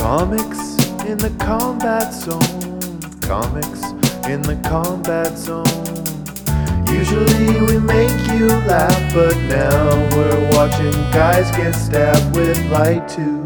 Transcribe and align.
Comics 0.00 0.78
in 1.04 1.18
the 1.18 1.32
combat 1.38 2.14
zone. 2.14 3.00
Comics 3.20 3.82
in 4.26 4.40
the 4.40 4.58
combat 4.66 5.36
zone. 5.36 5.66
Usually 6.88 7.60
we 7.60 7.78
make 7.78 8.10
you 8.32 8.48
laugh, 8.66 9.14
but 9.14 9.36
now 9.36 9.90
we're 10.16 10.50
watching 10.56 10.92
guys 11.12 11.50
get 11.52 11.74
stabbed 11.74 12.34
with 12.34 12.58
light 12.70 13.08
tubes. 13.10 13.39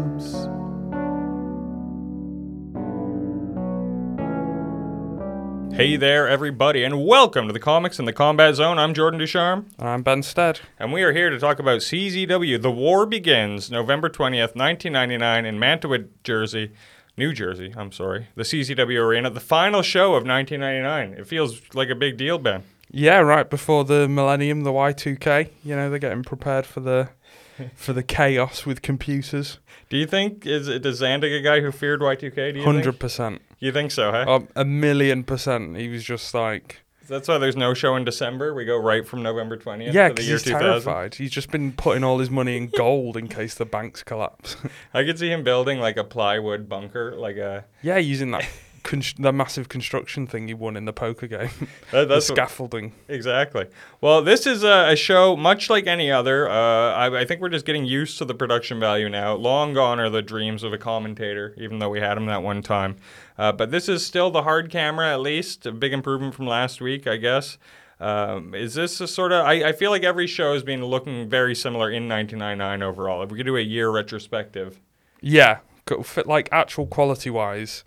Hey 5.75 5.97
there, 5.97 6.25
everybody, 6.27 6.85
and 6.85 7.05
welcome 7.05 7.47
to 7.47 7.53
the 7.53 7.59
Comics 7.59 7.99
in 7.99 8.05
the 8.05 8.13
Combat 8.13 8.55
Zone. 8.55 8.79
I'm 8.79 8.93
Jordan 8.93 9.19
Ducharme, 9.19 9.65
And 9.77 9.89
I'm 9.89 10.03
Ben 10.03 10.23
Stead. 10.23 10.61
and 10.79 10.93
we 10.93 11.03
are 11.03 11.11
here 11.11 11.29
to 11.29 11.37
talk 11.37 11.59
about 11.59 11.81
CZW. 11.81 12.61
The 12.61 12.71
War 12.71 13.05
Begins, 13.05 13.69
November 13.69 14.07
20th, 14.09 14.55
1999, 14.55 15.45
in 15.45 15.59
Mantua, 15.59 15.99
Jersey. 16.23 16.71
New 17.17 17.33
Jersey, 17.33 17.73
I'm 17.75 17.91
sorry. 17.91 18.27
The 18.35 18.43
CZW 18.43 19.01
Arena, 19.01 19.29
the 19.29 19.39
final 19.41 19.81
show 19.81 20.15
of 20.15 20.25
1999. 20.25 21.19
It 21.19 21.27
feels 21.27 21.61
like 21.73 21.89
a 21.89 21.95
big 21.95 22.15
deal, 22.17 22.37
Ben. 22.37 22.63
Yeah, 22.89 23.19
right 23.19 23.49
before 23.49 23.83
the 23.83 24.07
millennium, 24.07 24.61
the 24.61 24.71
Y2K. 24.71 25.49
You 25.63 25.75
know, 25.75 25.89
they're 25.89 25.99
getting 25.99 26.23
prepared 26.23 26.65
for 26.65 26.79
the 26.79 27.09
for 27.75 27.91
the 27.93 28.03
chaos 28.03 28.65
with 28.65 28.81
computers. 28.81 29.59
Do 29.89 29.97
you 29.97 30.05
think, 30.05 30.45
is, 30.45 30.67
is 30.67 31.01
Zandig 31.01 31.37
a 31.37 31.41
guy 31.41 31.61
who 31.61 31.71
feared 31.71 31.99
Y2K? 32.01 32.53
Do 32.53 32.59
you 32.59 32.65
Hundred 32.65 32.99
percent, 32.99 33.41
You 33.59 33.71
think 33.71 33.91
so, 33.91 34.11
huh? 34.11 34.25
um, 34.27 34.47
a 34.55 34.65
million 34.65 35.23
percent. 35.23 35.77
He 35.77 35.87
was 35.87 36.03
just 36.03 36.33
like, 36.33 36.81
That's 37.07 37.27
why 37.27 37.37
there's 37.37 37.55
no 37.55 37.73
show 37.73 37.95
in 37.95 38.03
December. 38.03 38.53
We 38.53 38.65
go 38.65 38.77
right 38.77 39.07
from 39.07 39.23
November 39.23 39.57
20th 39.57 39.93
yeah, 39.93 40.09
to 40.09 40.13
the 40.15 40.23
year 40.23 40.33
he's 40.33 40.43
2000. 40.43 40.65
terrified. 40.67 41.15
He's 41.15 41.31
just 41.31 41.51
been 41.51 41.71
putting 41.71 42.03
all 42.03 42.19
his 42.19 42.29
money 42.29 42.57
in 42.57 42.67
gold 42.67 43.15
in 43.17 43.27
case 43.27 43.55
the 43.55 43.65
banks 43.65 44.03
collapse. 44.03 44.57
I 44.93 45.03
could 45.03 45.17
see 45.17 45.31
him 45.31 45.43
building 45.43 45.79
like 45.79 45.97
a 45.97 46.03
plywood 46.03 46.67
bunker, 46.67 47.15
like 47.15 47.37
a 47.37 47.65
yeah, 47.81 47.97
using 47.97 48.31
that 48.31 48.47
const- 48.85 49.21
the 49.21 49.33
massive 49.33 49.67
construction 49.67 50.25
thing 50.27 50.47
he 50.47 50.53
won 50.53 50.77
in 50.77 50.85
the 50.85 50.93
poker 50.93 51.27
game, 51.27 51.49
that, 51.91 51.91
the 51.91 52.05
that's 52.05 52.29
what- 52.29 52.37
scaffolding. 52.37 52.93
Exactly. 53.09 53.65
Well, 53.99 54.21
this 54.21 54.47
is 54.47 54.63
a, 54.63 54.91
a 54.91 54.95
show 54.95 55.35
much 55.35 55.69
like 55.69 55.87
any 55.87 56.09
other. 56.11 56.47
Uh, 56.49 56.93
I, 56.93 57.21
I 57.21 57.25
think 57.25 57.41
we're 57.41 57.49
just 57.49 57.65
getting 57.65 57.85
used 57.85 58.17
to 58.19 58.25
the 58.25 58.33
production 58.35 58.79
value 58.79 59.09
now. 59.09 59.33
Long 59.35 59.73
gone 59.73 59.99
are 59.99 60.09
the 60.09 60.21
dreams 60.21 60.63
of 60.63 60.71
a 60.71 60.77
commentator, 60.77 61.53
even 61.57 61.79
though 61.79 61.89
we 61.89 61.99
had 61.99 62.17
him 62.17 62.27
that 62.27 62.41
one 62.43 62.61
time. 62.61 62.95
Uh, 63.37 63.51
but 63.51 63.71
this 63.71 63.89
is 63.89 64.05
still 64.05 64.31
the 64.31 64.43
hard 64.43 64.69
camera, 64.69 65.11
at 65.11 65.19
least. 65.19 65.65
A 65.65 65.71
big 65.73 65.91
improvement 65.91 66.33
from 66.33 66.47
last 66.47 66.79
week, 66.79 67.05
I 67.07 67.17
guess. 67.17 67.57
Um, 67.99 68.53
is 68.53 68.73
this 68.75 68.99
a 69.01 69.07
sort 69.07 69.31
of? 69.31 69.45
I, 69.45 69.69
I 69.69 69.71
feel 69.71 69.89
like 69.91 70.03
every 70.03 70.27
show 70.27 70.53
has 70.53 70.63
been 70.63 70.83
looking 70.83 71.29
very 71.29 71.55
similar 71.55 71.89
in 71.89 72.07
1999 72.09 72.83
overall. 72.83 73.23
If 73.23 73.31
we 73.31 73.37
could 73.37 73.45
do 73.45 73.57
a 73.57 73.61
year 73.61 73.89
retrospective, 73.89 74.79
Yeah, 75.21 75.59
fit 76.03 76.27
like 76.27 76.49
actual 76.51 76.87
quality 76.87 77.29
wise, 77.29 77.83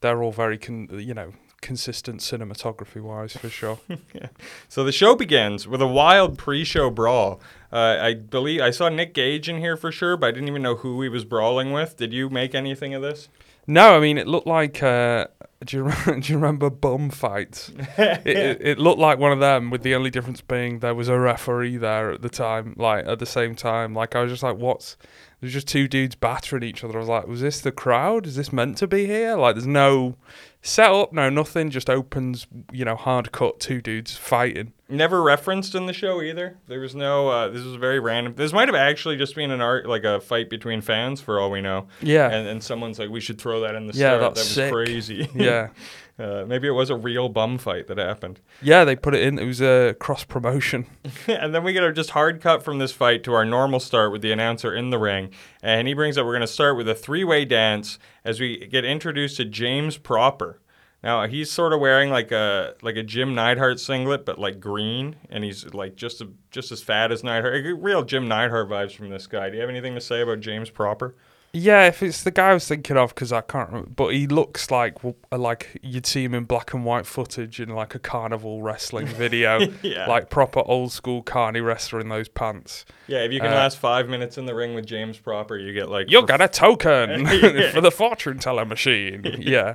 they're 0.00 0.22
all 0.22 0.32
very 0.32 0.58
con- 0.58 0.88
you 0.92 1.14
know 1.14 1.32
consistent 1.60 2.20
cinematography 2.20 3.02
wise 3.02 3.36
for 3.36 3.48
sure. 3.48 3.78
yeah. 4.14 4.28
So 4.68 4.84
the 4.84 4.92
show 4.92 5.14
begins 5.14 5.68
with 5.68 5.82
a 5.82 5.86
wild 5.86 6.38
pre-show 6.38 6.90
brawl. 6.90 7.40
Uh, 7.72 7.98
I 8.00 8.14
believe 8.14 8.60
I 8.62 8.70
saw 8.70 8.88
Nick 8.88 9.14
Gage 9.14 9.48
in 9.48 9.58
here 9.58 9.76
for 9.76 9.92
sure, 9.92 10.16
but 10.16 10.28
I 10.28 10.30
didn't 10.32 10.48
even 10.48 10.62
know 10.62 10.76
who 10.76 11.02
he 11.02 11.08
was 11.08 11.24
brawling 11.24 11.72
with. 11.72 11.96
Did 11.96 12.12
you 12.12 12.30
make 12.30 12.54
anything 12.54 12.94
of 12.94 13.02
this? 13.02 13.28
No, 13.66 13.96
I 13.96 14.00
mean 14.00 14.18
it 14.18 14.26
looked 14.26 14.46
like. 14.46 14.82
Uh, 14.82 15.26
do 15.64 15.76
you 15.76 15.82
re- 15.84 16.20
do 16.20 16.32
you 16.32 16.38
remember 16.38 16.70
bum 16.70 17.10
fights? 17.10 17.70
it, 17.98 18.26
it, 18.26 18.58
it 18.60 18.78
looked 18.78 18.98
like 18.98 19.18
one 19.18 19.32
of 19.32 19.40
them, 19.40 19.70
with 19.70 19.82
the 19.82 19.94
only 19.94 20.10
difference 20.10 20.40
being 20.40 20.78
there 20.80 20.94
was 20.94 21.08
a 21.08 21.18
referee 21.18 21.76
there 21.76 22.12
at 22.12 22.22
the 22.22 22.30
time, 22.30 22.74
like 22.78 23.06
at 23.06 23.18
the 23.18 23.26
same 23.26 23.54
time. 23.54 23.94
Like 23.94 24.16
I 24.16 24.22
was 24.22 24.32
just 24.32 24.42
like, 24.42 24.56
what's? 24.56 24.96
There's 25.40 25.54
just 25.54 25.68
two 25.68 25.88
dudes 25.88 26.14
battering 26.16 26.62
each 26.62 26.84
other. 26.84 26.96
I 26.96 27.00
was 27.00 27.08
like, 27.08 27.26
was 27.26 27.40
this 27.40 27.60
the 27.62 27.72
crowd? 27.72 28.26
Is 28.26 28.36
this 28.36 28.52
meant 28.52 28.76
to 28.78 28.86
be 28.86 29.06
here? 29.06 29.36
Like, 29.36 29.54
there's 29.54 29.66
no 29.66 30.16
setup, 30.60 31.12
no 31.14 31.30
nothing. 31.30 31.70
Just 31.70 31.88
opens, 31.88 32.46
you 32.70 32.84
know, 32.84 32.94
hard 32.94 33.32
cut 33.32 33.58
two 33.58 33.80
dudes 33.80 34.16
fighting. 34.16 34.74
Never 34.88 35.22
referenced 35.22 35.74
in 35.74 35.86
the 35.86 35.92
show 35.94 36.20
either. 36.20 36.58
There 36.66 36.80
was 36.80 36.94
no. 36.94 37.28
Uh, 37.28 37.48
this 37.48 37.62
was 37.64 37.76
very 37.76 38.00
random. 38.00 38.34
This 38.36 38.52
might 38.52 38.68
have 38.68 38.74
actually 38.74 39.16
just 39.16 39.34
been 39.34 39.50
an 39.50 39.60
art, 39.62 39.86
like 39.86 40.04
a 40.04 40.20
fight 40.20 40.50
between 40.50 40.82
fans, 40.82 41.20
for 41.22 41.40
all 41.40 41.50
we 41.50 41.60
know. 41.62 41.86
Yeah, 42.02 42.28
And 42.28 42.46
and 42.46 42.62
someone's 42.62 42.98
like, 42.98 43.08
we 43.08 43.20
should 43.20 43.40
throw 43.40 43.60
that 43.60 43.74
in 43.74 43.86
the 43.86 43.94
Yeah, 43.94 44.18
start. 44.18 44.34
that's 44.34 44.34
that 44.34 44.40
was 44.40 44.48
sick. 44.54 44.72
crazy. 44.72 45.28
yeah, 45.34 45.68
uh, 46.20 46.44
maybe 46.46 46.68
it 46.68 46.72
was 46.72 46.90
a 46.90 46.96
real 46.96 47.28
bum 47.28 47.56
fight 47.58 47.86
that 47.88 47.98
happened. 47.98 48.40
yeah. 48.60 48.84
They 48.84 48.96
put 48.96 49.14
it 49.14 49.22
in. 49.22 49.38
It 49.38 49.46
was 49.46 49.60
a 49.60 49.94
cross 49.98 50.24
promotion. 50.24 50.86
and 51.26 51.54
then 51.54 51.64
we 51.64 51.72
get 51.72 51.82
a 51.82 51.92
just 51.92 52.10
hard 52.10 52.40
cut 52.40 52.62
from 52.62 52.78
this 52.78 52.92
fight 52.92 53.24
to 53.24 53.32
our 53.32 53.44
normal 53.44 53.80
start 53.80 54.12
with 54.12 54.22
the 54.22 54.32
announcer 54.32 54.74
in 54.74 54.90
the 54.90 54.98
ring. 54.98 55.30
And 55.62 55.88
he 55.88 55.94
brings 55.94 56.18
up 56.18 56.26
we're 56.26 56.32
going 56.32 56.40
to 56.42 56.46
start 56.46 56.76
with 56.76 56.88
a 56.88 56.94
three 56.94 57.24
way 57.24 57.44
dance 57.44 57.98
as 58.24 58.40
we 58.40 58.66
get 58.66 58.84
introduced 58.84 59.38
to 59.38 59.44
James 59.44 59.96
Proper. 59.96 60.60
Now 61.02 61.26
he's 61.26 61.50
sort 61.50 61.72
of 61.72 61.80
wearing 61.80 62.10
like 62.10 62.30
a 62.30 62.74
like 62.82 62.96
a 62.96 63.02
Jim 63.02 63.34
Neidhart 63.34 63.80
singlet, 63.80 64.26
but 64.26 64.38
like 64.38 64.60
green, 64.60 65.16
and 65.30 65.42
he's 65.42 65.72
like 65.72 65.96
just 65.96 66.20
a, 66.20 66.28
just 66.50 66.72
as 66.72 66.82
fat 66.82 67.10
as 67.10 67.24
Neidhart. 67.24 67.64
Real 67.78 68.02
Jim 68.02 68.28
Neidhart 68.28 68.68
vibes 68.68 68.94
from 68.94 69.08
this 69.08 69.26
guy. 69.26 69.48
Do 69.48 69.54
you 69.56 69.62
have 69.62 69.70
anything 69.70 69.94
to 69.94 70.00
say 70.00 70.20
about 70.20 70.40
James 70.40 70.68
Proper? 70.68 71.14
Yeah, 71.52 71.88
if 71.88 72.00
it's 72.00 72.22
the 72.22 72.30
guy 72.30 72.50
I 72.50 72.54
was 72.54 72.68
thinking 72.68 72.96
of, 72.96 73.12
because 73.12 73.32
I 73.32 73.40
can't 73.40 73.68
remember, 73.70 73.90
but 73.90 74.08
he 74.14 74.28
looks 74.28 74.70
like 74.70 74.98
like 75.32 75.78
you'd 75.82 76.06
see 76.06 76.22
him 76.22 76.32
in 76.32 76.44
black 76.44 76.72
and 76.72 76.84
white 76.84 77.06
footage 77.06 77.58
in 77.58 77.70
like 77.70 77.92
a 77.94 77.98
carnival 77.98 78.62
wrestling 78.62 79.06
video, 79.24 79.58
Yeah. 79.82 80.06
like 80.06 80.30
proper 80.30 80.60
old 80.64 80.92
school 80.92 81.22
carny 81.22 81.60
wrestler 81.60 81.98
in 81.98 82.08
those 82.08 82.28
pants. 82.28 82.84
Yeah, 83.08 83.24
if 83.24 83.32
you 83.32 83.40
can 83.40 83.50
Uh, 83.52 83.56
last 83.56 83.78
five 83.78 84.08
minutes 84.08 84.38
in 84.38 84.46
the 84.46 84.54
ring 84.54 84.74
with 84.74 84.86
James 84.86 85.18
Proper, 85.18 85.56
you 85.56 85.72
get 85.72 85.88
like 85.88 86.08
You 86.08 86.20
for 86.20 86.26
got 86.28 86.40
a 86.40 86.46
token 86.64 87.26
for 87.72 87.80
the 87.80 87.90
fortune 87.90 88.38
teller 88.38 88.64
machine. 88.64 89.24
Yeah, 89.40 89.74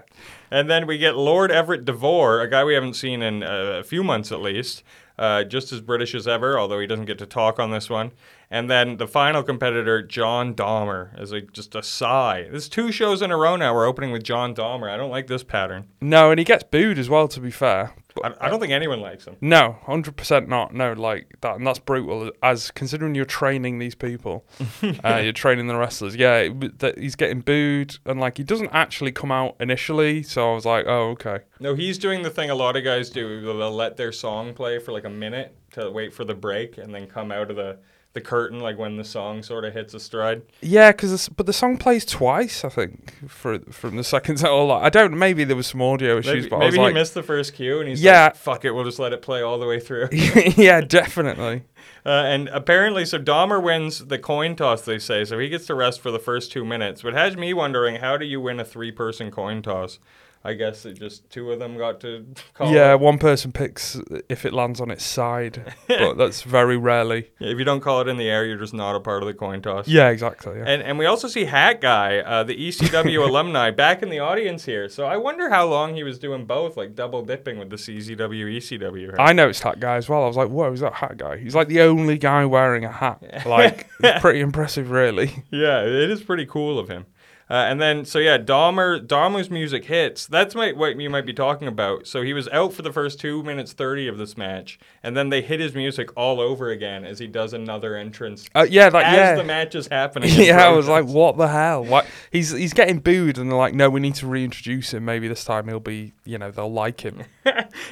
And 0.49 0.69
then 0.69 0.87
we 0.87 0.97
get 0.97 1.17
Lord 1.17 1.51
Everett 1.51 1.83
Devore, 1.83 2.39
a 2.39 2.49
guy 2.49 2.63
we 2.63 2.73
haven't 2.73 2.93
seen 2.95 3.21
in 3.21 3.43
uh, 3.43 3.79
a 3.79 3.83
few 3.83 4.01
months 4.01 4.31
at 4.31 4.39
least, 4.39 4.81
uh, 5.19 5.43
just 5.43 5.73
as 5.73 5.81
British 5.81 6.15
as 6.15 6.25
ever, 6.25 6.57
although 6.57 6.79
he 6.79 6.87
doesn't 6.87 7.05
get 7.05 7.17
to 7.19 7.25
talk 7.25 7.59
on 7.59 7.71
this 7.71 7.89
one. 7.89 8.11
And 8.51 8.69
then 8.69 8.97
the 8.97 9.07
final 9.07 9.41
competitor, 9.43 10.01
John 10.01 10.53
Dahmer, 10.53 11.19
is 11.19 11.31
like 11.31 11.51
just 11.51 11.73
a 11.75 11.81
sigh. 11.83 12.47
There's 12.49 12.69
two 12.69 12.91
shows 12.91 13.21
in 13.21 13.31
a 13.31 13.37
row 13.37 13.55
now. 13.55 13.73
We're 13.73 13.87
opening 13.87 14.11
with 14.11 14.23
John 14.23 14.53
Dahmer. 14.53 14.89
I 14.89 14.97
don't 14.97 15.09
like 15.09 15.27
this 15.27 15.43
pattern. 15.43 15.87
no, 16.01 16.29
and 16.31 16.39
he 16.39 16.45
gets 16.45 16.63
booed 16.63 16.97
as 16.99 17.09
well. 17.09 17.27
To 17.27 17.39
be 17.39 17.49
fair, 17.51 17.95
I, 18.23 18.33
I 18.41 18.49
don't 18.49 18.59
think 18.59 18.71
anyone 18.71 19.01
likes 19.01 19.25
him. 19.25 19.35
no, 19.41 19.77
hundred 19.83 20.15
percent 20.15 20.47
not. 20.47 20.73
No, 20.73 20.93
like 20.93 21.35
that, 21.41 21.55
and 21.57 21.65
that's 21.65 21.79
brutal. 21.79 22.31
As 22.43 22.69
considering 22.71 23.15
you're 23.15 23.25
training 23.25 23.79
these 23.79 23.95
people, 23.95 24.45
uh, 25.03 25.17
you're 25.23 25.33
training 25.33 25.67
the 25.67 25.75
wrestlers. 25.75 26.15
Yeah, 26.15 26.37
it, 26.37 26.79
that 26.79 26.99
he's 26.99 27.15
getting 27.15 27.41
booed, 27.41 27.97
and 28.05 28.19
like 28.19 28.37
he 28.37 28.43
doesn't 28.43 28.69
actually 28.71 29.11
come 29.11 29.31
out 29.31 29.55
initially. 29.59 30.21
So 30.23 30.51
I 30.51 30.55
was 30.55 30.65
like, 30.65 30.85
oh 30.87 31.09
okay. 31.11 31.39
No, 31.59 31.73
he's 31.73 31.97
doing 31.97 32.21
the 32.21 32.29
thing 32.29 32.49
a 32.51 32.55
lot 32.55 32.75
of 32.77 32.83
guys 32.83 33.09
do. 33.09 33.41
They'll 33.41 33.71
let 33.71 33.97
their 33.97 34.11
song 34.11 34.53
play 34.53 34.77
for 34.79 34.91
like 34.91 35.05
a 35.05 35.09
minute 35.09 35.55
to 35.71 35.89
wait 35.89 36.13
for 36.13 36.23
the 36.23 36.35
break 36.35 36.77
and 36.77 36.93
then 36.93 37.07
come 37.07 37.31
out 37.31 37.49
of 37.49 37.57
the, 37.57 37.77
the 38.15 38.21
curtain 38.21 38.59
like 38.59 38.79
when 38.79 38.95
the 38.97 39.03
song 39.03 39.43
sort 39.43 39.65
of 39.65 39.73
hits 39.73 39.93
a 39.93 39.99
stride. 39.99 40.41
Yeah, 40.61 40.91
because 40.91 41.29
but 41.29 41.45
the 41.45 41.53
song 41.53 41.77
plays 41.77 42.03
twice, 42.05 42.65
I 42.65 42.69
think, 42.69 43.13
for 43.29 43.59
from 43.71 43.97
the 43.97 44.03
second 44.03 44.43
all. 44.45 44.71
I 44.71 44.89
don't. 44.89 45.15
Maybe 45.19 45.43
there 45.43 45.55
was 45.55 45.67
some 45.67 45.81
audio 45.83 46.17
issues, 46.17 46.33
Maybe, 46.45 46.49
but 46.49 46.55
I 46.55 46.59
maybe 46.61 46.77
he 46.77 46.81
like, 46.81 46.93
missed 46.95 47.13
the 47.13 47.21
first 47.23 47.53
cue 47.53 47.79
and 47.79 47.87
he's 47.89 48.01
Yeah. 48.01 48.23
like, 48.25 48.35
fuck 48.37 48.65
it, 48.65 48.71
we'll 48.71 48.85
just 48.85 48.97
let 48.99 49.13
it 49.13 49.21
play 49.21 49.43
all 49.43 49.59
the 49.59 49.67
way 49.67 49.79
through. 49.79 50.07
yeah, 50.11 50.81
definitely. 50.81 51.63
Uh, 52.03 52.23
and 52.27 52.49
apparently, 52.49 53.03
so 53.03 53.17
Dahmer 53.17 53.61
wins 53.61 54.05
the 54.05 54.19
coin 54.19 54.55
toss, 54.55 54.83
they 54.83 54.99
say. 54.99 55.25
So 55.25 55.39
he 55.39 55.49
gets 55.49 55.65
to 55.67 55.75
rest 55.75 55.99
for 56.01 56.11
the 56.11 56.19
first 56.19 56.51
two 56.51 56.63
minutes. 56.63 57.01
But 57.01 57.13
has 57.15 57.35
me 57.35 57.51
wondering, 57.51 57.95
how 57.95 58.15
do 58.15 58.25
you 58.25 58.39
win 58.39 58.59
a 58.59 58.65
three 58.65 58.91
person 58.91 59.31
coin 59.31 59.63
toss? 59.63 59.97
I 60.45 60.53
guess 60.53 60.85
it 60.85 60.93
just 60.99 61.29
two 61.29 61.51
of 61.51 61.59
them 61.59 61.77
got 61.77 61.99
to 62.01 62.25
call. 62.53 62.71
Yeah, 62.71 62.91
it. 62.93 62.99
one 62.99 63.17
person 63.17 63.51
picks 63.51 63.99
if 64.29 64.45
it 64.45 64.53
lands 64.53 64.79
on 64.79 64.91
its 64.91 65.03
side, 65.03 65.73
but 65.87 66.13
that's 66.17 66.43
very 66.43 66.77
rarely. 66.77 67.31
If 67.39 67.57
you 67.57 67.65
don't 67.65 67.81
call 67.81 68.01
it 68.01 68.07
in 68.07 68.17
the 68.17 68.29
air, 68.29 68.45
you're 68.45 68.57
just 68.57 68.73
not 68.73 68.95
a 68.95 68.99
part 68.99 69.23
of 69.23 69.27
the 69.27 69.33
coin 69.33 69.61
toss. 69.61 69.87
Yeah, 69.87 70.09
exactly. 70.09 70.57
Yeah. 70.59 70.65
And, 70.67 70.83
and 70.83 70.99
we 70.99 71.05
also 71.07 71.27
see 71.27 71.45
Hat 71.45 71.81
Guy, 71.81 72.19
uh, 72.19 72.43
the 72.43 72.55
ECW 72.55 73.25
alumni, 73.27 73.71
back 73.71 74.03
in 74.03 74.09
the 74.09 74.19
audience 74.19 74.65
here. 74.65 74.87
So 74.87 75.05
I 75.05 75.17
wonder 75.17 75.49
how 75.49 75.65
long 75.65 75.95
he 75.95 76.03
was 76.03 76.19
doing 76.19 76.45
both, 76.45 76.77
like 76.77 76.93
double 76.95 77.23
dipping 77.25 77.57
with 77.57 77.69
the 77.71 77.77
CZW, 77.77 78.57
ECW. 78.57 78.97
here. 78.99 79.15
I 79.17 79.33
noticed 79.33 79.63
Hat 79.63 79.79
guy 79.79 79.95
as 79.95 80.07
well. 80.07 80.23
I 80.23 80.27
was 80.27 80.37
like, 80.37 80.49
"Whoa, 80.49 80.71
is 80.71 80.81
that 80.81 80.93
hat 80.93 81.17
guy?" 81.17 81.37
He's 81.37 81.55
like 81.55 81.67
the 81.67 81.81
only 81.81 82.17
guy 82.17 82.45
wearing 82.45 82.85
a 82.85 82.91
hat. 82.91 83.23
Like, 83.45 83.89
pretty 84.21 84.41
impressive, 84.41 84.91
really. 84.91 85.43
Yeah, 85.51 85.81
it 85.81 86.09
is 86.11 86.21
pretty 86.21 86.45
cool 86.45 86.77
of 86.77 86.87
him. 86.87 87.05
Uh, 87.49 87.53
and 87.53 87.79
then, 87.79 88.05
so 88.05 88.17
yeah, 88.17 88.39
Dahmer, 88.39 89.05
Dahmer's 89.05 89.51
music 89.51 89.85
hits. 89.85 90.25
That's 90.25 90.55
my, 90.55 90.71
what 90.71 90.99
you 90.99 91.09
might 91.11 91.27
be 91.27 91.33
talking 91.33 91.67
about. 91.67 92.07
So 92.07 92.23
he 92.23 92.33
was 92.33 92.47
out 92.49 92.73
for 92.73 92.81
the 92.81 92.91
first 92.91 93.19
two 93.19 93.43
minutes 93.43 93.71
thirty 93.73 94.07
of 94.07 94.17
this 94.17 94.35
match, 94.35 94.79
and 95.03 95.15
then 95.15 95.29
they 95.29 95.41
hit 95.41 95.59
his 95.59 95.75
music 95.75 96.09
all 96.17 96.41
over 96.41 96.69
again 96.69 97.05
as 97.05 97.19
he 97.19 97.27
does 97.27 97.53
another 97.53 97.95
entrance 97.95 98.47
Uh, 98.55 98.65
yeah, 98.67 98.89
like 98.89 99.05
as 99.05 99.15
yeah. 99.15 99.35
the 99.35 99.43
match 99.43 99.75
is 99.75 99.87
happening. 99.87 100.29
in 100.33 100.45
yeah, 100.45 100.67
I 100.67 100.71
was 100.71 100.87
like, 100.87 101.05
what 101.05 101.37
the 101.37 101.47
hell? 101.47 101.83
What? 101.85 102.07
He's 102.31 102.49
he's 102.51 102.73
getting 102.73 102.99
booed, 102.99 103.37
and 103.37 103.51
they're 103.51 103.57
like, 103.57 103.75
no, 103.75 103.89
we 103.89 103.99
need 103.99 104.15
to 104.15 104.27
reintroduce 104.27 104.93
him. 104.93 105.05
Maybe 105.05 105.27
this 105.27 105.43
time 105.43 105.67
he'll 105.67 105.79
be, 105.79 106.13
you 106.23 106.37
know, 106.39 106.49
they'll 106.49 106.71
like 106.71 107.01
him. 107.01 107.23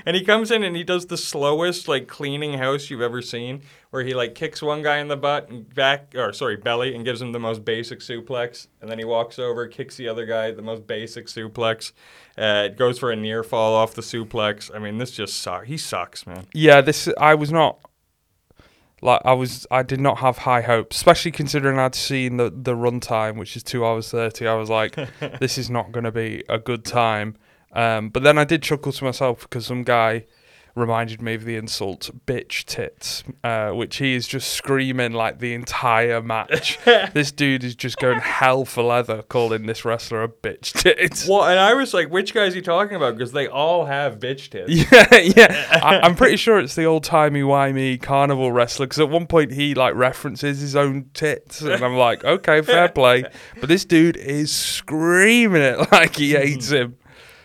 and 0.05 0.15
he 0.15 0.23
comes 0.23 0.49
in 0.49 0.63
and 0.63 0.75
he 0.75 0.83
does 0.83 1.05
the 1.07 1.17
slowest 1.17 1.87
like 1.87 2.07
cleaning 2.07 2.53
house 2.53 2.89
you've 2.89 3.01
ever 3.01 3.21
seen, 3.21 3.61
where 3.93 4.03
he 4.03 4.15
like 4.15 4.33
kicks 4.33 4.59
one 4.59 4.81
guy 4.81 4.97
in 4.97 5.07
the 5.07 5.15
butt 5.15 5.49
and 5.49 5.71
back, 5.75 6.15
or 6.15 6.33
sorry, 6.33 6.55
belly, 6.55 6.95
and 6.95 7.05
gives 7.05 7.21
him 7.21 7.31
the 7.31 7.39
most 7.39 7.63
basic 7.63 7.99
suplex, 7.99 8.65
and 8.81 8.89
then 8.89 8.97
he 8.97 9.05
walks 9.05 9.37
over, 9.37 9.67
kicks 9.67 9.97
the 9.97 10.07
other 10.07 10.25
guy 10.25 10.49
the 10.49 10.63
most 10.63 10.87
basic 10.87 11.27
suplex. 11.27 11.91
Uh, 12.35 12.69
it 12.71 12.75
goes 12.75 12.97
for 12.97 13.11
a 13.11 13.15
near 13.15 13.43
fall 13.43 13.75
off 13.75 13.93
the 13.93 14.01
suplex. 14.01 14.73
I 14.73 14.79
mean, 14.79 14.97
this 14.97 15.11
just 15.11 15.35
sucks. 15.35 15.67
He 15.67 15.77
sucks, 15.77 16.25
man. 16.25 16.47
Yeah, 16.55 16.81
this 16.81 17.07
I 17.19 17.35
was 17.35 17.51
not 17.51 17.81
like 19.03 19.21
I 19.25 19.33
was 19.33 19.67
I 19.69 19.83
did 19.83 20.01
not 20.01 20.17
have 20.17 20.39
high 20.39 20.61
hopes, 20.61 20.95
especially 20.95 21.29
considering 21.29 21.77
I'd 21.77 21.93
seen 21.93 22.37
the 22.37 22.49
the 22.49 22.75
run 22.75 22.99
time, 22.99 23.37
which 23.37 23.55
is 23.55 23.61
two 23.61 23.85
hours 23.85 24.09
thirty. 24.09 24.47
I 24.47 24.55
was 24.55 24.71
like, 24.71 24.95
this 25.39 25.59
is 25.59 25.69
not 25.69 25.91
going 25.91 26.05
to 26.05 26.11
be 26.11 26.43
a 26.49 26.57
good 26.57 26.83
time. 26.83 27.35
Um, 27.73 28.09
but 28.09 28.23
then 28.23 28.39
I 28.39 28.43
did 28.43 28.63
chuckle 28.63 28.91
to 28.91 29.03
myself 29.03 29.41
because 29.41 29.67
some 29.67 29.83
guy 29.83 30.25
reminded 30.75 31.21
me 31.21 31.35
of 31.35 31.45
the 31.45 31.55
insult 31.55 32.09
bitch 32.25 32.65
tits, 32.65 33.23
uh, 33.43 33.69
which 33.71 33.97
he 33.97 34.15
is 34.15 34.27
just 34.27 34.53
screaming 34.53 35.13
like 35.13 35.39
the 35.39 35.53
entire 35.53 36.21
match. 36.21 36.79
this 36.85 37.31
dude 37.31 37.63
is 37.63 37.75
just 37.75 37.97
going 37.97 38.19
hell 38.19 38.65
for 38.65 38.83
leather, 38.83 39.21
calling 39.21 39.67
this 39.67 39.85
wrestler 39.85 40.23
a 40.23 40.27
bitch 40.27 40.73
tits. 40.73 41.27
Well, 41.27 41.43
and 41.45 41.59
I 41.59 41.75
was 41.75 41.93
like, 41.93 42.09
which 42.09 42.33
guy 42.33 42.45
is 42.45 42.55
he 42.55 42.61
talking 42.61 42.95
about? 42.95 43.15
Because 43.15 43.33
they 43.33 43.47
all 43.47 43.85
have 43.85 44.19
bitch 44.19 44.49
tits. 44.49 44.71
Yeah, 44.93 45.17
yeah. 45.17 45.79
I, 45.83 45.99
I'm 45.99 46.15
pretty 46.15 46.35
sure 46.37 46.59
it's 46.59 46.75
the 46.75 46.85
old 46.85 47.03
timey 47.03 47.41
wimey 47.41 48.01
carnival 48.01 48.51
wrestler 48.51 48.85
because 48.85 48.99
at 48.99 49.09
one 49.09 49.27
point 49.27 49.51
he 49.51 49.75
like 49.75 49.95
references 49.95 50.59
his 50.59 50.75
own 50.75 51.09
tits, 51.13 51.61
and 51.61 51.83
I'm 51.83 51.95
like, 51.95 52.23
okay, 52.25 52.61
fair 52.61 52.89
play. 52.89 53.23
But 53.59 53.69
this 53.69 53.85
dude 53.85 54.17
is 54.17 54.51
screaming 54.53 55.61
it 55.61 55.91
like 55.91 56.15
he 56.15 56.31
hates 56.31 56.69
him. 56.69 56.97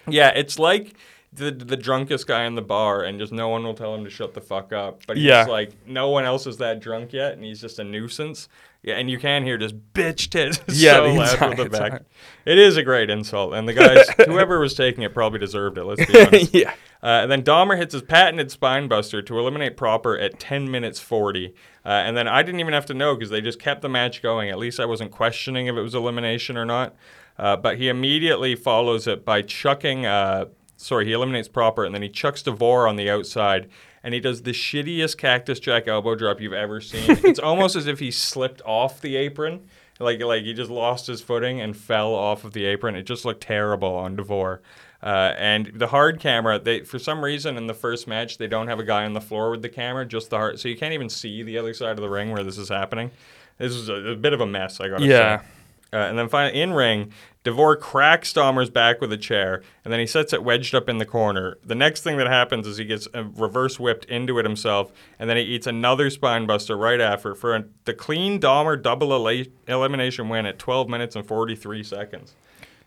Yeah, 0.09 0.29
it's 0.35 0.59
like 0.59 0.95
the 1.39 1.51
the 1.51 1.77
drunkest 1.77 2.27
guy 2.27 2.45
in 2.45 2.55
the 2.55 2.63
bar, 2.63 3.03
and 3.03 3.19
just 3.19 3.33
no 3.33 3.49
one 3.49 3.63
will 3.65 3.75
tell 3.75 3.95
him 3.95 4.05
to 4.05 4.11
shut 4.11 4.35
the 4.35 4.41
fuck 4.41 4.73
up. 4.73 5.01
But 5.07 5.17
he's 5.17 5.27
Yeah. 5.27 5.45
like, 5.47 5.73
no 5.87 6.11
one 6.11 6.25
else 6.25 6.47
is 6.47 6.59
that 6.59 6.81
drunk 6.81 7.13
yet, 7.13 7.33
and 7.33 7.45
he's 7.45 7.61
just 7.61 7.79
a 7.79 7.85
nuisance. 7.85 8.49
Yeah, 8.83 8.95
and 8.95 9.11
you 9.11 9.19
can 9.19 9.43
hear 9.43 9.59
just 9.59 9.75
bitch 9.93 10.31
tits 10.31 10.61
Yeah, 10.81 10.99
so 10.99 11.07
loud 11.13 11.39
from 11.39 11.57
the 11.57 11.69
back. 11.69 11.91
time. 11.91 12.05
It 12.45 12.59
is 12.59 12.77
a 12.77 12.83
great 12.83 13.11
insult, 13.11 13.55
and 13.55 13.69
the 13.69 13.73
guys, 13.75 14.09
whoever 14.27 14.61
was 14.61 14.75
taking 14.75 15.03
it, 15.03 15.13
probably 15.15 15.41
deserved 15.41 15.79
it. 15.79 15.85
Let's 15.85 16.07
be 16.07 16.21
honest. 16.27 16.55
yeah. 16.55 16.71
Uh, 17.03 17.23
and 17.23 17.31
then 17.31 17.43
Dahmer 17.43 17.77
hits 17.77 17.93
his 17.93 18.03
patented 18.03 18.51
spine 18.51 18.89
buster 18.89 19.21
to 19.23 19.39
eliminate 19.39 19.77
Proper 19.77 20.17
at 20.19 20.39
10 20.41 20.69
minutes 20.71 20.99
40. 21.01 21.55
Uh, 21.85 21.89
and 21.89 22.17
then 22.17 22.27
I 22.29 22.43
didn't 22.43 22.61
even 22.61 22.73
have 22.73 22.87
to 22.87 22.95
know 22.95 23.15
because 23.15 23.31
they 23.31 23.41
just 23.41 23.59
kept 23.61 23.83
the 23.83 23.89
match 23.89 24.21
going. 24.23 24.49
At 24.51 24.59
least 24.59 24.81
I 24.81 24.85
wasn't 24.85 25.11
questioning 25.13 25.67
if 25.69 25.77
it 25.77 25.81
was 25.83 25.95
elimination 25.95 26.57
or 26.57 26.65
not. 26.65 26.95
Uh, 27.39 27.57
but 27.57 27.79
he 27.79 27.89
immediately 27.89 28.57
follows 28.57 29.07
it 29.07 29.25
by 29.25 29.43
chucking. 29.43 30.07
Uh, 30.07 30.47
sorry, 30.79 31.05
he 31.05 31.13
eliminates 31.13 31.49
Proper 31.49 31.85
and 31.85 31.95
then 31.95 32.01
he 32.03 32.09
chucks 32.09 32.41
Devore 32.43 32.89
on 32.89 32.97
the 32.97 33.11
outside. 33.11 33.69
And 34.03 34.15
he 34.15 34.21
does 34.21 34.43
the 34.43 34.53
shittiest 34.53 35.19
Cactus 35.19 35.59
Jack 35.61 35.87
elbow 35.89 36.15
drop 36.15 36.41
you've 36.41 36.53
ever 36.55 36.81
seen. 36.81 37.03
it's 37.09 37.39
almost 37.41 37.77
as 37.77 37.87
if 37.87 37.99
he 37.99 38.11
slipped 38.11 38.63
off 38.65 39.01
the 39.03 39.17
apron. 39.17 39.67
Like, 40.01 40.23
like 40.23 40.45
he 40.45 40.55
just 40.55 40.71
lost 40.71 41.09
his 41.09 41.21
footing 41.21 41.61
and 41.61 41.77
fell 41.77 42.15
off 42.15 42.45
of 42.45 42.53
the 42.53 42.65
apron. 42.65 42.95
It 42.95 43.03
just 43.03 43.25
looked 43.25 43.43
terrible 43.43 43.93
on 43.95 44.15
Devore. 44.17 44.63
Uh, 45.03 45.35
and 45.37 45.73
the 45.75 45.89
hard 45.89 46.21
camera, 46.21 46.59
they 46.59 46.81
for 46.85 46.99
some 46.99 47.23
reason 47.25 47.57
in 47.57 47.67
the 47.67 47.75
first 47.75 48.07
match 48.09 48.39
they 48.39 48.47
don't 48.49 48.67
have 48.69 48.79
a 48.81 48.85
guy 48.85 49.05
on 49.05 49.13
the 49.13 49.21
floor 49.21 49.51
with 49.51 49.63
the 49.63 49.69
camera, 49.69 50.05
just 50.07 50.31
the 50.31 50.37
hard, 50.37 50.59
so 50.59 50.69
you 50.69 50.77
can't 50.77 50.93
even 50.95 51.09
see 51.09 51.43
the 51.45 51.57
other 51.59 51.73
side 51.75 51.91
of 51.93 51.99
the 52.01 52.09
ring 52.09 52.31
where 52.33 52.43
this 52.43 52.59
is 52.59 52.69
happening. 52.69 53.11
This 53.59 53.73
is 53.73 53.89
a, 53.89 53.95
a 53.95 54.17
bit 54.17 54.33
of 54.33 54.41
a 54.41 54.47
mess, 54.47 54.81
I 54.81 54.89
gotta 54.89 55.05
Yeah. 55.05 55.39
say. 55.41 55.45
Uh, 55.93 55.97
and 55.97 56.19
then 56.19 56.29
finally, 56.29 56.61
in 56.61 56.73
ring, 56.73 57.13
Devore 57.45 57.77
cracks 57.77 58.33
Dahmer's 58.33 58.69
back 58.69 59.01
with 59.01 59.11
a 59.13 59.17
chair, 59.17 59.63
and 59.83 59.93
then 59.93 60.01
he 60.01 60.07
sets 60.07 60.35
it 60.35 60.45
wedged 60.45 60.75
up 60.75 60.89
in 60.89 60.99
the 60.99 61.07
corner. 61.07 61.57
The 61.65 61.75
next 61.75 62.03
thing 62.03 62.19
that 62.19 62.27
happens 62.27 62.67
is 62.67 62.77
he 62.77 62.85
gets 62.85 63.09
uh, 63.15 63.25
reverse 63.25 63.81
whipped 63.81 64.05
into 64.05 64.39
it 64.39 64.45
himself, 64.45 64.93
and 65.19 65.31
then 65.31 65.39
he 65.39 65.45
eats 65.45 65.67
another 65.67 66.11
spine 66.11 66.47
buster 66.47 66.77
right 66.77 67.01
after 67.01 67.35
for 67.35 67.57
a, 67.57 67.65
the 67.85 67.95
clean 67.95 68.39
Dahmer 68.39 68.81
double 68.81 69.15
ela- 69.15 69.47
elimination 69.67 70.29
win 70.29 70.45
at 70.45 70.59
12 70.59 70.91
minutes 70.91 71.17
and 71.17 71.27
43 71.27 71.83
seconds. 71.83 72.35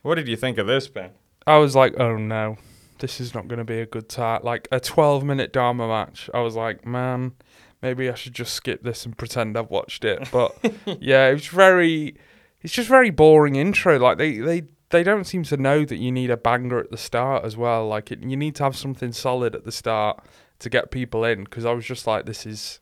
What 0.03 0.15
did 0.15 0.27
you 0.27 0.37
think 0.37 0.59
of 0.59 0.67
this, 0.67 0.87
Ben? 0.87 1.11
I 1.47 1.57
was 1.57 1.75
like, 1.75 1.99
oh 1.99 2.17
no, 2.17 2.57
this 2.99 3.19
is 3.19 3.33
not 3.33 3.47
going 3.47 3.59
to 3.59 3.65
be 3.65 3.79
a 3.79 3.85
good 3.85 4.09
time. 4.09 4.41
Like 4.43 4.67
a 4.71 4.79
12 4.79 5.23
minute 5.23 5.51
Dahmer 5.51 5.87
match. 5.87 6.29
I 6.33 6.41
was 6.41 6.55
like, 6.55 6.85
man, 6.85 7.33
maybe 7.81 8.09
I 8.09 8.13
should 8.13 8.33
just 8.33 8.53
skip 8.53 8.83
this 8.83 9.05
and 9.05 9.17
pretend 9.17 9.57
I've 9.57 9.69
watched 9.69 10.05
it. 10.05 10.29
But 10.31 10.55
yeah, 11.01 11.29
it 11.29 11.33
was 11.33 11.47
very, 11.47 12.15
it's 12.61 12.73
just 12.73 12.89
very 12.89 13.09
boring 13.09 13.55
intro. 13.55 13.97
Like 13.97 14.17
they, 14.17 14.37
they, 14.37 14.63
they 14.89 15.03
don't 15.03 15.25
seem 15.25 15.43
to 15.43 15.57
know 15.57 15.85
that 15.85 15.97
you 15.97 16.11
need 16.11 16.29
a 16.29 16.37
banger 16.37 16.79
at 16.79 16.91
the 16.91 16.97
start 16.97 17.43
as 17.45 17.57
well. 17.57 17.87
Like 17.87 18.11
it, 18.11 18.21
you 18.21 18.37
need 18.37 18.55
to 18.55 18.63
have 18.63 18.75
something 18.75 19.11
solid 19.11 19.55
at 19.55 19.65
the 19.65 19.71
start 19.71 20.23
to 20.59 20.69
get 20.69 20.91
people 20.91 21.23
in. 21.25 21.43
Because 21.43 21.65
I 21.65 21.71
was 21.71 21.85
just 21.85 22.07
like, 22.07 22.25
this 22.25 22.45
is, 22.45 22.79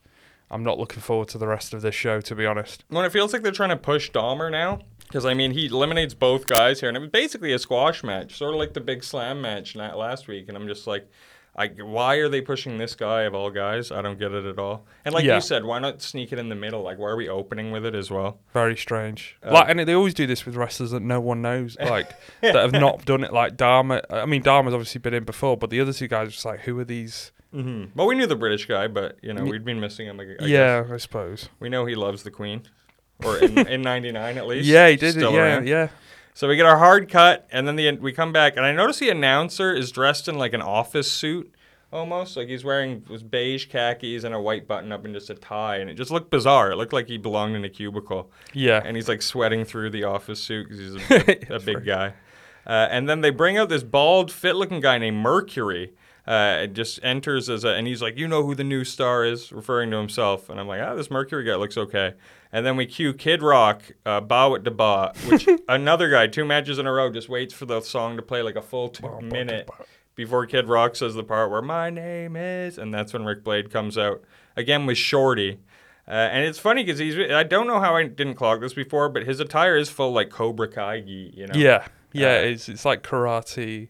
I'm 0.50 0.62
not 0.62 0.78
looking 0.78 1.00
forward 1.00 1.28
to 1.28 1.38
the 1.38 1.46
rest 1.46 1.72
of 1.72 1.82
this 1.82 1.94
show, 1.94 2.20
to 2.20 2.34
be 2.34 2.46
honest. 2.46 2.84
Well, 2.90 3.04
it 3.04 3.12
feels 3.12 3.32
like 3.32 3.42
they're 3.42 3.52
trying 3.52 3.70
to 3.70 3.76
push 3.76 4.10
Dahmer 4.10 4.50
now. 4.50 4.80
Because, 5.00 5.26
I 5.26 5.34
mean, 5.34 5.50
he 5.50 5.66
eliminates 5.66 6.14
both 6.14 6.46
guys 6.46 6.80
here. 6.80 6.88
And 6.88 6.96
it 6.96 7.00
was 7.00 7.10
basically 7.10 7.52
a 7.52 7.58
squash 7.58 8.04
match, 8.04 8.36
sort 8.36 8.54
of 8.54 8.60
like 8.60 8.74
the 8.74 8.80
big 8.80 9.02
slam 9.02 9.40
match 9.40 9.74
last 9.74 10.28
week. 10.28 10.48
And 10.48 10.56
I'm 10.56 10.68
just 10.68 10.86
like, 10.86 11.08
I, 11.56 11.66
why 11.68 12.14
are 12.16 12.28
they 12.28 12.40
pushing 12.40 12.78
this 12.78 12.94
guy 12.94 13.22
of 13.22 13.34
all 13.34 13.50
guys? 13.50 13.90
I 13.90 14.02
don't 14.02 14.18
get 14.18 14.32
it 14.32 14.44
at 14.46 14.58
all. 14.58 14.86
And 15.04 15.12
like 15.14 15.24
Yeah. 15.24 15.34
you 15.34 15.40
said, 15.40 15.64
why 15.64 15.78
not 15.80 16.00
sneak 16.00 16.32
it 16.32 16.38
in 16.38 16.48
the 16.48 16.54
middle? 16.54 16.82
Like, 16.82 16.98
why 16.98 17.08
are 17.08 17.16
we 17.16 17.28
opening 17.28 17.72
with 17.72 17.84
it 17.84 17.94
as 17.94 18.10
well? 18.10 18.38
Very 18.54 18.76
strange. 18.76 19.36
Uh, 19.44 19.52
like, 19.52 19.68
and 19.68 19.80
they 19.80 19.92
always 19.92 20.14
do 20.14 20.26
this 20.26 20.46
with 20.46 20.54
wrestlers 20.56 20.92
that 20.92 21.02
no 21.02 21.20
one 21.20 21.42
knows, 21.42 21.76
like 21.80 22.10
that 22.40 22.54
have 22.54 22.72
not 22.72 23.04
done 23.04 23.24
it. 23.24 23.32
Like 23.32 23.56
Dahmer. 23.56 24.02
I 24.08 24.26
mean, 24.26 24.42
Dahmer's 24.42 24.72
obviously 24.74 25.00
been 25.00 25.14
in 25.14 25.24
before, 25.24 25.56
but 25.56 25.70
the 25.70 25.80
other 25.80 25.92
two 25.92 26.08
guys 26.08 26.28
are 26.28 26.30
just 26.30 26.44
like, 26.44 26.60
who 26.60 26.78
are 26.78 26.84
these? 26.84 27.32
Mm-hmm. 27.54 27.98
Well, 27.98 28.06
we 28.06 28.14
knew 28.14 28.26
the 28.28 28.36
British 28.36 28.66
guy, 28.66 28.86
but, 28.86 29.18
you 29.22 29.32
know, 29.34 29.44
we'd 29.44 29.64
been 29.64 29.80
missing 29.80 30.06
him. 30.06 30.20
I, 30.20 30.22
I 30.22 30.46
yeah, 30.46 30.82
guess. 30.82 30.90
I 30.92 30.96
suppose. 30.98 31.48
We 31.58 31.68
know 31.68 31.84
he 31.84 31.96
loves 31.96 32.22
the 32.22 32.30
Queen. 32.30 32.62
Or 33.24 33.36
in, 33.38 33.58
in 33.68 33.82
99 33.82 34.38
at 34.38 34.46
least. 34.46 34.66
Yeah, 34.68 34.88
he 34.88 34.96
did 34.96 35.12
Still 35.12 35.30
it. 35.32 35.34
Yeah, 35.34 35.40
around. 35.40 35.66
yeah. 35.68 35.88
So 36.34 36.48
we 36.48 36.56
get 36.56 36.66
our 36.66 36.78
hard 36.78 37.08
cut, 37.10 37.46
and 37.52 37.66
then 37.68 37.76
the 37.76 37.90
we 37.98 38.12
come 38.12 38.32
back, 38.32 38.56
and 38.56 38.64
I 38.64 38.72
notice 38.72 38.98
the 38.98 39.10
announcer 39.10 39.74
is 39.74 39.90
dressed 39.92 40.28
in 40.28 40.38
like 40.38 40.54
an 40.54 40.62
office 40.62 41.10
suit, 41.10 41.52
almost 41.92 42.36
like 42.36 42.48
he's 42.48 42.64
wearing 42.64 43.04
was 43.10 43.22
beige 43.22 43.66
khakis 43.66 44.24
and 44.24 44.34
a 44.34 44.40
white 44.40 44.66
button 44.68 44.92
up 44.92 45.04
and 45.04 45.12
just 45.12 45.28
a 45.28 45.34
tie, 45.34 45.76
and 45.78 45.90
it 45.90 45.94
just 45.94 46.10
looked 46.10 46.30
bizarre. 46.30 46.70
It 46.70 46.76
looked 46.76 46.92
like 46.92 47.08
he 47.08 47.18
belonged 47.18 47.56
in 47.56 47.64
a 47.64 47.68
cubicle, 47.68 48.30
Yeah. 48.54 48.80
and 48.84 48.96
he's 48.96 49.08
like 49.08 49.22
sweating 49.22 49.64
through 49.64 49.90
the 49.90 50.04
office 50.04 50.42
suit 50.42 50.68
because 50.68 50.78
he's 50.78 51.10
a, 51.10 51.46
a 51.56 51.60
big 51.60 51.84
guy. 51.84 52.14
Uh, 52.66 52.86
and 52.90 53.08
then 53.08 53.22
they 53.22 53.30
bring 53.30 53.58
out 53.58 53.68
this 53.68 53.82
bald, 53.82 54.30
fit-looking 54.30 54.80
guy 54.80 54.98
named 54.98 55.16
Mercury. 55.16 55.92
Uh, 56.26 56.60
it 56.62 56.74
just 56.74 57.00
enters 57.02 57.48
as 57.50 57.64
a, 57.64 57.70
and 57.70 57.86
he's 57.86 58.00
like, 58.02 58.16
you 58.16 58.28
know 58.28 58.44
who 58.44 58.54
the 58.54 58.62
new 58.62 58.84
star 58.84 59.24
is, 59.24 59.50
referring 59.50 59.90
to 59.90 59.96
himself. 59.96 60.48
And 60.48 60.60
I'm 60.60 60.68
like, 60.68 60.80
ah, 60.80 60.94
this 60.94 61.10
Mercury 61.10 61.42
guy 61.44 61.56
looks 61.56 61.76
okay. 61.76 62.12
And 62.52 62.66
then 62.66 62.76
we 62.76 62.86
cue 62.86 63.14
Kid 63.14 63.42
Rock, 63.42 63.92
uh, 64.04 64.20
Bow 64.20 64.54
at 64.56 64.64
Ba, 64.76 65.12
which 65.28 65.48
another 65.68 66.10
guy, 66.10 66.26
two 66.26 66.44
matches 66.44 66.78
in 66.78 66.86
a 66.86 66.92
row, 66.92 67.10
just 67.10 67.28
waits 67.28 67.54
for 67.54 67.66
the 67.66 67.80
song 67.80 68.16
to 68.16 68.22
play 68.22 68.42
like 68.42 68.56
a 68.56 68.62
full 68.62 68.88
two 68.88 69.20
minute 69.20 69.68
before 70.16 70.46
Kid 70.46 70.68
Rock 70.68 70.96
says 70.96 71.14
the 71.14 71.22
part 71.22 71.50
where 71.50 71.62
my 71.62 71.90
name 71.90 72.36
is, 72.36 72.76
and 72.76 72.92
that's 72.92 73.12
when 73.12 73.24
Rick 73.24 73.44
Blade 73.44 73.70
comes 73.70 73.96
out 73.96 74.22
again 74.56 74.84
with 74.84 74.98
Shorty. 74.98 75.60
Uh, 76.08 76.10
and 76.10 76.44
it's 76.44 76.58
funny 76.58 76.82
because 76.82 76.98
he's, 76.98 77.16
I 77.16 77.44
don't 77.44 77.68
know 77.68 77.78
how 77.78 77.94
I 77.94 78.04
didn't 78.04 78.34
clog 78.34 78.60
this 78.60 78.74
before, 78.74 79.08
but 79.08 79.22
his 79.22 79.38
attire 79.38 79.76
is 79.76 79.88
full 79.88 80.12
like 80.12 80.28
Cobra 80.28 80.66
Kai 80.66 81.00
gi, 81.00 81.32
you 81.36 81.46
know? 81.46 81.54
Yeah, 81.54 81.86
yeah. 82.12 82.38
Uh, 82.38 82.42
it's 82.42 82.68
it's 82.68 82.84
like 82.84 83.02
karate. 83.02 83.88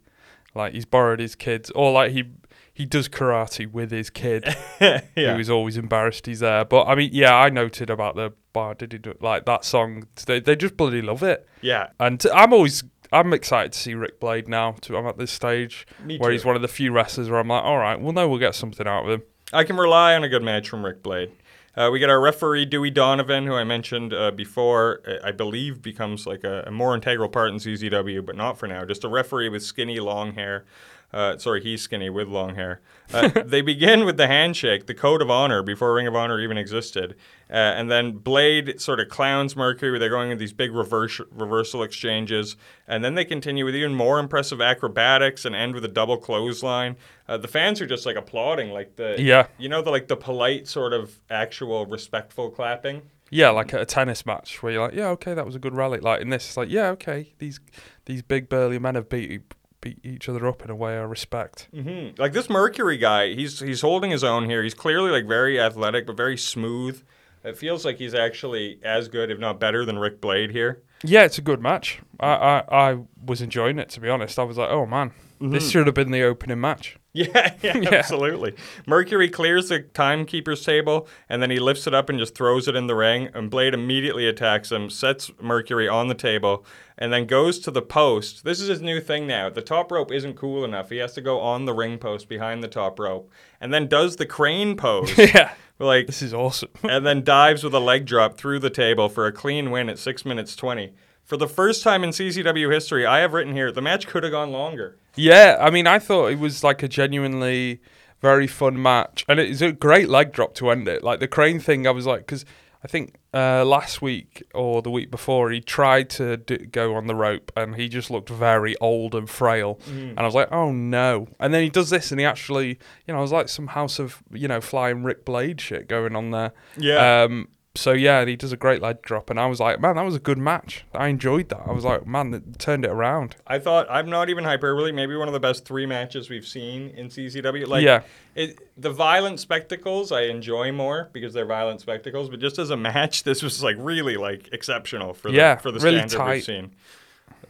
Like 0.55 0.75
he's 0.75 0.85
borrowed 0.85 1.21
his 1.21 1.35
kids, 1.35 1.71
or 1.71 1.93
like 1.93 2.13
he 2.13 2.25
he 2.73 2.85
does 2.85 3.09
karate 3.09 3.71
with 3.71 3.91
his 3.91 4.11
kid, 4.11 4.45
yeah. 4.81 5.01
who 5.15 5.39
is 5.39 5.49
always 5.49 5.77
embarrassed 5.77 6.27
he's 6.27 6.41
there. 6.41 6.65
But 6.65 6.87
I 6.87 6.95
mean, 6.95 7.11
yeah, 7.13 7.35
I 7.35 7.49
noted 7.49 7.89
about 7.89 8.17
the 8.17 8.33
bar. 8.53 8.75
Did 8.75 8.93
he 8.93 8.99
do 8.99 9.15
like 9.21 9.45
that 9.47 9.65
song? 9.65 10.07
They 10.27 10.41
they 10.41 10.57
just 10.57 10.77
bloody 10.77 11.03
love 11.03 11.23
it. 11.23 11.47
Yeah. 11.61 11.89
And 11.99 12.25
I'm 12.35 12.53
always 12.53 12.85
I'm 13.13 13.33
excited 13.33 13.73
to 13.73 13.79
see 13.79 13.95
Rick 13.95 14.21
Blade 14.21 14.49
now. 14.49 14.73
To, 14.83 14.97
I'm 14.97 15.07
at 15.07 15.19
this 15.19 15.33
stage 15.33 15.87
where 16.05 16.19
too. 16.19 16.29
he's 16.29 16.45
one 16.45 16.57
of 16.57 16.63
the 16.63 16.69
few 16.69 16.93
wrestlers 16.93 17.29
where 17.29 17.41
I'm 17.41 17.49
like, 17.49 17.65
all 17.65 17.79
right, 17.79 18.01
we'll 18.01 18.13
know 18.13 18.29
we'll 18.29 18.39
get 18.39 18.55
something 18.55 18.87
out 18.87 19.05
of 19.05 19.11
him. 19.11 19.23
I 19.53 19.65
can 19.65 19.77
rely 19.77 20.15
on 20.15 20.23
a 20.23 20.29
good 20.29 20.43
match 20.43 20.69
from 20.69 20.85
Rick 20.85 21.03
Blade. 21.03 21.33
Uh, 21.77 21.89
we 21.93 21.99
get 21.99 22.11
our 22.11 22.21
referee 22.21 22.67
Dewey 22.67 22.91
Donovan, 22.91 23.47
who 23.47 23.55
I 23.55 23.65
mentioned 23.65 24.13
uh, 24.13 24.33
before. 24.33 25.01
uh, 25.07 25.27
I 25.27 25.33
believe 25.33 25.83
becomes 25.83 26.27
like 26.27 26.45
a, 26.45 26.65
a 26.67 26.71
more 26.71 26.95
integral 26.95 27.29
part 27.29 27.51
in 27.51 27.57
CZW, 27.57 28.27
but 28.27 28.37
not 28.37 28.59
for 28.59 28.67
now. 28.67 28.85
Just 28.85 29.05
a 29.05 29.09
referee 29.09 29.49
with 29.49 29.63
skinny, 29.63 30.01
long 30.01 30.35
hair. 30.35 30.65
Uh, 31.13 31.37
sorry, 31.39 31.61
he's 31.63 31.83
skinny 31.83 32.09
with 32.09 32.29
long 32.29 32.55
hair. 32.55 32.81
Uh, 33.13 33.29
they 33.45 33.61
begin 33.63 34.05
with 34.05 34.17
the 34.17 34.29
handshake, 34.29 34.87
the 34.87 34.95
code 34.95 35.21
of 35.21 35.29
honor, 35.31 35.63
before 35.63 35.93
Ring 35.95 36.07
of 36.07 36.15
Honor 36.15 36.39
even 36.41 36.57
existed. 36.57 37.17
Uh, 37.51 37.55
and 37.55 37.91
then 37.91 38.13
Blade 38.13 38.81
sort 38.81 39.01
of 39.01 39.09
clowns 39.09 39.57
Mercury. 39.57 39.91
Where 39.91 39.99
they're 39.99 40.09
going 40.09 40.29
with 40.29 40.39
these 40.39 40.53
big 40.53 40.73
reverse, 40.73 41.21
reversal 41.33 41.83
exchanges. 41.83 42.57
And 42.87 43.05
then 43.05 43.17
they 43.17 43.25
continue 43.25 43.65
with 43.65 43.75
even 43.75 43.95
more 43.95 44.21
impressive 44.21 44.61
acrobatics 44.61 45.45
and 45.45 45.55
end 45.57 45.75
with 45.75 45.85
a 45.85 45.89
double 45.89 46.17
clothesline. 46.17 46.97
Uh, 47.29 47.37
the 47.39 47.49
fans 47.49 47.81
are 47.81 47.87
just 47.87 48.07
like 48.07 48.17
applauding, 48.17 48.71
like 48.71 48.95
the 48.97 49.17
Yeah. 49.19 49.47
you 49.59 49.69
know 49.69 49.83
the 49.83 49.91
like 49.91 50.07
the 50.09 50.17
polite 50.17 50.69
sort 50.69 50.93
of 50.93 51.19
actual 51.29 51.87
respectful 51.87 52.51
clapping. 52.51 53.03
Yeah, 53.33 53.51
like 53.51 53.73
at 53.75 53.81
a 53.81 53.87
tennis 53.87 54.27
match 54.27 54.61
where 54.63 54.73
you're 54.73 54.83
like, 54.87 54.95
yeah, 54.95 55.07
okay, 55.11 55.35
that 55.35 55.47
was 55.47 55.55
a 55.55 55.61
good 55.61 55.75
rally. 55.75 56.01
Like 56.01 56.21
in 56.21 56.31
this, 56.31 56.47
it's 56.47 56.57
like, 56.57 56.69
yeah, 56.69 56.89
okay, 56.91 57.33
these 57.39 57.61
these 58.07 58.23
big 58.23 58.49
burly 58.49 58.79
men 58.79 58.97
have 58.97 59.09
beat 59.09 59.43
beat 59.81 59.99
each 60.05 60.29
other 60.29 60.47
up 60.47 60.63
in 60.65 60.71
a 60.71 60.75
way 60.77 60.93
I 60.93 61.03
respect. 61.03 61.69
hmm 61.75 62.09
Like 62.19 62.33
this 62.33 62.51
Mercury 62.51 62.97
guy, 62.99 63.35
he's 63.35 63.61
he's 63.61 63.81
holding 63.81 64.11
his 64.11 64.25
own 64.25 64.49
here. 64.49 64.63
He's 64.63 64.75
clearly 64.75 65.11
like 65.11 65.27
very 65.27 65.61
athletic, 65.61 66.07
but 66.07 66.17
very 66.17 66.37
smooth. 66.37 67.03
It 67.43 67.57
feels 67.57 67.85
like 67.87 67.97
he's 67.97 68.15
actually 68.15 68.79
as 68.83 69.09
good, 69.09 69.31
if 69.31 69.39
not 69.39 69.59
better, 69.59 69.87
than 69.87 69.99
Rick 69.99 70.21
Blade 70.21 70.51
here. 70.51 70.83
Yeah, 71.03 71.23
it's 71.25 71.39
a 71.39 71.43
good 71.43 71.63
match. 71.63 72.01
I, 72.21 72.29
I, 72.69 72.91
I 72.91 72.99
was 73.25 73.41
enjoying 73.41 73.79
it 73.79 73.89
to 73.91 74.01
be 74.01 74.11
honest. 74.11 74.39
I 74.39 74.43
was 74.43 74.59
like, 74.59 74.69
oh 74.69 74.85
man, 74.85 75.13
this 75.41 75.71
should 75.71 75.87
have 75.87 75.95
been 75.95 76.11
the 76.11 76.23
opening 76.23 76.61
match. 76.61 76.97
Yeah, 77.13 77.55
yeah, 77.63 77.77
Yeah. 77.77 77.89
absolutely. 77.95 78.55
Mercury 78.87 79.29
clears 79.29 79.69
the 79.71 79.81
timekeeper's 79.81 80.65
table 80.65 81.09
and 81.29 81.43
then 81.43 81.51
he 81.51 81.59
lifts 81.59 81.89
it 81.89 81.95
up 81.95 82.09
and 82.09 82.21
just 82.21 82.37
throws 82.37 82.69
it 82.69 82.77
in 82.77 82.87
the 82.87 82.95
ring. 82.95 83.31
And 83.35 83.51
Blade 83.51 83.75
immediately 83.75 84.29
attacks 84.29 84.71
him, 84.71 84.89
sets 84.91 85.29
Mercury 85.41 85.89
on 85.89 86.07
the 86.07 86.15
table, 86.15 86.65
and 87.01 87.11
then 87.13 87.27
goes 87.27 87.59
to 87.61 87.71
the 87.71 87.83
post. 87.83 88.45
This 88.45 88.61
is 88.61 88.69
his 88.69 88.83
new 88.83 89.01
thing 89.01 89.27
now. 89.27 89.49
The 89.49 89.63
top 89.63 89.91
rope 89.91 90.13
isn't 90.13 90.37
cool 90.37 90.65
enough. 90.65 90.91
He 90.91 90.99
has 90.99 91.15
to 91.15 91.23
go 91.23 91.41
on 91.41 91.65
the 91.65 91.73
ring 91.73 91.99
post 91.99 92.29
behind 92.29 92.63
the 92.63 92.69
top 92.69 93.01
rope 93.01 93.31
and 93.61 93.73
then 93.73 93.89
does 93.89 94.17
the 94.17 94.27
crane 94.27 94.77
pose. 94.77 95.17
yeah, 95.19 95.55
like 95.79 96.07
this 96.07 96.21
is 96.21 96.35
awesome. 96.35 96.69
and 96.83 97.07
then 97.07 97.25
dives 97.25 97.65
with 97.65 97.75
a 97.75 97.81
leg 97.81 98.05
drop 98.05 98.37
through 98.37 98.59
the 98.59 98.71
table 98.71 99.09
for 99.09 99.27
a 99.27 99.33
clean 99.33 99.71
win 99.71 99.89
at 99.89 99.99
6 99.99 100.25
minutes 100.27 100.55
20. 100.55 100.93
For 101.25 101.39
the 101.39 101.49
first 101.49 101.83
time 101.83 102.05
in 102.05 102.11
CZW 102.11 102.73
history, 102.73 103.07
I 103.07 103.21
have 103.21 103.33
written 103.33 103.55
here 103.55 103.73
the 103.73 103.81
match 103.81 104.07
could 104.07 104.23
have 104.23 104.33
gone 104.33 104.53
longer. 104.53 104.99
Yeah, 105.17 105.57
I 105.61 105.71
mean, 105.71 105.87
I 105.87 105.99
thought 105.99 106.27
it 106.27 106.39
was 106.39 106.63
like 106.63 106.83
a 106.83 106.89
genuinely 106.89 107.81
very 108.21 108.47
fun 108.47 108.81
match, 108.81 109.25
and 109.29 109.41
it's 109.41 109.63
a 109.63 109.73
great 109.73 110.09
leg 110.09 110.33
drop 110.33 110.55
to 110.57 110.71
end 110.71 110.89
it. 110.89 111.03
Like 111.03 111.21
the 111.21 111.29
crane 111.29 111.61
thing, 111.61 111.87
I 111.87 111.91
was 111.91 112.07
like, 112.07 112.21
because 112.21 112.45
I 112.83 112.89
think 112.89 113.17
uh, 113.35 113.65
last 113.65 114.01
week 114.01 114.43
or 114.55 114.81
the 114.81 114.91
week 114.91 115.11
before 115.11 115.51
he 115.51 115.61
tried 115.61 116.09
to 116.11 116.39
do, 116.39 116.57
go 116.57 116.95
on 116.95 117.07
the 117.07 117.15
rope, 117.15 117.53
and 117.55 117.77
he 117.77 117.89
just 117.89 118.11
looked 118.11 118.31
very 118.31 118.75
old 118.79 119.15
and 119.15 119.29
frail, 119.29 119.79
and 119.87 120.19
I 120.19 120.23
was 120.23 120.35
like, 120.35 120.51
oh 120.51 120.73
no. 120.73 121.29
And 121.39 121.53
then 121.53 121.63
he 121.63 121.69
does 121.69 121.91
this, 121.91 122.11
and 122.11 122.19
he 122.19 122.25
actually, 122.25 122.79
you 123.07 123.13
know, 123.13 123.19
I 123.19 123.21
was 123.23 123.33
like 123.33 123.49
some 123.51 123.69
House 123.69 123.99
of 123.99 124.23
you 124.33 124.49
know 124.49 124.61
Flying 124.61 125.03
Rick 125.03 125.25
Blade 125.27 125.61
shit 125.61 125.89
going 125.89 126.17
on 126.17 126.31
there. 126.31 126.53
Yeah. 126.77 127.25
Um, 127.25 127.49
so 127.77 127.93
yeah, 127.93 128.25
he 128.25 128.35
does 128.37 128.53
a 128.53 128.57
great 128.57 128.83
leg 128.83 129.01
drop, 129.03 129.31
and 129.31 129.39
I 129.39 129.47
was 129.47 129.61
like, 129.61 129.81
man, 129.81 129.97
that 129.97 130.05
was 130.05 130.17
a 130.17 130.19
good 130.21 130.39
match. 130.39 130.85
I 130.93 131.07
enjoyed 131.09 131.49
that. 131.51 131.63
I 131.67 131.73
was 131.73 131.85
like, 131.85 132.07
man, 132.07 132.31
that 132.33 132.59
turned 132.59 132.85
it 132.85 132.91
around. 132.91 133.37
I 133.47 133.59
thought 133.61 133.87
I'm 133.89 134.11
not 134.11 134.29
even 134.29 134.43
hyperbole. 134.45 134.91
Maybe 134.93 135.15
one 135.17 135.29
of 135.29 135.35
the 135.35 135.41
best 135.41 135.65
three 135.65 135.87
matches 135.87 136.29
we've 136.29 136.47
seen 136.47 136.89
in 136.91 137.09
CZW. 137.09 137.67
Like, 137.69 137.85
Yeah. 137.85 138.03
it, 138.35 138.59
the 138.77 138.91
violent 138.91 139.39
spectacles 139.41 140.11
I 140.11 140.23
enjoy 140.23 140.73
more 140.73 141.11
because 141.13 141.33
they're 141.33 141.47
violent 141.47 141.81
spectacles. 141.81 142.29
But 142.29 142.41
just 142.41 142.59
as 142.59 142.71
a 142.71 142.77
match, 142.77 143.23
this 143.25 143.43
was 143.43 143.63
like 143.63 143.77
really 143.79 144.17
like 144.17 144.49
exceptional 144.53 145.15
for 145.15 145.31
the 145.31 145.37
Yeah, 145.37 145.57
for 145.57 145.71
the 145.71 145.79
really 145.79 145.99
standard 146.09 146.29
we've 146.29 146.45
seen. 146.45 146.73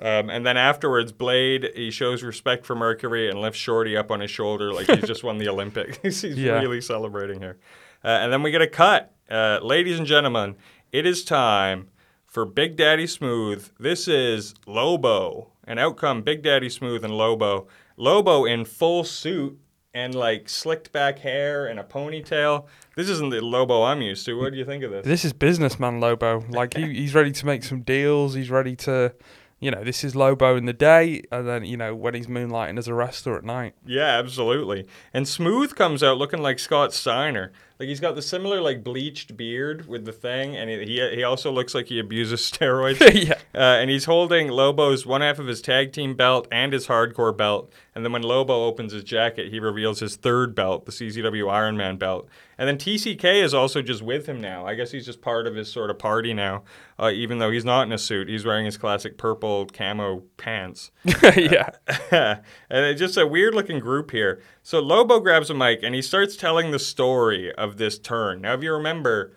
Um, 0.01 0.31
and 0.31 0.47
then 0.47 0.57
afterwards, 0.57 1.13
Blade 1.13 1.71
he 1.75 1.91
shows 1.91 2.23
respect 2.23 2.65
for 2.65 2.75
Mercury 2.75 3.29
and 3.29 3.41
lifts 3.41 3.59
Shorty 3.61 3.97
up 3.97 4.11
on 4.11 4.21
his 4.21 4.31
shoulder 4.31 4.73
like 4.73 4.87
he's 4.87 5.05
just 5.07 5.25
won 5.25 5.39
the 5.39 5.49
Olympics. 5.49 5.99
he's 6.03 6.25
Yeah. 6.25 6.59
really 6.61 6.81
celebrating 6.81 7.41
here. 7.41 7.59
Uh, 8.03 8.09
and 8.09 8.33
then 8.33 8.43
we 8.43 8.51
get 8.51 8.63
a 8.63 8.67
cut, 8.67 9.13
uh, 9.31 9.61
ladies 9.63 9.99
and 9.99 10.07
gentlemen. 10.07 10.57
It 10.93 11.07
is 11.07 11.25
time 11.25 11.89
for 12.27 12.45
Big 12.45 12.77
Daddy 12.77 13.07
Smooth. 13.07 13.69
This 13.79 14.09
is 14.09 14.55
Lobo, 14.67 15.53
and 15.65 15.79
out 15.79 15.97
come 15.97 16.23
Big 16.23 16.43
Daddy 16.43 16.69
Smooth 16.69 17.05
and 17.05 17.17
Lobo. 17.17 17.69
Lobo 17.97 18.45
in 18.45 18.65
full 18.65 19.05
suit 19.05 19.59
and 19.95 20.15
like 20.15 20.49
slicked 20.49 20.93
back 20.93 21.21
hair 21.21 21.67
and 21.67 21.79
a 21.79 21.85
ponytail. 21.85 22.67
This 22.97 23.09
isn't 23.09 23.31
the 23.31 23.41
Lobo 23.41 23.83
I'm 23.83 24.03
used 24.03 24.25
to. 24.27 24.35
What 24.35 24.53
do 24.53 24.59
you 24.59 24.65
think 24.65 24.85
of 24.85 24.91
this? 24.91 25.05
This 25.05 25.25
is 25.25 25.33
businessman 25.33 26.01
Lobo. 26.01 26.45
Like 26.49 26.75
he, 26.75 26.95
he's 26.95 27.15
ready 27.15 27.33
to 27.33 27.47
make 27.47 27.65
some 27.65 27.83
deals. 27.83 28.35
He's 28.35 28.51
ready 28.51 28.77
to, 28.77 29.15
you 29.59 29.71
know, 29.71 29.83
this 29.85 30.05
is 30.05 30.15
Lobo 30.17 30.57
in 30.57 30.67
the 30.67 30.73
day, 30.73 31.23
and 31.31 31.47
then 31.47 31.65
you 31.65 31.77
know 31.77 31.95
when 31.95 32.15
he's 32.15 32.27
moonlighting 32.27 32.79
as 32.79 32.89
a 32.89 32.95
wrestler 32.95 33.37
at 33.37 33.45
night. 33.45 33.75
Yeah, 33.85 34.19
absolutely. 34.19 34.87
And 35.13 35.27
Smooth 35.27 35.75
comes 35.75 36.03
out 36.03 36.19
looking 36.19 36.43
like 36.43 36.59
Scott 36.59 36.93
Steiner. 36.93 37.53
Like 37.81 37.89
he's 37.89 37.99
got 37.99 38.15
the 38.15 38.21
similar 38.21 38.61
like 38.61 38.85
bleached 38.85 39.39
beard 39.39 39.89
with 39.89 40.05
the 40.05 40.13
thing, 40.13 40.55
and 40.55 40.69
he 40.69 40.85
he, 40.85 41.17
he 41.17 41.23
also 41.23 41.51
looks 41.51 41.75
like 41.75 41.87
he 41.87 41.99
abuses 41.99 42.41
steroids. 42.53 43.01
yeah. 43.27 43.39
Uh, 43.55 43.81
and 43.81 43.89
he's 43.89 44.05
holding 44.05 44.49
Lobo's 44.49 45.07
one 45.07 45.23
half 45.23 45.39
of 45.39 45.47
his 45.47 45.63
tag 45.63 45.91
team 45.95 46.15
belt 46.15 46.47
and 46.53 46.75
his 46.75 46.89
hardcore 46.89 47.35
belt. 47.35 47.73
And 47.95 48.05
then 48.05 48.13
when 48.13 48.23
Lobo 48.23 48.67
opens 48.67 48.93
his 48.93 49.03
jacket, 49.03 49.51
he 49.51 49.59
reveals 49.59 50.01
his 50.01 50.17
third 50.17 50.55
belt, 50.55 50.85
the 50.85 50.93
CZW 50.93 51.51
Iron 51.51 51.79
Man 51.79 51.97
belt. 51.97 52.29
And 52.59 52.69
then 52.69 52.77
TCK 52.77 53.43
is 53.43 53.55
also 53.55 53.81
just 53.81 54.03
with 54.03 54.27
him 54.27 54.39
now. 54.39 54.67
I 54.67 54.75
guess 54.75 54.91
he's 54.91 55.07
just 55.07 55.23
part 55.23 55.47
of 55.47 55.55
his 55.55 55.73
sort 55.73 55.89
of 55.89 55.99
party 55.99 56.35
now, 56.35 56.65
uh, 56.99 57.11
even 57.11 57.39
though 57.39 57.51
he's 57.51 57.65
not 57.65 57.87
in 57.87 57.93
a 57.93 57.99
suit. 57.99 58.29
He's 58.29 58.45
wearing 58.45 58.67
his 58.67 58.77
classic 58.77 59.17
purple 59.17 59.65
camo 59.67 60.25
pants. 60.37 60.91
yeah. 61.37 61.71
and 62.13 62.41
it's 62.71 63.01
just 63.01 63.17
a 63.17 63.27
weird 63.27 63.55
looking 63.55 63.81
group 63.81 64.11
here. 64.11 64.43
So 64.71 64.79
Lobo 64.79 65.19
grabs 65.19 65.51
a 65.51 65.55
mic 65.55 65.83
and 65.83 65.97
he 65.97 66.01
starts 66.01 66.37
telling 66.37 66.71
the 66.71 66.79
story 66.79 67.53
of 67.57 67.77
this 67.77 67.99
turn. 67.99 68.43
Now, 68.43 68.55
if 68.55 68.63
you 68.63 68.73
remember, 68.73 69.33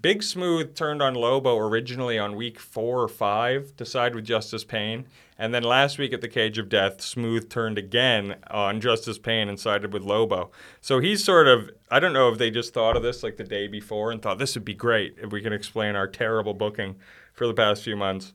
Big 0.00 0.22
Smooth 0.22 0.74
turned 0.74 1.02
on 1.02 1.12
Lobo 1.12 1.58
originally 1.58 2.18
on 2.18 2.36
week 2.36 2.58
four 2.58 3.02
or 3.02 3.08
five 3.08 3.76
to 3.76 3.84
side 3.84 4.14
with 4.14 4.24
Justice 4.24 4.64
Pain. 4.64 5.04
And 5.38 5.52
then 5.52 5.62
last 5.62 5.98
week 5.98 6.14
at 6.14 6.22
the 6.22 6.26
Cage 6.26 6.56
of 6.56 6.70
Death, 6.70 7.02
Smooth 7.02 7.50
turned 7.50 7.76
again 7.76 8.36
on 8.50 8.80
Justice 8.80 9.18
Pain 9.18 9.50
and 9.50 9.60
sided 9.60 9.92
with 9.92 10.04
Lobo. 10.04 10.50
So 10.80 11.00
he's 11.00 11.22
sort 11.22 11.48
of, 11.48 11.70
I 11.90 12.00
don't 12.00 12.14
know 12.14 12.30
if 12.32 12.38
they 12.38 12.50
just 12.50 12.72
thought 12.72 12.96
of 12.96 13.02
this 13.02 13.22
like 13.22 13.36
the 13.36 13.44
day 13.44 13.66
before 13.66 14.10
and 14.10 14.22
thought 14.22 14.38
this 14.38 14.54
would 14.54 14.64
be 14.64 14.72
great 14.72 15.16
if 15.18 15.30
we 15.30 15.42
can 15.42 15.52
explain 15.52 15.96
our 15.96 16.08
terrible 16.08 16.54
booking 16.54 16.96
for 17.34 17.46
the 17.46 17.52
past 17.52 17.82
few 17.82 17.94
months. 17.94 18.32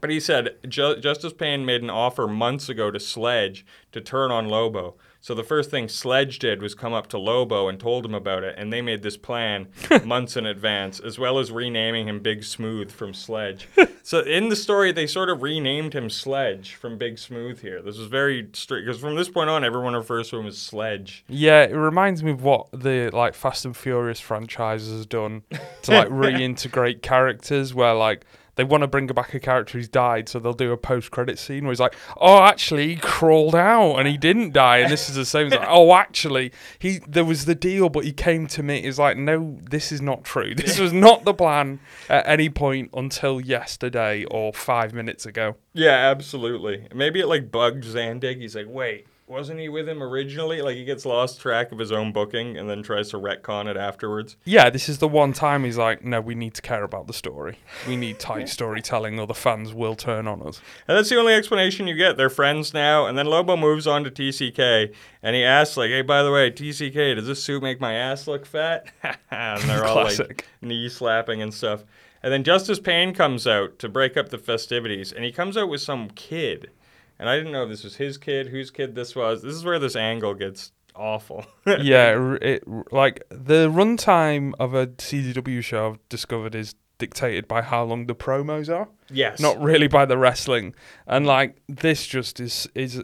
But 0.00 0.10
he 0.10 0.20
said 0.20 0.56
Ju- 0.68 0.96
Justice 0.96 1.32
Pain 1.32 1.64
made 1.64 1.82
an 1.82 1.90
offer 1.90 2.26
months 2.26 2.68
ago 2.68 2.90
to 2.90 3.00
Sledge 3.00 3.64
to 3.92 4.00
turn 4.00 4.30
on 4.30 4.48
Lobo. 4.48 4.96
So 5.24 5.34
the 5.34 5.42
first 5.42 5.70
thing 5.70 5.88
Sledge 5.88 6.38
did 6.38 6.60
was 6.60 6.74
come 6.74 6.92
up 6.92 7.06
to 7.06 7.18
Lobo 7.18 7.68
and 7.68 7.80
told 7.80 8.04
him 8.04 8.12
about 8.12 8.44
it, 8.44 8.56
and 8.58 8.70
they 8.70 8.82
made 8.82 9.02
this 9.02 9.16
plan 9.16 9.68
months 10.04 10.36
in 10.36 10.44
advance, 10.44 11.00
as 11.00 11.18
well 11.18 11.38
as 11.38 11.50
renaming 11.50 12.08
him 12.08 12.20
Big 12.20 12.44
Smooth 12.44 12.90
from 12.90 13.14
Sledge. 13.14 13.66
so 14.02 14.20
in 14.20 14.50
the 14.50 14.56
story, 14.56 14.92
they 14.92 15.06
sort 15.06 15.30
of 15.30 15.40
renamed 15.40 15.94
him 15.94 16.10
Sledge 16.10 16.74
from 16.74 16.98
Big 16.98 17.18
Smooth 17.18 17.62
here. 17.62 17.80
This 17.80 17.96
was 17.96 18.08
very 18.08 18.50
strict 18.52 18.84
because 18.84 19.00
from 19.00 19.14
this 19.14 19.30
point 19.30 19.48
on, 19.48 19.64
everyone 19.64 19.94
refers 19.94 20.28
to 20.28 20.36
him 20.36 20.46
as 20.46 20.58
Sledge. 20.58 21.24
Yeah, 21.26 21.62
it 21.62 21.74
reminds 21.74 22.22
me 22.22 22.32
of 22.32 22.42
what 22.42 22.66
the 22.72 23.08
like 23.10 23.32
Fast 23.32 23.64
and 23.64 23.74
Furious 23.74 24.20
franchise 24.20 24.86
has 24.88 25.06
done 25.06 25.44
to 25.84 25.90
like 25.90 26.08
reintegrate 26.10 27.00
characters 27.00 27.72
where 27.72 27.94
like 27.94 28.26
they 28.56 28.64
want 28.64 28.82
to 28.82 28.86
bring 28.86 29.06
back 29.06 29.34
a 29.34 29.40
character 29.40 29.78
who's 29.78 29.88
died, 29.88 30.28
so 30.28 30.38
they'll 30.38 30.52
do 30.52 30.72
a 30.72 30.76
post-credit 30.76 31.38
scene 31.38 31.64
where 31.64 31.72
he's 31.72 31.80
like, 31.80 31.94
"Oh, 32.16 32.42
actually, 32.42 32.88
he 32.88 32.96
crawled 32.96 33.54
out 33.54 33.96
and 33.96 34.08
he 34.08 34.16
didn't 34.16 34.52
die," 34.52 34.78
and 34.78 34.92
this 34.92 35.08
is 35.08 35.16
the 35.16 35.24
same. 35.24 35.48
Like, 35.50 35.66
"Oh, 35.68 35.94
actually, 35.94 36.52
he 36.78 37.00
there 37.06 37.24
was 37.24 37.44
the 37.44 37.54
deal, 37.54 37.88
but 37.88 38.04
he 38.04 38.12
came 38.12 38.46
to 38.48 38.62
me." 38.62 38.78
It's 38.78 38.98
like, 38.98 39.16
"No, 39.16 39.58
this 39.62 39.92
is 39.92 40.00
not 40.00 40.24
true. 40.24 40.54
This 40.64 40.78
was 40.78 40.92
not 40.94 41.24
the 41.24 41.34
plan 41.34 41.78
at 42.08 42.26
any 42.26 42.48
point 42.48 42.90
until 42.94 43.40
yesterday 43.40 44.24
or 44.24 44.52
five 44.52 44.94
minutes 44.94 45.26
ago." 45.26 45.56
Yeah, 45.74 46.10
absolutely. 46.10 46.86
Maybe 46.94 47.20
it 47.20 47.26
like 47.26 47.50
bugged 47.50 47.84
Zandig. 47.84 48.40
He's 48.40 48.54
like, 48.56 48.66
wait, 48.68 49.06
wasn't 49.26 49.60
he 49.60 49.68
with 49.68 49.88
him 49.88 50.02
originally? 50.02 50.62
Like 50.62 50.76
he 50.76 50.84
gets 50.84 51.06
lost 51.06 51.40
track 51.40 51.72
of 51.72 51.78
his 51.78 51.92
own 51.92 52.12
booking 52.12 52.56
and 52.56 52.68
then 52.68 52.82
tries 52.82 53.10
to 53.10 53.16
retcon 53.16 53.66
it 53.66 53.76
afterwards. 53.76 54.36
Yeah, 54.44 54.70
this 54.70 54.88
is 54.88 54.98
the 54.98 55.08
one 55.08 55.32
time 55.32 55.64
he's 55.64 55.78
like, 55.78 56.04
"No, 56.04 56.20
we 56.20 56.34
need 56.34 56.54
to 56.54 56.62
care 56.62 56.84
about 56.84 57.06
the 57.06 57.12
story. 57.12 57.58
We 57.88 57.96
need 57.96 58.18
tight 58.18 58.48
storytelling, 58.48 59.18
or 59.18 59.26
the 59.26 59.34
fans 59.34 59.72
will 59.72 59.94
turn 59.96 60.26
on 60.28 60.42
us." 60.42 60.60
And 60.86 60.96
that's 60.96 61.08
the 61.08 61.18
only 61.18 61.34
explanation 61.34 61.86
you 61.86 61.94
get. 61.94 62.16
They're 62.16 62.30
friends 62.30 62.74
now. 62.74 63.06
And 63.06 63.16
then 63.16 63.26
Lobo 63.26 63.56
moves 63.56 63.86
on 63.86 64.04
to 64.04 64.10
TCK 64.10 64.94
and 65.22 65.34
he 65.34 65.42
asks, 65.42 65.76
like, 65.76 65.90
hey, 65.90 66.02
by 66.02 66.22
the 66.22 66.30
way, 66.30 66.50
TCK, 66.50 67.16
does 67.16 67.26
this 67.26 67.42
suit 67.42 67.62
make 67.62 67.80
my 67.80 67.94
ass 67.94 68.26
look 68.26 68.44
fat? 68.44 68.86
and 69.30 69.62
they're 69.62 69.84
all 69.86 70.04
like 70.04 70.46
knee 70.60 70.88
slapping 70.88 71.40
and 71.40 71.52
stuff. 71.52 71.84
And 72.22 72.32
then 72.32 72.44
Justice 72.44 72.78
Pain 72.78 73.14
comes 73.14 73.46
out 73.46 73.78
to 73.78 73.88
break 73.88 74.16
up 74.16 74.28
the 74.28 74.38
festivities. 74.38 75.12
And 75.12 75.24
he 75.24 75.32
comes 75.32 75.56
out 75.56 75.68
with 75.68 75.80
some 75.80 76.10
kid. 76.10 76.70
And 77.18 77.28
I 77.28 77.36
didn't 77.36 77.52
know 77.52 77.64
if 77.64 77.68
this 77.68 77.84
was 77.84 77.96
his 77.96 78.18
kid, 78.18 78.48
whose 78.48 78.70
kid 78.70 78.94
this 78.94 79.14
was. 79.14 79.42
This 79.42 79.54
is 79.54 79.64
where 79.64 79.78
this 79.78 79.96
angle 79.96 80.34
gets 80.34 80.72
awful. 80.94 81.44
yeah, 81.66 82.36
it 82.40 82.64
like 82.92 83.22
the 83.28 83.68
runtime 83.68 84.52
of 84.58 84.74
a 84.74 84.88
CZW 84.88 85.62
show 85.62 85.90
I've 85.90 86.08
discovered 86.08 86.54
is 86.54 86.74
dictated 86.98 87.48
by 87.48 87.62
how 87.62 87.84
long 87.84 88.06
the 88.06 88.14
promos 88.14 88.74
are, 88.74 88.88
yes. 89.10 89.40
not 89.40 89.60
really 89.60 89.88
by 89.88 90.04
the 90.04 90.16
wrestling. 90.16 90.74
And 91.06 91.26
like 91.26 91.60
this 91.68 92.06
just 92.06 92.40
is 92.40 92.68
is 92.74 93.02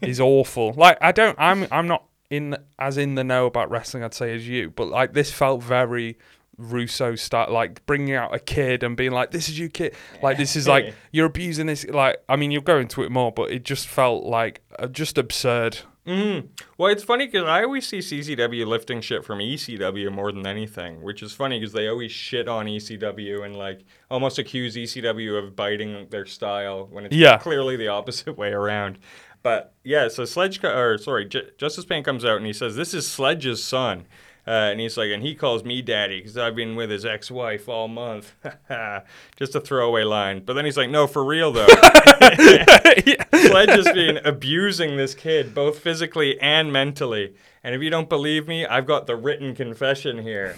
is 0.00 0.20
awful. 0.20 0.72
Like 0.76 0.98
I 1.00 1.12
don't 1.12 1.36
I'm 1.38 1.66
I'm 1.70 1.86
not 1.86 2.04
in 2.30 2.56
as 2.78 2.96
in 2.96 3.14
the 3.14 3.24
know 3.24 3.46
about 3.46 3.70
wrestling 3.70 4.02
I'd 4.02 4.14
say 4.14 4.34
as 4.34 4.48
you, 4.48 4.70
but 4.70 4.88
like 4.88 5.12
this 5.12 5.30
felt 5.30 5.62
very 5.62 6.18
Russo 6.58 7.14
start 7.14 7.50
like 7.50 7.84
bringing 7.86 8.14
out 8.14 8.34
a 8.34 8.38
kid 8.38 8.82
and 8.82 8.96
being 8.96 9.12
like, 9.12 9.30
"This 9.30 9.48
is 9.48 9.58
your 9.58 9.68
kid." 9.68 9.94
Like 10.22 10.36
this 10.36 10.56
is 10.56 10.66
like 10.68 10.94
you're 11.12 11.26
abusing 11.26 11.66
this. 11.66 11.86
Like 11.86 12.18
I 12.28 12.36
mean, 12.36 12.50
you'll 12.50 12.62
go 12.62 12.78
into 12.78 13.02
it 13.02 13.10
more, 13.10 13.32
but 13.32 13.50
it 13.50 13.64
just 13.64 13.86
felt 13.88 14.24
like 14.24 14.60
uh, 14.78 14.86
just 14.86 15.18
absurd. 15.18 15.78
Mm. 16.06 16.48
Well, 16.76 16.92
it's 16.92 17.02
funny 17.02 17.24
because 17.26 17.48
I 17.48 17.62
always 17.64 17.86
see 17.86 18.00
CZW 18.00 18.66
lifting 18.66 19.00
shit 19.00 19.24
from 19.24 19.38
ECW 19.38 20.12
more 20.12 20.32
than 20.32 20.46
anything, 20.46 21.00
which 21.00 21.22
is 21.22 21.32
funny 21.32 21.58
because 21.58 21.72
they 21.72 21.88
always 21.88 22.12
shit 22.12 22.46
on 22.46 22.66
ECW 22.66 23.42
and 23.42 23.56
like 23.56 23.84
almost 24.10 24.38
accuse 24.38 24.76
ECW 24.76 25.38
of 25.42 25.56
biting 25.56 26.06
their 26.10 26.26
style 26.26 26.88
when 26.90 27.06
it's 27.06 27.16
Yeah. 27.16 27.38
clearly 27.38 27.76
the 27.76 27.88
opposite 27.88 28.36
way 28.38 28.50
around. 28.52 28.98
But 29.42 29.72
yeah, 29.82 30.08
so 30.08 30.26
Sledge, 30.26 30.62
or 30.62 30.98
sorry, 30.98 31.24
J- 31.24 31.48
Justice 31.56 31.86
Pain 31.86 32.02
comes 32.04 32.22
out 32.24 32.36
and 32.36 32.44
he 32.46 32.52
says, 32.52 32.76
This 32.76 32.92
is 32.92 33.06
Sledge's 33.10 33.62
son. 33.64 34.06
Uh, 34.46 34.50
and 34.50 34.80
he's 34.80 34.98
like, 34.98 35.10
and 35.10 35.22
he 35.22 35.34
calls 35.34 35.64
me 35.64 35.80
daddy 35.80 36.18
because 36.18 36.36
I've 36.36 36.54
been 36.54 36.76
with 36.76 36.90
his 36.90 37.06
ex 37.06 37.30
wife 37.30 37.68
all 37.68 37.88
month. 37.88 38.34
Just 39.36 39.54
a 39.54 39.60
throwaway 39.60 40.04
line. 40.04 40.44
But 40.44 40.52
then 40.52 40.66
he's 40.66 40.76
like, 40.76 40.90
No, 40.90 41.06
for 41.06 41.24
real 41.24 41.50
though. 41.50 41.66
Sledge 41.66 43.70
has 43.70 43.90
been 43.92 44.18
abusing 44.18 44.96
this 44.96 45.14
kid, 45.14 45.54
both 45.54 45.78
physically 45.78 46.38
and 46.40 46.72
mentally. 46.72 47.34
And 47.62 47.74
if 47.74 47.80
you 47.80 47.88
don't 47.88 48.10
believe 48.10 48.46
me, 48.46 48.66
I've 48.66 48.86
got 48.86 49.06
the 49.06 49.16
written 49.16 49.54
confession 49.54 50.18
here. 50.18 50.56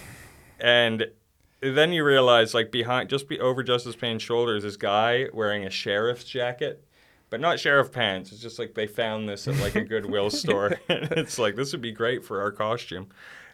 And 0.59 1.07
then 1.61 1.93
you 1.93 2.03
realize, 2.03 2.53
like 2.53 2.71
behind, 2.71 3.09
just 3.09 3.29
be 3.29 3.39
over 3.39 3.63
Justice 3.63 3.95
Pain's 3.95 4.21
shoulders, 4.21 4.63
this 4.63 4.75
guy 4.75 5.27
wearing 5.33 5.65
a 5.65 5.69
sheriff's 5.69 6.25
jacket, 6.25 6.83
but 7.29 7.39
not 7.39 7.59
sheriff 7.59 7.91
pants. 7.91 8.31
It's 8.31 8.41
just 8.41 8.59
like 8.59 8.73
they 8.73 8.87
found 8.87 9.27
this 9.27 9.47
at 9.47 9.57
like 9.57 9.75
a 9.75 9.83
Goodwill 9.83 10.29
store. 10.29 10.79
it's 10.89 11.39
like 11.39 11.55
this 11.55 11.71
would 11.71 11.81
be 11.81 11.91
great 11.91 12.23
for 12.23 12.41
our 12.41 12.51
costume. 12.51 13.07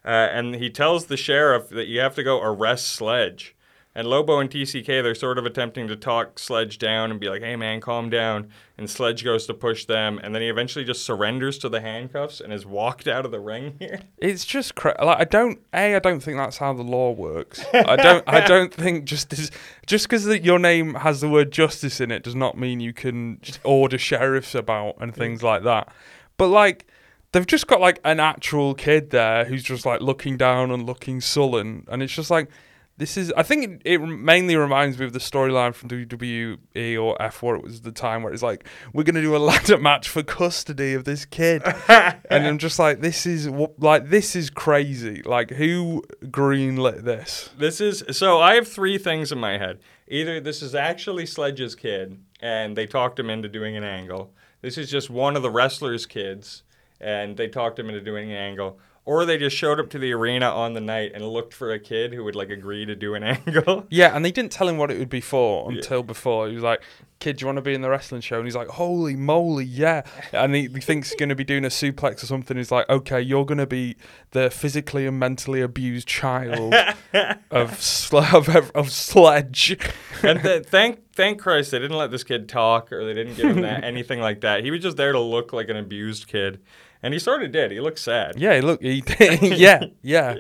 Uh, 0.06 0.10
and 0.32 0.56
he 0.56 0.70
tells 0.70 1.06
the 1.06 1.18
sheriff 1.18 1.70
that 1.70 1.88
you 1.88 2.00
have 2.00 2.16
to 2.16 2.24
go 2.24 2.42
arrest 2.42 2.88
Sledge. 2.88 3.56
And 3.96 4.08
Lobo 4.08 4.40
and 4.40 4.50
TCK, 4.50 5.04
they're 5.04 5.14
sort 5.14 5.38
of 5.38 5.46
attempting 5.46 5.88
to 5.88 5.96
talk 5.96 6.40
Sledge 6.40 6.80
down 6.80 7.12
and 7.12 7.20
be 7.20 7.30
like, 7.30 7.44
hey 7.44 7.56
man, 7.56 7.80
calm 7.80 8.10
down. 8.10 8.50
And 8.76 8.90
Sledge 8.90 9.24
goes 9.24 9.46
to 9.46 9.54
push 9.54 9.86
them. 9.86 10.20
And 10.24 10.34
then 10.34 10.42
he 10.42 10.48
eventually 10.48 10.84
just 10.84 11.06
surrenders 11.06 11.60
to 11.60 11.70
the 11.70 11.80
handcuffs 11.80 12.42
and 12.42 12.52
is 12.52 12.66
walked 12.66 13.08
out 13.08 13.24
of 13.24 13.30
the 13.30 13.40
ring 13.40 13.76
here. 13.78 14.00
It's 14.18 14.46
just 14.46 14.74
cra- 14.76 14.96
like 15.04 15.20
I 15.20 15.26
don't 15.26 15.60
a 15.74 15.96
I 15.96 16.00
don't 16.00 16.22
think 16.22 16.38
that's 16.38 16.58
how 16.58 16.74
the 16.74 16.82
law 16.82 17.12
works. 17.12 17.64
I 17.74 17.96
don't 17.98 18.24
I 18.26 18.40
don't 18.48 18.74
think 18.74 19.06
just 19.06 19.32
as, 19.34 19.52
just 19.86 20.06
because 20.06 20.26
your 20.40 20.58
name 20.58 20.96
has 20.96 21.22
the 21.22 21.30
word 21.30 21.52
justice 21.52 22.00
in 22.02 22.10
it 22.10 22.24
does 22.24 22.36
not 22.36 22.58
mean 22.58 22.80
you 22.80 22.94
can 22.94 23.38
just 23.42 23.60
order 23.64 23.98
sheriffs 23.98 24.56
about 24.56 24.96
and 25.00 25.14
things 25.14 25.44
like 25.44 25.64
that. 25.64 25.90
But 26.38 26.48
like 26.48 26.88
they've 27.34 27.46
just 27.46 27.68
got 27.68 27.82
like 27.82 28.00
an 28.06 28.20
actual 28.20 28.74
kid 28.74 29.10
there 29.10 29.44
who's 29.46 29.64
just 29.64 29.86
like 29.86 30.00
looking 30.02 30.38
down 30.38 30.72
and 30.72 30.86
looking 30.86 31.20
sullen, 31.20 31.86
and 31.90 32.02
it's 32.02 32.14
just 32.14 32.32
like 32.32 32.50
this 32.96 33.18
is. 33.18 33.34
I 33.36 33.44
think 33.44 33.82
it, 33.84 33.96
it 33.96 33.98
mainly 34.00 34.56
reminds 34.56 34.98
me 34.98 35.06
of 35.06 35.14
the 35.14 35.20
storyline 35.20 35.74
from 35.74 35.90
WWE 35.90 36.58
or 37.02 37.18
F4. 37.18 37.58
It 37.58 37.64
was 37.64 37.82
the 37.82 37.92
time 37.92 38.24
where 38.24 38.32
it's 38.32 38.44
like 38.44 38.66
we're 38.94 39.04
gonna 39.04 39.22
do 39.22 39.36
a 39.36 39.38
ladder 39.50 39.78
match 39.78 40.08
for 40.08 40.24
custody 40.24 40.94
of 40.94 41.04
this 41.04 41.26
kid, 41.26 41.64
and 41.88 42.48
I'm 42.48 42.60
just 42.60 42.80
like, 42.80 43.02
this 43.02 43.26
is 43.26 43.50
like 43.78 44.10
this 44.10 44.36
is 44.36 44.50
crazy. 44.50 45.22
Like 45.24 45.50
who 45.50 46.04
greenlit 46.26 47.04
this? 47.04 47.50
This 47.58 47.82
is 47.82 48.04
so 48.12 48.40
I 48.40 48.56
have 48.56 48.68
three 48.68 48.98
things 48.98 49.32
in 49.32 49.40
my 49.40 49.58
head. 49.58 49.80
Either 50.08 50.40
this 50.40 50.62
is 50.62 50.76
actually 50.76 51.26
Sledge's 51.26 51.76
kid 51.76 52.20
and 52.42 52.76
they 52.76 52.86
talked 52.86 53.18
him 53.18 53.30
into 53.30 53.48
doing 53.48 53.76
an 53.76 53.86
angle. 53.86 54.34
This 54.62 54.78
is 54.78 54.92
just 54.92 55.10
one 55.10 55.36
of 55.36 55.42
the 55.42 55.50
wrestlers' 55.50 56.06
kids 56.06 56.64
and 57.04 57.38
they 57.38 57.48
talked 57.48 57.78
him 57.78 57.90
into 57.90 58.02
doing 58.02 58.32
an 58.32 58.38
angle. 58.38 58.80
Or 59.06 59.26
they 59.26 59.38
just 59.38 59.58
showed 59.58 59.82
up 59.82 59.90
to 59.90 60.00
the 60.00 60.14
arena 60.14 60.46
on 60.46 60.76
the 60.76 60.80
night 60.80 61.12
and 61.14 61.28
looked 61.28 61.54
for 61.54 61.74
a 61.74 61.80
kid 61.80 62.14
who 62.14 62.24
would 62.24 62.38
like 62.38 62.50
agree 62.50 62.86
to 62.86 62.96
do 62.96 63.16
an 63.16 63.24
angle. 63.46 63.86
Yeah, 63.90 64.16
and 64.16 64.24
they 64.24 64.32
didn't 64.32 64.54
tell 64.54 64.70
him 64.70 64.78
what 64.78 64.92
it 64.92 64.98
would 64.98 65.10
be 65.10 65.20
for 65.20 65.70
until 65.70 66.04
before. 66.04 66.48
He 66.48 66.56
was 66.56 66.64
like, 66.64 66.82
"Kid, 67.20 67.36
do 67.36 67.42
you 67.44 67.48
want 67.48 67.58
to 67.58 67.62
be 67.62 67.74
in 67.74 67.82
the 67.82 67.90
wrestling 67.90 68.22
show?" 68.22 68.38
And 68.38 68.46
he's 68.46 68.56
like, 68.56 68.70
"Holy 68.70 69.18
moly, 69.18 69.66
yeah!" 69.66 70.04
And 70.32 70.56
he, 70.56 70.70
he 70.70 70.80
thinks 70.80 71.10
he's 71.10 71.20
going 71.20 71.28
to 71.28 71.36
be 71.36 71.44
doing 71.44 71.66
a 71.66 71.68
suplex 71.68 72.24
or 72.24 72.28
something. 72.28 72.56
He's 72.56 72.72
like, 72.72 72.88
"Okay, 72.90 73.20
you're 73.22 73.46
going 73.46 73.58
to 73.58 73.68
be 73.68 73.98
the 74.32 74.50
physically 74.50 75.06
and 75.06 75.20
mentally 75.20 75.60
abused 75.60 76.08
child 76.08 76.74
of 77.52 77.82
sl- 77.84 78.20
of, 78.20 78.72
of 78.74 78.90
Sledge." 78.90 79.78
and 80.24 80.42
th- 80.42 80.66
thank 80.68 81.12
thank 81.14 81.42
Christ 81.42 81.72
they 81.72 81.80
didn't 81.80 81.98
let 81.98 82.10
this 82.10 82.24
kid 82.24 82.48
talk 82.48 82.90
or 82.94 83.04
they 83.06 83.14
didn't 83.14 83.36
give 83.36 83.48
him 83.48 83.64
that 83.64 83.84
anything 83.94 84.22
like 84.22 84.40
that. 84.42 84.64
He 84.64 84.72
was 84.72 84.82
just 84.82 84.96
there 84.96 85.12
to 85.12 85.20
look 85.20 85.52
like 85.52 85.68
an 85.68 85.76
abused 85.76 86.28
kid. 86.28 86.62
And 87.04 87.14
he 87.14 87.20
sort 87.20 87.44
of 87.44 87.52
did. 87.52 87.72
He 87.72 87.82
looked 87.82 88.00
sad. 88.00 88.40
yeah, 88.40 88.62
look, 88.64 88.82
he, 88.82 89.04
yeah, 89.42 89.88
yeah. 90.02 90.38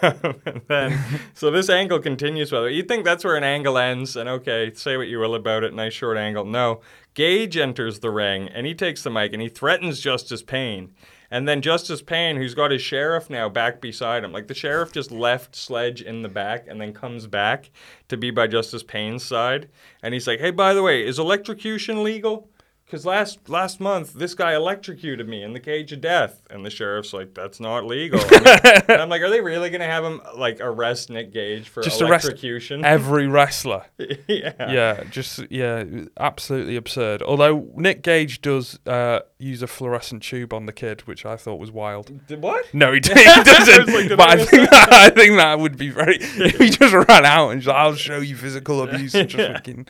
and 0.00 0.62
then, 0.68 0.98
so 1.34 1.50
this 1.50 1.68
angle 1.68 1.98
continues. 1.98 2.52
Well, 2.52 2.68
you'd 2.68 2.86
think 2.86 3.04
that's 3.04 3.24
where 3.24 3.34
an 3.36 3.42
angle 3.42 3.76
ends, 3.76 4.14
and 4.14 4.28
okay, 4.28 4.72
say 4.72 4.96
what 4.96 5.08
you 5.08 5.18
will 5.18 5.34
about 5.34 5.64
it. 5.64 5.74
Nice 5.74 5.94
short 5.94 6.16
angle. 6.16 6.44
No, 6.44 6.80
Gage 7.14 7.56
enters 7.56 7.98
the 7.98 8.10
ring, 8.10 8.48
and 8.48 8.66
he 8.66 8.74
takes 8.74 9.02
the 9.02 9.10
mic, 9.10 9.32
and 9.32 9.42
he 9.42 9.48
threatens 9.48 10.00
Justice 10.00 10.44
Pain. 10.44 10.92
And 11.28 11.48
then 11.48 11.60
Justice 11.60 12.02
Pain, 12.02 12.36
who's 12.36 12.54
got 12.54 12.70
his 12.70 12.82
sheriff 12.82 13.28
now 13.28 13.48
back 13.48 13.80
beside 13.80 14.22
him, 14.22 14.32
like 14.32 14.46
the 14.46 14.54
sheriff 14.54 14.92
just 14.92 15.10
left 15.10 15.56
Sledge 15.56 16.00
in 16.00 16.22
the 16.22 16.28
back 16.28 16.66
and 16.68 16.80
then 16.80 16.92
comes 16.92 17.26
back 17.26 17.70
to 18.08 18.16
be 18.16 18.30
by 18.30 18.46
Justice 18.46 18.84
Pain's 18.84 19.24
side. 19.24 19.68
And 20.04 20.14
he's 20.14 20.28
like, 20.28 20.38
hey, 20.38 20.52
by 20.52 20.72
the 20.72 20.84
way, 20.84 21.04
is 21.04 21.18
electrocution 21.18 22.04
legal? 22.04 22.48
Because 22.86 23.04
last 23.04 23.48
last 23.48 23.80
month 23.80 24.14
this 24.14 24.34
guy 24.34 24.54
electrocuted 24.54 25.28
me 25.28 25.42
in 25.42 25.52
the 25.52 25.58
cage 25.58 25.90
of 25.90 26.00
death, 26.00 26.42
and 26.50 26.64
the 26.64 26.70
sheriff's 26.70 27.12
like, 27.12 27.34
"That's 27.34 27.58
not 27.58 27.84
legal." 27.84 28.20
I, 28.22 28.82
and 28.88 29.02
i'm 29.02 29.08
like, 29.08 29.22
"Are 29.22 29.30
they 29.30 29.40
really 29.40 29.70
gonna 29.70 29.84
have 29.86 30.04
him 30.04 30.20
like 30.36 30.60
arrest 30.60 31.10
Nick 31.10 31.32
Gage 31.32 31.68
for 31.68 31.82
Just 31.82 32.00
arrest 32.00 32.26
electrocution?" 32.26 32.84
Every 32.84 33.26
wrestler. 33.26 33.86
yeah. 33.98 34.52
Yeah, 34.58 35.04
just 35.10 35.50
yeah, 35.50 35.82
absolutely 36.16 36.76
absurd. 36.76 37.22
Although 37.22 37.68
Nick 37.74 38.02
Gage 38.02 38.40
does 38.40 38.78
uh, 38.86 39.20
use 39.38 39.60
a 39.60 39.66
fluorescent 39.66 40.22
tube 40.22 40.54
on 40.54 40.64
the 40.64 40.72
kid, 40.72 41.02
which 41.02 41.26
I 41.26 41.36
thought 41.36 41.56
was 41.58 41.70
wild. 41.70 42.26
Did 42.26 42.40
what? 42.42 42.72
No, 42.72 42.92
he, 42.92 43.00
d- 43.00 43.12
he 43.16 43.24
doesn't. 43.24 43.86
like, 43.88 44.08
did 44.08 44.16
but 44.16 44.28
I 44.28 44.32
I 44.32 44.44
think 44.44 44.70
that, 44.70 44.88
I 44.92 45.10
think 45.10 45.36
that 45.36 45.58
would 45.58 45.76
be 45.76 45.90
very. 45.90 46.16
If 46.20 46.58
he 46.58 46.70
just 46.70 46.94
ran 46.94 47.24
out 47.26 47.50
and 47.50 47.60
just, 47.60 47.74
I'll 47.76 47.94
show 47.94 48.18
you 48.20 48.34
physical 48.36 48.82
abuse 48.82 49.14
and 49.14 49.28
just 49.28 49.38
Yeah. 49.48 49.52
fucking 49.54 49.86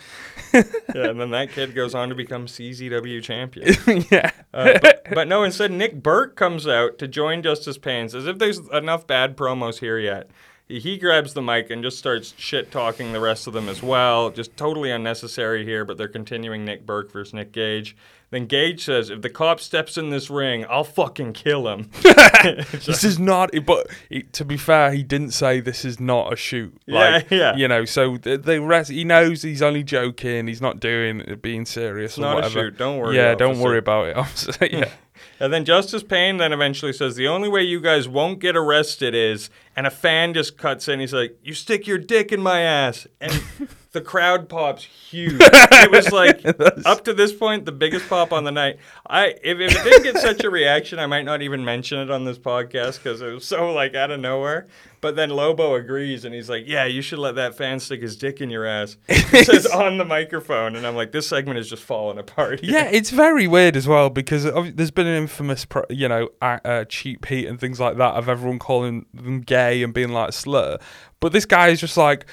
Yeah, 0.94 1.10
and 1.10 1.20
then 1.20 1.30
that 1.30 1.50
kid 1.52 1.74
goes 1.74 1.94
on 1.94 2.08
to 2.08 2.14
become 2.14 2.46
CZW 2.46 3.22
champion. 3.22 4.04
yeah. 4.10 4.30
Uh, 4.52 4.78
but, 4.80 5.06
but 5.12 5.28
no, 5.28 5.42
instead 5.44 5.70
Nick 5.70 6.02
Berk 6.02 6.34
comes 6.34 6.66
out 6.66 6.98
to 6.98 7.06
join 7.06 7.42
Justice 7.42 7.78
Pain's 7.78 8.14
as 8.14 8.26
if 8.26 8.38
there's 8.38 8.58
enough 8.70 9.06
bad 9.06 9.36
promos 9.36 9.78
here 9.78 9.98
yet. 9.98 10.28
He 10.68 10.98
grabs 10.98 11.32
the 11.34 11.42
mic 11.42 11.70
and 11.70 11.80
just 11.84 11.96
starts 11.96 12.34
shit 12.36 12.72
talking 12.72 13.12
the 13.12 13.20
rest 13.20 13.46
of 13.46 13.52
them 13.52 13.68
as 13.68 13.84
well. 13.84 14.30
Just 14.30 14.56
totally 14.56 14.90
unnecessary 14.90 15.64
here, 15.64 15.84
but 15.84 15.96
they're 15.96 16.08
continuing 16.08 16.64
Nick 16.64 16.84
Berk 16.84 17.12
versus 17.12 17.32
Nick 17.34 17.52
Gage. 17.52 17.96
Then 18.30 18.46
Gage 18.46 18.84
says, 18.84 19.08
"If 19.08 19.22
the 19.22 19.30
cop 19.30 19.60
steps 19.60 19.96
in 19.96 20.10
this 20.10 20.28
ring, 20.30 20.66
I'll 20.68 20.82
fucking 20.84 21.32
kill 21.34 21.68
him." 21.68 21.90
This 22.72 23.02
is 23.04 23.18
not. 23.18 23.50
But 23.64 23.86
to 24.32 24.44
be 24.44 24.56
fair, 24.56 24.92
he 24.92 25.02
didn't 25.02 25.30
say 25.30 25.60
this 25.60 25.84
is 25.84 25.98
not 25.98 26.32
a 26.32 26.36
shoot. 26.36 26.76
Yeah, 26.86 26.98
Like, 26.98 27.30
yeah. 27.30 27.56
You 27.56 27.66
know, 27.68 27.84
so 27.84 28.16
the, 28.18 28.36
the 28.36 28.60
rest 28.60 28.90
he 28.90 29.04
knows 29.04 29.42
he's 29.42 29.62
only 29.62 29.82
joking. 29.82 30.46
He's 30.46 30.60
not 30.60 30.78
doing 30.80 31.38
being 31.40 31.64
serious 31.66 32.12
It's 32.12 32.18
or 32.18 32.22
not 32.22 32.32
a 32.32 32.34
whatever. 32.36 32.60
shoot. 32.60 32.78
Don't 32.78 32.98
worry, 32.98 33.16
Yeah, 33.16 33.34
don't 33.34 33.58
worry 33.58 33.78
about 33.78 34.08
it. 34.08 34.16
officer. 34.16 34.52
yeah. 34.70 34.90
And 35.40 35.52
then 35.52 35.64
Justice 35.64 36.02
Pain 36.02 36.36
then 36.36 36.52
eventually 36.52 36.92
says, 36.92 37.14
The 37.16 37.26
only 37.28 37.48
way 37.48 37.62
you 37.62 37.80
guys 37.80 38.06
won't 38.08 38.38
get 38.38 38.54
arrested 38.56 39.14
is, 39.14 39.50
and 39.74 39.86
a 39.86 39.90
fan 39.90 40.34
just 40.34 40.56
cuts 40.58 40.88
in. 40.88 41.00
He's 41.00 41.14
like, 41.14 41.36
You 41.42 41.54
stick 41.54 41.86
your 41.86 41.98
dick 41.98 42.32
in 42.32 42.40
my 42.42 42.60
ass. 42.60 43.06
And 43.20 43.32
the 43.96 44.02
crowd 44.02 44.46
pops 44.50 44.84
huge. 44.84 45.40
It 45.40 45.90
was 45.90 46.12
like, 46.12 46.44
up 46.86 47.04
to 47.06 47.14
this 47.14 47.32
point, 47.32 47.64
the 47.64 47.72
biggest 47.72 48.06
pop 48.10 48.30
on 48.30 48.44
the 48.44 48.52
night. 48.52 48.76
I 49.08 49.28
If, 49.42 49.58
if 49.58 49.74
it 49.74 49.84
didn't 49.84 50.02
get 50.02 50.18
such 50.18 50.44
a 50.44 50.50
reaction, 50.50 50.98
I 50.98 51.06
might 51.06 51.24
not 51.24 51.40
even 51.40 51.64
mention 51.64 51.98
it 51.98 52.10
on 52.10 52.24
this 52.26 52.38
podcast 52.38 52.98
because 53.02 53.22
it 53.22 53.32
was 53.32 53.46
so 53.46 53.72
like 53.72 53.94
out 53.94 54.10
of 54.10 54.20
nowhere. 54.20 54.66
But 55.00 55.14
then 55.16 55.30
Lobo 55.30 55.74
agrees 55.74 56.24
and 56.24 56.34
he's 56.34 56.50
like, 56.50 56.64
Yeah, 56.66 56.84
you 56.84 57.00
should 57.00 57.18
let 57.18 57.36
that 57.36 57.56
fan 57.56 57.80
stick 57.80 58.02
his 58.02 58.16
dick 58.16 58.40
in 58.42 58.50
your 58.50 58.66
ass. 58.66 58.98
He 59.08 59.14
says 59.44 59.64
on 59.64 59.96
the 59.96 60.04
microphone. 60.04 60.76
And 60.76 60.86
I'm 60.86 60.96
like, 60.96 61.12
This 61.12 61.26
segment 61.26 61.58
is 61.58 61.70
just 61.70 61.82
falling 61.82 62.18
apart. 62.18 62.60
here." 62.60 62.72
Yeah, 62.72 62.90
it's 62.92 63.10
very 63.10 63.46
weird 63.46 63.76
as 63.76 63.88
well 63.88 64.10
because 64.10 64.44
there's 64.44 64.90
been 64.90 65.06
an 65.06 65.16
infamous, 65.22 65.64
pro- 65.64 65.84
you 65.88 66.08
know, 66.08 66.28
uh, 66.42 66.84
cheap 66.84 67.24
heat 67.26 67.46
and 67.46 67.58
things 67.58 67.80
like 67.80 67.96
that 67.96 68.14
of 68.14 68.28
everyone 68.28 68.58
calling 68.58 69.06
them 69.14 69.40
gay 69.40 69.82
and 69.82 69.94
being 69.94 70.10
like 70.10 70.32
slur. 70.34 70.76
But 71.20 71.32
this 71.32 71.46
guy 71.46 71.68
is 71.68 71.80
just 71.80 71.96
like 71.96 72.26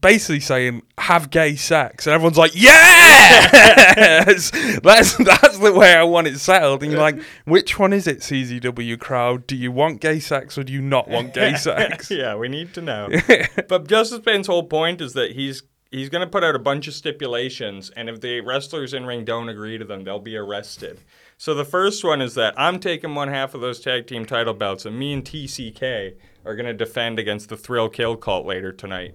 basically 0.00 0.40
saying 0.40 0.82
have 0.98 1.30
gay 1.30 1.56
sex, 1.56 2.06
and 2.06 2.14
everyone's 2.14 2.38
like, 2.38 2.54
yes, 2.54 4.50
that's 4.82 5.16
that's 5.16 5.58
the 5.58 5.72
way 5.72 5.94
I 5.94 6.02
want 6.04 6.26
it 6.26 6.38
settled. 6.38 6.82
And 6.82 6.92
you're 6.92 7.00
like, 7.00 7.20
which 7.44 7.78
one 7.78 7.92
is 7.92 8.06
it, 8.06 8.18
CZW 8.18 8.98
crowd? 8.98 9.46
Do 9.46 9.56
you 9.56 9.72
want 9.72 10.00
gay 10.00 10.20
sex 10.20 10.58
or 10.58 10.64
do 10.64 10.72
you 10.72 10.82
not 10.82 11.08
want 11.08 11.34
gay 11.34 11.54
sex? 11.56 12.10
yeah, 12.10 12.34
we 12.34 12.48
need 12.48 12.74
to 12.74 12.82
know. 12.82 13.08
but 13.68 13.88
Justice 13.88 14.20
Pain's 14.20 14.46
whole 14.46 14.64
point 14.64 15.00
is 15.00 15.12
that 15.14 15.32
he's 15.32 15.62
he's 15.90 16.08
going 16.08 16.26
to 16.26 16.30
put 16.30 16.44
out 16.44 16.56
a 16.56 16.60
bunch 16.60 16.88
of 16.88 16.94
stipulations, 16.94 17.90
and 17.96 18.08
if 18.08 18.20
the 18.20 18.40
wrestlers 18.40 18.94
in 18.94 19.06
ring 19.06 19.24
don't 19.24 19.48
agree 19.48 19.78
to 19.78 19.84
them, 19.84 20.04
they'll 20.04 20.18
be 20.18 20.36
arrested. 20.36 21.00
So 21.36 21.54
the 21.54 21.64
first 21.64 22.04
one 22.04 22.20
is 22.20 22.34
that 22.34 22.54
I'm 22.56 22.78
taking 22.78 23.14
one 23.14 23.28
half 23.28 23.54
of 23.54 23.60
those 23.60 23.80
tag 23.80 24.06
team 24.06 24.24
title 24.24 24.54
belts, 24.54 24.86
and 24.86 24.98
me 24.98 25.12
and 25.12 25.24
TCK 25.24 26.14
are 26.44 26.56
going 26.56 26.66
to 26.66 26.74
defend 26.74 27.18
against 27.18 27.48
the 27.48 27.56
Thrill 27.56 27.88
Kill 27.88 28.16
cult 28.16 28.46
later 28.46 28.72
tonight. 28.72 29.14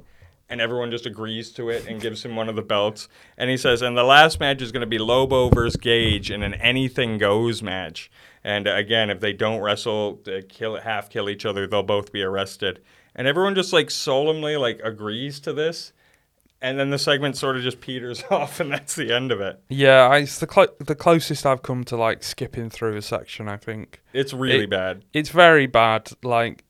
And 0.52 0.60
everyone 0.62 0.90
just 0.90 1.06
agrees 1.06 1.52
to 1.52 1.70
it 1.70 1.86
and 1.88 2.02
gives 2.02 2.26
him 2.26 2.36
one 2.36 2.50
of 2.50 2.56
the 2.56 2.64
belts. 2.64 3.08
And 3.38 3.50
he 3.52 3.58
says, 3.58 3.84
and 3.84 3.96
the 3.96 4.04
last 4.04 4.40
match 4.40 4.62
is 4.64 4.72
going 4.72 4.82
to 4.82 4.88
be 4.88 4.98
Lobo 4.98 5.50
versus 5.50 5.76
Gage 5.76 6.32
in 6.32 6.42
an 6.42 6.56
anything 6.56 7.20
goes 7.20 7.62
match. 7.62 8.10
And 8.44 8.68
uh, 8.68 8.74
again, 8.74 9.10
if 9.12 9.20
they 9.20 9.32
don't 9.34 9.62
wrestle, 9.62 10.20
uh, 10.28 10.42
kill 10.50 10.78
half 10.78 11.10
kill 11.10 11.30
each 11.30 11.46
other, 11.46 11.68
they'll 11.68 11.84
both 11.84 12.12
be 12.12 12.24
arrested. 12.24 12.82
And 13.16 13.28
everyone 13.28 13.54
just 13.54 13.74
like 13.74 13.92
solemnly 13.92 14.58
like 14.58 14.80
agrees 14.84 15.40
to 15.42 15.54
this. 15.54 15.94
and 16.62 16.80
then 16.80 16.90
the 16.90 16.98
segment 17.00 17.38
sort 17.38 17.56
of 17.56 17.62
just 17.64 17.80
peters 17.80 18.24
off, 18.32 18.60
and 18.60 18.72
that's 18.72 18.96
the 18.96 19.14
end 19.14 19.32
of 19.32 19.40
it. 19.40 19.62
Yeah, 19.70 20.14
it's 20.16 20.40
the 20.40 20.48
clo- 20.48 20.74
the 20.80 20.96
closest 20.96 21.46
I've 21.46 21.62
come 21.62 21.84
to 21.86 21.96
like 21.96 22.24
skipping 22.24 22.70
through 22.72 22.98
a 22.98 23.02
section. 23.02 23.48
I 23.48 23.58
think 23.58 24.02
It's 24.14 24.34
really 24.34 24.64
It- 24.64 24.70
bad. 24.72 25.04
it's 25.14 25.30
very 25.30 25.68
bad. 25.68 26.10
Like, 26.24 26.64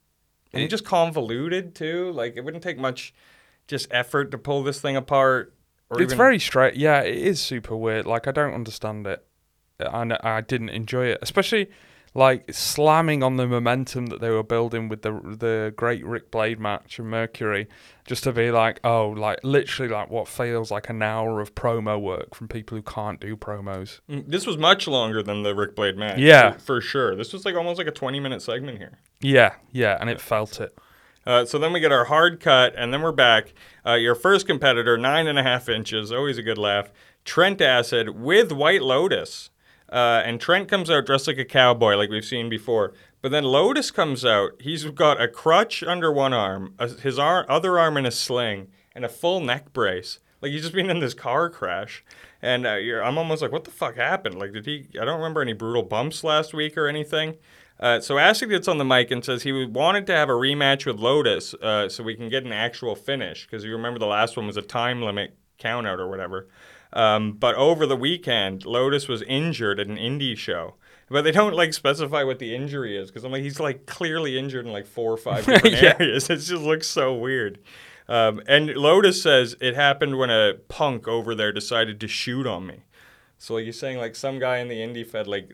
And 0.54 0.63
it- 0.63 0.70
just 0.70 0.84
convoluted 0.86 1.76
too. 1.76 2.12
Like 2.12 2.36
it 2.36 2.42
wouldn't 2.44 2.62
take 2.63 2.78
much 2.78 3.13
just 3.70 3.88
effort 3.92 4.32
to 4.32 4.38
pull 4.38 4.64
this 4.64 4.82
thing 4.82 4.98
apart. 4.98 5.54
Or 5.90 6.02
it's 6.02 6.12
even- 6.12 6.18
very 6.18 6.40
straight. 6.40 6.76
Yeah, 6.76 7.02
it 7.02 7.16
is 7.18 7.40
super 7.40 7.76
weird. 7.78 8.06
Like, 8.06 8.28
I 8.28 8.32
don't 8.32 8.54
understand 8.54 9.08
it, 9.08 9.26
and 9.80 10.14
I 10.14 10.42
didn't 10.42 10.70
enjoy 10.70 11.06
it, 11.06 11.20
especially 11.22 11.70
like 12.16 12.52
slamming 12.52 13.22
on 13.22 13.38
the 13.38 13.46
momentum 13.46 14.08
that 14.08 14.20
they 14.20 14.32
were 14.32 14.42
building 14.44 14.90
with 14.90 15.04
the 15.04 15.12
the 15.12 15.72
Great 15.78 16.04
Rick 16.04 16.32
Blade 16.32 16.60
match 16.60 16.98
and 17.00 17.08
Mercury, 17.08 17.68
just 18.06 18.24
to 18.24 18.32
be 18.32 18.50
like, 18.52 18.80
oh, 18.84 19.10
like 19.10 19.40
literally 19.44 19.92
like 19.94 20.10
what 20.10 20.28
feels 20.28 20.72
like 20.72 20.90
an 20.90 21.02
hour 21.04 21.40
of 21.40 21.54
promo 21.54 22.02
work 22.02 22.34
from 22.34 22.48
people 22.48 22.76
who 22.76 22.82
can't 22.82 23.20
do 23.20 23.36
promos. 23.38 24.00
Mm, 24.10 24.26
This 24.28 24.48
was 24.48 24.58
much 24.58 24.88
longer 24.88 25.22
than 25.22 25.44
the 25.44 25.54
Rick 25.54 25.76
Blade 25.76 25.98
match. 25.98 26.18
Yeah. 26.18 26.54
for, 26.54 26.60
for 26.60 26.82
sure. 26.82 27.16
This 27.16 27.32
was 27.32 27.46
like 27.46 27.56
almost 27.56 27.78
like 27.78 27.88
a 27.88 27.92
twenty-minute 27.92 28.42
segment 28.42 28.80
here. 28.80 28.98
Yeah, 29.22 29.54
yeah, 29.72 29.98
and 30.02 30.10
it 30.10 30.20
felt 30.20 30.60
it. 30.60 30.76
Uh, 31.30 31.46
so 31.46 31.60
then 31.60 31.72
we 31.72 31.80
get 31.80 31.92
our 31.92 32.06
hard 32.06 32.39
cut, 32.39 32.74
and 32.76 32.92
then 32.92 33.04
we're 33.04 33.12
back. 33.12 33.54
Uh, 33.86 33.94
your 33.94 34.15
first 34.15 34.48
competitor, 34.48 34.98
nine 34.98 35.28
and 35.28 35.38
a 35.38 35.44
half 35.44 35.70
inches, 35.70 36.12
always 36.12 36.39
a 36.39 36.42
good 36.42 36.58
laugh. 36.58 36.92
Trent 37.24 37.62
Acid 37.62 38.20
with 38.20 38.52
White 38.52 38.82
Lotus. 38.82 39.52
Uh, 39.92 40.24
and 40.26 40.42
Trent 40.42 40.68
comes 40.68 40.89
out 40.89 41.06
dressed 41.06 41.28
like 41.28 41.38
a 41.38 41.46
cowboy, 41.46 41.94
like 41.94 42.10
we've 42.10 42.26
seen 42.26 42.50
before. 42.50 42.94
But 43.22 43.30
then 43.30 43.44
Lotus 43.44 43.92
comes 43.92 44.26
out. 44.26 44.54
He's 44.60 44.86
got 44.86 45.22
a 45.22 45.28
crutch 45.28 45.84
under 45.84 46.12
one 46.12 46.34
arm, 46.34 46.74
a, 46.80 46.88
his 46.88 47.20
ar- 47.20 47.46
other 47.48 47.78
arm 47.78 47.96
in 47.98 48.08
a 48.08 48.12
sling, 48.12 48.70
and 48.96 49.06
a 49.06 49.10
full 49.10 49.39
neck 49.39 49.72
brace. 49.72 50.18
Like 50.42 50.52
he's 50.52 50.63
just 50.63 50.74
been 50.74 50.89
in 50.89 51.00
this 51.00 51.13
car 51.13 51.48
crash. 51.52 52.04
And 52.42 52.65
uh, 52.65 52.72
I'm 53.04 53.20
almost 53.20 53.44
like, 53.44 53.52
what 53.52 53.65
the 53.65 53.72
fuck 53.72 53.98
happened? 53.98 54.39
Like, 54.39 54.54
did 54.54 54.65
he? 54.65 54.88
I 55.00 55.06
don't 55.06 55.18
remember 55.18 55.44
any 55.44 55.54
brutal 55.54 55.84
bumps 55.84 56.24
last 56.24 56.56
week 56.56 56.76
or 56.76 56.88
anything. 56.88 57.38
Uh, 57.80 58.00
so 58.02 58.18
Acid 58.18 58.50
gets 58.50 58.68
on 58.68 58.78
the 58.78 58.84
mic 58.86 59.10
and 59.10 59.24
says 59.24 59.44
he 59.44 59.52
wanted 59.65 60.06
to 60.08 60.13
have 60.13 60.28
a 60.30 60.34
rematch 60.34 60.86
with 60.86 61.00
Lotus 61.00 61.54
uh, 61.56 61.88
so 61.88 62.04
we 62.04 62.15
can 62.15 62.28
get 62.28 62.44
an 62.44 62.52
actual 62.52 62.96
finish 62.96 63.46
because 63.46 63.63
you 63.63 63.72
remember 63.72 64.00
the 64.00 64.06
last 64.06 64.36
one 64.36 64.48
was 64.48 64.58
a 64.58 64.62
time 64.62 65.02
limit 65.02 65.38
count 65.58 65.88
out 65.88 66.00
or 66.00 66.10
whatever. 66.10 66.50
Um, 66.92 67.34
but 67.34 67.56
over 67.56 67.86
the 67.86 67.96
weekend, 67.96 68.65
Lotus 68.65 69.08
was 69.08 69.22
injured 69.22 69.80
at 69.80 69.88
an 69.88 69.98
indie 69.98 70.38
show. 70.38 70.76
But 71.12 71.24
they 71.24 71.32
don't 71.32 71.56
like 71.56 71.74
specify 71.74 72.24
what 72.24 72.38
the 72.38 72.54
injury 72.56 72.96
is 72.96 73.10
because 73.10 73.24
I'm 73.24 73.32
like 73.32 73.42
he's 73.42 73.60
like 73.60 73.86
clearly 73.88 74.38
injured 74.38 74.65
in 74.68 74.72
like 74.72 74.86
four 74.86 75.12
or 75.12 75.18
five 75.18 75.46
different 75.46 75.82
Yeah. 75.82 75.96
areas. 76.00 76.30
It 76.30 76.36
just 76.38 76.52
looks 76.52 76.88
so 76.88 77.15
weird. 77.15 77.60
Um, 78.08 78.42
and 78.48 78.68
Lotus 78.76 79.22
says 79.22 79.56
it 79.62 79.76
happened 79.76 80.18
when 80.18 80.30
a 80.30 80.56
punk 80.68 81.08
over 81.08 81.34
there 81.34 81.52
decided 81.52 82.00
to 82.02 82.08
shoot 82.08 82.46
on 82.46 82.68
me. 82.68 82.84
So 83.38 83.54
like 83.56 83.63
you're 83.63 83.74
saying 83.74 83.98
like 84.00 84.15
some 84.15 84.38
guy 84.38 84.58
in 84.58 84.68
the 84.68 84.76
indie 84.78 85.06
fed 85.08 85.28
like 85.28 85.50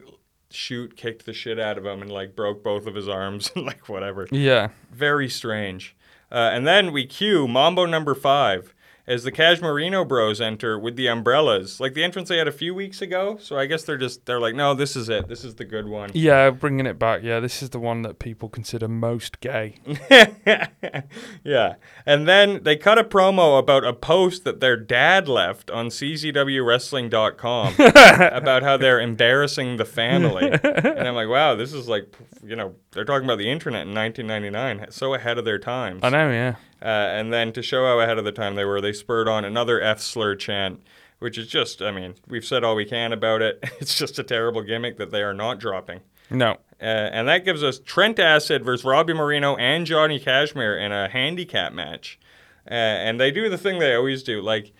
shoot 0.55 0.95
kicked 0.95 1.25
the 1.25 1.33
shit 1.33 1.59
out 1.59 1.77
of 1.77 1.85
him 1.85 2.01
and 2.01 2.11
like 2.11 2.35
broke 2.35 2.63
both 2.63 2.87
of 2.87 2.95
his 2.95 3.07
arms 3.07 3.51
and 3.55 3.65
like 3.65 3.89
whatever. 3.89 4.27
Yeah, 4.31 4.69
Very 4.91 5.29
strange. 5.29 5.95
Uh, 6.31 6.49
and 6.51 6.65
then 6.67 6.91
we 6.91 7.05
cue 7.05 7.47
Mambo 7.47 7.85
number 7.85 8.15
five 8.15 8.73
as 9.07 9.23
the 9.23 9.31
Kashmerino 9.31 10.07
Bros 10.07 10.41
enter 10.41 10.79
with 10.79 10.95
the 10.95 11.07
umbrellas, 11.07 11.79
like 11.79 11.93
the 11.93 12.03
entrance 12.03 12.29
they 12.29 12.37
had 12.37 12.47
a 12.47 12.51
few 12.51 12.73
weeks 12.73 13.01
ago. 13.01 13.37
So 13.39 13.57
I 13.57 13.65
guess 13.65 13.83
they're 13.83 13.97
just 13.97 14.25
they're 14.25 14.39
like, 14.39 14.55
no, 14.55 14.73
this 14.73 14.95
is 14.95 15.09
it. 15.09 15.27
This 15.27 15.43
is 15.43 15.55
the 15.55 15.65
good 15.65 15.87
one. 15.87 16.11
yeah, 16.13 16.49
bringing 16.49 16.85
it 16.85 16.97
back. 16.97 17.21
Yeah, 17.23 17.39
this 17.39 17.61
is 17.61 17.69
the 17.69 17.79
one 17.79 18.01
that 18.03 18.19
people 18.19 18.49
consider 18.49 18.87
most 18.87 19.39
gay. 19.39 19.75
yeah. 21.43 21.75
And 22.05 22.27
then 22.27 22.63
they 22.63 22.75
cut 22.75 22.97
a 22.97 23.03
promo 23.03 23.59
about 23.59 23.83
a 23.83 23.93
post 23.93 24.43
that 24.43 24.59
their 24.59 24.77
dad 24.77 25.27
left 25.27 25.69
on 25.69 25.87
CZWWrestling.com 25.87 27.75
about 27.79 28.63
how 28.63 28.77
they're 28.77 28.99
embarrassing 28.99 29.77
the 29.77 29.85
family. 29.85 30.49
and 30.63 31.07
I'm 31.07 31.15
like, 31.15 31.29
wow, 31.29 31.55
this 31.55 31.73
is 31.73 31.87
like, 31.87 32.15
you 32.43 32.55
know, 32.55 32.75
they're 32.91 33.05
talking 33.05 33.25
about 33.25 33.37
the 33.37 33.51
internet 33.51 33.87
in 33.87 33.93
1999, 33.93 34.91
so 34.91 35.13
ahead 35.13 35.37
of 35.37 35.45
their 35.45 35.59
times. 35.59 36.01
I 36.03 36.09
know. 36.09 36.29
Yeah. 36.31 36.55
Uh, 36.81 36.85
and 36.85 37.31
then 37.31 37.51
to 37.53 37.61
show 37.61 37.85
how 37.85 37.99
ahead 37.99 38.17
of 38.17 38.25
the 38.25 38.31
time 38.31 38.55
they 38.55 38.65
were, 38.65 38.81
they 38.81 38.93
spurred 38.93 39.27
on 39.27 39.45
another 39.45 39.81
F 39.81 39.99
slur 39.99 40.35
chant, 40.35 40.81
which 41.19 41.38
is 41.38 41.47
just, 41.47 41.81
I 41.81 41.91
mean, 41.91 42.15
we've 42.27 42.45
said 42.45 42.63
all 42.63 42.75
we 42.75 42.85
can 42.85 43.13
about 43.13 43.41
it. 43.41 43.63
It's 43.79 43.97
just 43.97 44.19
a 44.19 44.23
terrible 44.23 44.61
gimmick 44.61 44.97
that 44.97 45.11
they 45.11 45.23
are 45.23 45.33
not 45.33 45.59
dropping. 45.59 46.01
No. 46.29 46.57
Uh, 46.81 46.85
and 46.85 47.27
that 47.27 47.45
gives 47.45 47.63
us 47.63 47.79
Trent 47.79 48.19
Acid 48.19 48.65
versus 48.65 48.83
Robbie 48.83 49.13
Mireno 49.13 49.57
and 49.59 49.85
Johnny 49.85 50.19
Kashmere 50.19 50.77
in 50.77 50.91
a 50.91 51.07
handicap 51.07 51.71
match. 51.71 52.19
Uh, 52.69 52.73
and 52.73 53.19
they 53.19 53.31
do 53.31 53.49
the 53.49 53.57
thing 53.57 53.79
they 53.79 53.93
always 53.95 54.23
do, 54.23 54.41
like 54.41 54.73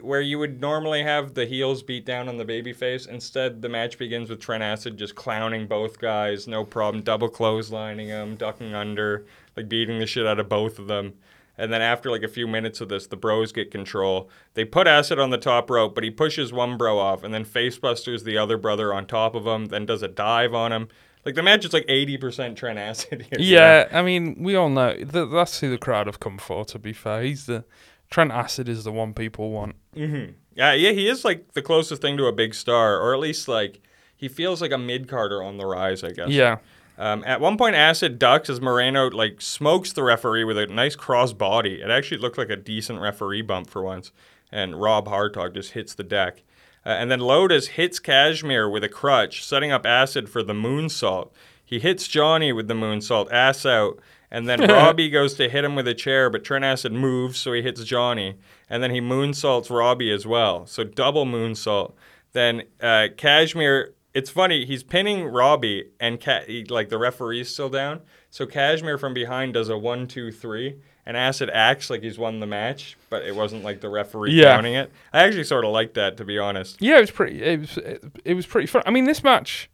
where 0.00 0.20
you 0.20 0.38
would 0.38 0.60
normally 0.60 1.02
have 1.02 1.34
the 1.34 1.46
heels 1.46 1.82
beat 1.82 2.04
down 2.04 2.28
on 2.28 2.36
the 2.36 2.44
babyface. 2.44 3.08
Instead, 3.08 3.62
the 3.62 3.68
match 3.68 3.98
begins 3.98 4.28
with 4.28 4.40
Trent 4.40 4.62
Acid 4.62 4.96
just 4.96 5.14
clowning 5.14 5.66
both 5.66 5.98
guys, 5.98 6.48
no 6.48 6.64
problem, 6.64 7.02
double 7.02 7.28
clotheslining 7.28 8.08
them, 8.08 8.36
ducking 8.36 8.74
under, 8.74 9.24
like 9.56 9.68
beating 9.68 9.98
the 9.98 10.06
shit 10.06 10.26
out 10.26 10.40
of 10.40 10.48
both 10.48 10.78
of 10.78 10.86
them. 10.88 11.14
And 11.58 11.72
then 11.72 11.82
after 11.82 12.10
like 12.10 12.22
a 12.22 12.28
few 12.28 12.46
minutes 12.46 12.80
of 12.80 12.88
this, 12.88 13.06
the 13.06 13.16
bros 13.16 13.52
get 13.52 13.70
control. 13.70 14.30
They 14.54 14.64
put 14.64 14.86
Acid 14.86 15.18
on 15.18 15.30
the 15.30 15.38
top 15.38 15.68
rope, 15.68 15.94
but 15.94 16.04
he 16.04 16.10
pushes 16.10 16.52
one 16.52 16.76
bro 16.76 16.98
off, 16.98 17.24
and 17.24 17.34
then 17.34 17.44
Facebusters 17.44 18.24
the 18.24 18.38
other 18.38 18.56
brother 18.56 18.94
on 18.94 19.06
top 19.06 19.34
of 19.34 19.46
him, 19.46 19.66
then 19.66 19.84
does 19.84 20.02
a 20.02 20.08
dive 20.08 20.54
on 20.54 20.72
him. 20.72 20.88
Like 21.24 21.34
the 21.34 21.42
match 21.42 21.64
is 21.64 21.72
like 21.72 21.86
80% 21.86 22.56
Trent 22.56 22.78
Acid 22.78 23.22
here. 23.22 23.40
you 23.40 23.56
know? 23.56 23.60
Yeah, 23.60 23.88
I 23.92 24.02
mean, 24.02 24.42
we 24.42 24.54
all 24.54 24.70
know 24.70 24.96
that 24.96 25.26
that's 25.26 25.60
who 25.60 25.68
the 25.68 25.78
crowd 25.78 26.06
have 26.06 26.20
come 26.20 26.38
for. 26.38 26.64
To 26.66 26.78
be 26.78 26.92
fair, 26.92 27.22
he's 27.22 27.46
the 27.46 27.64
Trent 28.08 28.32
Acid 28.32 28.68
is 28.68 28.84
the 28.84 28.92
one 28.92 29.12
people 29.12 29.50
want. 29.50 29.76
Mm-hmm. 29.94 30.32
Yeah, 30.54 30.72
yeah, 30.72 30.92
he 30.92 31.08
is 31.08 31.24
like 31.24 31.52
the 31.52 31.62
closest 31.62 32.02
thing 32.02 32.16
to 32.16 32.26
a 32.26 32.32
big 32.32 32.54
star, 32.54 32.98
or 33.00 33.14
at 33.14 33.20
least 33.20 33.48
like 33.48 33.80
he 34.16 34.28
feels 34.28 34.60
like 34.60 34.72
a 34.72 34.78
mid 34.78 35.08
carder 35.08 35.42
on 35.42 35.56
the 35.56 35.66
rise, 35.66 36.02
I 36.02 36.10
guess. 36.10 36.28
Yeah, 36.28 36.58
Um, 36.98 37.22
at 37.24 37.40
one 37.40 37.56
point, 37.56 37.76
Acid 37.76 38.18
ducks 38.18 38.50
as 38.50 38.58
Mireno 38.58 39.12
like 39.12 39.40
smokes 39.40 39.92
the 39.92 40.02
referee 40.02 40.42
with 40.42 40.58
a 40.58 40.66
nice 40.66 40.96
cross 40.96 41.32
body. 41.32 41.80
It 41.80 41.90
actually 41.90 42.18
looked 42.18 42.38
like 42.38 42.50
a 42.50 42.56
decent 42.56 43.00
referee 43.00 43.42
bump 43.42 43.70
for 43.70 43.82
once, 43.82 44.10
and 44.50 44.80
Rob 44.80 45.06
Hartog 45.06 45.54
just 45.54 45.72
hits 45.72 45.94
the 45.94 46.02
deck. 46.02 46.42
Uh, 46.84 46.90
and 46.90 47.10
then 47.10 47.20
Lotus 47.20 47.68
hits 47.68 48.00
Kashmere 48.00 48.68
with 48.68 48.82
a 48.82 48.88
crutch, 48.88 49.44
setting 49.44 49.70
up 49.70 49.86
Acid 49.86 50.28
for 50.28 50.42
the 50.42 50.54
moonsault. 50.54 51.30
He 51.64 51.78
hits 51.78 52.08
Johnny 52.08 52.52
with 52.52 52.66
the 52.66 52.74
moonsault, 52.74 53.30
ass 53.30 53.64
out, 53.64 54.00
and 54.30 54.48
then 54.48 54.60
Robbie 54.68 55.10
goes 55.10 55.34
to 55.34 55.48
hit 55.48 55.64
him 55.64 55.76
with 55.76 55.86
a 55.86 55.94
chair, 55.94 56.30
but 56.30 56.42
Trent 56.42 56.64
Acid 56.64 56.92
moves, 56.92 57.38
so 57.38 57.52
he 57.52 57.62
hits 57.62 57.84
Johnny, 57.84 58.36
and 58.68 58.82
then 58.82 58.90
he 58.90 59.00
moonsaults 59.00 59.70
Robbie 59.70 60.10
as 60.10 60.26
well. 60.26 60.66
So 60.66 60.82
double 60.82 61.26
moonsault. 61.26 61.92
Then 62.32 62.64
uh, 62.80 63.08
Kashmere 63.16 63.94
it's 64.18 64.30
funny. 64.30 64.64
He's 64.66 64.82
pinning 64.82 65.24
Robbie, 65.26 65.90
and 66.00 66.20
Ca- 66.20 66.44
he, 66.46 66.64
like 66.64 66.88
the 66.88 66.98
referee's 66.98 67.48
still 67.48 67.68
down. 67.68 68.00
So 68.30 68.46
Kashmere 68.46 68.98
from 68.98 69.14
behind 69.14 69.54
does 69.54 69.68
a 69.68 69.78
one, 69.78 70.06
two, 70.06 70.30
three, 70.32 70.76
and 71.06 71.16
Acid 71.16 71.48
acts 71.52 71.88
like 71.90 72.02
he's 72.02 72.18
won 72.18 72.40
the 72.40 72.46
match, 72.46 72.96
but 73.10 73.22
it 73.24 73.34
wasn't 73.34 73.64
like 73.64 73.80
the 73.80 73.88
referee 73.88 74.32
Yeah. 74.32 74.54
counting 74.56 74.74
it. 74.74 74.92
I 75.12 75.22
actually 75.24 75.44
sort 75.44 75.64
of 75.64 75.70
like 75.72 75.94
that, 75.94 76.16
to 76.18 76.24
be 76.24 76.38
honest. 76.38 76.76
yeah, 76.80 76.98
it 76.98 77.00
was 77.00 77.10
pretty. 77.10 77.42
It 77.42 77.60
was 77.60 77.76
it, 77.78 78.04
it 78.24 78.34
was 78.34 78.46
pretty 78.46 78.66
fun. 78.66 78.82
I 78.84 78.90
mean, 78.90 79.04
this 79.04 79.22
match 79.24 79.70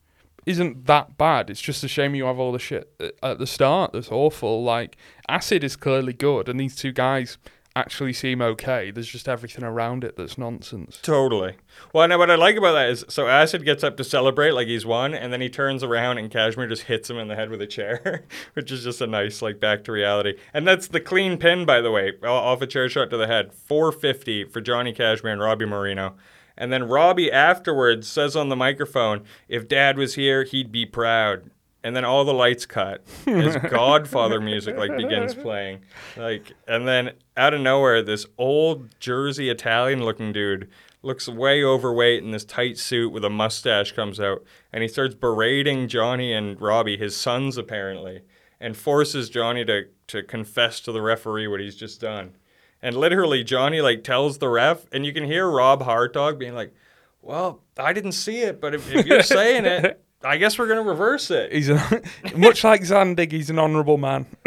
isn't 0.47 0.87
that 0.87 1.17
bad. 1.17 1.49
It's 1.51 1.61
just 1.61 1.83
a 1.83 1.89
shame 1.89 2.15
you 2.15 2.25
have 2.27 2.39
all 2.39 2.53
the 2.53 2.59
shit 2.59 2.93
at- 3.01 3.15
at 3.23 3.39
the 3.39 3.47
start 3.47 3.93
that's 3.93 4.11
awful. 4.13 4.63
Like 4.63 4.97
Acid 5.29 5.65
is 5.65 5.75
clearly 5.75 6.13
good, 6.13 6.49
and 6.49 6.61
these 6.61 6.77
two 6.77 6.93
guys 6.93 7.39
actually 7.77 8.13
seem 8.13 8.41
okay. 8.41 8.91
There's 8.91 9.09
just 9.09 9.29
everything 9.29 9.65
around 9.65 10.05
it 10.05 10.17
that's 10.17 10.39
nonsense. 10.39 10.99
Totally. 11.03 11.57
Well, 11.93 12.07
now 12.07 12.19
what 12.19 12.31
I 12.31 12.37
like 12.37 12.57
about 12.57 12.73
that 12.73 12.89
is, 12.89 13.05
so 13.09 13.27
Acid 13.27 13.65
gets 13.65 13.83
up 13.83 13.97
to 13.97 14.05
celebrate 14.05 14.53
like 14.53 14.69
he's 14.69 14.87
won, 14.87 15.15
and 15.15 15.33
then 15.33 15.41
he 15.41 15.49
turns 15.49 15.83
around 15.83 16.19
and 16.19 16.31
Kashmere 16.31 16.69
just 16.69 16.85
hits 16.85 17.11
him 17.11 17.19
in 17.19 17.29
the 17.29 17.35
head 17.35 17.51
with 17.51 17.61
a 17.61 17.67
chair, 17.67 18.25
which 18.55 18.71
is 18.71 18.85
just 18.85 19.01
a 19.01 19.07
nice 19.07 19.43
like 19.43 19.59
back 19.59 19.85
to 19.85 19.93
reality. 19.93 20.35
And 20.53 20.67
that's 20.67 20.89
the 20.89 21.01
clean 21.01 21.37
pin, 21.37 21.65
by 21.67 21.81
the 21.81 21.91
way, 21.91 22.13
off 22.23 22.63
a 22.63 22.67
chair 22.67 22.89
shot 22.89 23.11
to 23.11 23.17
the 23.17 23.27
head, 23.27 23.53
450 23.53 24.45
for 24.45 24.61
Johnny 24.61 24.93
Kashmere 24.93 25.33
and 25.33 25.43
Robbie 25.43 25.67
Mireno. 25.67 26.15
And 26.57 26.73
then 26.73 26.85
Robbie 26.85 27.33
afterwards 27.33 28.07
says 28.07 28.37
on 28.37 28.49
the 28.49 28.57
microphone, 28.57 29.25
"If 29.49 29.67
Dad 29.67 29.99
was 29.99 30.15
here, 30.15 30.45
he'd 30.45 30.71
be 30.71 30.87
proud." 30.87 31.51
And 31.85 31.95
then 31.95 32.05
all 32.05 32.25
the 32.25 32.33
lights 32.33 32.65
cut 32.65 33.05
as 33.27 33.57
Godfather 33.71 34.41
music 34.41 34.77
like 34.77 34.97
begins 34.97 35.35
playing, 35.35 35.83
like, 36.17 36.55
and 36.67 36.89
then 36.89 37.13
out 37.37 37.53
of 37.53 37.61
nowhere, 37.61 38.03
this 38.03 38.25
old 38.39 38.99
Jersey 38.99 39.51
Italian-looking 39.51 40.33
dude 40.33 40.71
looks 41.03 41.29
way 41.29 41.63
overweight 41.63 42.23
in 42.23 42.31
this 42.31 42.45
tight 42.45 42.79
suit 42.79 43.13
with 43.13 43.25
a 43.25 43.31
mustache 43.31 43.93
comes 43.93 44.19
out, 44.19 44.43
and 44.73 44.83
he 44.83 44.89
starts 44.89 45.15
berating 45.15 45.87
Johnny 45.87 46.33
and 46.33 46.61
Robbie, 46.61 46.97
his 46.97 47.15
sons 47.15 47.59
apparently, 47.59 48.23
and 48.59 48.77
forces 48.77 49.29
Johnny 49.29 49.65
to 49.67 49.85
to 50.07 50.23
confess 50.23 50.81
to 50.81 50.93
the 50.93 51.03
referee 51.03 51.49
what 51.49 51.61
he's 51.61 51.77
just 51.77 52.01
done. 52.01 52.37
And 52.83 52.97
literally, 52.97 53.45
Johnny 53.45 53.81
like 53.81 54.05
tells 54.05 54.39
the 54.39 54.49
ref, 54.49 54.87
and 54.93 55.07
you 55.07 55.13
can 55.13 55.25
hear 55.25 55.49
Rob 55.49 55.83
Hartog 55.83 56.39
being 56.39 56.55
like, 56.55 56.75
"Well, 57.23 57.63
I 57.79 57.93
didn't 57.93 58.13
see 58.13 58.41
it, 58.41 58.61
but 58.61 58.75
if, 58.75 58.93
if 58.93 59.07
you're 59.07 59.23
saying 59.39 59.65
it, 59.65 60.04
I 60.25 60.39
guess 60.39 60.59
we're 60.59 60.69
gonna 60.69 60.83
reverse 60.83 61.31
it. 61.31 61.53
He's 61.53 61.69
a, 61.69 62.03
much 62.37 62.65
like 62.65 62.83
Zandig. 62.83 63.33
He's 63.33 63.51
an 63.51 63.59
honourable 63.59 63.99
man. 63.99 64.27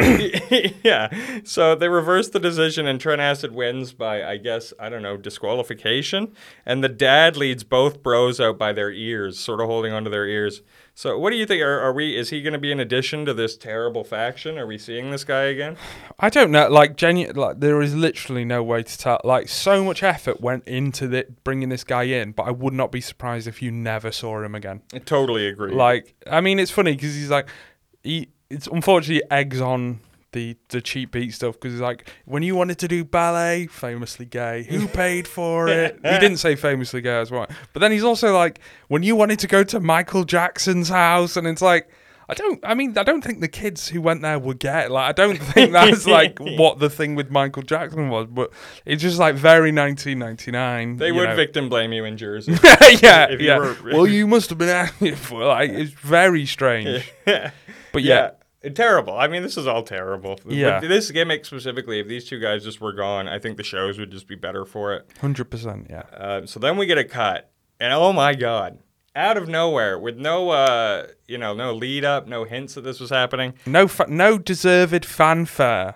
yeah. 0.82 1.40
So 1.44 1.74
they 1.74 1.88
reverse 1.88 2.28
the 2.28 2.40
decision, 2.40 2.86
and 2.86 3.00
Trent 3.00 3.20
Acid 3.20 3.54
wins 3.54 3.92
by, 3.92 4.24
I 4.24 4.36
guess, 4.36 4.72
I 4.78 4.88
don't 4.88 5.02
know, 5.02 5.16
disqualification. 5.16 6.32
And 6.66 6.82
the 6.82 6.88
dad 6.88 7.36
leads 7.36 7.64
both 7.64 8.02
bros 8.02 8.40
out 8.40 8.58
by 8.58 8.72
their 8.72 8.90
ears, 8.90 9.38
sort 9.38 9.60
of 9.60 9.66
holding 9.66 9.92
onto 9.92 10.10
their 10.10 10.26
ears. 10.26 10.62
So, 10.98 11.16
what 11.16 11.30
do 11.30 11.36
you 11.36 11.46
think? 11.46 11.62
Are, 11.62 11.78
are 11.78 11.92
we? 11.92 12.16
Is 12.16 12.30
he 12.30 12.42
going 12.42 12.54
to 12.54 12.58
be 12.58 12.72
an 12.72 12.80
addition 12.80 13.24
to 13.26 13.32
this 13.32 13.56
terrible 13.56 14.02
faction? 14.02 14.58
Are 14.58 14.66
we 14.66 14.78
seeing 14.78 15.12
this 15.12 15.22
guy 15.22 15.42
again? 15.42 15.76
I 16.18 16.28
don't 16.28 16.50
know. 16.50 16.68
Like, 16.68 16.96
genu- 16.96 17.32
like 17.34 17.60
there 17.60 17.80
is 17.80 17.94
literally 17.94 18.44
no 18.44 18.64
way 18.64 18.82
to 18.82 18.98
tell. 18.98 19.20
Like, 19.22 19.48
so 19.48 19.84
much 19.84 20.02
effort 20.02 20.40
went 20.40 20.66
into 20.66 21.06
the, 21.06 21.28
bringing 21.44 21.68
this 21.68 21.84
guy 21.84 22.02
in, 22.02 22.32
but 22.32 22.48
I 22.48 22.50
would 22.50 22.74
not 22.74 22.90
be 22.90 23.00
surprised 23.00 23.46
if 23.46 23.62
you 23.62 23.70
never 23.70 24.10
saw 24.10 24.42
him 24.42 24.56
again. 24.56 24.82
I 24.92 24.98
totally 24.98 25.46
agree. 25.46 25.72
Like, 25.72 26.16
I 26.28 26.40
mean, 26.40 26.58
it's 26.58 26.72
funny 26.72 26.96
because 26.96 27.14
he's 27.14 27.30
like, 27.30 27.46
he. 28.02 28.30
It's 28.50 28.66
unfortunately 28.66 29.22
eggs 29.30 29.60
on 29.60 30.00
the 30.32 30.56
the 30.68 30.80
cheap 30.80 31.12
beat 31.12 31.32
stuff 31.32 31.54
because 31.54 31.72
he's 31.72 31.80
like, 31.80 32.08
when 32.26 32.42
you 32.42 32.54
wanted 32.54 32.78
to 32.78 32.88
do 32.88 33.04
ballet, 33.04 33.66
famously 33.66 34.26
gay, 34.26 34.64
who 34.64 34.86
paid 35.04 35.26
for 35.26 35.68
it? 35.68 35.94
he 36.02 36.18
didn't 36.18 36.36
say 36.38 36.54
famously 36.56 37.00
gay 37.00 37.18
as 37.18 37.30
well, 37.30 37.46
but 37.72 37.80
then 37.80 37.92
he's 37.92 38.04
also 38.04 38.34
like, 38.34 38.60
when 38.88 39.02
you 39.02 39.16
wanted 39.16 39.38
to 39.40 39.46
go 39.46 39.64
to 39.64 39.80
Michael 39.80 40.24
Jackson's 40.24 40.88
house, 40.88 41.36
and 41.36 41.46
it's 41.46 41.62
like. 41.62 41.88
I 42.30 42.34
don't. 42.34 42.60
I 42.62 42.74
mean, 42.74 42.98
I 42.98 43.04
don't 43.04 43.22
think 43.24 43.40
the 43.40 43.48
kids 43.48 43.88
who 43.88 44.02
went 44.02 44.20
there 44.20 44.38
would 44.38 44.58
get. 44.58 44.90
Like, 44.90 45.08
I 45.08 45.12
don't 45.12 45.38
think 45.38 45.72
that's 45.72 46.06
like 46.06 46.38
what 46.58 46.78
the 46.78 46.90
thing 46.90 47.14
with 47.14 47.30
Michael 47.30 47.62
Jackson 47.62 48.10
was. 48.10 48.26
But 48.26 48.50
it's 48.84 49.00
just 49.00 49.18
like 49.18 49.34
very 49.34 49.72
1999. 49.72 50.96
they 50.98 51.10
would 51.10 51.30
know. 51.30 51.34
victim 51.34 51.70
blame 51.70 51.94
you 51.94 52.04
in 52.04 52.18
Jersey. 52.18 52.52
yeah, 53.02 53.30
you 53.30 53.38
yeah. 53.38 53.56
were- 53.56 53.76
well, 53.82 54.06
you 54.06 54.26
must 54.26 54.50
have 54.50 54.58
been 54.58 55.14
for 55.16 55.42
like 55.46 55.70
it's 55.70 55.90
very 55.92 56.44
strange. 56.44 57.10
Yeah. 57.26 57.52
But 57.94 58.02
yeah, 58.02 58.14
Yeah. 58.14 58.30
Terrible. 58.74 59.16
I 59.16 59.28
mean, 59.28 59.42
this 59.42 59.56
is 59.56 59.66
all 59.66 59.82
terrible. 59.82 60.38
Yeah. 60.46 60.80
But 60.80 60.88
this 60.88 61.10
gimmick 61.10 61.44
specifically, 61.44 62.00
if 62.00 62.08
these 62.08 62.24
two 62.24 62.38
guys 62.40 62.64
just 62.64 62.80
were 62.80 62.92
gone, 62.92 63.28
I 63.28 63.38
think 63.38 63.56
the 63.56 63.62
shows 63.64 63.98
would 63.98 64.10
just 64.10 64.26
be 64.28 64.34
better 64.34 64.64
for 64.64 64.94
it. 64.94 65.10
hundred 65.20 65.46
percent. 65.46 65.86
Yeah. 65.90 66.02
Uh, 66.16 66.46
so 66.46 66.60
then 66.60 66.76
we 66.76 66.86
get 66.86 66.98
a 66.98 67.04
cut, 67.04 67.50
and 67.80 67.92
oh 67.92 68.12
my 68.12 68.34
god, 68.34 68.78
out 69.16 69.36
of 69.36 69.48
nowhere, 69.48 69.98
with 69.98 70.16
no, 70.16 70.50
uh, 70.50 71.06
you 71.26 71.38
know, 71.38 71.54
no 71.54 71.72
lead 71.74 72.04
up, 72.04 72.26
no 72.28 72.44
hints 72.44 72.74
that 72.74 72.82
this 72.82 73.00
was 73.00 73.10
happening. 73.10 73.54
No, 73.66 73.88
fa- 73.88 74.06
no 74.08 74.38
deserved 74.38 75.04
fanfare 75.04 75.94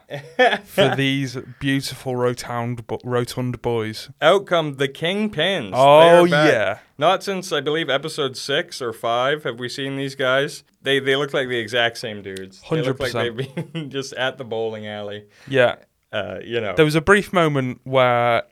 for 0.64 0.94
these 0.96 1.36
beautiful 1.60 2.16
rotund, 2.16 2.86
bo- 2.86 2.98
rotund 3.04 3.62
boys. 3.62 4.10
Out 4.20 4.46
come 4.46 4.74
the 4.74 4.88
Kingpins. 4.88 5.70
Oh 5.74 6.24
are 6.24 6.28
back. 6.28 6.52
yeah, 6.52 6.78
Not 6.98 7.22
since 7.22 7.52
I 7.52 7.60
believe 7.60 7.88
episode 7.88 8.36
six 8.36 8.82
or 8.82 8.92
five 8.92 9.44
have 9.44 9.58
we 9.60 9.68
seen 9.68 9.96
these 9.96 10.14
guys. 10.14 10.64
They 10.82 10.98
they 10.98 11.14
look 11.14 11.32
like 11.32 11.48
the 11.48 11.58
exact 11.58 11.98
same 11.98 12.22
dudes. 12.22 12.60
They 12.70 12.82
look 12.82 12.98
like 12.98 13.12
100%. 13.12 13.36
they've 13.36 13.72
been 13.72 13.90
just 13.90 14.12
at 14.14 14.38
the 14.38 14.44
bowling 14.44 14.86
alley. 14.86 15.26
yeah. 15.46 15.76
Uh, 16.12 16.40
you 16.44 16.60
know. 16.60 16.74
There 16.74 16.84
was 16.84 16.94
a 16.94 17.00
brief 17.00 17.32
moment 17.32 17.80
where, 17.84 18.42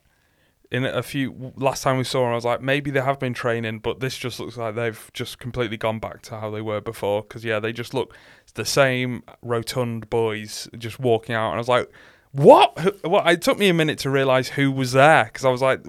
in 0.71 0.85
a 0.85 1.03
few 1.03 1.53
last 1.57 1.83
time 1.83 1.99
we 1.99 2.05
saw 2.05 2.21
them, 2.21 2.33
I 2.33 2.35
was 2.35 2.45
like, 2.45 2.61
maybe 2.63 2.91
they 2.91 3.01
have 3.01 3.19
been 3.19 3.35
training, 3.35 3.81
but 3.81 4.01
this 4.01 4.17
just 4.17 4.39
looks 4.39 4.57
like 4.57 4.75
they've 4.77 5.11
just 5.13 5.39
completely 5.39 5.77
gone 5.77 5.99
back 5.99 6.23
to 6.23 6.39
how 6.39 6.51
they 6.51 6.61
were 6.61 6.81
before. 6.81 7.23
Because 7.23 7.45
yeah, 7.45 7.59
they 7.61 7.73
just 7.73 7.93
look 7.95 8.15
the 8.55 8.65
same 8.65 9.23
rotund 9.43 10.09
boys 10.11 10.69
just 10.79 11.01
walking 11.01 11.35
out, 11.35 11.49
and 11.49 11.55
I 11.57 11.59
was 11.59 11.69
like. 11.69 11.91
What? 12.33 12.79
What? 13.05 13.27
It 13.29 13.43
took 13.43 13.59
me 13.59 13.69
a 13.69 13.75
minute 13.75 13.99
to 14.01 14.09
realize 14.11 14.51
who 14.51 14.71
was 14.71 14.93
there 14.93 15.25
because 15.25 15.45
I 15.45 15.49
was 15.51 15.61
like, 15.61 15.83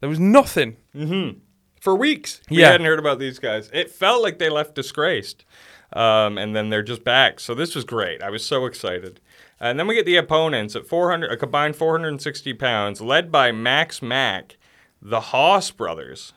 there 0.00 0.08
was 0.08 0.18
nothing. 0.18 0.78
Mm-hmm. 0.96 1.40
For 1.82 1.94
weeks, 1.94 2.40
we 2.48 2.60
Yeah. 2.60 2.70
hadn't 2.70 2.86
heard 2.86 2.98
about 2.98 3.18
these 3.18 3.38
guys. 3.38 3.68
It 3.74 3.90
felt 3.90 4.22
like 4.22 4.38
they 4.38 4.48
left 4.48 4.74
disgraced, 4.74 5.44
um, 5.92 6.38
and 6.38 6.56
then 6.56 6.70
they're 6.70 6.82
just 6.82 7.04
back. 7.04 7.40
So 7.40 7.54
this 7.54 7.74
was 7.74 7.84
great. 7.84 8.22
I 8.22 8.30
was 8.30 8.42
so 8.42 8.64
excited. 8.64 9.20
And 9.62 9.78
then 9.78 9.86
we 9.86 9.94
get 9.94 10.06
the 10.06 10.16
opponents 10.16 10.74
at 10.74 10.88
400, 10.88 11.30
a 11.30 11.36
combined 11.36 11.76
460 11.76 12.52
pounds, 12.54 13.00
led 13.00 13.30
by 13.30 13.52
Max 13.52 14.02
Mack, 14.02 14.58
the 15.00 15.20
Haas 15.20 15.70
brothers. 15.70 16.32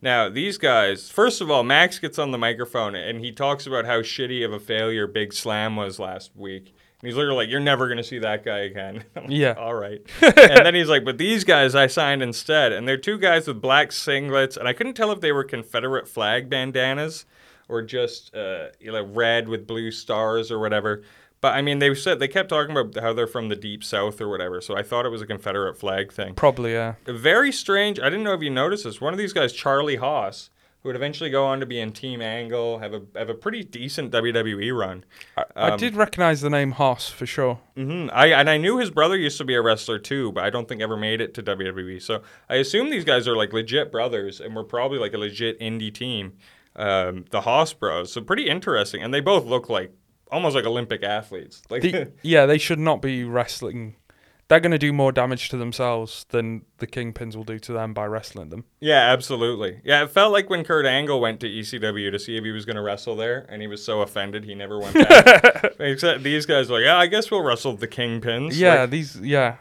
Now 0.00 0.30
these 0.30 0.56
guys, 0.56 1.10
first 1.10 1.42
of 1.42 1.50
all, 1.50 1.62
Max 1.62 1.98
gets 1.98 2.18
on 2.18 2.30
the 2.30 2.38
microphone 2.38 2.94
and 2.94 3.20
he 3.20 3.32
talks 3.32 3.66
about 3.66 3.84
how 3.84 4.00
shitty 4.00 4.42
of 4.42 4.54
a 4.54 4.58
failure 4.58 5.06
Big 5.06 5.34
Slam 5.34 5.76
was 5.76 5.98
last 5.98 6.34
week. 6.34 6.74
And 7.02 7.08
he's 7.08 7.16
literally 7.16 7.44
like, 7.44 7.50
"You're 7.50 7.60
never 7.60 7.86
gonna 7.86 8.02
see 8.02 8.18
that 8.20 8.46
guy 8.46 8.60
again." 8.60 9.04
I'm 9.16 9.24
like, 9.24 9.32
Yeah. 9.32 9.54
All 9.58 9.74
right. 9.74 10.00
and 10.22 10.64
then 10.64 10.74
he's 10.74 10.88
like, 10.88 11.04
"But 11.04 11.18
these 11.18 11.44
guys 11.44 11.74
I 11.74 11.86
signed 11.86 12.22
instead, 12.22 12.72
and 12.72 12.88
they're 12.88 12.96
two 12.96 13.18
guys 13.18 13.46
with 13.46 13.60
black 13.60 13.90
singlets, 13.90 14.56
and 14.56 14.66
I 14.66 14.72
couldn't 14.72 14.94
tell 14.94 15.12
if 15.12 15.20
they 15.20 15.32
were 15.32 15.44
Confederate 15.44 16.08
flag 16.08 16.48
bandanas 16.48 17.26
or 17.68 17.82
just 17.82 18.34
uh, 18.34 18.68
you 18.80 18.90
know 18.90 19.04
red 19.04 19.48
with 19.48 19.66
blue 19.66 19.90
stars 19.90 20.50
or 20.50 20.58
whatever." 20.58 21.02
But 21.40 21.54
I 21.54 21.62
mean, 21.62 21.78
they 21.78 21.94
said 21.94 22.18
they 22.18 22.28
kept 22.28 22.50
talking 22.50 22.76
about 22.76 23.02
how 23.02 23.12
they're 23.14 23.26
from 23.26 23.48
the 23.48 23.56
deep 23.56 23.82
south 23.82 24.20
or 24.20 24.28
whatever, 24.28 24.60
so 24.60 24.76
I 24.76 24.82
thought 24.82 25.06
it 25.06 25.10
was 25.10 25.22
a 25.22 25.26
Confederate 25.26 25.78
flag 25.78 26.12
thing. 26.12 26.34
Probably, 26.34 26.72
yeah. 26.72 26.94
Very 27.06 27.50
strange. 27.52 27.98
I 27.98 28.04
didn't 28.04 28.24
know 28.24 28.34
if 28.34 28.42
you 28.42 28.50
noticed 28.50 28.84
this. 28.84 29.00
One 29.00 29.14
of 29.14 29.18
these 29.18 29.32
guys, 29.32 29.52
Charlie 29.54 29.96
Haas, 29.96 30.50
who 30.82 30.88
would 30.90 30.96
eventually 30.96 31.30
go 31.30 31.46
on 31.46 31.60
to 31.60 31.66
be 31.66 31.80
in 31.80 31.92
Team 31.92 32.20
Angle, 32.20 32.78
have 32.80 32.92
a 32.92 33.02
have 33.16 33.30
a 33.30 33.34
pretty 33.34 33.62
decent 33.64 34.12
WWE 34.12 34.78
run. 34.78 35.04
I, 35.36 35.44
I 35.56 35.70
Um, 35.70 35.78
did 35.78 35.94
recognize 35.94 36.42
the 36.42 36.50
name 36.50 36.72
Haas 36.72 37.08
for 37.08 37.24
sure. 37.26 37.58
hmm 37.74 38.08
I 38.12 38.26
and 38.28 38.50
I 38.50 38.58
knew 38.58 38.76
his 38.78 38.90
brother 38.90 39.16
used 39.16 39.38
to 39.38 39.44
be 39.44 39.54
a 39.54 39.62
wrestler 39.62 39.98
too, 39.98 40.32
but 40.32 40.44
I 40.44 40.50
don't 40.50 40.68
think 40.68 40.82
ever 40.82 40.96
made 40.96 41.22
it 41.22 41.32
to 41.34 41.42
WWE. 41.42 42.02
So 42.02 42.22
I 42.50 42.56
assume 42.56 42.90
these 42.90 43.04
guys 43.04 43.26
are 43.26 43.36
like 43.36 43.54
legit 43.54 43.90
brothers, 43.90 44.40
and 44.40 44.54
we're 44.54 44.64
probably 44.64 44.98
like 44.98 45.14
a 45.14 45.18
legit 45.18 45.58
indie 45.60 45.92
team, 45.92 46.34
um, 46.76 47.24
the 47.30 47.42
Haas 47.42 47.72
Bros. 47.72 48.12
So 48.12 48.20
pretty 48.20 48.46
interesting, 48.48 49.02
and 49.02 49.12
they 49.14 49.20
both 49.20 49.44
look 49.46 49.68
like 49.70 49.92
almost 50.30 50.54
like 50.54 50.64
Olympic 50.64 51.02
athletes. 51.02 51.62
Like 51.70 51.82
The, 51.82 52.12
yeah, 52.22 52.46
they 52.46 52.58
should 52.58 52.78
not 52.78 53.02
be 53.02 53.24
wrestling. 53.24 53.96
They're 54.48 54.58
going 54.58 54.72
to 54.72 54.78
do 54.78 54.92
more 54.92 55.12
damage 55.12 55.48
to 55.50 55.56
themselves 55.56 56.26
than 56.30 56.62
the 56.78 56.86
Kingpins 56.88 57.36
will 57.36 57.44
do 57.44 57.60
to 57.60 57.72
them 57.72 57.94
by 57.94 58.06
wrestling 58.06 58.48
them. 58.48 58.64
Yeah, 58.80 59.12
absolutely. 59.12 59.80
Yeah, 59.84 60.02
it 60.02 60.10
felt 60.10 60.32
like 60.32 60.50
when 60.50 60.64
Kurt 60.64 60.86
Angle 60.86 61.20
went 61.20 61.38
to 61.40 61.46
ECW 61.48 62.10
to 62.10 62.18
see 62.18 62.36
if 62.36 62.42
he 62.42 62.50
was 62.50 62.64
going 62.64 62.74
to 62.74 62.82
wrestle 62.82 63.14
there, 63.14 63.46
and 63.48 63.62
he 63.62 63.68
was 63.68 63.84
so 63.84 64.00
offended 64.00 64.44
he 64.44 64.56
never 64.56 64.80
went 64.80 64.94
back. 64.94 65.74
Except 65.78 66.24
these 66.24 66.46
guys 66.46 66.68
were 66.68 66.78
like, 66.78 66.84
yeah, 66.84 66.98
I 66.98 67.06
guess 67.06 67.30
we'll 67.30 67.44
wrestle 67.44 67.76
the 67.76 67.86
Kingpins. 67.86 68.50
Yeah, 68.54 68.80
Like, 68.80 68.90
these. 68.90 69.20
Yeah, 69.20 69.56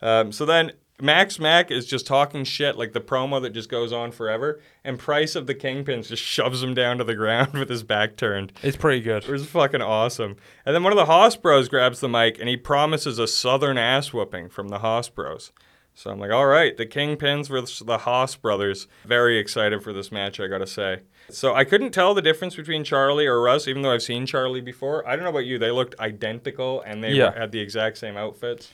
um, 0.00 0.32
so 0.32 0.46
then 0.46 0.72
Max 1.00 1.38
Mack 1.38 1.70
is 1.70 1.84
just 1.86 2.06
talking 2.06 2.44
shit, 2.44 2.76
like 2.78 2.92
the 2.92 3.00
promo 3.00 3.40
that 3.42 3.50
just 3.50 3.68
goes 3.68 3.92
on 3.92 4.12
forever, 4.12 4.60
and 4.82 4.98
Price 4.98 5.34
of 5.36 5.46
the 5.46 5.54
Kingpins 5.54 6.08
just 6.08 6.22
shoves 6.22 6.62
him 6.62 6.72
down 6.74 6.98
to 6.98 7.04
the 7.04 7.14
ground 7.14 7.52
with 7.54 7.68
his 7.68 7.82
back 7.82 8.16
turned. 8.16 8.52
it's 8.62 8.76
pretty 8.76 9.00
good. 9.02 9.24
It 9.24 9.30
was 9.30 9.44
fucking 9.46 9.82
awesome. 9.82 10.36
And 10.64 10.74
then 10.74 10.82
one 10.82 10.92
of 10.92 10.96
the 10.96 11.04
Haas 11.06 11.36
Bros 11.36 11.68
grabs 11.68 12.00
the 12.00 12.08
mic 12.08 12.38
and 12.38 12.48
he 12.48 12.56
promises 12.56 13.18
a 13.18 13.26
southern 13.26 13.76
ass 13.78 14.12
whooping 14.12 14.48
from 14.48 14.68
the 14.68 14.78
Haas 14.78 15.08
Bros. 15.10 15.52
So 15.94 16.10
I'm 16.10 16.18
like, 16.18 16.30
all 16.30 16.46
right, 16.46 16.76
the 16.76 16.84
Kingpins 16.84 17.48
versus 17.48 17.78
the 17.86 17.98
Haas 17.98 18.36
brothers. 18.36 18.86
Very 19.06 19.38
excited 19.38 19.82
for 19.82 19.94
this 19.94 20.12
match, 20.12 20.38
I 20.40 20.46
gotta 20.46 20.66
say. 20.66 21.00
So 21.30 21.54
I 21.54 21.64
couldn't 21.64 21.92
tell 21.92 22.12
the 22.12 22.20
difference 22.22 22.54
between 22.54 22.84
Charlie 22.84 23.26
or 23.26 23.40
Russ, 23.40 23.66
even 23.66 23.80
though 23.82 23.92
I've 23.92 24.02
seen 24.02 24.26
Charlie 24.26 24.60
before. 24.60 25.06
I 25.08 25.16
don't 25.16 25.24
know 25.24 25.30
about 25.30 25.46
you, 25.46 25.58
they 25.58 25.70
looked 25.70 25.98
identical 25.98 26.82
and 26.82 27.02
they 27.02 27.12
Yeah. 27.12 27.36
had 27.36 27.50
the 27.50 27.60
exact 27.60 27.96
same 27.98 28.16
outfits. 28.18 28.70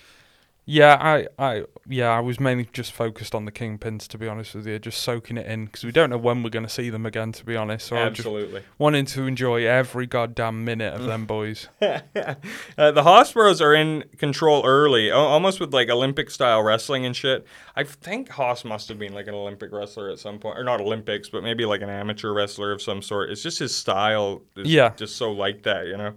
Yeah, 0.64 0.96
I, 1.00 1.26
I, 1.44 1.64
yeah, 1.88 2.10
I 2.10 2.20
was 2.20 2.38
mainly 2.38 2.68
just 2.72 2.92
focused 2.92 3.34
on 3.34 3.46
the 3.46 3.50
Kingpins 3.52 4.06
to 4.06 4.16
be 4.16 4.28
honest 4.28 4.54
with 4.54 4.64
you, 4.64 4.78
just 4.78 5.02
soaking 5.02 5.36
it 5.36 5.46
in 5.46 5.64
because 5.66 5.82
we 5.82 5.90
don't 5.90 6.08
know 6.08 6.16
when 6.16 6.44
we're 6.44 6.50
going 6.50 6.64
to 6.64 6.68
see 6.72 6.88
them 6.88 7.04
again. 7.04 7.32
To 7.32 7.44
be 7.44 7.56
honest, 7.56 7.88
so 7.88 7.96
I'm 7.96 8.14
just 8.14 8.26
Absolutely. 8.26 8.62
wanting 8.78 9.04
to 9.06 9.24
enjoy 9.26 9.66
every 9.66 10.06
goddamn 10.06 10.64
minute 10.64 10.94
of 10.94 11.02
them 11.02 11.26
boys. 11.26 11.66
uh, 11.82 11.94
the 12.92 13.02
Haas 13.02 13.34
are 13.60 13.74
in 13.74 14.04
control 14.18 14.64
early, 14.64 15.10
al- 15.10 15.18
almost 15.26 15.58
with 15.58 15.74
like 15.74 15.88
Olympic 15.90 16.30
style 16.30 16.62
wrestling 16.62 17.04
and 17.06 17.16
shit. 17.16 17.44
I 17.74 17.82
think 17.82 18.28
Haas 18.28 18.64
must 18.64 18.88
have 18.88 19.00
been 19.00 19.14
like 19.14 19.26
an 19.26 19.34
Olympic 19.34 19.72
wrestler 19.72 20.10
at 20.10 20.20
some 20.20 20.38
point, 20.38 20.58
or 20.58 20.62
not 20.64 20.80
Olympics, 20.80 21.28
but 21.28 21.42
maybe 21.42 21.64
like 21.64 21.82
an 21.82 21.90
amateur 21.90 22.32
wrestler 22.32 22.70
of 22.70 22.80
some 22.80 23.02
sort. 23.02 23.30
It's 23.30 23.42
just 23.42 23.58
his 23.58 23.74
style 23.74 24.42
is 24.56 24.68
Yeah. 24.72 24.90
just 24.94 25.16
so 25.16 25.32
like 25.32 25.64
that, 25.64 25.86
you 25.88 25.96
know. 25.96 26.14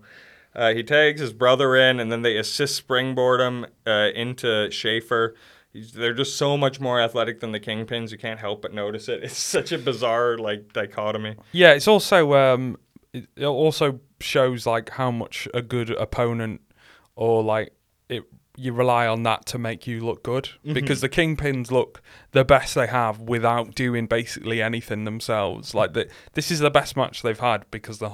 Uh, 0.55 0.73
he 0.73 0.83
tags 0.83 1.19
his 1.19 1.33
brother 1.33 1.75
in, 1.75 1.99
and 1.99 2.11
then 2.11 2.21
they 2.21 2.37
assist 2.37 2.75
springboard 2.75 3.41
him 3.41 3.65
uh, 3.85 4.09
into 4.15 4.69
Schaefer. 4.71 5.35
He's, 5.73 5.91
they're 5.91 6.13
just 6.13 6.37
so 6.37 6.55
much 6.55 6.79
more 6.79 7.01
athletic 7.01 7.41
than 7.41 7.51
the 7.51 7.59
Kingpins. 7.59 8.11
You 8.11 8.17
can't 8.17 8.39
help 8.39 8.61
but 8.61 8.73
notice 8.73 9.09
it. 9.09 9.23
It's 9.23 9.37
such 9.37 9.71
a 9.71 9.77
bizarre 9.77 10.37
like 10.37 10.71
dichotomy. 10.71 11.35
Yeah, 11.51 11.73
it's 11.73 11.87
also 11.87 12.33
um, 12.33 12.77
it 13.11 13.27
it 13.35 13.45
also 13.45 13.99
shows 14.21 14.65
like 14.65 14.89
how 14.91 15.11
much 15.11 15.47
a 15.53 15.61
good 15.61 15.89
opponent 15.91 16.61
or 17.15 17.43
like 17.43 17.73
it 18.07 18.23
you 18.57 18.73
rely 18.73 19.07
on 19.07 19.23
that 19.23 19.45
to 19.47 19.57
make 19.57 19.85
you 19.87 19.99
look 20.05 20.23
good 20.23 20.45
Mm-hmm. 20.45 20.73
because 20.73 21.01
the 21.01 21.09
kingpins 21.09 21.71
look 21.71 22.01
the 22.31 22.43
best 22.45 22.75
they 22.75 22.87
have 22.87 23.19
without 23.19 23.75
doing 23.75 24.07
basically 24.07 24.61
anything 24.61 25.03
themselves. 25.05 25.73
Like 25.73 25.93
the, 25.93 26.07
this 26.33 26.51
is 26.51 26.59
the 26.59 26.69
best 26.69 26.95
match 26.97 27.21
they've 27.21 27.39
had 27.39 27.65
because 27.71 27.99
the 27.99 28.09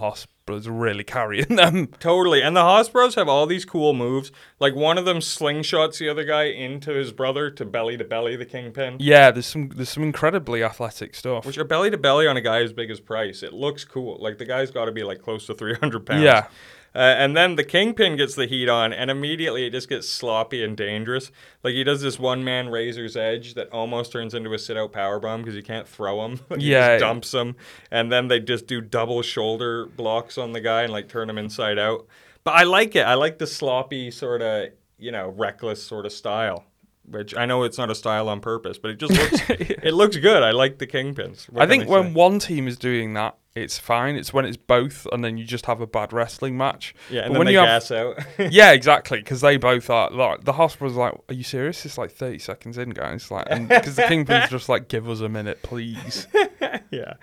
are 0.68 0.72
really 0.72 1.04
carrying 1.06 1.56
them. 1.56 1.88
Totally. 2.00 2.42
And 2.42 2.56
the 2.58 2.62
Haas 2.62 2.90
Bros 2.90 3.16
have 3.16 3.30
all 3.30 3.46
these 3.48 3.64
cool 3.64 3.94
moves. 3.94 4.32
Like 4.60 4.76
one 4.76 4.98
of 4.98 5.06
them 5.06 5.20
slingshots 5.20 5.98
the 6.00 6.10
other 6.10 6.26
guy 6.26 6.44
into 6.46 6.92
his 6.92 7.14
brother 7.14 7.50
to 7.52 7.64
belly 7.64 7.96
to 7.98 8.04
belly 8.04 8.36
the 8.36 8.46
kingpin. 8.46 8.98
Yeah, 9.00 9.32
there's 9.32 9.46
some 9.46 9.70
there's 9.70 9.90
some 9.90 10.04
incredibly 10.04 10.62
athletic 10.62 11.16
stuff. 11.16 11.46
Which 11.46 11.58
are 11.58 11.64
belly 11.64 11.90
to 11.92 11.98
belly 11.98 12.28
on 12.28 12.36
a 12.36 12.42
guy 12.42 12.62
as 12.64 12.74
big 12.74 12.92
as 12.92 13.00
Price. 13.00 13.44
It 13.44 13.54
looks 13.54 13.86
cool. 13.86 14.18
Like 14.20 14.40
the 14.40 14.46
guy's 14.46 14.72
got 14.72 14.86
to 14.86 14.92
be 14.92 15.04
like 15.04 15.22
close 15.22 15.46
to 15.48 15.54
300 15.54 16.06
pounds. 16.06 16.22
Yeah. 16.24 16.48
Uh, 16.94 16.98
and 17.00 17.38
then 17.38 17.56
the 17.56 17.64
kingpin 17.64 18.18
gets 18.18 18.36
the 18.36 18.46
heat 18.46 18.68
on, 18.68 18.92
and 18.92 19.10
immediately 19.10 19.66
it 19.66 19.70
just 19.72 19.88
gets 19.88 20.10
sloppy 20.10 20.62
and 20.64 20.76
dangerous. 20.76 21.32
Like 21.64 21.74
he 21.74 21.84
does 21.86 22.02
this 22.02 22.20
one 22.20 22.44
man 22.44 22.68
razor's 22.70 23.16
edge 23.16 23.54
that 23.54 23.70
almost 23.72 24.12
turns 24.12 24.34
into 24.34 24.54
a 24.54 24.60
sit 24.60 24.76
out 24.76 24.92
power 24.92 25.20
bomb 25.20 25.42
because 25.42 25.56
you 25.56 25.64
can't 25.64 25.88
throw 25.88 26.26
him. 26.26 26.40
he 26.60 26.72
Yeah. 26.72 26.98
just 26.98 27.02
dumps 27.02 27.34
him, 27.34 27.56
and 27.92 28.12
then 28.12 28.28
they 28.28 28.40
just 28.42 28.68
do 28.68 28.82
double 28.82 29.22
shoulder 29.22 29.86
blocks 29.86 30.38
on 30.38 30.52
the 30.52 30.60
guy 30.60 30.84
and 30.84 30.92
like 30.92 31.08
turn 31.08 31.30
him 31.30 31.38
inside 31.38 31.80
out. 31.80 32.06
But 32.44 32.56
I 32.56 32.64
like 32.64 32.96
it. 32.96 33.04
I 33.04 33.14
like 33.14 33.38
the 33.38 33.48
sloppy 33.48 34.12
sort 34.12 34.42
of 34.42 34.70
you 35.00 35.12
know 35.12 35.30
reckless 35.30 35.82
sort 35.82 36.06
of 36.06 36.12
style. 36.12 36.66
Which 37.10 37.36
I 37.36 37.46
know 37.46 37.64
it's 37.64 37.78
not 37.78 37.90
a 37.90 37.96
style 37.96 38.30
on 38.30 38.42
purpose, 38.42 38.78
but 38.78 38.92
it 38.92 39.00
just 39.00 39.12
looks 39.14 39.50
it 39.50 39.94
looks 39.94 40.18
good. 40.18 40.44
I 40.44 40.52
like 40.52 40.78
the 40.78 40.88
kingpins. 40.88 41.50
What 41.50 41.64
I 41.64 41.68
think 41.68 41.84
say? 41.86 41.90
when 41.90 42.14
one 42.14 42.40
team 42.40 42.68
is 42.68 42.78
doing 42.78 43.14
that, 43.16 43.36
it's 43.54 43.78
fine. 43.78 44.16
It's 44.16 44.34
when 44.34 44.46
it's 44.46 44.58
both, 44.58 45.06
and 45.12 45.24
then 45.24 45.38
you 45.38 45.44
just 45.44 45.66
have 45.66 45.82
a 45.82 45.88
bad 45.88 46.14
wrestling 46.14 46.58
match. 46.58 46.96
yeah, 47.10 47.24
and 47.24 47.30
but 47.30 47.34
then 47.34 47.38
when 47.40 47.48
they 47.48 47.54
you 47.54 47.60
have 47.60 47.84
yeah, 48.52 48.72
exactly. 48.72 49.20
Because 49.22 49.42
they 49.42 49.58
both 49.58 49.90
are 49.90 50.10
like 50.10 50.44
the 50.46 50.54
hospital's 50.54 50.96
like, 50.96 51.14
"Are 51.30 51.34
you 51.34 51.44
serious? 51.44 51.86
It's 51.86 51.98
like 51.98 52.12
thirty 52.12 52.40
seconds 52.40 52.78
in, 52.78 52.92
guys." 52.92 53.30
Like, 53.30 53.48
because 53.68 53.96
the 53.98 54.04
kingpin's 54.04 54.50
just 54.50 54.70
like, 54.70 54.88
"Give 54.88 55.10
us 55.10 55.20
a 55.20 55.30
minute, 55.30 55.62
please." 55.64 56.28
Yeah. 56.92 57.14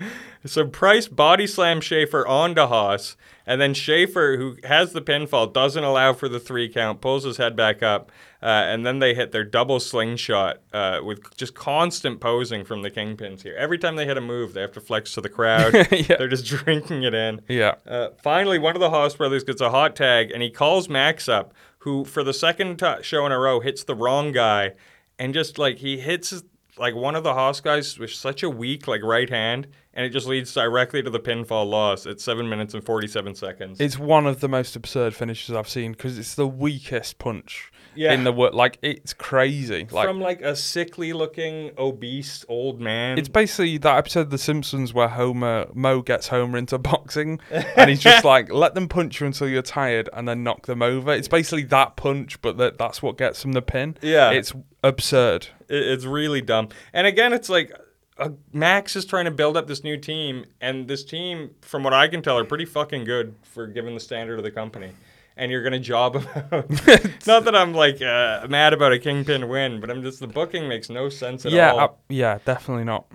So 0.45 0.67
Price 0.67 1.09
body 1.09 1.47
slams 1.47 1.85
Schaefer 1.85 2.27
onto 2.27 2.63
Haas, 2.63 3.17
and 3.49 3.61
then 3.61 3.75
Schaefer, 3.75 4.37
who 4.37 4.57
has 4.63 4.93
the 4.93 5.01
pinfall, 5.03 5.53
doesn't 5.53 5.83
allow 5.83 6.13
for 6.13 6.29
the 6.29 6.39
three 6.39 6.69
count, 6.69 7.01
pulls 7.01 7.25
his 7.25 7.39
head 7.39 7.57
back 7.57 7.83
up, 7.83 8.13
uh, 8.43 8.47
and 8.47 8.87
then 8.87 9.01
they 9.01 9.15
hit 9.15 9.33
their 9.33 9.43
double 9.43 9.81
slingshot 9.81 10.59
uh, 10.73 11.01
with 11.03 11.37
just 11.37 11.55
constant 11.55 12.21
posing 12.21 12.65
from 12.65 12.83
the 12.83 12.91
Kingpins 12.91 13.43
here. 13.43 13.57
Every 13.59 13.79
time 13.79 13.97
they 13.97 14.05
hit 14.07 14.17
a 14.17 14.21
move, 14.21 14.53
they 14.55 14.61
have 14.61 14.73
to 14.73 14.81
flex 14.81 15.15
to 15.15 15.21
the 15.21 15.29
crowd. 15.29 15.75
Yeah. 15.91 16.17
They're 16.19 16.29
just 16.29 16.45
drinking 16.45 17.03
it 17.03 17.15
in. 17.15 17.41
Yeah, 17.49 17.75
Uh, 17.87 18.11
finally, 18.23 18.59
one 18.59 18.77
of 18.77 18.81
the 18.81 18.91
Haas 18.91 19.17
brothers 19.17 19.43
gets 19.43 19.61
a 19.61 19.71
hot 19.71 19.97
tag, 19.97 20.31
and 20.31 20.43
he 20.43 20.51
calls 20.51 20.89
Max 20.89 21.29
up, 21.29 21.53
who 21.79 22.05
for 22.05 22.23
the 22.23 22.35
second 22.35 22.79
t- 22.79 23.03
show 23.03 23.25
in 23.27 23.33
a 23.33 23.39
row 23.39 23.61
hits 23.61 23.83
the 23.83 23.95
wrong 23.95 24.31
guy, 24.31 24.75
and 25.19 25.33
just 25.35 25.59
like 25.59 25.79
he 25.79 25.99
hits 25.99 26.43
like 26.79 26.95
one 26.95 27.15
of 27.15 27.25
the 27.25 27.35
Haas 27.35 27.61
guys 27.61 27.99
with 27.99 28.11
such 28.13 28.43
a 28.43 28.51
weak 28.51 28.87
like 28.89 29.03
right 29.03 29.29
hand, 29.29 29.67
and 29.95 30.05
it 30.07 30.11
just 30.11 30.27
leads 30.27 30.53
directly 30.55 31.03
to 31.03 31.11
the 31.11 31.21
pinfall 31.21 31.69
loss 31.69 32.07
at 32.07 32.21
seven 32.21 32.49
minutes 32.49 32.75
and 32.75 32.85
forty 32.85 33.09
seven 33.09 33.35
seconds. 33.35 33.81
it's 33.81 33.99
one 33.99 34.27
of 34.27 34.41
the 34.41 34.49
most 34.49 34.77
absurd 34.77 35.15
finishes 35.15 35.55
I've 35.55 35.69
seen 35.69 35.93
because 35.93 36.19
it's 36.19 36.35
the 36.35 36.47
weakest 36.47 37.19
punch 37.19 37.73
Yeah. 37.95 38.13
in 38.13 38.23
the 38.25 38.33
world. 38.33 38.55
Like, 38.55 38.79
it's 38.83 39.13
crazy. 39.13 39.87
Like, 39.91 40.07
From 40.07 40.21
like 40.21 40.41
a 40.41 40.55
sickly 40.55 41.13
looking 41.13 41.73
obese 41.77 42.45
old 42.49 42.81
man. 42.81 43.19
It's 43.19 43.29
basically 43.29 43.79
that 43.79 43.97
episode 43.97 44.21
of 44.21 44.31
The 44.31 44.39
Simpsons 44.39 44.95
where 44.95 45.09
Homer 45.09 45.67
Moe 45.75 46.03
gets 46.03 46.29
Homer 46.29 46.59
into 46.59 46.79
boxing, 46.93 47.41
and 47.51 47.91
he's 47.91 48.01
just 48.01 48.25
like, 48.25 48.53
"Let 48.53 48.75
them 48.75 48.89
punch 48.89 49.21
you 49.21 49.27
until 49.27 49.49
you're 49.49 49.63
tired, 49.63 50.09
and 50.13 50.29
then 50.29 50.45
knock 50.45 50.67
them 50.67 50.83
over." 50.83 51.13
It's 51.13 51.29
basically 51.29 51.65
that 51.65 51.97
punch, 51.97 52.41
but 52.41 52.57
that 52.59 52.79
that's 52.79 53.03
what 53.03 53.19
gets 53.19 53.43
them 53.43 53.53
the 53.53 53.63
pin. 53.63 53.97
Yeah. 54.03 54.31
it's 54.31 54.53
absurd. 54.85 55.49
It- 55.69 55.87
it's 55.87 56.05
really 56.05 56.41
dumb. 56.41 56.69
And 56.93 57.07
again, 57.07 57.33
it's 57.33 57.49
like 57.49 57.73
uh, 58.19 58.31
Max 58.53 58.97
is 58.97 59.05
trying 59.05 59.27
to 59.27 59.31
build 59.31 59.57
up 59.57 59.67
this 59.69 59.85
new 59.85 59.97
team, 59.97 60.45
and 60.61 60.89
this 60.89 61.05
team, 61.05 61.51
from 61.63 61.85
what 61.85 61.95
I 61.95 62.09
can 62.09 62.21
tell, 62.23 62.37
are 62.39 62.45
pretty 62.45 62.65
fucking 62.65 63.05
good 63.05 63.35
for 63.43 63.67
given 63.67 63.95
the 63.95 64.01
standard 64.01 64.39
of 64.39 64.45
the 64.45 64.51
company. 64.51 64.93
And 65.37 65.53
you're 65.53 65.63
gonna 65.63 65.79
job 65.79 66.15
them 66.15 66.27
out. 66.51 66.69
Not 67.27 67.45
that 67.45 67.55
I'm 67.55 67.73
like 67.75 68.03
uh, 68.03 68.47
mad 68.49 68.73
about 68.73 68.93
a 68.93 68.99
kingpin 68.99 69.49
win, 69.49 69.81
but 69.81 69.89
I'm 69.89 70.03
just 70.03 70.19
the 70.19 70.27
booking 70.27 70.69
makes 70.69 70.91
no 70.91 71.09
sense 71.09 71.47
at 71.47 71.53
yeah, 71.53 71.71
all. 71.73 71.79
uh, 71.81 71.89
yeah, 72.09 72.39
definitely 72.45 72.83
not. 72.85 73.07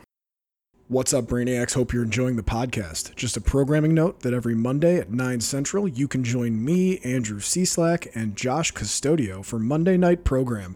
What's 0.90 1.14
up, 1.14 1.26
Brainiacs? 1.26 1.74
Hope 1.74 1.92
you're 1.92 2.04
enjoying 2.04 2.36
the 2.36 2.44
podcast. 2.44 3.16
Just 3.16 3.36
a 3.36 3.42
programming 3.42 3.94
note 3.94 4.20
that 4.22 4.34
every 4.34 4.54
Monday 4.54 4.98
at 4.98 5.10
9 5.12 5.40
Central, 5.42 5.88
you 5.88 6.08
can 6.08 6.24
join 6.24 6.64
me, 6.64 7.00
Andrew 7.00 7.40
Cslack, 7.40 8.08
and 8.14 8.36
Josh 8.36 8.72
Custodio 8.74 9.44
for 9.44 9.58
Monday 9.60 9.98
Night 9.98 10.24
Program. 10.24 10.76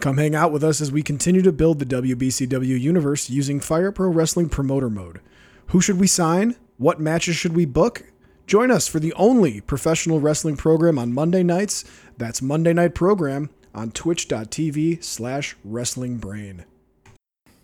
Come 0.00 0.18
hang 0.18 0.34
out 0.34 0.52
with 0.52 0.64
us 0.64 0.80
as 0.80 0.90
we 0.90 1.02
continue 1.02 1.42
to 1.42 1.52
build 1.52 1.78
the 1.78 1.86
WBCW 1.86 2.80
universe 2.80 3.30
using 3.30 3.60
Fire 3.60 3.92
Pro 3.92 4.08
Wrestling 4.08 4.48
Promoter 4.48 4.90
Mode. 4.90 5.20
Who 5.68 5.80
should 5.80 6.00
we 6.00 6.06
sign? 6.06 6.56
What 6.76 7.00
matches 7.00 7.36
should 7.36 7.54
we 7.54 7.64
book? 7.64 8.04
Join 8.46 8.70
us 8.70 8.88
for 8.88 8.98
the 8.98 9.12
only 9.14 9.60
professional 9.60 10.20
wrestling 10.20 10.56
program 10.56 10.98
on 10.98 11.12
Monday 11.12 11.42
nights. 11.42 11.84
That's 12.18 12.42
Monday 12.42 12.72
Night 12.72 12.94
Program 12.94 13.50
on 13.74 13.92
twitch.tv 13.92 15.02
slash 15.02 15.56
wrestlingbrain. 15.66 16.64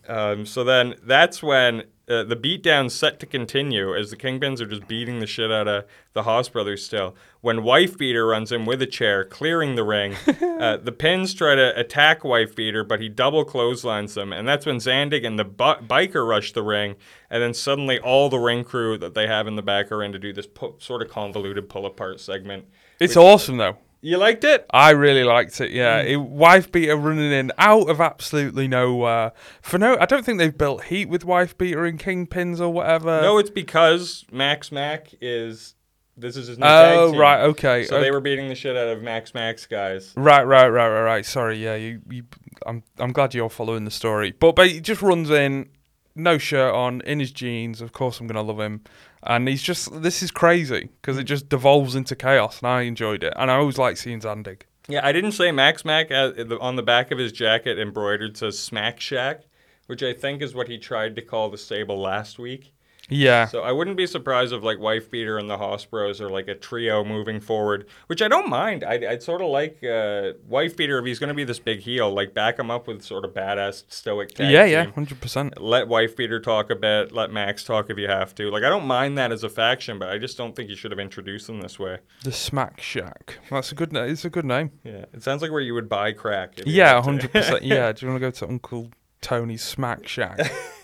Um, 0.09 0.47
so 0.47 0.65
then 0.65 0.95
that's 1.03 1.43
when 1.43 1.85
uh, 2.09 2.25
the 2.25 2.37
beatdown's 2.37 2.95
set 2.95 3.21
to 3.21 3.27
continue 3.27 3.95
as 3.95 4.11
the 4.11 4.17
Kingpins 4.17 4.61
are 4.61 4.67
just 4.67 4.89
beating 4.89 5.21
the 5.21 5.27
shit 5.27 5.51
out 5.51 5.69
of 5.69 5.85
the 6.15 6.23
Haas 6.23 6.49
brothers 6.49 6.85
still. 6.85 7.15
When 7.41 7.63
Wife 7.63 7.99
Beater 7.99 8.27
runs 8.27 8.51
in 8.51 8.65
with 8.65 8.81
a 8.83 8.87
chair, 8.87 9.25
clearing 9.25 9.75
the 9.75 9.85
ring, 9.85 10.15
uh, 10.41 10.79
the 10.79 10.93
Pins 10.93 11.35
try 11.35 11.55
to 11.55 11.79
attack 11.79 12.25
Wife 12.25 12.57
Beater, 12.57 12.83
but 12.83 13.01
he 13.01 13.09
double 13.09 13.45
clotheslines 13.45 14.15
them. 14.15 14.33
And 14.33 14.49
that's 14.49 14.67
when 14.67 14.77
Zandig 14.77 15.27
and 15.27 15.39
the 15.39 15.45
bu- 15.45 15.87
biker 15.87 16.27
rush 16.27 16.53
the 16.53 16.63
ring. 16.63 16.97
And 17.31 17.43
then 17.43 17.55
suddenly 17.55 17.99
all 17.99 18.29
the 18.29 18.39
ring 18.39 18.65
crew 18.65 18.97
that 18.99 19.15
they 19.15 19.27
have 19.27 19.47
in 19.47 19.57
the 19.57 19.63
back 19.63 19.93
are 19.93 20.03
in 20.03 20.13
to 20.13 20.19
do 20.19 20.33
this 20.33 20.47
pu- 20.47 20.77
sort 20.79 21.03
of 21.03 21.11
convoluted 21.11 21.69
pull 21.69 21.87
apart 21.87 22.21
segment. 22.21 22.67
It's 22.99 23.17
awesome 23.17 23.59
though. 23.59 23.77
You 24.01 24.17
liked 24.17 24.45
it? 24.45 24.65
I 24.71 24.91
really 24.91 25.25
liked 25.25 25.61
it. 25.61 25.73
Yeah, 25.73 26.03
mm. 26.03 26.09
it, 26.09 26.17
wife 26.17 26.71
beater 26.71 26.97
running 26.97 27.33
in 27.33 27.51
out 27.59 27.91
of 27.91 28.01
absolutely 28.01 28.69
nowhere. 28.69 29.33
For 29.61 29.79
no, 29.79 29.97
I 30.01 30.07
don't 30.07 30.25
think 30.25 30.39
they've 30.39 30.57
built 30.57 30.85
heat 30.85 31.09
with 31.09 31.25
wife 31.25 31.59
beater 31.59 31.85
and 31.85 31.99
kingpins 31.99 32.61
or 32.61 32.69
whatever. 32.69 33.21
no, 33.21 33.39
it's 33.39 33.51
because 33.51 34.25
Max 34.31 34.71
Mac 34.71 35.09
is. 35.21 35.75
This 36.17 36.37
is 36.37 36.49
his 36.49 36.59
new 36.59 36.67
Oh 36.67 36.69
tag 37.07 37.13
team. 37.13 37.21
right, 37.21 37.41
okay. 37.43 37.85
So 37.85 38.01
they 38.01 38.11
were 38.11 38.21
beating 38.21 38.49
the 38.49 38.57
shit 38.57 38.77
out 38.77 38.89
of 38.89 39.03
Max 39.03 39.35
Max 39.35 39.67
guys. 39.67 40.13
Right, 40.17 40.43
right, 40.43 40.69
right, 40.69 40.89
right, 40.89 41.03
right. 41.03 41.25
Sorry, 41.25 41.63
yeah, 41.63 41.77
you, 41.77 42.01
you. 42.11 42.25
I'm, 42.67 42.83
I'm 42.99 43.13
glad 43.13 43.35
you're 43.35 43.49
following 43.49 43.85
the 43.85 43.93
story. 43.93 44.33
But, 44.33 44.57
but 44.57 44.69
he 44.69 44.81
just 44.81 45.01
runs 45.01 45.31
in, 45.31 45.69
no 46.17 46.37
shirt 46.37 46.75
on, 46.75 47.03
in 47.03 47.21
his 47.21 47.31
jeans. 47.31 47.81
Of 47.81 47.93
course, 47.93 48.19
I'm 48.19 48.27
gonna 48.27 48.43
love 48.43 48.59
him. 48.59 48.83
And 49.23 49.49
he's 49.49 49.63
just, 49.63 50.03
this 50.03 50.23
is 50.23 50.31
crazy 50.31 50.91
because 51.01 51.19
it 51.19 51.25
mm. 51.25 51.29
just 51.29 51.49
devolves 51.49 51.95
into 51.95 52.15
chaos, 52.15 52.61
and 52.61 52.69
I 52.69 52.83
enjoyed 52.83 53.23
it. 53.23 53.33
And 53.37 53.51
I 53.51 53.57
always 53.57 53.79
like 53.79 53.97
seeing 53.97 54.21
Zandig. 54.21 54.63
Yeah, 54.89 55.07
I 55.07 55.13
didn't 55.13 55.33
say 55.33 55.53
Max 55.53 55.85
Mac 55.85 56.11
on 56.11 56.77
the 56.77 56.83
back 56.83 57.11
of 57.11 57.19
his 57.19 57.31
jacket 57.31 57.79
embroidered 57.79 58.37
says 58.39 58.59
Smack 58.59 59.01
Shack, 59.01 59.43
which 59.87 60.03
I 60.03 60.15
think 60.15 60.41
is 60.41 60.55
what 60.55 60.69
he 60.69 60.79
tried 60.79 61.15
to 61.17 61.23
call 61.23 61.51
the 61.51 61.59
stable 61.59 62.01
last 62.01 62.39
week. 62.39 62.73
Yeah, 63.11 63.47
So 63.47 63.63
I 63.63 63.73
wouldn't 63.73 63.97
be 63.97 64.07
surprised 64.07 64.53
if 64.53 64.63
like 64.63 64.79
Wife 64.79 65.11
Beater 65.11 65.39
and 65.39 65.49
the 65.49 65.57
Haas 65.57 65.85
Bros 65.85 66.21
are 66.21 66.29
like 66.29 66.47
a 66.49 66.55
trio 66.55 67.03
moving 67.05 67.41
forward, 67.41 67.87
which 68.07 68.21
I 68.21 68.29
don't 68.29 68.49
mind. 68.49 68.85
I'd, 68.85 69.03
I'd 69.03 69.23
sort 69.23 69.41
of 69.41 69.49
like 69.49 69.83
uh, 69.83 70.33
Wife 70.47 70.77
Beater 70.77 70.99
if 70.99 71.07
he's 71.07 71.19
going 71.19 71.29
to 71.29 71.35
be 71.35 71.45
this 71.45 71.59
big 71.59 71.81
heel, 71.81 72.13
like 72.13 72.35
back 72.35 72.59
him 72.59 72.71
up 72.71 72.87
with 72.87 73.03
sort 73.03 73.25
of 73.25 73.33
badass 73.33 73.85
stoic 73.89 74.31
tag 74.35 74.51
yeah, 74.51 74.65
team. 74.65 74.73
yeah, 74.73 74.85
hundred 74.93 75.21
percent. 75.21 75.61
Let 75.61 75.89
Wife 75.89 76.17
Beater 76.17 76.39
talk 76.39 76.69
a 76.71 76.77
bit. 76.77 77.13
Let 77.13 77.31
Max 77.33 77.65
talk 77.65 77.89
if 77.89 77.97
you 77.97 78.09
have 78.09 78.35
to. 78.35 78.51
Like 78.51 78.63
I 78.63 78.69
don't 78.69 78.87
mind 78.87 79.17
that 79.17 79.33
as 79.33 79.43
a 79.43 79.49
faction, 79.49 79.99
but 79.99 80.11
I 80.11 80.19
just 80.19 80.37
don't 80.37 80.55
think 80.55 80.69
you 80.69 80.77
should 80.77 80.91
have 80.91 81.01
introduced 81.01 81.47
them 81.47 81.61
this 81.63 81.79
way. 81.79 81.99
The 82.25 82.33
Smack 82.33 82.81
Shack. 82.81 83.39
That's 83.51 83.73
a 83.73 83.75
good. 83.75 83.93
na- 83.93 84.03
It's 84.03 84.25
a 84.27 84.31
good 84.31 84.45
name. 84.45 84.71
Yeah, 84.85 85.07
it 85.15 85.23
sounds 85.23 85.41
like 85.41 85.51
where 85.51 85.61
you 85.61 85.73
would 85.75 85.89
buy 85.89 86.13
crack. 86.13 86.61
Yeah, 86.67 87.01
hundred 87.03 87.33
percent. 87.33 87.63
Yeah. 87.63 87.91
Do 87.99 88.05
you 88.05 88.13
want 88.13 88.21
to 88.23 88.27
go 88.27 88.31
to 88.31 88.49
Uncle 88.49 88.91
Tony's 89.23 89.63
Smack 89.63 90.07
Shack? 90.07 90.39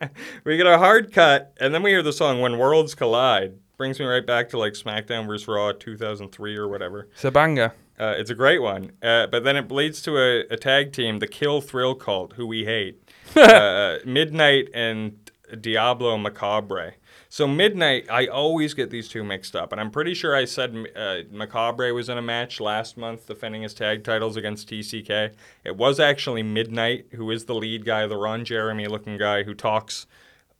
We 0.44 0.56
get 0.56 0.66
a 0.66 0.78
hard 0.78 1.12
cut, 1.12 1.52
and 1.58 1.74
then 1.74 1.82
we 1.82 1.90
hear 1.90 2.02
the 2.02 2.12
song 2.12 2.40
"When 2.40 2.58
Worlds 2.58 2.94
Collide." 2.94 3.54
Brings 3.76 4.00
me 4.00 4.06
right 4.06 4.26
back 4.26 4.48
to 4.50 4.58
like 4.58 4.72
SmackDown 4.72 5.26
vs. 5.26 5.46
Raw 5.46 5.72
2003 5.72 6.56
or 6.56 6.66
whatever. 6.66 7.08
It's 7.12 7.24
a 7.24 7.30
banger. 7.30 7.74
Uh, 7.98 8.14
it's 8.16 8.30
a 8.30 8.34
great 8.34 8.60
one, 8.60 8.92
uh, 9.02 9.26
but 9.26 9.44
then 9.44 9.56
it 9.56 9.70
leads 9.70 10.02
to 10.02 10.18
a, 10.18 10.40
a 10.50 10.56
tag 10.56 10.92
team, 10.92 11.18
the 11.18 11.26
Kill 11.26 11.60
Thrill 11.60 11.94
Cult, 11.94 12.34
who 12.34 12.46
we 12.46 12.64
hate. 12.64 13.02
uh, 13.36 13.98
Midnight 14.04 14.68
and 14.74 15.30
Diablo 15.60 16.16
Macabre. 16.18 16.94
So 17.36 17.46
Midnight, 17.46 18.06
I 18.10 18.28
always 18.28 18.72
get 18.72 18.88
these 18.88 19.08
two 19.08 19.22
mixed 19.22 19.54
up, 19.54 19.70
and 19.70 19.78
I'm 19.78 19.90
pretty 19.90 20.14
sure 20.14 20.34
I 20.34 20.46
said 20.46 20.74
uh, 20.96 21.18
Macabre 21.30 21.92
was 21.92 22.08
in 22.08 22.16
a 22.16 22.22
match 22.22 22.60
last 22.60 22.96
month 22.96 23.26
defending 23.26 23.60
his 23.60 23.74
tag 23.74 24.04
titles 24.04 24.38
against 24.38 24.70
TCK. 24.70 25.34
It 25.62 25.76
was 25.76 26.00
actually 26.00 26.42
Midnight, 26.42 27.08
who 27.12 27.30
is 27.30 27.44
the 27.44 27.54
lead 27.54 27.84
guy, 27.84 28.06
the 28.06 28.16
Ron 28.16 28.46
Jeremy 28.46 28.86
looking 28.86 29.18
guy 29.18 29.42
who 29.42 29.52
talks 29.52 30.06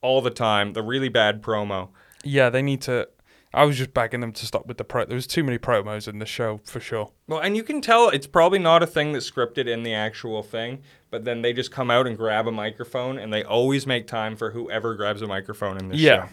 all 0.02 0.20
the 0.20 0.28
time, 0.28 0.74
the 0.74 0.82
really 0.82 1.08
bad 1.08 1.40
promo. 1.40 1.88
Yeah, 2.22 2.50
they 2.50 2.60
need 2.60 2.82
to. 2.82 3.08
I 3.54 3.64
was 3.64 3.78
just 3.78 3.94
begging 3.94 4.20
them 4.20 4.32
to 4.32 4.44
stop 4.44 4.66
with 4.66 4.76
the 4.76 4.84
pro. 4.84 5.06
There 5.06 5.14
was 5.14 5.26
too 5.26 5.44
many 5.44 5.56
promos 5.56 6.06
in 6.06 6.18
the 6.18 6.26
show 6.26 6.60
for 6.64 6.80
sure. 6.80 7.10
Well, 7.26 7.40
and 7.40 7.56
you 7.56 7.62
can 7.62 7.80
tell 7.80 8.10
it's 8.10 8.26
probably 8.26 8.58
not 8.58 8.82
a 8.82 8.86
thing 8.86 9.14
that's 9.14 9.30
scripted 9.30 9.66
in 9.66 9.82
the 9.82 9.94
actual 9.94 10.42
thing, 10.42 10.82
but 11.10 11.24
then 11.24 11.40
they 11.40 11.54
just 11.54 11.70
come 11.70 11.90
out 11.90 12.06
and 12.06 12.18
grab 12.18 12.46
a 12.46 12.52
microphone, 12.52 13.16
and 13.18 13.32
they 13.32 13.44
always 13.44 13.86
make 13.86 14.06
time 14.06 14.36
for 14.36 14.50
whoever 14.50 14.94
grabs 14.94 15.22
a 15.22 15.26
microphone 15.26 15.78
in 15.78 15.88
this 15.88 16.00
Yeah. 16.00 16.26
show. 16.26 16.32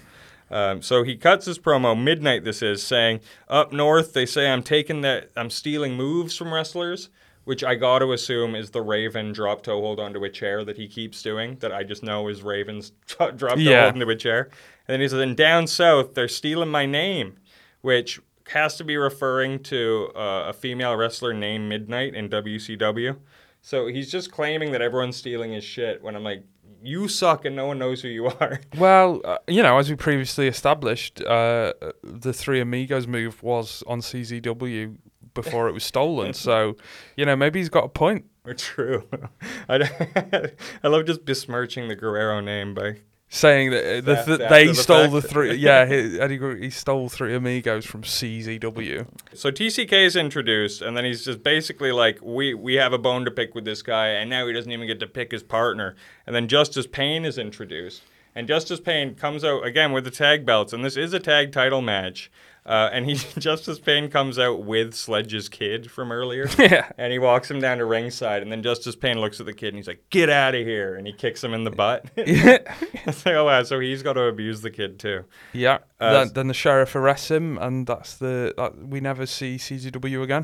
Um, 0.54 0.82
so 0.84 1.02
he 1.04 1.16
cuts 1.16 1.46
his 1.48 1.58
promo 1.58 2.02
midnight. 2.02 2.44
This 2.44 2.62
is 2.62 2.84
saying 2.84 3.22
up 3.48 3.74
north 3.74 4.14
they 4.14 4.26
say 4.26 4.50
I'm 4.50 4.62
taking 4.64 5.02
that 5.02 5.30
I'm 5.36 5.50
stealing 5.50 5.96
moves 5.96 6.38
from 6.38 6.54
wrestlers, 6.54 7.10
which 7.44 7.64
I 7.64 7.74
got 7.76 8.00
to 8.00 8.14
assume 8.14 8.54
is 8.54 8.70
the 8.70 8.82
Raven 8.84 9.34
drop 9.34 9.64
toe 9.64 9.82
hold 9.82 10.00
onto 10.00 10.24
a 10.24 10.30
chair 10.30 10.64
that 10.64 10.78
he 10.78 10.88
keeps 10.88 11.24
doing. 11.24 11.58
That 11.58 11.72
I 11.72 11.84
just 11.84 12.04
know 12.04 12.28
is 12.28 12.44
Raven's 12.44 12.92
drop 13.18 13.38
toe 13.38 13.56
Yeah. 13.58 13.84
hold 13.84 13.96
into 13.96 14.10
a 14.10 14.16
chair. 14.16 14.44
And 14.88 14.94
then 14.94 15.02
he 15.02 15.08
says, 15.08 15.20
and 15.22 15.36
down 15.36 15.66
south 15.66 16.14
they're 16.14 16.28
stealing 16.28 16.70
my 16.70 16.86
name, 16.86 17.38
which 17.82 18.20
has 18.50 18.76
to 18.76 18.84
be 18.84 18.96
referring 18.98 19.58
to 19.64 20.12
uh, 20.16 20.46
a 20.50 20.54
female 20.54 20.96
wrestler 20.96 21.34
named 21.34 21.68
Midnight 21.68 22.14
in 22.14 22.30
WCW. 22.30 23.18
So 23.62 23.88
he's 23.88 24.12
just 24.12 24.32
claiming 24.32 24.72
that 24.74 24.82
everyone's 24.82 25.16
stealing 25.16 25.54
his 25.54 25.64
shit. 25.64 26.04
When 26.04 26.16
I'm 26.16 26.24
like, 26.24 26.44
you 26.84 27.08
suck 27.08 27.46
and 27.46 27.56
no 27.56 27.68
one 27.68 27.80
knows 27.80 28.02
who 28.02 28.10
you 28.10 28.28
are. 28.28 28.60
Well, 28.78 29.22
uh, 29.24 29.38
you 29.48 29.64
know, 29.64 29.78
as 29.78 29.90
we 29.90 29.96
previously 29.96 30.48
established, 30.48 31.22
uh, 31.22 31.74
the 32.04 32.34
Three 32.34 32.60
Amigos 32.60 33.08
move 33.08 33.42
was 33.42 33.84
on 33.88 34.02
CZW 34.02 34.98
before 35.34 35.68
it 35.70 35.72
was 35.72 35.84
stolen. 35.84 36.34
so, 36.48 36.76
you 37.16 37.26
know, 37.26 37.36
maybe 37.36 37.60
he's 37.60 37.70
got 37.70 37.86
a 37.86 37.90
point. 37.90 38.26
True. 38.58 39.08
I, 39.70 40.52
I 40.84 40.88
love 40.88 41.06
just 41.06 41.26
besmirching 41.26 41.88
the 41.88 41.96
Guerrero 41.96 42.42
name 42.42 42.74
by 42.74 42.98
Saying 43.36 43.72
that 43.72 43.84
uh, 43.84 44.02
the, 44.02 44.38
th- 44.38 44.50
they 44.50 44.68
the 44.68 44.76
stole 44.76 45.10
fact. 45.10 45.14
the 45.14 45.22
three, 45.24 45.56
yeah, 45.56 45.88
he, 45.88 46.20
Eddie 46.20 46.60
he 46.60 46.70
stole 46.70 47.10
three 47.10 47.34
amigos 47.34 47.84
from 47.84 48.04
CZW. 48.04 49.08
So 49.34 49.50
TCK 49.50 49.92
is 50.06 50.16
introduced, 50.16 50.84
and 50.84 50.96
then 50.96 51.04
he's 51.04 51.26
just 51.26 51.42
basically 51.42 51.92
like, 51.92 52.20
"We 52.22 52.54
we 52.54 52.76
have 52.76 52.94
a 52.94 53.00
bone 53.00 53.26
to 53.26 53.32
pick 53.32 53.56
with 53.56 53.66
this 53.66 53.82
guy, 53.82 54.10
and 54.10 54.30
now 54.30 54.46
he 54.46 54.54
doesn't 54.54 54.72
even 54.72 54.86
get 54.86 55.00
to 55.00 55.08
pick 55.08 55.32
his 55.32 55.42
partner." 55.42 55.96
And 56.28 56.36
then 56.36 56.48
Justice 56.48 56.86
Pain 56.86 57.26
is 57.26 57.40
introduced, 57.40 58.04
and 58.36 58.48
Justice 58.48 58.80
Pain 58.80 59.16
comes 59.16 59.44
out 59.44 59.66
again 59.66 59.94
with 59.94 60.04
the 60.04 60.12
tag 60.12 60.46
belts, 60.46 60.72
and 60.72 60.86
this 60.86 60.96
is 60.96 61.12
a 61.12 61.20
tag 61.20 61.52
title 61.52 61.82
match. 61.82 62.30
Uh, 62.66 62.90
and 62.94 63.06
he 63.06 63.16
Justice 63.40 63.78
Pain 63.78 64.10
comes 64.10 64.40
out 64.40 64.64
with 64.64 64.94
Sledge's 64.94 65.50
kid 65.50 65.92
from 65.92 66.12
earlier, 66.14 66.48
Yeah. 66.58 66.90
and 66.98 67.12
he 67.12 67.20
walks 67.20 67.52
him 67.52 67.60
down 67.60 67.80
to 67.80 67.86
ringside, 67.86 68.42
and 68.42 68.50
then 68.52 68.64
Justice 68.64 68.96
Pain 68.96 69.20
looks 69.20 69.40
at 69.42 69.46
the 69.46 69.54
kid 69.54 69.70
and 69.70 69.78
he's 69.78 69.88
like, 69.88 70.04
"Get 70.10 70.30
out 70.30 70.56
of 70.56 70.66
here!" 70.66 70.96
and 70.96 71.06
he 71.06 71.12
kicks 71.12 71.44
him 71.44 71.54
in 71.54 71.66
the 71.66 71.72
butt. 71.72 72.06
it's 72.16 73.26
like, 73.26 73.36
oh 73.36 73.46
wow, 73.46 73.64
so 73.64 73.80
he's 73.82 74.02
got 74.02 74.14
to 74.14 74.24
abuse 74.24 74.62
the 74.62 74.72
kid 74.72 74.98
too. 74.98 75.26
Yeah. 75.52 75.80
Uh, 76.00 76.12
then, 76.26 76.34
then 76.34 76.48
the 76.48 76.54
sheriff 76.54 76.96
arrests 76.96 77.30
him, 77.32 77.58
and 77.58 77.86
that's 77.86 78.16
the 78.16 78.54
that, 78.58 78.78
we 78.88 79.00
never 79.02 79.26
see 79.26 79.56
CZW 79.58 80.24
again. 80.24 80.44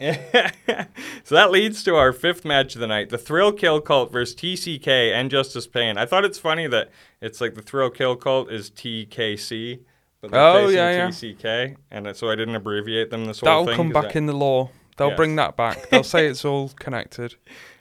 so 1.23 1.35
that 1.35 1.51
leads 1.51 1.83
to 1.83 1.95
our 1.95 2.11
fifth 2.13 2.43
match 2.43 2.75
of 2.75 2.81
the 2.81 2.87
night: 2.87 3.09
the 3.09 3.17
Thrill 3.17 3.51
Kill 3.53 3.79
Cult 3.81 4.11
versus 4.11 4.35
TCK 4.35 5.13
and 5.13 5.31
Justice 5.31 5.67
Pain. 5.67 5.97
I 5.97 6.05
thought 6.05 6.25
it's 6.25 6.37
funny 6.39 6.67
that 6.67 6.89
it's 7.21 7.39
like 7.39 7.55
the 7.55 7.61
Thrill 7.61 7.89
Kill 7.89 8.15
Cult 8.15 8.51
is 8.51 8.69
TKC, 8.71 9.79
but 10.21 10.33
Oh, 10.33 10.67
yeah, 10.67 10.91
yeah. 10.91 11.07
TCK, 11.07 11.75
and 11.91 12.15
so 12.15 12.29
I 12.29 12.35
didn't 12.35 12.55
abbreviate 12.55 13.09
them 13.09 13.25
this 13.25 13.39
whole 13.39 13.47
That'll 13.47 13.65
thing. 13.65 13.75
come 13.75 13.89
back 13.91 14.15
I- 14.15 14.19
in 14.19 14.25
the 14.25 14.33
law. 14.33 14.69
They'll 14.97 15.09
Yes. 15.09 15.17
bring 15.17 15.35
that 15.37 15.55
back. 15.55 15.89
They'll 15.89 16.03
say 16.03 16.27
it's 16.27 16.43
all 16.43 16.69
connected. 16.77 17.35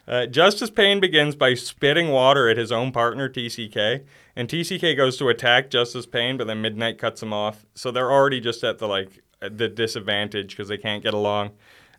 Uh, 0.06 0.24
Justice 0.26 0.70
Pain 0.70 1.00
begins 1.00 1.34
by 1.34 1.54
spitting 1.54 2.08
water 2.10 2.48
at 2.48 2.56
his 2.56 2.70
own 2.72 2.92
partner, 2.92 3.28
TCK, 3.28 4.02
and 4.36 4.48
TCK 4.48 4.94
goes 4.96 5.16
to 5.18 5.28
attack 5.28 5.68
Justice 5.68 6.06
Pain, 6.06 6.36
but 6.36 6.46
then 6.46 6.62
Midnight 6.62 6.96
cuts 6.96 7.22
him 7.22 7.32
off. 7.32 7.66
So 7.74 7.90
they're 7.90 8.10
already 8.10 8.40
just 8.40 8.62
at 8.64 8.78
the 8.78 8.86
like 8.88 9.20
the 9.40 9.68
disadvantage 9.68 10.50
because 10.50 10.68
they 10.68 10.78
can't 10.78 11.02
get 11.02 11.12
along. 11.12 11.50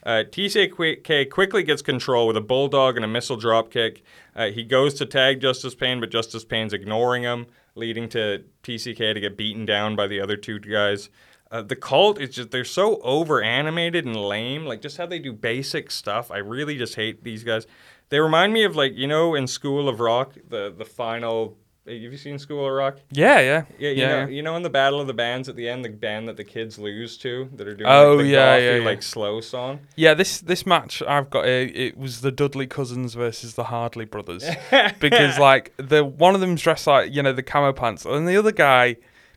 Uh, 0.06 0.24
TCK 0.32 1.30
quickly 1.30 1.64
gets 1.64 1.82
control 1.82 2.26
with 2.26 2.38
a 2.38 2.42
bulldog 2.42 2.96
and 2.96 3.04
a 3.04 3.08
missile 3.08 3.36
drop 3.36 3.70
kick. 3.70 4.02
Uh, 4.36 4.48
he 4.50 4.64
goes 4.64 4.94
to 4.96 5.06
tag 5.06 5.42
Justice 5.42 5.76
Pain, 5.76 6.00
but 6.00 6.10
Justice 6.10 6.46
Pain's 6.46 6.72
ignoring 6.74 7.24
him, 7.24 7.46
leading 7.80 8.10
to 8.10 8.44
TCK 8.64 9.14
to 9.14 9.20
get 9.20 9.38
beaten 9.38 9.66
down 9.66 9.96
by 9.96 10.06
the 10.08 10.20
other 10.20 10.38
two 10.38 10.60
guys. 10.60 11.10
Uh, 11.52 11.64
the 11.64 11.76
cult 11.76 12.22
is 12.22 12.30
just 12.30 12.52
they're 12.52 12.64
so 12.64 13.02
over 13.02 13.42
animated 13.42 14.06
and 14.06 14.16
lame 14.16 14.66
like 14.68 14.84
just 14.84 14.98
how 14.98 15.06
they 15.08 15.18
do 15.18 15.34
basic 15.34 15.90
stuff 15.90 16.30
i 16.30 16.38
really 16.38 16.78
just 16.78 16.94
hate 16.94 17.24
these 17.24 17.44
guys 17.44 17.66
they 18.10 18.20
remind 18.20 18.54
me 18.54 18.64
of 18.64 18.76
like 18.76 18.96
you 18.96 19.08
know 19.08 19.34
in 19.34 19.48
school 19.48 19.90
of 19.90 20.00
rock 20.00 20.36
the 20.48 20.72
the 20.78 20.86
final 20.86 21.58
have 21.94 22.12
you 22.14 22.18
seen 22.18 22.38
school 22.40 22.66
of 22.66 22.72
rock 22.74 22.98
Yeah, 23.12 23.40
yeah, 23.40 23.64
yeah, 23.78 23.90
you 23.90 23.96
yeah. 23.96 24.08
know, 24.26 24.28
you 24.30 24.42
know 24.42 24.56
in 24.56 24.64
the 24.64 24.70
battle 24.70 25.02
of 25.02 25.08
the 25.08 25.14
bands 25.14 25.50
at 25.50 25.56
the 25.56 25.68
end, 25.68 25.84
the 25.84 25.90
band 25.90 26.28
that 26.28 26.38
the 26.38 26.44
kids 26.44 26.78
lose 26.80 27.18
to, 27.20 27.50
that 27.56 27.68
are 27.68 27.76
doing 27.76 27.90
Oh, 27.90 28.16
like, 28.16 28.26
the 28.26 28.32
yeah, 28.32 28.58
gothy, 28.60 28.62
yeah, 28.66 28.76
yeah. 28.78 28.86
like 28.86 29.02
slow 29.04 29.42
song. 29.42 29.80
Yeah, 29.96 30.14
this 30.14 30.40
this 30.42 30.66
match 30.66 31.02
I've 31.08 31.30
got 31.30 31.46
a, 31.46 31.66
it 31.66 31.98
was 31.98 32.22
the 32.22 32.32
Dudley 32.32 32.68
cousins 32.68 33.14
versus 33.16 33.56
the 33.56 33.66
Hardley 33.66 34.06
brothers 34.06 34.44
because 35.00 35.38
like 35.40 35.74
the 35.78 36.04
one 36.06 36.36
of 36.36 36.42
them's 36.42 36.62
dressed 36.62 36.88
like 36.88 37.14
you 37.14 37.22
know 37.24 37.34
the 37.34 37.44
camo 37.44 37.74
pants 37.74 38.06
and 38.06 38.28
the 38.28 38.38
other 38.38 38.52
guy 38.52 38.96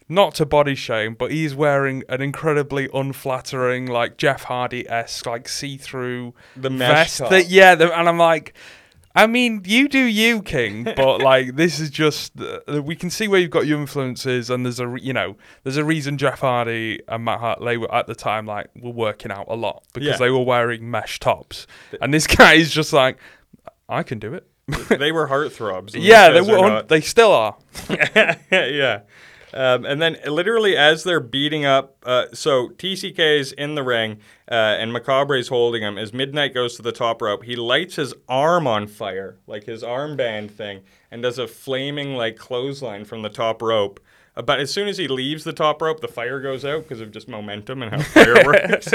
not 0.09 0.35
to 0.35 0.45
body 0.45 0.75
shame 0.75 1.15
but 1.15 1.31
he's 1.31 1.55
wearing 1.55 2.03
an 2.09 2.21
incredibly 2.21 2.89
unflattering 2.93 3.87
like 3.87 4.17
Jeff 4.19 4.43
Hardy 4.45 4.87
esque 4.89 5.25
like 5.27 5.49
see 5.49 5.77
through 5.79 6.35
The 6.57 6.69
mesh 6.71 6.89
vest 6.91 7.19
top. 7.19 7.31
that 7.31 7.49
yeah 7.49 7.75
the, 7.75 7.97
and 7.99 8.09
I'm 8.09 8.19
like. 8.19 8.53
I 9.15 9.27
mean, 9.27 9.63
you 9.67 9.89
do 9.89 9.99
you, 10.03 10.41
King, 10.43 10.85
but 10.85 11.21
like 11.23 11.57
this 11.57 11.79
is 11.79 11.91
just 11.91 12.33
uh, 12.41 12.83
we 12.83 12.97
can 12.97 13.11
see 13.11 13.29
where 13.29 13.39
you've 13.41 13.51
got 13.51 13.67
your 13.67 13.79
influences, 13.81 14.49
and 14.49 14.65
there's 14.65 14.81
a 14.81 14.87
re- 14.89 15.01
you 15.03 15.13
know 15.13 15.37
there's 15.65 15.77
a 15.77 15.85
reason 15.85 16.17
Jeff 16.19 16.41
Hardy 16.41 17.01
and 17.09 17.25
Matt 17.25 17.41
Hardy 17.41 17.77
were 17.77 17.95
at 17.95 18.07
the 18.07 18.15
time 18.15 18.47
like 18.47 18.69
were 18.75 18.91
working 18.91 19.31
out 19.31 19.47
a 19.49 19.55
lot 19.55 19.85
because 19.93 20.09
Yeah. 20.09 20.17
they 20.17 20.31
were 20.31 20.43
wearing 20.43 20.91
mesh 20.91 21.19
tops, 21.21 21.67
and 22.01 22.13
this 22.15 22.27
guy 22.27 22.55
is 22.55 22.73
just 22.73 22.93
like, 22.93 23.19
I 23.89 24.03
can 24.03 24.19
do 24.19 24.33
it. 24.35 24.47
they 24.89 25.13
were 25.13 25.29
heartthrobs. 25.29 25.91
yeah, 25.95 26.31
they 26.31 26.41
were. 26.41 26.83
They 26.83 27.01
still 27.03 27.33
are. 27.33 27.57
yeah. 28.51 29.01
Um, 29.55 29.85
and 29.85 30.01
then 30.01 30.17
literally 30.27 30.77
as 30.77 31.05
they're 31.05 31.21
beating 31.21 31.65
up, 31.65 31.97
uh, 32.05 32.27
so 32.33 32.69
TCK's 32.71 33.53
in 33.53 33.75
the 33.75 33.83
ring 33.83 34.19
uh, 34.51 34.55
and 34.55 34.93
Macabre's 34.93 35.49
holding 35.49 35.83
him. 35.83 35.99
As 35.99 36.13
Midnight 36.13 36.55
goes 36.55 36.77
to 36.77 36.83
the 36.83 36.93
top 36.93 37.21
rope, 37.21 37.45
he 37.45 37.57
lights 37.57 37.97
his 37.97 38.15
arm 38.29 38.67
on 38.67 38.87
fire, 38.87 39.37
like 39.47 39.65
his 39.65 39.83
armband 39.83 40.51
thing, 40.51 40.81
and 41.11 41.23
does 41.23 41.39
a 41.39 41.47
flaming 41.47 42.15
like 42.15 42.37
clothesline 42.37 43.05
from 43.05 43.23
the 43.23 43.29
top 43.29 43.61
rope. 43.61 44.01
Uh, 44.35 44.43
but 44.43 44.59
as 44.59 44.71
soon 44.73 44.89
as 44.89 44.97
he 44.97 45.09
leaves 45.09 45.45
the 45.45 45.53
top 45.53 45.83
rope, 45.83 46.01
the 46.01 46.09
fire 46.09 46.41
goes 46.41 46.65
out 46.65 46.83
because 46.83 47.01
of 47.01 47.11
just 47.11 47.29
momentum 47.29 47.83
and 47.83 47.93
how 47.93 48.01
fire 48.03 48.43
works. 48.45 48.93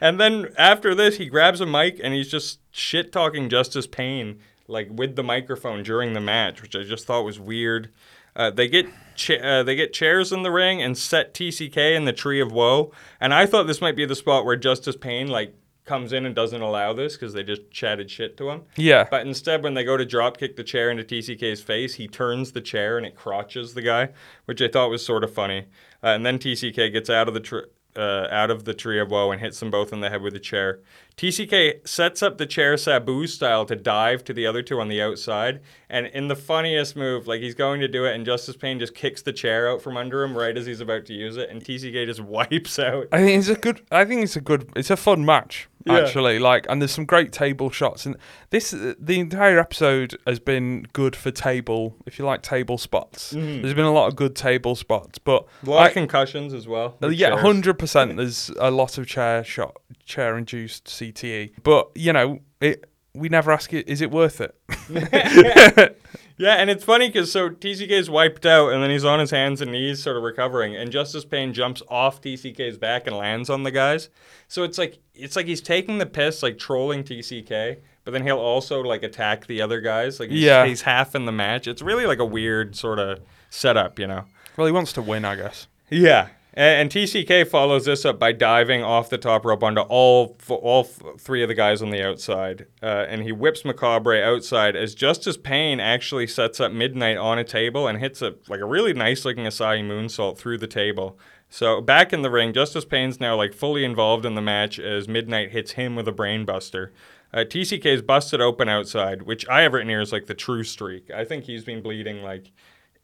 and 0.00 0.20
then 0.20 0.48
after 0.58 0.94
this, 0.94 1.16
he 1.16 1.26
grabs 1.26 1.60
a 1.60 1.66
mic 1.66 1.98
and 2.02 2.12
he's 2.12 2.30
just 2.30 2.60
shit 2.70 3.12
talking 3.12 3.48
Justice 3.48 3.86
Pain 3.86 4.38
like 4.68 4.88
with 4.90 5.16
the 5.16 5.22
microphone 5.22 5.82
during 5.82 6.12
the 6.12 6.20
match, 6.20 6.62
which 6.62 6.74
I 6.76 6.82
just 6.82 7.06
thought 7.06 7.22
was 7.22 7.38
weird. 7.38 7.90
Uh, 8.36 8.50
they 8.50 8.68
get 8.68 8.86
cha- 9.16 9.34
uh, 9.42 9.62
they 9.62 9.74
get 9.74 9.92
chairs 9.92 10.30
in 10.30 10.42
the 10.42 10.50
ring 10.52 10.82
and 10.82 10.96
set 10.96 11.34
TCK 11.34 11.96
in 11.96 12.04
the 12.04 12.12
Tree 12.12 12.40
of 12.40 12.52
Woe, 12.52 12.92
and 13.20 13.34
I 13.34 13.46
thought 13.46 13.66
this 13.66 13.80
might 13.80 13.96
be 13.96 14.04
the 14.04 14.14
spot 14.14 14.44
where 14.44 14.56
Justice 14.56 14.96
Pain 14.96 15.28
like 15.28 15.54
comes 15.86 16.12
in 16.12 16.26
and 16.26 16.34
doesn't 16.34 16.60
allow 16.60 16.92
this 16.92 17.14
because 17.14 17.32
they 17.32 17.42
just 17.42 17.70
chatted 17.70 18.10
shit 18.10 18.36
to 18.36 18.50
him. 18.50 18.62
Yeah. 18.76 19.06
But 19.10 19.26
instead, 19.26 19.62
when 19.62 19.74
they 19.74 19.84
go 19.84 19.96
to 19.96 20.04
drop 20.04 20.36
kick 20.36 20.56
the 20.56 20.64
chair 20.64 20.90
into 20.90 21.04
TCK's 21.04 21.62
face, 21.62 21.94
he 21.94 22.08
turns 22.08 22.52
the 22.52 22.60
chair 22.60 22.98
and 22.98 23.06
it 23.06 23.14
crotches 23.14 23.74
the 23.74 23.82
guy, 23.82 24.10
which 24.44 24.60
I 24.60 24.68
thought 24.68 24.90
was 24.90 25.06
sort 25.06 25.24
of 25.24 25.32
funny. 25.32 25.66
Uh, 26.02 26.08
and 26.08 26.26
then 26.26 26.38
TCK 26.38 26.92
gets 26.92 27.08
out 27.08 27.28
of 27.28 27.34
the 27.34 27.40
tr- 27.40 27.70
uh, 27.96 28.26
out 28.30 28.50
of 28.50 28.64
the 28.64 28.74
tree 28.74 29.00
of 29.00 29.10
woe 29.10 29.30
and 29.30 29.40
hits 29.40 29.58
them 29.60 29.70
both 29.70 29.92
in 29.92 30.00
the 30.00 30.10
head 30.10 30.20
with 30.20 30.34
a 30.34 30.40
chair. 30.40 30.80
TCK 31.16 31.86
sets 31.88 32.22
up 32.22 32.36
the 32.36 32.44
chair 32.44 32.76
Sabu 32.76 33.26
style 33.26 33.64
to 33.64 33.74
dive 33.74 34.22
to 34.24 34.34
the 34.34 34.46
other 34.46 34.62
two 34.62 34.78
on 34.80 34.88
the 34.88 35.00
outside, 35.00 35.60
and 35.88 36.06
in 36.08 36.28
the 36.28 36.36
funniest 36.36 36.94
move, 36.94 37.26
like 37.26 37.40
he's 37.40 37.54
going 37.54 37.80
to 37.80 37.88
do 37.88 38.04
it, 38.04 38.14
and 38.14 38.26
Justice 38.26 38.56
Pain 38.56 38.78
just 38.78 38.94
kicks 38.94 39.22
the 39.22 39.32
chair 39.32 39.66
out 39.70 39.80
from 39.80 39.96
under 39.96 40.22
him 40.22 40.36
right 40.36 40.54
as 40.56 40.66
he's 40.66 40.80
about 40.80 41.06
to 41.06 41.14
use 41.14 41.38
it, 41.38 41.48
and 41.48 41.62
TCK 41.64 42.04
just 42.04 42.20
wipes 42.20 42.78
out. 42.78 43.06
I 43.12 43.18
think 43.24 43.38
it's 43.38 43.48
a 43.48 43.54
good. 43.54 43.80
I 43.90 44.04
think 44.04 44.24
it's 44.24 44.36
a 44.36 44.42
good. 44.42 44.70
It's 44.76 44.90
a 44.90 44.96
fun 44.96 45.24
match 45.24 45.68
Yeah. 45.86 46.00
actually. 46.00 46.38
Like, 46.38 46.66
and 46.68 46.82
there's 46.82 46.92
some 46.92 47.06
great 47.06 47.32
table 47.32 47.70
shots. 47.70 48.04
And 48.04 48.16
this, 48.50 48.72
the 48.72 49.18
entire 49.18 49.58
episode 49.58 50.18
has 50.26 50.38
been 50.38 50.82
good 50.92 51.16
for 51.16 51.30
table. 51.30 51.96
If 52.04 52.18
you 52.18 52.26
like 52.26 52.42
table 52.42 52.76
spots, 52.76 53.30
there's 53.30 53.72
been 53.74 53.86
a 53.86 53.92
lot 53.92 54.08
of 54.08 54.16
good 54.16 54.36
table 54.36 54.74
spots. 54.76 55.18
But 55.18 55.46
A 55.66 55.70
lot 55.70 55.82
I- 55.84 55.88
of 55.88 55.94
concussions 55.94 56.52
as 56.52 56.68
well. 56.68 56.98
Uh, 57.02 57.08
yeah, 57.08 57.38
hundred 57.40 57.78
percent. 57.78 58.18
There's 58.18 58.50
a 58.58 58.70
lot 58.70 58.98
of 58.98 59.06
chair 59.06 59.42
shot, 59.44 59.76
chair 60.04 60.36
induced 60.36 60.88
CTE. 61.12 61.52
But 61.62 61.90
you 61.94 62.12
know, 62.12 62.40
it. 62.60 62.88
We 63.14 63.30
never 63.30 63.50
ask 63.50 63.72
it. 63.72 63.88
Is 63.88 64.02
it 64.02 64.10
worth 64.10 64.42
it? 64.42 64.54
Yeah, 66.38 66.56
and 66.56 66.68
it's 66.68 66.84
funny 66.84 67.08
because 67.08 67.32
so 67.32 67.48
TCK 67.48 67.88
is 67.88 68.10
wiped 68.10 68.44
out, 68.44 68.68
and 68.70 68.82
then 68.82 68.90
he's 68.90 69.06
on 69.06 69.20
his 69.20 69.30
hands 69.30 69.62
and 69.62 69.72
knees, 69.72 70.02
sort 70.02 70.18
of 70.18 70.22
recovering, 70.22 70.76
and 70.76 70.90
Justice 70.92 71.24
Pain 71.24 71.54
jumps 71.54 71.82
off 71.88 72.20
TCK's 72.20 72.76
back 72.76 73.06
and 73.06 73.16
lands 73.16 73.48
on 73.48 73.62
the 73.62 73.70
guys. 73.70 74.10
So 74.46 74.62
it's 74.62 74.76
like 74.76 74.98
it's 75.14 75.34
like 75.34 75.46
he's 75.46 75.62
taking 75.62 75.96
the 75.96 76.04
piss, 76.04 76.42
like 76.42 76.58
trolling 76.58 77.04
TCK, 77.04 77.78
but 78.04 78.10
then 78.10 78.22
he'll 78.22 78.36
also 78.36 78.82
like 78.82 79.02
attack 79.02 79.46
the 79.46 79.62
other 79.62 79.80
guys. 79.80 80.20
Like 80.20 80.28
he's, 80.28 80.42
Yeah. 80.42 80.66
he's 80.66 80.82
half 80.82 81.14
in 81.14 81.24
the 81.24 81.32
match. 81.32 81.66
It's 81.66 81.80
really 81.80 82.04
like 82.04 82.18
a 82.18 82.24
weird 82.26 82.76
sort 82.76 82.98
of 82.98 83.20
setup, 83.48 83.98
you 83.98 84.06
know. 84.06 84.24
Well, 84.58 84.66
he 84.66 84.72
wants 84.74 84.92
to 84.92 85.00
win, 85.02 85.24
I 85.24 85.36
guess. 85.36 85.68
Yeah. 85.88 86.28
And, 86.56 86.80
and 86.80 86.90
TCK 86.90 87.46
follows 87.46 87.84
this 87.84 88.04
up 88.04 88.18
by 88.18 88.32
diving 88.32 88.82
off 88.82 89.10
the 89.10 89.18
top 89.18 89.44
rope 89.44 89.62
onto 89.62 89.82
all 89.82 90.36
all 90.48 90.84
three 90.84 91.42
of 91.42 91.48
the 91.48 91.54
guys 91.54 91.82
on 91.82 91.90
the 91.90 92.02
outside, 92.02 92.66
uh, 92.82 93.04
and 93.08 93.22
he 93.22 93.32
whips 93.32 93.64
Macabre 93.64 94.22
outside 94.22 94.74
as 94.74 94.94
Justice 94.94 95.36
Pain 95.36 95.78
actually 95.78 96.26
sets 96.26 96.58
up 96.58 96.72
Midnight 96.72 97.18
on 97.18 97.38
a 97.38 97.44
table 97.44 97.86
and 97.86 97.98
hits 97.98 98.22
a 98.22 98.34
like 98.48 98.60
a 98.60 98.66
really 98.66 98.94
nice 98.94 99.24
looking 99.24 99.44
Asai 99.44 99.82
moonsault 99.82 100.38
through 100.38 100.58
the 100.58 100.66
table. 100.66 101.18
So 101.48 101.80
back 101.80 102.12
in 102.12 102.22
the 102.22 102.30
ring, 102.30 102.52
Justice 102.52 102.84
Pain's 102.84 103.20
now 103.20 103.36
like 103.36 103.52
fully 103.52 103.84
involved 103.84 104.24
in 104.24 104.34
the 104.34 104.42
match 104.42 104.78
as 104.78 105.06
Midnight 105.06 105.52
hits 105.52 105.72
him 105.72 105.94
with 105.94 106.08
a 106.08 106.12
brainbuster. 106.12 106.90
Uh, 107.32 107.40
TCK 107.40 107.84
is 107.86 108.02
busted 108.02 108.40
open 108.40 108.68
outside, 108.68 109.22
which 109.22 109.46
I 109.48 109.60
have 109.60 109.74
written 109.74 109.88
here 109.90 110.00
is 110.00 110.12
like 110.12 110.26
the 110.26 110.34
true 110.34 110.64
streak. 110.64 111.10
I 111.10 111.24
think 111.24 111.44
he's 111.44 111.64
been 111.64 111.82
bleeding 111.82 112.22
like 112.22 112.50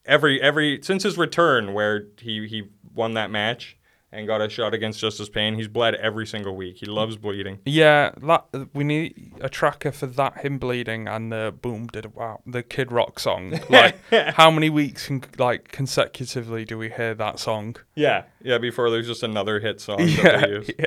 every 0.05 0.41
every 0.41 0.81
since 0.81 1.03
his 1.03 1.17
return 1.17 1.73
where 1.73 2.05
he 2.19 2.47
he 2.47 2.63
won 2.93 3.13
that 3.15 3.31
match 3.31 3.77
and 4.11 4.27
got 4.27 4.41
a 4.41 4.47
shot 4.49 4.75
against 4.75 4.99
Justice 4.99 5.27
Pain. 5.27 5.55
He's 5.55 5.67
bled 5.67 5.95
every 5.95 6.27
single 6.27 6.55
week. 6.55 6.77
He 6.77 6.85
loves 6.85 7.17
bleeding. 7.17 7.59
Yeah, 7.65 8.11
that 8.21 8.45
we 8.73 8.83
need 8.83 9.31
a 9.41 9.49
tracker 9.49 9.91
for 9.91 10.05
that 10.05 10.37
him 10.45 10.59
bleeding 10.59 11.07
and 11.07 11.31
the 11.31 11.53
boom 11.59 11.87
did 11.87 12.05
it 12.05 12.15
wow 12.15 12.41
the 12.45 12.61
Kid 12.61 12.91
Rock 12.91 13.19
song. 13.19 13.59
Like 13.69 13.95
how 14.11 14.51
many 14.51 14.69
weeks 14.69 15.07
can, 15.07 15.23
like 15.39 15.69
consecutively 15.69 16.63
do 16.63 16.77
we 16.77 16.89
hear 16.89 17.15
that 17.15 17.39
song? 17.39 17.75
Yeah, 17.95 18.23
yeah. 18.41 18.59
Before 18.59 18.89
there's 18.91 19.07
just 19.07 19.23
another 19.23 19.59
hit 19.59 19.81
song 19.81 19.97
Yeah, 20.01 20.23
that 20.23 20.41
they 20.41 20.49
use. 20.49 20.71
yeah. 20.77 20.85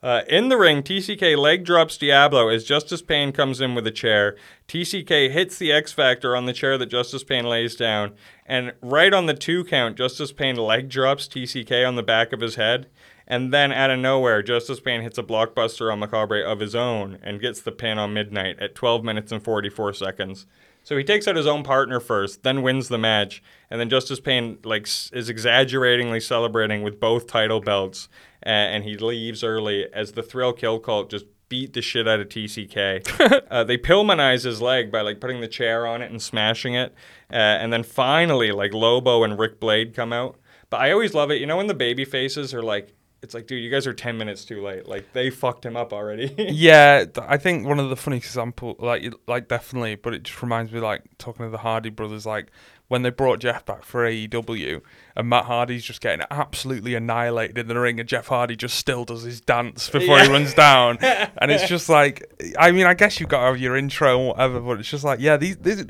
Uh, 0.00 0.22
in 0.28 0.48
the 0.48 0.56
ring, 0.56 0.80
TCK 0.80 1.36
leg 1.36 1.64
drops 1.64 1.96
Diablo 1.98 2.48
as 2.48 2.62
Justice 2.62 3.02
Pain 3.02 3.32
comes 3.32 3.60
in 3.60 3.74
with 3.74 3.84
a 3.84 3.90
chair. 3.90 4.36
TCK 4.68 5.30
hits 5.30 5.58
the 5.58 5.72
X 5.72 5.92
Factor 5.92 6.36
on 6.36 6.46
the 6.46 6.52
chair 6.52 6.78
that 6.78 6.86
Justice 6.86 7.24
Pain 7.24 7.44
lays 7.44 7.74
down, 7.74 8.14
and 8.46 8.74
right 8.80 9.12
on 9.12 9.26
the 9.26 9.34
two 9.34 9.64
count, 9.64 9.96
Justice 9.96 10.30
Pain 10.30 10.54
leg 10.54 10.88
drops 10.88 11.26
TCK 11.26 11.86
on 11.86 11.96
the 11.96 12.04
back 12.04 12.32
of 12.32 12.40
his 12.40 12.54
head. 12.54 12.86
And 13.30 13.52
then 13.52 13.72
out 13.72 13.90
of 13.90 13.98
nowhere, 13.98 14.42
Justice 14.42 14.80
Pain 14.80 15.02
hits 15.02 15.18
a 15.18 15.22
blockbuster 15.22 15.92
on 15.92 15.98
Macabre 15.98 16.42
of 16.42 16.60
his 16.60 16.74
own 16.74 17.18
and 17.22 17.42
gets 17.42 17.60
the 17.60 17.72
pin 17.72 17.98
on 17.98 18.14
Midnight 18.14 18.58
at 18.58 18.74
12 18.74 19.04
minutes 19.04 19.30
and 19.30 19.42
44 19.42 19.92
seconds. 19.92 20.46
So 20.88 20.96
he 20.96 21.04
takes 21.04 21.28
out 21.28 21.36
his 21.36 21.46
own 21.46 21.64
partner 21.64 22.00
first, 22.00 22.44
then 22.44 22.62
wins 22.62 22.88
the 22.88 22.96
match, 22.96 23.42
and 23.70 23.78
then 23.78 23.90
Justice 23.90 24.20
Pain 24.20 24.56
like 24.64 24.88
is 25.12 25.28
exaggeratingly 25.28 26.18
celebrating 26.18 26.82
with 26.82 26.98
both 26.98 27.26
title 27.26 27.60
belts, 27.60 28.08
uh, 28.46 28.48
and 28.48 28.84
he 28.84 28.96
leaves 28.96 29.44
early 29.44 29.86
as 29.92 30.12
the 30.12 30.22
Thrill 30.22 30.54
Kill 30.54 30.78
Cult 30.78 31.10
just 31.10 31.26
beat 31.50 31.74
the 31.74 31.82
shit 31.82 32.08
out 32.08 32.20
of 32.20 32.30
TCK. 32.30 33.42
uh, 33.50 33.64
they 33.64 33.76
Pillmanize 33.76 34.44
his 34.44 34.62
leg 34.62 34.90
by 34.90 35.02
like 35.02 35.20
putting 35.20 35.42
the 35.42 35.46
chair 35.46 35.86
on 35.86 36.00
it 36.00 36.10
and 36.10 36.22
smashing 36.22 36.72
it, 36.72 36.94
uh, 37.30 37.34
and 37.36 37.70
then 37.70 37.82
finally 37.82 38.50
like 38.50 38.72
Lobo 38.72 39.24
and 39.24 39.38
Rick 39.38 39.60
Blade 39.60 39.94
come 39.94 40.14
out. 40.14 40.38
But 40.70 40.80
I 40.80 40.90
always 40.92 41.12
love 41.12 41.30
it, 41.30 41.38
you 41.38 41.44
know, 41.44 41.58
when 41.58 41.66
the 41.66 41.74
baby 41.74 42.06
faces 42.06 42.54
are 42.54 42.62
like. 42.62 42.94
It's 43.20 43.34
like, 43.34 43.46
dude, 43.46 43.62
you 43.62 43.70
guys 43.70 43.86
are 43.86 43.92
ten 43.92 44.16
minutes 44.16 44.44
too 44.44 44.62
late. 44.62 44.86
Like 44.86 45.12
they 45.12 45.30
fucked 45.30 45.66
him 45.66 45.76
up 45.76 45.92
already. 45.92 46.34
Yeah, 46.50 47.04
I 47.20 47.36
think 47.36 47.66
one 47.66 47.80
of 47.80 47.90
the 47.90 47.96
funny 47.96 48.16
example, 48.16 48.76
like, 48.78 49.12
like 49.26 49.48
definitely, 49.48 49.96
but 49.96 50.14
it 50.14 50.22
just 50.22 50.40
reminds 50.42 50.72
me, 50.72 50.80
like, 50.80 51.02
talking 51.18 51.44
to 51.46 51.50
the 51.50 51.58
Hardy 51.58 51.90
brothers, 51.90 52.24
like 52.26 52.50
when 52.88 53.02
they 53.02 53.10
brought 53.10 53.38
Jeff 53.38 53.64
back 53.66 53.84
for 53.84 54.04
AEW, 54.04 54.80
and 55.14 55.28
Matt 55.28 55.44
Hardy's 55.44 55.84
just 55.84 56.00
getting 56.00 56.24
absolutely 56.30 56.94
annihilated 56.94 57.58
in 57.58 57.68
the 57.68 57.78
ring, 57.78 58.00
and 58.00 58.08
Jeff 58.08 58.28
Hardy 58.28 58.56
just 58.56 58.76
still 58.76 59.04
does 59.04 59.22
his 59.22 59.40
dance 59.40 59.90
before 59.90 60.18
he 60.18 60.28
runs 60.28 60.54
down, 60.54 60.96
and 61.02 61.50
it's 61.50 61.68
just 61.68 61.88
like, 61.88 62.24
I 62.58 62.72
mean, 62.72 62.86
I 62.86 62.94
guess 62.94 63.20
you've 63.20 63.28
got 63.28 63.40
to 63.40 63.46
have 63.46 63.60
your 63.60 63.76
intro 63.76 64.18
and 64.18 64.28
whatever, 64.28 64.60
but 64.60 64.80
it's 64.80 64.88
just 64.88 65.04
like, 65.04 65.20
yeah, 65.20 65.36
these 65.36 65.56
these, 65.58 65.84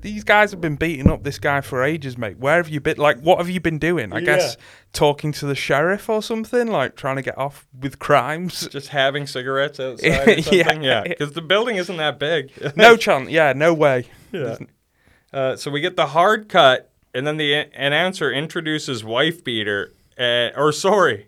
these 0.00 0.24
guys 0.24 0.50
have 0.50 0.60
been 0.60 0.76
beating 0.76 1.10
up 1.10 1.24
this 1.24 1.38
guy 1.38 1.62
for 1.62 1.82
ages, 1.82 2.18
mate. 2.18 2.38
Where 2.38 2.56
have 2.56 2.68
you 2.68 2.80
been? 2.80 2.98
Like, 2.98 3.20
what 3.20 3.38
have 3.38 3.48
you 3.48 3.60
been 3.60 3.78
doing? 3.78 4.12
I 4.12 4.20
guess 4.20 4.56
talking 4.92 5.32
to 5.32 5.46
the 5.46 5.54
sheriff 5.54 6.08
or 6.08 6.22
something, 6.22 6.68
like 6.68 6.94
trying 6.94 7.16
to 7.16 7.22
get 7.22 7.36
off 7.36 7.66
with 7.78 7.98
crimes. 7.98 8.68
just 8.70 8.88
having 8.88 9.26
cigarettes 9.26 9.80
outside 9.80 10.28
or 10.28 10.42
something. 10.42 10.82
Yeah. 10.82 11.02
yeah, 11.04 11.08
because 11.08 11.32
the 11.32 11.42
building 11.42 11.76
isn't 11.76 11.96
that 11.96 12.18
big. 12.18 12.52
No 12.76 12.96
chance. 12.96 13.30
Yeah, 13.30 13.52
no 13.54 13.74
way. 13.74 14.06
yeah. 14.32 14.56
Uh, 15.34 15.56
so 15.56 15.68
we 15.68 15.80
get 15.80 15.96
the 15.96 16.06
hard 16.06 16.48
cut, 16.48 16.90
and 17.12 17.26
then 17.26 17.36
the 17.36 17.52
announcer 17.74 18.30
introduces 18.30 19.02
wife 19.02 19.42
beater, 19.42 19.92
uh, 20.16 20.50
or 20.56 20.70
sorry, 20.70 21.26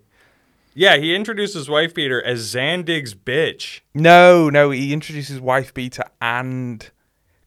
yeah, 0.75 0.97
he 0.97 1.13
introduces 1.13 1.69
wife 1.69 1.93
beater 1.93 2.23
as 2.23 2.55
Zandig's 2.55 3.15
bitch. 3.15 3.81
No, 3.95 4.49
no. 4.49 4.71
He 4.71 4.93
introduces 4.93 5.41
wife 5.41 5.75
beater 5.75 6.05
and 6.21 6.89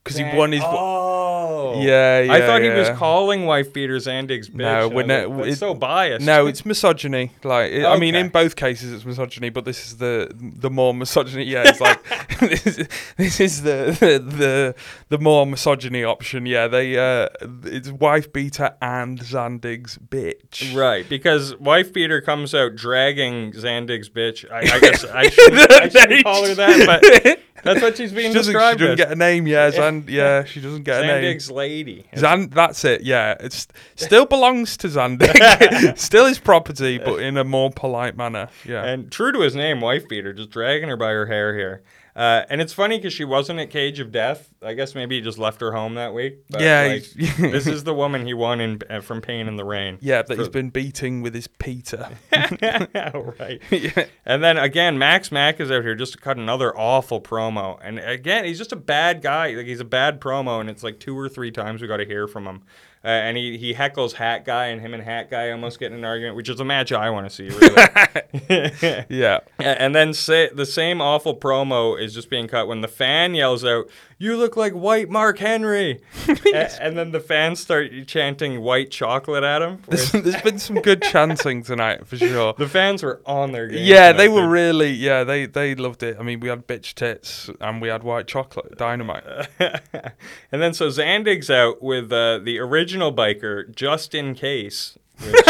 because 0.10 0.18
he 0.32 0.38
won 0.38 0.52
his. 0.52 0.64
Oh, 0.66 1.80
Yeah, 1.82 2.20
yeah. 2.22 2.34
I 2.34 2.38
yeah, 2.40 2.46
thought 2.46 2.62
he 2.62 2.70
was 2.70 2.90
calling 2.98 3.46
wife 3.46 3.72
beater 3.74 3.96
Zandig's 3.98 4.50
bitch. 4.50 4.56
No, 4.56 4.88
and 4.88 4.96
we're 4.96 5.06
not- 5.06 5.30
like, 5.30 5.38
That's 5.46 5.56
it- 5.56 5.60
so 5.60 5.74
biased. 5.74 6.26
No, 6.26 6.48
it's 6.52 6.66
misogyny. 6.66 7.32
Like, 7.44 7.72
it, 7.72 7.86
I 7.86 7.98
mean, 7.98 8.16
in 8.16 8.30
both 8.30 8.56
cases, 8.56 8.92
it's 8.94 9.06
misogyny, 9.06 9.50
but 9.50 9.66
this 9.66 9.86
is 9.88 9.98
the 9.98 10.32
the 10.40 10.70
more 10.70 10.94
misogyny. 10.94 11.44
Yeah, 11.46 11.64
it's 11.68 11.80
like 11.82 12.00
this, 12.40 12.66
is, 12.66 12.88
this 13.18 13.40
is 13.40 13.62
the, 13.64 13.96
the 14.00 14.20
the 14.20 14.76
the 15.10 15.18
more 15.20 15.46
misogyny 15.46 16.04
option. 16.04 16.46
Yeah, 16.46 16.68
they 16.68 16.98
uh, 16.98 17.28
it's 17.66 17.90
wife 17.92 18.32
beater 18.34 18.76
and 18.82 19.20
Zandig's 19.20 19.98
bitch. 19.98 20.76
Right, 20.76 21.08
because 21.08 21.56
wife 21.58 21.94
beater 21.94 22.22
comes 22.22 22.54
out 22.56 22.76
dragging 22.76 23.52
Zandig's 23.54 24.10
bitch. 24.10 24.50
I, 24.52 24.60
I 24.76 24.80
guess 24.80 25.04
I 25.06 25.30
shouldn't, 25.30 25.72
I 25.72 25.90
shouldn't 25.90 26.24
call 26.24 26.46
her 26.46 26.56
that, 26.56 26.86
but 27.24 27.40
that's 27.64 27.82
what 27.82 27.98
she's 27.98 28.12
being 28.12 28.32
She 28.32 28.38
doesn't, 28.38 28.54
she 28.54 28.58
doesn't 28.58 28.82
as. 28.82 28.98
get 28.98 29.12
a 29.12 29.16
name. 29.16 29.48
Yeah, 29.48 29.72
Zand, 29.72 30.10
yeah, 30.10 30.44
she 30.44 30.62
doesn't 30.62 30.84
get 30.84 31.04
a 31.04 31.08
name. 31.08 31.24
Zandig's 31.24 31.52
lady. 31.52 32.06
Zand, 32.16 32.52
that's 32.52 32.84
it. 32.86 33.02
Yeah, 33.02 33.36
it 33.40 33.68
still 33.96 34.26
belongs 34.26 34.78
to 34.78 34.88
Zandig. 34.88 35.98
still 35.98 36.26
his 36.26 36.40
property, 36.40 36.98
but 36.98 37.22
in 37.22 37.38
a 37.38 37.44
more 37.44 37.72
polite 37.72 38.16
manner. 38.18 38.50
Yeah. 38.66 38.84
And 38.84 39.12
true 39.12 39.32
to 39.32 39.40
his 39.42 39.56
name, 39.56 39.82
wife 39.82 40.08
beater, 40.08 40.34
just 40.34 40.50
dragging 40.50 40.90
her 40.90 40.98
by 40.98 41.12
her 41.12 41.26
hair 41.26 41.56
here. 41.58 41.84
Uh, 42.16 42.44
and 42.50 42.62
it's 42.62 42.74
funny 42.74 42.98
because 42.98 43.14
she 43.14 43.24
wasn't 43.24 43.60
at 43.60 43.70
Cage 43.70 44.00
of 44.00 44.12
Death. 44.12 44.54
I 44.62 44.74
guess 44.74 44.96
maybe 44.96 45.16
he 45.16 45.22
just 45.22 45.38
left 45.38 45.62
her 45.62 45.72
home 45.72 45.96
that 45.96 46.14
week. 46.14 46.40
But 46.50 46.62
Yeah, 46.62 46.84
like, 46.84 47.04
this 47.38 47.68
is 47.68 47.84
the 47.84 47.94
woman 47.94 48.26
he 48.26 48.34
won 48.34 48.60
in, 48.60 48.82
uh, 48.90 49.02
from 49.02 49.22
Pain 49.22 49.48
in 49.48 49.56
the 49.56 49.64
Rain. 49.64 49.98
yeah, 50.02 50.22
that 50.22 50.38
he's 50.38 50.50
been 50.50 50.70
beating 50.70 51.22
with 51.22 51.34
his 51.34 51.48
Peter. 51.48 52.10
right. 52.32 53.62
yeah. 53.72 54.06
And 54.26 54.44
then 54.44 54.58
again, 54.58 54.98
Max 54.98 55.32
Mack 55.32 55.60
is 55.60 55.72
out 55.72 55.84
here 55.84 55.96
just 55.96 56.14
to 56.14 56.20
cut 56.20 56.38
another 56.38 56.76
awful 56.78 57.22
promo. 57.22 57.80
And 57.82 58.00
again, 58.00 58.46
he's 58.46 58.58
just 58.58 58.72
a 58.72 58.78
bad 58.78 59.22
guy. 59.22 59.54
Like 59.54 59.68
he's 59.68 59.80
a 59.80 59.86
bad 59.86 60.20
promo, 60.20 60.60
and 60.60 60.70
it's 60.70 60.84
like 60.84 61.00
two 61.00 61.18
or 61.18 61.30
three 61.30 61.52
times 61.52 61.82
we 61.82 61.88
got 61.88 61.98
to 61.98 62.06
hear 62.06 62.28
from 62.28 62.46
him. 62.46 62.64
Uh, 63.04 63.08
and 63.08 63.38
he, 63.38 63.58
he 63.58 63.74
heckles 63.74 64.14
Hat 64.14 64.44
Guy, 64.44 64.68
and 64.68 64.82
him 64.82 64.94
and 64.94 65.02
Hat 65.02 65.30
Guy 65.30 65.52
almost 65.52 65.80
get 65.80 65.92
in 65.92 65.98
an 65.98 66.04
argument, 66.04 66.36
which 66.36 66.50
is 66.50 66.60
a 66.60 66.66
match 66.66 66.92
I 66.92 67.10
want 67.10 67.30
to 67.30 67.34
see. 67.34 67.50
Really. 67.50 69.06
Yeah. 69.10 69.40
And 69.58 69.96
then 69.96 70.14
say, 70.14 70.50
the 70.54 70.66
same 70.66 71.02
awful 71.02 71.36
promo 71.36 72.00
is 72.00 72.14
just 72.14 72.30
being 72.30 72.48
cut 72.48 72.68
when 72.68 72.82
the 72.82 72.88
fan 72.88 73.36
yells 73.36 73.64
out, 73.64 73.90
"You 74.20 74.38
look 74.38 74.56
like 74.58 74.74
white 74.74 75.10
Mark 75.10 75.40
Henry," 75.40 76.02
A- 76.54 76.82
and 76.84 76.98
then 76.98 77.12
the 77.12 77.20
fans 77.20 77.60
start 77.62 77.90
chanting 78.06 78.62
"white 78.62 78.92
chocolate" 78.92 79.44
at 79.44 79.62
him. 79.62 79.82
There's, 79.88 80.12
there's 80.26 80.42
been 80.42 80.60
some 80.60 80.82
good 80.82 81.02
chanting 81.02 81.64
tonight 81.64 82.06
for 82.06 82.18
sure. 82.18 82.54
the 82.58 82.68
fans 82.68 83.02
were 83.02 83.22
on 83.26 83.54
their 83.54 83.68
game. 83.68 83.80
Yeah, 83.86 84.12
tonight, 84.12 84.18
they 84.18 84.28
were 84.30 84.42
dude. 84.42 84.52
really. 84.52 84.92
Yeah, 84.92 85.24
they 85.24 85.46
they 85.46 85.74
loved 85.74 86.04
it. 86.04 86.18
I 86.20 86.24
mean, 86.24 86.42
we 86.42 86.50
had 86.50 86.68
bitch 86.68 86.94
tits 86.96 87.50
and 87.62 87.82
we 87.82 87.88
had 87.88 88.04
white 88.04 88.28
chocolate 88.28 88.78
dynamite. 88.78 89.24
and 89.60 90.62
then 90.62 90.74
so 90.74 90.90
Zandig's 90.90 91.50
out 91.50 91.82
with 91.82 92.12
uh, 92.12 92.40
the 92.40 92.60
original 92.60 93.14
biker 93.14 93.74
just 93.74 94.14
in 94.14 94.36
case. 94.36 94.98
Which, 95.24 95.48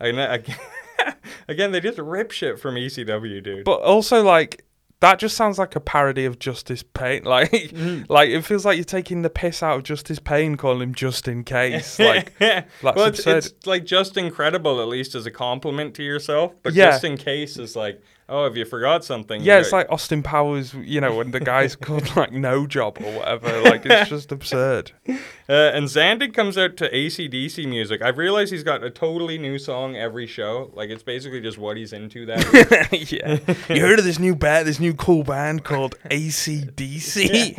I 0.00 0.06
again, 0.08 0.44
again, 1.48 1.72
they 1.72 1.80
just 1.80 1.98
rip 1.98 2.30
shit 2.30 2.58
from 2.60 2.74
ECW, 2.74 3.42
dude. 3.42 3.64
But 3.64 3.80
also, 3.80 4.22
like, 4.22 4.64
that 5.00 5.18
just 5.18 5.36
sounds 5.36 5.58
like 5.58 5.76
a 5.76 5.80
parody 5.80 6.24
of 6.24 6.38
Justice 6.38 6.82
Pain. 6.82 7.22
Like, 7.36 7.50
Mm-hmm. 7.50 8.10
like 8.10 8.30
it 8.30 8.42
feels 8.42 8.64
like 8.64 8.76
you're 8.76 8.84
taking 8.84 9.22
the 9.22 9.30
piss 9.30 9.62
out 9.62 9.76
of 9.78 9.82
Justice 9.84 10.18
Pain, 10.18 10.56
calling 10.56 10.80
him 10.82 10.94
just 10.94 11.28
in 11.28 11.44
case. 11.44 11.98
Like, 12.06 12.36
that's 12.38 12.66
well, 12.82 13.06
it's, 13.06 13.26
it's 13.26 13.66
like 13.66 13.84
just 13.84 14.16
incredible, 14.16 14.80
at 14.80 14.88
least 14.88 15.14
as 15.14 15.26
a 15.26 15.30
compliment 15.30 15.94
to 15.96 16.02
yourself. 16.02 16.54
But 16.62 16.72
Yeah. 16.74 16.92
just 16.92 17.04
in 17.04 17.16
case 17.18 17.58
is 17.58 17.76
like, 17.76 18.00
oh, 18.28 18.44
have 18.44 18.56
you 18.56 18.64
forgot 18.64 19.04
something. 19.04 19.42
yeah, 19.42 19.58
it's 19.58 19.72
like 19.72 19.90
Austin 19.90 20.22
Powers, 20.22 20.74
you 20.74 21.00
know, 21.00 21.14
when 21.16 21.30
the 21.30 21.40
guy's 21.40 21.76
called 21.76 22.14
like 22.16 22.32
No 22.32 22.66
Job 22.66 22.98
or 23.00 23.12
whatever. 23.12 23.62
Like, 23.62 23.86
it's 23.86 24.10
just 24.10 24.32
absurd. 24.32 24.92
Uh, 25.08 25.12
and 25.48 25.86
Zandig 25.86 26.34
comes 26.34 26.58
out 26.58 26.76
to 26.78 26.90
ACDC 26.90 27.68
music. 27.68 28.02
I've 28.02 28.18
realized 28.18 28.52
he's 28.52 28.64
got 28.64 28.82
a 28.82 28.90
totally 28.90 29.38
new 29.38 29.58
song 29.58 29.96
every 29.96 30.26
show. 30.26 30.72
Like 30.74 30.90
it's 30.90 31.02
basically 31.02 31.40
just 31.40 31.58
what 31.58 31.76
he's 31.76 31.92
into 31.92 32.26
that 32.26 32.90
week. 32.90 33.12
yeah. 33.12 33.38
You 33.68 33.80
heard 33.80 33.98
of 33.98 34.04
this 34.04 34.18
new 34.18 34.34
band, 34.34 34.66
this 34.66 34.80
new 34.80 34.94
cool 34.94 35.22
band 35.22 35.64
called 35.64 35.94
ACDC? 36.10 37.56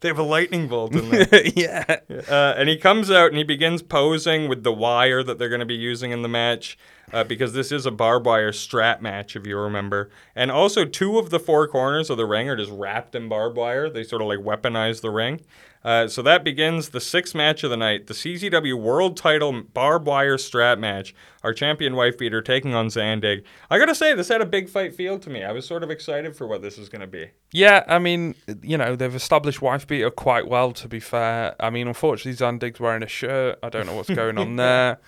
they 0.00 0.08
have 0.08 0.18
a 0.18 0.22
lightning 0.22 0.68
bolt 0.68 0.94
in 0.94 1.08
there. 1.08 1.46
yeah. 1.54 1.84
Uh, 2.28 2.54
and 2.56 2.68
he 2.68 2.76
comes 2.76 3.10
out 3.10 3.28
and 3.28 3.38
he 3.38 3.44
begins 3.44 3.82
posing 3.82 4.48
with 4.48 4.62
the 4.62 4.72
wire 4.72 5.22
that 5.22 5.38
they're 5.38 5.48
going 5.48 5.60
to 5.60 5.66
be 5.66 5.74
using 5.74 6.10
in 6.10 6.22
the 6.22 6.28
match. 6.28 6.76
Uh, 7.12 7.24
because 7.24 7.52
this 7.52 7.70
is 7.72 7.84
a 7.84 7.90
barbed 7.90 8.24
wire 8.24 8.52
strap 8.52 9.02
match, 9.02 9.36
if 9.36 9.46
you 9.46 9.58
remember. 9.58 10.08
And 10.34 10.50
also, 10.50 10.84
two 10.84 11.18
of 11.18 11.28
the 11.30 11.38
four 11.40 11.68
corners 11.68 12.08
of 12.08 12.16
the 12.16 12.24
ring 12.24 12.48
are 12.48 12.56
just 12.56 12.70
wrapped 12.70 13.14
in 13.14 13.28
barbed 13.28 13.56
wire. 13.56 13.90
They 13.90 14.02
sort 14.02 14.22
of 14.22 14.28
like 14.28 14.38
weaponize 14.38 15.02
the 15.02 15.10
ring. 15.10 15.42
Uh, 15.84 16.06
so 16.06 16.22
that 16.22 16.44
begins 16.44 16.90
the 16.90 17.00
sixth 17.00 17.34
match 17.34 17.64
of 17.64 17.70
the 17.70 17.76
night, 17.76 18.06
the 18.06 18.14
CZW 18.14 18.74
World 18.80 19.16
Title 19.16 19.62
Barbed 19.62 20.06
Wire 20.06 20.38
Strap 20.38 20.78
match. 20.78 21.14
Our 21.42 21.52
champion 21.52 21.96
wife 21.96 22.16
beater 22.16 22.40
taking 22.40 22.72
on 22.72 22.86
Zandig. 22.86 23.42
I 23.68 23.78
gotta 23.78 23.94
say, 23.94 24.14
this 24.14 24.28
had 24.28 24.40
a 24.40 24.46
big 24.46 24.68
fight 24.68 24.94
feel 24.94 25.18
to 25.18 25.28
me. 25.28 25.42
I 25.42 25.50
was 25.50 25.66
sort 25.66 25.82
of 25.82 25.90
excited 25.90 26.36
for 26.36 26.46
what 26.46 26.62
this 26.62 26.78
was 26.78 26.88
gonna 26.88 27.08
be. 27.08 27.30
Yeah, 27.50 27.82
I 27.88 27.98
mean, 27.98 28.36
you 28.62 28.78
know, 28.78 28.94
they've 28.94 29.14
established 29.14 29.60
wife 29.60 29.86
beater 29.86 30.10
quite 30.10 30.46
well. 30.46 30.70
To 30.72 30.86
be 30.86 31.00
fair, 31.00 31.56
I 31.58 31.70
mean, 31.70 31.88
unfortunately, 31.88 32.38
Zandig's 32.38 32.78
wearing 32.78 33.02
a 33.02 33.08
shirt. 33.08 33.58
I 33.62 33.68
don't 33.68 33.86
know 33.86 33.96
what's 33.96 34.10
going 34.10 34.38
on 34.38 34.54
there, 34.56 35.00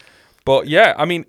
but 0.45 0.67
yeah, 0.67 0.95
I 0.97 1.05
mean, 1.05 1.25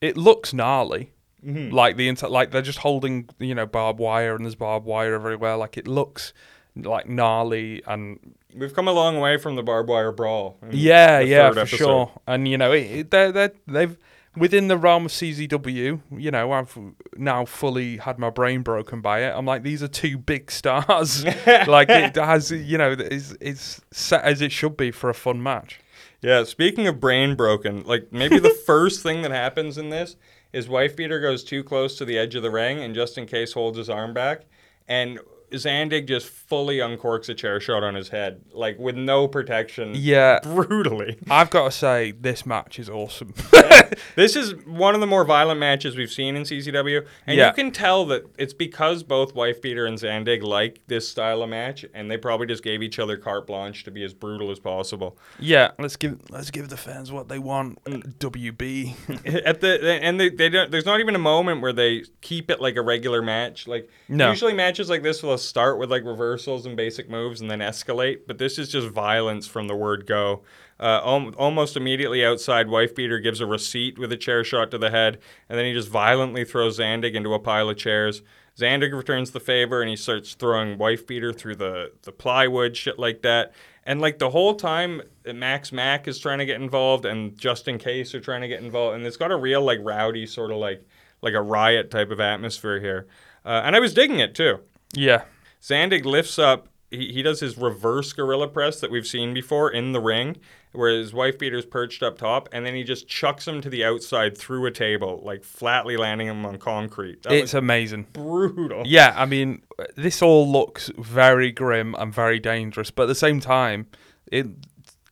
it 0.00 0.16
looks 0.16 0.52
gnarly. 0.52 1.12
Mm-hmm. 1.44 1.74
Like 1.74 1.96
the 1.96 2.08
inter- 2.08 2.28
like 2.28 2.50
they're 2.50 2.62
just 2.62 2.78
holding, 2.78 3.28
you 3.38 3.54
know, 3.54 3.66
barbed 3.66 4.00
wire 4.00 4.34
and 4.34 4.44
there's 4.44 4.54
barbed 4.54 4.86
wire 4.86 5.14
everywhere. 5.14 5.56
Like 5.56 5.76
it 5.76 5.86
looks 5.86 6.32
like 6.74 7.08
gnarly 7.08 7.82
and 7.86 8.34
We've 8.54 8.74
come 8.74 8.88
a 8.88 8.92
long 8.92 9.20
way 9.20 9.36
from 9.36 9.54
the 9.56 9.62
barbed 9.62 9.88
wire 9.88 10.12
brawl. 10.12 10.58
yeah, 10.70 11.20
yeah, 11.20 11.50
for 11.52 11.58
episode. 11.60 11.76
sure. 11.76 12.12
And 12.26 12.48
you 12.48 12.56
know, 12.56 12.72
it, 12.72 13.10
they're, 13.10 13.30
they're, 13.30 13.52
they've 13.66 13.96
within 14.36 14.68
the 14.68 14.76
realm 14.76 15.06
of 15.06 15.12
CZW. 15.12 16.00
You 16.10 16.30
know, 16.30 16.52
I've 16.52 16.76
now 17.16 17.44
fully 17.44 17.98
had 17.98 18.18
my 18.18 18.30
brain 18.30 18.62
broken 18.62 19.00
by 19.00 19.20
it. 19.24 19.32
I'm 19.36 19.46
like, 19.46 19.62
these 19.62 19.82
are 19.82 19.88
two 19.88 20.18
big 20.18 20.50
stars. 20.60 21.24
like 21.46 21.88
it 21.90 22.16
has, 22.16 22.50
you 22.50 22.78
know, 22.78 22.92
it's, 22.98 23.36
it's 23.40 23.80
set 23.92 24.22
as 24.24 24.40
it 24.40 24.52
should 24.52 24.76
be 24.76 24.90
for 24.90 25.10
a 25.10 25.14
fun 25.14 25.42
match. 25.42 25.80
Yeah, 26.22 26.44
speaking 26.44 26.86
of 26.86 27.00
brain 27.00 27.34
broken, 27.34 27.82
like 27.84 28.12
maybe 28.12 28.38
the 28.38 28.50
first 28.66 29.02
thing 29.02 29.22
that 29.22 29.30
happens 29.30 29.78
in 29.78 29.90
this 29.90 30.16
is 30.52 30.68
wife 30.68 30.96
beater 30.96 31.20
goes 31.20 31.44
too 31.44 31.62
close 31.62 31.96
to 31.98 32.04
the 32.04 32.18
edge 32.18 32.34
of 32.34 32.42
the 32.42 32.50
ring 32.50 32.78
and 32.78 32.94
just 32.94 33.18
in 33.18 33.26
case 33.26 33.52
holds 33.52 33.78
his 33.78 33.90
arm 33.90 34.14
back. 34.14 34.46
And 34.88 35.18
Zandig 35.52 36.06
just 36.08 36.28
fully 36.28 36.78
uncorks 36.78 37.28
a 37.28 37.34
chair 37.34 37.60
shot 37.60 37.82
on 37.82 37.94
his 37.94 38.08
head, 38.08 38.40
like 38.52 38.78
with 38.78 38.96
no 38.96 39.28
protection. 39.28 39.92
Yeah. 39.94 40.40
Brutally. 40.42 41.18
I've 41.30 41.50
got 41.50 41.64
to 41.64 41.70
say, 41.70 42.12
this 42.12 42.44
match 42.46 42.78
is 42.78 42.88
awesome. 42.88 43.34
This 44.16 44.34
is 44.34 44.54
one 44.66 44.94
of 44.94 45.00
the 45.00 45.06
more 45.06 45.24
violent 45.24 45.60
matches 45.60 45.96
we've 45.96 46.10
seen 46.10 46.34
in 46.36 46.42
CZW, 46.42 47.06
and 47.26 47.36
Yeah. 47.38 47.48
you 47.48 47.52
can 47.54 47.70
tell 47.70 48.04
that 48.06 48.24
it's 48.36 48.52
because 48.54 49.02
both 49.02 49.34
Wife 49.34 49.62
Beater 49.62 49.86
and 49.86 49.96
Zandig 49.96 50.42
like 50.42 50.80
this 50.88 51.08
style 51.08 51.42
of 51.42 51.50
match, 51.50 51.84
and 51.94 52.10
they 52.10 52.16
probably 52.16 52.46
just 52.46 52.64
gave 52.64 52.82
each 52.82 52.98
other 52.98 53.16
carte 53.16 53.46
blanche 53.46 53.84
to 53.84 53.90
be 53.90 54.02
as 54.02 54.12
brutal 54.12 54.50
as 54.50 54.58
possible. 54.58 55.16
yeah, 55.38 55.70
let's 55.78 55.96
give 55.96 56.18
let's 56.30 56.50
give 56.50 56.68
the 56.68 56.76
fans 56.76 57.12
what 57.12 57.28
they 57.28 57.38
want. 57.38 57.82
Mm. 57.84 58.14
WB. 58.18 59.44
At 59.46 59.60
the 59.60 59.88
and 60.02 60.18
they, 60.18 60.30
they 60.30 60.48
don't. 60.48 60.70
There's 60.70 60.86
not 60.86 60.98
even 61.00 61.14
a 61.14 61.18
moment 61.20 61.60
where 61.60 61.72
they 61.72 62.04
keep 62.22 62.50
it 62.50 62.60
like 62.60 62.76
a 62.76 62.82
regular 62.82 63.22
match. 63.22 63.68
Like 63.68 63.88
No. 64.08 64.30
usually 64.30 64.54
matches 64.54 64.88
like 64.90 65.02
this 65.02 65.22
will 65.22 65.34
start 65.38 65.78
with 65.78 65.90
like 65.90 66.04
reversals 66.04 66.66
and 66.66 66.76
basic 66.76 67.08
moves 67.08 67.40
and 67.40 67.50
then 67.50 67.60
escalate, 67.60 68.20
but 68.26 68.38
this 68.38 68.58
is 68.58 68.68
just 68.68 68.88
violence 68.88 69.46
from 69.46 69.68
the 69.68 69.76
word 69.76 70.06
go. 70.06 70.42
Uh, 70.78 71.00
al- 71.04 71.34
almost 71.36 71.76
immediately 71.76 72.24
outside, 72.24 72.66
Wifebeater 72.66 73.22
gives 73.22 73.40
a 73.40 73.46
receipt 73.46 73.98
with 73.98 74.12
a 74.12 74.16
chair 74.16 74.44
shot 74.44 74.70
to 74.70 74.78
the 74.78 74.90
head, 74.90 75.18
and 75.48 75.58
then 75.58 75.64
he 75.64 75.72
just 75.72 75.88
violently 75.88 76.44
throws 76.44 76.78
Zandig 76.78 77.14
into 77.14 77.32
a 77.32 77.38
pile 77.38 77.70
of 77.70 77.76
chairs. 77.76 78.22
Zandig 78.58 78.94
returns 78.94 79.30
the 79.30 79.40
favor, 79.40 79.80
and 79.80 79.90
he 79.90 79.96
starts 79.96 80.34
throwing 80.34 80.78
Wifebeater 80.78 81.36
through 81.36 81.56
the, 81.56 81.92
the 82.02 82.12
plywood, 82.12 82.76
shit 82.76 82.98
like 82.98 83.22
that. 83.22 83.52
And 83.84 84.00
like 84.00 84.18
the 84.18 84.30
whole 84.30 84.54
time, 84.54 85.02
uh, 85.26 85.32
Max 85.32 85.72
Mack 85.72 86.08
is 86.08 86.18
trying 86.18 86.38
to 86.38 86.46
get 86.46 86.60
involved, 86.60 87.04
and 87.04 87.38
just 87.38 87.68
in 87.68 87.78
case 87.78 88.14
are 88.14 88.20
trying 88.20 88.40
to 88.40 88.48
get 88.48 88.62
involved, 88.62 88.96
and 88.96 89.06
it's 89.06 89.16
got 89.16 89.30
a 89.30 89.36
real 89.36 89.62
like 89.62 89.78
rowdy 89.82 90.26
sort 90.26 90.50
of 90.50 90.58
like 90.58 90.84
like 91.22 91.34
a 91.34 91.42
riot 91.42 91.90
type 91.90 92.10
of 92.10 92.20
atmosphere 92.20 92.80
here. 92.80 93.06
Uh, 93.44 93.62
and 93.64 93.76
I 93.76 93.80
was 93.80 93.94
digging 93.94 94.18
it 94.18 94.34
too. 94.34 94.58
Yeah. 94.96 95.22
Zandig 95.62 96.04
lifts 96.04 96.38
up. 96.38 96.68
He, 96.90 97.12
he 97.12 97.22
does 97.22 97.40
his 97.40 97.58
reverse 97.58 98.12
gorilla 98.12 98.48
press 98.48 98.80
that 98.80 98.90
we've 98.90 99.06
seen 99.06 99.34
before 99.34 99.70
in 99.70 99.92
the 99.92 100.00
ring, 100.00 100.36
where 100.72 100.96
his 100.96 101.12
wife 101.12 101.38
beater's 101.38 101.66
perched 101.66 102.02
up 102.02 102.18
top, 102.18 102.48
and 102.52 102.64
then 102.64 102.74
he 102.74 102.84
just 102.84 103.08
chucks 103.08 103.46
him 103.48 103.60
to 103.60 103.68
the 103.68 103.84
outside 103.84 104.38
through 104.38 104.64
a 104.66 104.70
table, 104.70 105.20
like 105.24 105.42
flatly 105.42 105.96
landing 105.96 106.28
him 106.28 106.46
on 106.46 106.58
concrete. 106.58 107.22
That 107.24 107.32
It's 107.32 107.42
was 107.42 107.54
amazing. 107.54 108.06
brutal. 108.12 108.82
Yeah, 108.86 109.14
I 109.16 109.26
mean, 109.26 109.62
this 109.96 110.22
all 110.22 110.50
looks 110.50 110.90
very 110.96 111.50
grim 111.50 111.94
and 111.98 112.14
very 112.14 112.38
dangerous, 112.38 112.90
but 112.90 113.04
at 113.04 113.08
the 113.08 113.14
same 113.16 113.40
time, 113.40 113.86
it 114.30 114.46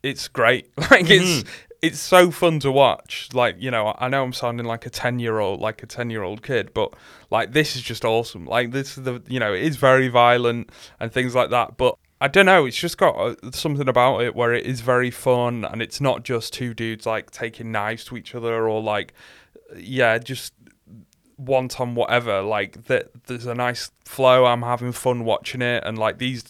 it's 0.03 0.28
great. 0.28 0.70
Like 0.91 1.11
it's 1.11 1.43
mm-hmm. 1.43 1.49
It's 1.85 2.01
so 2.01 2.30
fun 2.30 2.61
to 2.61 2.72
watch. 2.72 3.28
Like 3.32 3.57
you 3.59 3.70
know, 3.70 3.95
I 3.99 4.09
know 4.09 4.24
I'm 4.24 4.32
sounding 4.32 4.66
like 4.66 4.87
a 4.87 4.91
ten 4.91 5.18
year 5.18 5.39
old, 5.39 5.61
like 5.61 5.82
a 5.82 5.87
ten 5.87 6.11
year 6.11 6.22
old 6.22 6.43
kid, 6.43 6.72
but 6.74 6.95
like 7.30 7.53
this 7.53 7.76
is 7.76 7.82
just 7.82 8.05
awesome. 8.05 8.47
Like 8.47 8.72
this 8.72 8.97
is 8.97 9.05
the 9.05 9.22
you 9.28 9.39
know, 9.39 9.53
it 9.53 9.62
is 9.62 9.76
very 9.76 10.09
violent 10.09 10.70
and 11.01 11.12
things 11.12 11.35
like 11.35 11.51
that, 11.51 11.76
but. 11.76 11.97
I 12.20 12.28
don't 12.28 12.47
know. 12.47 12.64
It's 12.64 12.76
just 12.78 12.97
got 12.97 13.16
uh, 13.16 13.51
something 13.51 13.87
about 13.87 14.20
it 14.20 14.35
where 14.35 14.55
it 14.55 14.64
is 14.64 14.80
very 14.80 15.11
fun, 15.11 15.64
and 15.64 15.82
it's 15.82 16.01
not 16.01 16.24
just 16.24 16.55
two 16.55 16.72
dudes 16.72 17.05
like 17.05 17.30
taking 17.30 17.70
knives 17.70 18.05
to 18.05 18.16
each 18.16 18.35
other 18.35 18.66
or 18.66 18.80
like, 18.80 19.12
yeah, 19.76 20.16
just 20.16 20.55
want 21.37 21.80
on 21.80 21.95
whatever. 21.97 22.41
Like 22.41 22.85
that, 22.85 23.11
there's 23.26 23.45
a 23.45 23.55
nice 23.55 23.91
flow. 24.07 24.47
I'm 24.47 24.62
having 24.62 24.93
fun 24.93 25.24
watching 25.24 25.61
it, 25.61 25.82
and 25.85 25.99
like 25.99 26.16
these 26.16 26.45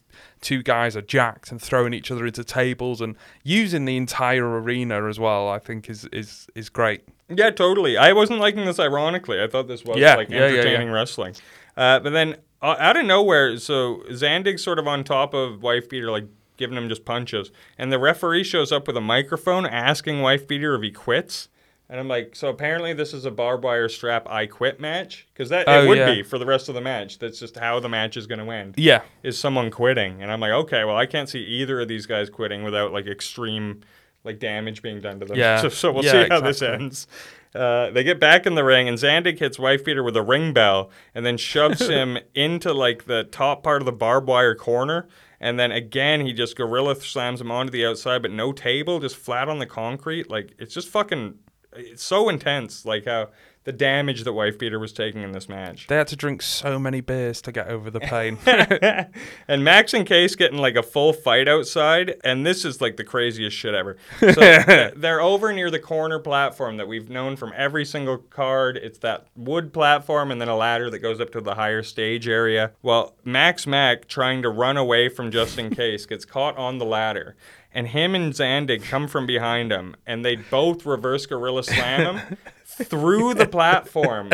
two 0.45 0.63
guys 0.63 0.95
are 0.97 1.03
jacked 1.03 1.51
and 1.51 1.61
throwing 1.61 1.95
each 1.95 2.11
other 2.11 2.27
into 2.27 2.45
tables 2.45 3.01
and 3.01 3.17
using 3.43 3.87
the 3.87 3.97
entire 3.97 4.61
arena 4.61 5.09
as 5.09 5.19
well. 5.19 5.49
I 5.49 5.59
think 5.59 5.89
is 5.91 6.05
is 6.13 6.47
is 6.55 6.69
great. 6.69 7.03
Yeah, 7.29 7.51
totally. 7.51 7.97
I 7.97 8.13
wasn't 8.13 8.39
liking 8.39 8.65
this 8.67 8.79
ironically. 8.79 9.43
I 9.43 9.49
thought 9.49 9.67
this 9.67 9.85
was 9.85 9.97
Yeah, 9.97 10.15
like 10.17 10.29
yeah, 10.29 10.41
yeah, 10.41 10.47
yeah. 10.47 10.53
entertaining 10.61 10.91
wrestling. 10.91 11.35
Uh, 11.77 11.99
but 11.99 12.11
then 12.11 12.37
uh, 12.63 12.77
out 12.79 12.97
of 12.97 13.07
nowhere, 13.07 13.57
so 13.57 14.03
Zandig's 14.11 14.63
sort 14.63 14.79
of 14.79 14.87
on 14.87 15.03
top 15.03 15.33
of 15.35 15.63
Wife 15.63 15.89
Beater, 15.89 16.11
like 16.11 16.27
giving 16.57 16.77
him 16.77 16.89
just 16.89 17.05
punches, 17.05 17.51
and 17.79 17.91
the 17.91 17.99
referee 17.99 18.45
shows 18.45 18.71
up 18.71 18.87
with 18.87 18.97
a 18.97 19.01
microphone 19.01 19.67
asking 19.67 20.21
Wife 20.21 20.47
Beater 20.47 20.75
if 20.77 20.83
he 20.83 20.91
quits. 20.91 21.49
And 21.91 22.01
I'm 22.01 22.09
like, 22.09 22.35
so 22.35 22.49
apparently 22.49 22.95
this 22.95 23.13
is 23.13 23.27
a 23.27 23.31
barbed 23.31 23.63
wire 23.63 23.89
strap 23.91 24.27
I 24.29 24.47
quit 24.47 24.81
match 24.81 25.27
because 25.33 25.51
that 25.51 25.69
Oh, 25.69 25.85
it 25.85 25.89
would 25.89 25.99
yeah. 25.99 26.15
be 26.15 26.23
for 26.23 26.39
the 26.39 26.47
rest 26.47 26.69
of 26.71 26.75
the 26.75 26.81
match. 26.81 27.19
That's 27.19 27.39
just 27.39 27.57
how 27.59 27.79
the 27.79 27.91
match 27.91 28.17
is 28.17 28.27
going 28.27 28.45
to 28.45 28.51
end. 28.51 28.75
Yeah, 28.79 29.03
Is 29.23 29.39
someone 29.39 29.71
quitting? 29.71 30.23
And 30.23 30.33
I'm 30.33 30.41
like, 30.41 30.53
okay, 30.53 30.85
well 30.85 30.97
I 30.97 31.05
can't 31.07 31.29
see 31.29 31.41
either 31.41 31.81
of 31.81 31.89
these 31.89 32.07
guys 32.07 32.31
quitting 32.31 32.63
without 32.63 32.93
like 32.93 33.07
extreme 33.07 33.83
like 34.25 34.39
damage 34.39 34.81
being 34.81 35.01
done 35.03 35.21
to 35.21 35.27
them. 35.27 35.37
Yeah. 35.37 35.61
So, 35.63 35.69
so 35.69 35.93
we'll 35.93 36.05
Yeah, 36.05 36.23
see 36.25 36.29
how 36.31 36.41
this 36.41 36.63
ends. 36.63 37.07
Uh, 37.55 37.91
they 37.91 38.03
get 38.03 38.19
back 38.19 38.47
in 38.47 38.57
the 38.57 38.65
ring, 38.65 38.89
and 38.89 38.99
Zandig 38.99 39.39
hits 39.39 39.61
Wife 39.61 39.85
Beater 39.85 40.03
with 40.03 40.17
a 40.17 40.23
ring 40.23 40.53
bell, 40.53 40.91
and 41.15 41.25
then 41.25 41.37
shoves 41.37 41.87
him 41.89 42.19
into 42.35 42.73
like 42.73 43.05
the 43.05 43.23
top 43.25 43.63
part 43.63 43.81
of 43.81 43.87
the 43.87 43.93
barbed 43.93 44.27
wire 44.27 44.57
corner. 44.57 45.07
And 45.39 45.57
then 45.61 45.71
again, 45.71 46.23
he 46.27 46.33
just 46.33 46.57
gorilla 46.57 46.97
slams 46.97 47.41
him 47.41 47.53
onto 47.53 47.71
the 47.71 47.87
outside, 47.87 48.23
but 48.23 48.33
no 48.33 48.51
table, 48.53 48.99
just 48.99 49.15
flat 49.17 49.49
on 49.49 49.59
the 49.61 49.67
concrete. 49.67 50.29
Like 50.31 50.55
it's 50.59 50.75
just 50.75 50.89
fucking, 50.89 51.35
it's 51.77 52.03
so 52.03 52.29
intense. 52.29 52.85
Like 52.85 53.07
how 53.07 53.29
the 53.65 53.73
damage 53.73 54.25
that 54.25 54.33
Wife 54.33 54.59
Beater 54.59 54.79
was 54.79 54.93
taking 54.93 55.23
in 55.23 55.33
this 55.33 55.49
match. 55.49 55.87
they 55.87 55.97
had 55.97 56.07
to 56.09 56.17
drink 56.17 56.43
so 56.43 56.79
many 56.79 57.01
beers 57.01 57.41
to 57.43 57.53
get 57.53 57.69
over 57.69 57.91
the 57.91 58.01
pain. 58.01 58.39
and 59.49 59.65
Max 59.65 59.95
and 59.95 60.07
Case 60.07 60.37
getting 60.37 60.59
like 60.59 60.77
a 60.77 60.83
full 60.83 61.15
fight 61.15 61.49
outside, 61.49 62.17
and 62.23 62.45
this 62.45 62.65
is 62.65 62.83
like 62.83 62.99
the 62.99 63.05
craziest 63.05 63.57
shit 63.57 63.75
ever. 63.75 63.97
So 64.35 64.91
they're 64.97 65.21
over 65.21 65.53
near 65.53 65.71
the 65.71 65.79
corner 65.79 66.19
platform 66.19 66.77
that 66.79 66.89
we've 66.89 67.09
known 67.09 67.37
from 67.37 67.53
every 67.57 67.85
single 67.85 68.19
card. 68.19 68.77
It's 68.77 68.99
that 68.99 69.27
wood 69.37 69.73
platform 69.73 70.31
and 70.31 70.41
then 70.41 70.49
a 70.49 70.57
ladder 70.57 70.91
that 70.91 70.99
goes 70.99 71.21
up 71.21 71.31
to 71.33 71.41
the 71.41 71.55
higher 71.55 71.83
stage 71.83 72.27
area. 72.27 72.73
Well, 72.83 73.15
Max 73.25 73.67
Mac 73.67 74.09
trying 74.09 74.43
to 74.43 74.51
run 74.51 74.77
away 74.77 75.09
from 75.09 75.31
Justin 75.31 75.71
Case 75.75 76.05
gets 76.07 76.25
caught 76.25 76.57
on 76.57 76.79
the 76.79 76.85
ladder. 76.85 77.37
And 77.75 77.89
him 77.89 78.15
and 78.15 78.33
Zandig 78.33 78.85
come 78.85 79.09
from 79.09 79.27
behind 79.27 79.73
him, 79.73 79.97
and 80.07 80.25
they 80.25 80.37
both 80.37 80.87
reverse 80.87 81.27
gorilla 81.27 81.65
slam 81.65 82.17
him 82.17 82.37
through 82.67 83.35
the 83.35 83.47
platform. 83.47 84.31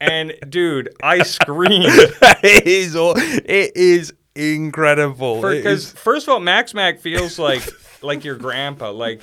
And 0.00 0.34
dude, 0.48 0.94
I 1.02 1.22
screamed. 1.24 1.86
it 1.88 2.66
is 2.66 2.94
all, 2.94 3.14
it 3.16 3.76
is 3.76 4.12
incredible. 4.36 5.42
Because 5.42 5.90
first 5.92 6.28
of 6.28 6.34
all, 6.34 6.40
Max 6.40 6.72
Mac 6.72 7.00
feels 7.00 7.38
like 7.38 7.62
like 8.02 8.24
your 8.24 8.36
grandpa, 8.36 8.92
like 8.92 9.22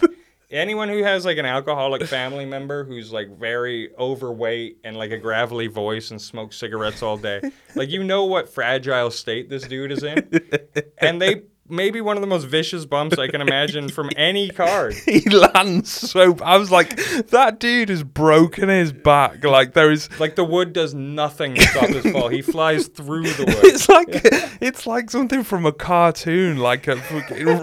anyone 0.50 0.90
who 0.90 1.04
has 1.04 1.24
like 1.24 1.38
an 1.38 1.46
alcoholic 1.46 2.06
family 2.08 2.46
member 2.46 2.84
who's 2.84 3.12
like 3.14 3.30
very 3.38 3.90
overweight 3.98 4.80
and 4.84 4.98
like 4.98 5.12
a 5.12 5.18
gravelly 5.18 5.68
voice 5.68 6.12
and 6.12 6.22
smokes 6.22 6.58
cigarettes 6.58 7.02
all 7.02 7.18
day. 7.18 7.42
Like 7.76 7.90
you 7.90 8.04
know 8.04 8.26
what 8.26 8.54
fragile 8.54 9.12
state 9.12 9.50
this 9.50 9.64
dude 9.64 9.92
is 9.92 10.04
in, 10.04 10.30
and 10.98 11.22
they 11.22 11.44
maybe 11.72 12.02
one 12.02 12.18
of 12.18 12.22
the 12.22 12.28
most 12.28 12.46
vicious 12.46 12.86
bumps 12.86 13.18
I 13.18 13.28
can 13.28 13.42
imagine 13.42 13.90
from 13.90 14.10
any 14.16 14.50
card. 14.50 14.94
he 15.06 15.22
lands 15.30 15.90
so. 15.90 16.38
I 16.44 16.58
was 16.58 16.72
like, 16.72 16.96
that 17.28 17.60
dude 17.60 17.90
has 17.90 18.04
broken 18.04 18.70
his 18.70 18.92
back. 18.92 19.44
Like 19.44 19.74
there 19.74 19.92
is. 19.92 20.10
Like 20.20 20.36
the 20.36 20.44
wood 20.44 20.74
does 20.74 20.94
nothing 20.94 21.56
to 21.56 21.62
stop 21.62 21.90
his 21.90 22.12
fall. 22.12 22.28
He 22.28 22.42
flies 22.52 22.88
through 22.88 23.24
the 23.24 23.46
wood. 23.46 23.66
It's 23.66 23.90
like 23.90 24.10
it's 24.62 24.86
like 24.86 25.10
something 25.10 25.44
from 25.44 25.66
a 25.66 25.72
cartoon, 25.72 26.58
like 26.58 26.88
a 26.88 26.96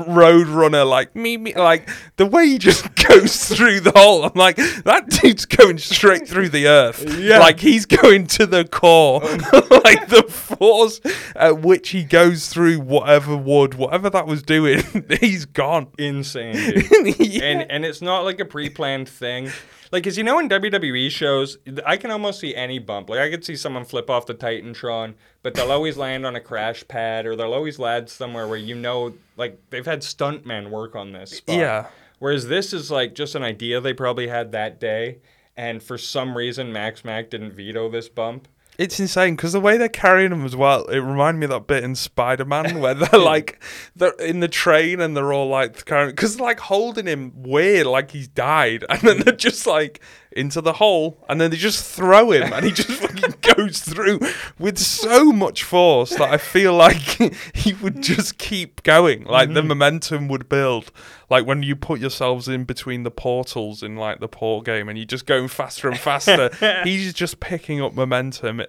road 0.08 0.48
runner, 0.48 0.84
like 0.84 1.14
me, 1.14 1.36
me, 1.36 1.54
like 1.54 1.88
the 2.16 2.26
way 2.26 2.46
he 2.46 2.58
just 2.58 2.94
goes 3.08 3.48
through 3.48 3.80
the 3.80 3.92
hole. 3.94 4.24
I'm 4.24 4.32
like, 4.34 4.56
that 4.56 5.08
dude's 5.08 5.44
going 5.46 5.78
straight 5.78 6.26
through 6.26 6.48
the 6.50 6.66
earth. 6.66 7.04
Yeah. 7.18 7.38
like 7.38 7.60
he's 7.60 7.86
going 7.86 8.26
to 8.28 8.46
the 8.46 8.64
core, 8.64 9.24
um, 9.24 9.38
like 9.84 10.08
the 10.08 10.24
force 10.28 11.00
at 11.36 11.60
which 11.60 11.90
he 11.90 12.04
goes 12.04 12.48
through 12.48 12.80
whatever 12.80 13.36
wood, 13.36 13.74
whatever 13.74 13.97
whatever 13.98 14.10
that 14.10 14.26
was 14.26 14.42
doing, 14.42 14.82
he's 15.20 15.44
gone. 15.44 15.88
insane. 15.98 16.54
Yeah. 17.18 17.44
and 17.44 17.70
and 17.70 17.84
it's 17.84 18.00
not 18.02 18.24
like 18.24 18.40
a 18.40 18.44
pre-planned 18.44 19.08
thing. 19.08 19.50
Like, 19.90 20.04
cause 20.04 20.16
you 20.18 20.24
know 20.24 20.38
in 20.38 20.48
WWE 20.48 21.10
shows, 21.10 21.58
I 21.86 21.96
can 21.96 22.10
almost 22.10 22.40
see 22.40 22.54
any 22.54 22.78
bump. 22.78 23.08
Like 23.10 23.20
I 23.20 23.30
could 23.30 23.44
see 23.44 23.56
someone 23.56 23.84
flip 23.84 24.10
off 24.10 24.26
the 24.26 24.34
Titantron, 24.34 25.14
but 25.42 25.54
they'll 25.54 25.72
always 25.72 25.96
land 25.96 26.26
on 26.26 26.36
a 26.36 26.40
crash 26.40 26.86
pad, 26.88 27.26
or 27.26 27.34
they'll 27.36 27.54
always 27.54 27.78
land 27.78 28.08
somewhere 28.08 28.46
where 28.46 28.58
you 28.58 28.74
know, 28.74 29.14
like 29.36 29.58
they've 29.70 29.86
had 29.86 30.02
stuntmen 30.02 30.70
work 30.70 30.94
on 30.94 31.12
this. 31.12 31.30
Spot. 31.38 31.56
Yeah. 31.56 31.86
Whereas 32.18 32.48
this 32.48 32.72
is 32.72 32.90
like 32.90 33.14
just 33.14 33.34
an 33.34 33.42
idea 33.42 33.80
they 33.80 33.94
probably 33.94 34.28
had 34.28 34.52
that 34.52 34.78
day, 34.80 35.18
and 35.56 35.82
for 35.82 35.96
some 35.98 36.36
reason 36.36 36.72
Max 36.72 37.04
Mac 37.04 37.30
didn't 37.30 37.52
veto 37.52 37.88
this 37.90 38.08
bump. 38.08 38.48
It's 38.78 39.00
insane 39.00 39.34
because 39.34 39.52
the 39.52 39.60
way 39.60 39.76
they're 39.76 39.88
carrying 39.88 40.30
him 40.30 40.44
as 40.44 40.54
well, 40.54 40.84
it 40.84 40.98
reminded 40.98 41.40
me 41.40 41.44
of 41.46 41.50
that 41.50 41.66
bit 41.66 41.82
in 41.82 41.96
Spider 41.96 42.44
Man 42.44 42.78
where 42.80 42.94
they're 42.94 43.18
like 43.20 43.60
they're 43.96 44.12
in 44.12 44.38
the 44.38 44.46
train 44.46 45.00
and 45.00 45.16
they're 45.16 45.32
all 45.32 45.48
like 45.48 45.84
carrying 45.84 46.10
because 46.10 46.38
like 46.38 46.60
holding 46.60 47.06
him 47.06 47.32
weird, 47.34 47.88
like 47.88 48.12
he's 48.12 48.28
died, 48.28 48.84
and 48.88 49.00
then 49.00 49.18
they're 49.18 49.34
just 49.34 49.66
like 49.66 50.00
into 50.38 50.60
the 50.60 50.74
hole, 50.74 51.24
and 51.28 51.40
then 51.40 51.50
they 51.50 51.56
just 51.56 51.84
throw 51.84 52.30
him, 52.30 52.52
and 52.52 52.64
he 52.64 52.72
just 52.72 52.90
fucking 52.90 53.34
goes 53.56 53.80
through 53.80 54.20
with 54.58 54.78
so 54.78 55.32
much 55.32 55.64
force 55.64 56.10
that 56.10 56.30
I 56.30 56.38
feel 56.38 56.74
like 56.74 56.96
he 57.54 57.74
would 57.74 58.02
just 58.02 58.38
keep 58.38 58.82
going, 58.82 59.24
like 59.24 59.52
the 59.52 59.60
mm-hmm. 59.60 59.68
momentum 59.68 60.28
would 60.28 60.48
build, 60.48 60.92
like 61.28 61.46
when 61.46 61.62
you 61.62 61.76
put 61.76 62.00
yourselves 62.00 62.48
in 62.48 62.64
between 62.64 63.02
the 63.02 63.10
portals 63.10 63.82
in 63.82 63.96
like 63.96 64.20
the 64.20 64.28
port 64.28 64.64
game, 64.64 64.88
and 64.88 64.96
you're 64.96 65.06
just 65.06 65.26
going 65.26 65.48
faster 65.48 65.88
and 65.88 65.98
faster. 65.98 66.50
he's 66.84 67.12
just 67.12 67.40
picking 67.40 67.82
up 67.82 67.94
momentum. 67.94 68.62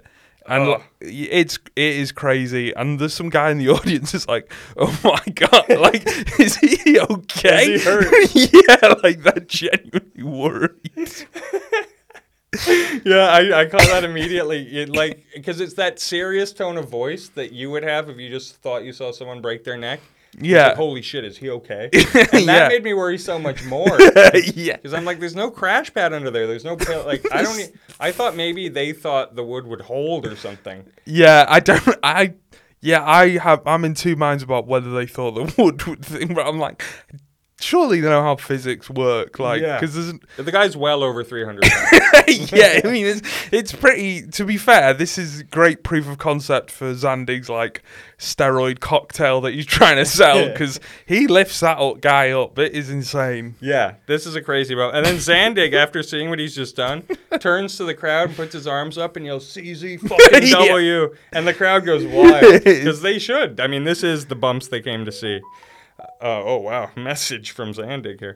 And 0.48 0.64
Oh. 0.64 0.72
like, 0.72 0.84
it's 1.02 1.60
it 1.76 1.96
is 1.98 2.12
crazy, 2.12 2.74
and 2.74 3.00
there's 3.00 3.14
some 3.14 3.30
guy 3.30 3.52
in 3.52 3.58
the 3.60 3.70
audience 3.78 4.14
is 4.16 4.28
like, 4.28 4.52
"Oh 4.78 4.98
my 5.04 5.22
god, 5.34 5.70
like, 5.80 6.04
is 6.40 6.58
he 6.58 7.00
okay? 7.00 7.74
Is 7.74 7.84
he 7.84 7.90
hurt? 7.90 8.36
yeah, 8.36 8.94
like 9.04 9.22
they're 9.22 9.46
genuinely 9.46 10.24
worried. 10.24 11.26
Yeah, 13.06 13.28
I, 13.28 13.62
I 13.62 13.66
caught 13.68 13.82
that 13.88 14.04
immediately. 14.04 14.66
It, 14.82 14.90
like, 14.90 15.24
because 15.36 15.60
it's 15.62 15.76
that 15.76 16.00
serious 16.00 16.52
tone 16.52 16.78
of 16.78 16.90
voice 16.90 17.30
that 17.30 17.52
you 17.52 17.70
would 17.70 17.84
have 17.84 18.10
if 18.10 18.18
you 18.18 18.28
just 18.30 18.56
thought 18.56 18.84
you 18.84 18.92
saw 18.92 19.12
someone 19.12 19.40
break 19.40 19.64
their 19.64 19.78
neck. 19.78 20.00
Yeah. 20.40 20.68
like, 20.68 20.76
Holy 20.78 21.02
shit, 21.02 21.24
is 21.26 21.38
he 21.38 21.50
okay? 21.50 21.90
And 21.94 22.04
that 22.04 22.34
Yeah. 22.46 22.68
made 22.68 22.84
me 22.84 22.94
worry 22.94 23.18
so 23.18 23.40
much 23.40 23.64
more. 23.66 23.98
yeah, 24.56 24.76
Because 24.76 24.94
I'm 24.94 25.06
like, 25.06 25.20
there's 25.20 25.36
no 25.36 25.50
crash 25.50 25.94
pad 25.94 26.14
under 26.14 26.30
there. 26.30 26.46
There's 26.48 26.64
no. 26.66 26.76
Like, 27.06 27.26
I 27.34 27.42
don't. 27.44 27.60
e- 27.60 27.74
I 28.00 28.12
thought 28.12 28.36
maybe 28.36 28.70
they 28.70 28.94
thought 28.94 29.36
the 29.36 29.44
wood 29.44 29.66
would 29.68 29.82
hold 29.82 30.26
or 30.26 30.36
something. 30.36 30.86
yeah. 31.06 31.46
I 31.48 31.60
don't. 31.60 31.98
I 32.04 32.34
yeah. 32.82 33.04
I 33.06 33.38
have. 33.38 33.62
I'm 33.66 33.84
in 33.86 33.94
two 33.96 34.16
minds 34.16 34.44
about 34.44 34.68
whether 34.68 34.92
they 34.94 35.06
thought 35.06 35.32
the 35.32 35.54
wood 35.62 35.84
would 35.88 36.06
thing, 36.06 36.34
but 36.34 36.46
I'm 36.46 36.60
like, 36.60 36.84
surely 37.62 38.01
they 38.01 38.10
know 38.10 38.22
how 38.22 38.36
physics 38.36 38.89
work. 38.89 39.39
Like, 39.39 39.62
because 39.62 39.93
there's 39.95 40.14
The 40.38 40.51
guy's 40.51 40.76
well 40.78 41.03
over 41.03 41.24
300 41.24 41.66
yeah, 42.28 42.82
I 42.84 42.88
mean 42.91 43.05
it's 43.07 43.22
it's 43.51 43.72
pretty. 43.72 44.22
To 44.28 44.45
be 44.45 44.57
fair, 44.57 44.93
this 44.93 45.18
is 45.18 45.43
great 45.43 45.84
proof 45.84 46.07
of 46.07 46.18
concept 46.18 46.70
for 46.72 46.93
Zandig's 46.93 47.49
like 47.49 47.84
steroid 48.18 48.80
cocktail 48.80 49.41
that 49.41 49.53
he's 49.53 49.66
trying 49.66 49.95
to 49.97 50.05
sell 50.05 50.39
Yeah. 50.41 50.51
because 50.51 50.80
he 51.05 51.26
lifts 51.28 51.62
that 51.62 51.78
up, 51.78 52.01
guy 52.01 52.32
up. 52.32 52.60
It 52.60 52.74
is 52.74 52.89
insane. 52.89 53.55
Yeah, 53.62 53.95
this 54.07 54.26
is 54.26 54.36
a 54.36 54.41
crazy 54.41 54.76
moment. 54.76 54.97
And 54.97 55.05
then 55.05 55.16
Zandig, 55.16 55.74
after 55.74 56.03
seeing 56.03 56.30
what 56.30 56.38
he's 56.39 56.53
just 56.55 56.76
done, 56.76 57.03
turns 57.39 57.78
to 57.78 57.86
the 57.86 57.93
crowd 57.93 58.28
and 58.30 58.36
puts 58.38 58.53
his 58.53 58.68
arms 58.68 58.97
up 58.97 59.16
and 59.16 59.26
yells, 59.26 59.47
CZ 59.53 59.99
fucking 60.01 60.43
Yeah. 60.47 60.68
W. 60.68 61.16
And 61.32 61.47
the 61.47 61.53
crowd 61.53 61.86
goes 61.86 62.05
wild. 62.05 62.64
Because 62.70 63.01
they 63.01 63.20
should. 63.20 63.60
I 63.60 63.68
mean, 63.68 63.84
this 63.84 64.03
is 64.03 64.26
the 64.28 64.36
bumps 64.36 64.68
they 64.68 64.82
came 64.82 65.05
to 65.05 65.12
see. 65.12 65.39
Uh, 66.22 66.43
oh, 66.43 66.58
wow. 66.58 66.91
Message 66.95 67.52
from 67.52 67.74
Zandig 67.74 68.20
here. 68.20 68.34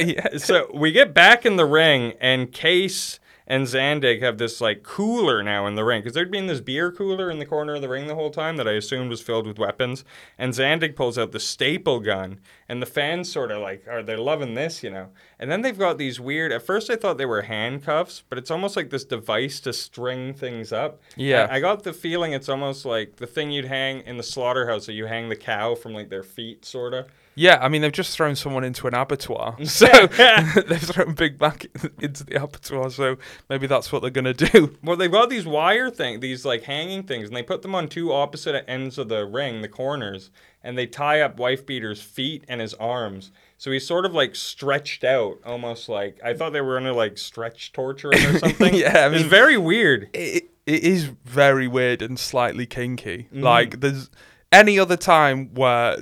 yeah. 0.00 0.36
so 0.38 0.70
we 0.74 0.92
get 0.92 1.14
back 1.14 1.46
in 1.46 1.56
the 1.56 1.66
ring, 1.66 2.14
and 2.20 2.52
Case 2.52 3.18
and 3.48 3.66
Zandig 3.66 4.20
have 4.20 4.36
this 4.36 4.60
like 4.60 4.82
cooler 4.82 5.42
now 5.42 5.66
in 5.66 5.74
the 5.74 5.82
ring 5.82 6.02
because 6.02 6.12
there'd 6.12 6.30
been 6.30 6.46
this 6.46 6.60
beer 6.60 6.92
cooler 6.92 7.30
in 7.30 7.38
the 7.38 7.46
corner 7.46 7.74
of 7.74 7.80
the 7.80 7.88
ring 7.88 8.06
the 8.06 8.14
whole 8.14 8.30
time 8.30 8.58
that 8.58 8.68
I 8.68 8.72
assumed 8.72 9.08
was 9.08 9.22
filled 9.22 9.46
with 9.46 9.58
weapons. 9.58 10.04
And 10.36 10.52
Zandig 10.52 10.94
pulls 10.94 11.16
out 11.16 11.32
the 11.32 11.40
staple 11.40 11.98
gun, 11.98 12.40
and 12.68 12.82
the 12.82 12.86
fans 12.86 13.32
sort 13.32 13.50
of 13.50 13.62
like 13.62 13.88
are 13.88 14.02
they 14.02 14.16
loving 14.16 14.52
this, 14.52 14.82
you 14.82 14.90
know? 14.90 15.08
And 15.38 15.50
then 15.50 15.62
they've 15.62 15.78
got 15.78 15.96
these 15.96 16.20
weird. 16.20 16.52
At 16.52 16.62
first, 16.62 16.90
I 16.90 16.96
thought 16.96 17.16
they 17.16 17.26
were 17.26 17.42
handcuffs, 17.42 18.22
but 18.28 18.36
it's 18.36 18.50
almost 18.50 18.76
like 18.76 18.90
this 18.90 19.04
device 19.04 19.60
to 19.60 19.72
string 19.72 20.34
things 20.34 20.70
up. 20.70 21.00
Yeah. 21.16 21.48
I, 21.50 21.56
I 21.56 21.60
got 21.60 21.84
the 21.84 21.94
feeling 21.94 22.34
it's 22.34 22.50
almost 22.50 22.84
like 22.84 23.16
the 23.16 23.26
thing 23.26 23.50
you'd 23.50 23.64
hang 23.64 24.02
in 24.02 24.18
the 24.18 24.22
slaughterhouse, 24.22 24.84
so 24.84 24.92
you 24.92 25.06
hang 25.06 25.30
the 25.30 25.36
cow 25.36 25.74
from 25.74 25.94
like 25.94 26.10
their 26.10 26.22
feet, 26.22 26.66
sort 26.66 26.92
of. 26.92 27.08
Yeah, 27.38 27.58
I 27.60 27.68
mean 27.68 27.82
they've 27.82 27.92
just 27.92 28.16
thrown 28.16 28.34
someone 28.34 28.64
into 28.64 28.88
an 28.88 28.94
abattoir, 28.94 29.56
so 29.64 29.86
they've 29.86 30.82
thrown 30.82 31.14
Big 31.14 31.40
Mac 31.40 31.66
into 32.00 32.24
the 32.24 32.42
abattoir. 32.42 32.90
So 32.90 33.16
maybe 33.48 33.68
that's 33.68 33.92
what 33.92 34.02
they're 34.02 34.10
gonna 34.10 34.34
do. 34.34 34.76
Well, 34.82 34.96
they've 34.96 35.10
got 35.10 35.30
these 35.30 35.46
wire 35.46 35.88
thing, 35.88 36.18
these 36.18 36.44
like 36.44 36.64
hanging 36.64 37.04
things, 37.04 37.28
and 37.28 37.36
they 37.36 37.44
put 37.44 37.62
them 37.62 37.76
on 37.76 37.86
two 37.86 38.12
opposite 38.12 38.68
ends 38.68 38.98
of 38.98 39.08
the 39.08 39.24
ring, 39.24 39.62
the 39.62 39.68
corners, 39.68 40.30
and 40.64 40.76
they 40.76 40.86
tie 40.86 41.20
up 41.20 41.38
Wife 41.38 41.64
Beater's 41.64 42.02
feet 42.02 42.42
and 42.48 42.60
his 42.60 42.74
arms. 42.74 43.30
So 43.56 43.70
he's 43.70 43.86
sort 43.86 44.04
of 44.04 44.12
like 44.12 44.34
stretched 44.34 45.04
out, 45.04 45.38
almost 45.46 45.88
like 45.88 46.18
I 46.24 46.34
thought 46.34 46.52
they 46.52 46.60
were 46.60 46.76
gonna 46.76 46.92
like 46.92 47.18
stretch 47.18 47.72
torture 47.72 48.10
him 48.12 48.34
or 48.34 48.38
something. 48.40 48.74
Yeah, 48.74 49.06
I 49.06 49.14
it's 49.14 49.22
very 49.22 49.56
weird. 49.56 50.10
It, 50.12 50.50
it 50.66 50.82
is 50.82 51.04
very 51.24 51.68
weird 51.68 52.02
and 52.02 52.18
slightly 52.18 52.66
kinky. 52.66 53.28
Mm. 53.32 53.42
Like 53.42 53.78
there's 53.78 54.10
any 54.50 54.76
other 54.76 54.96
time 54.96 55.54
where 55.54 55.98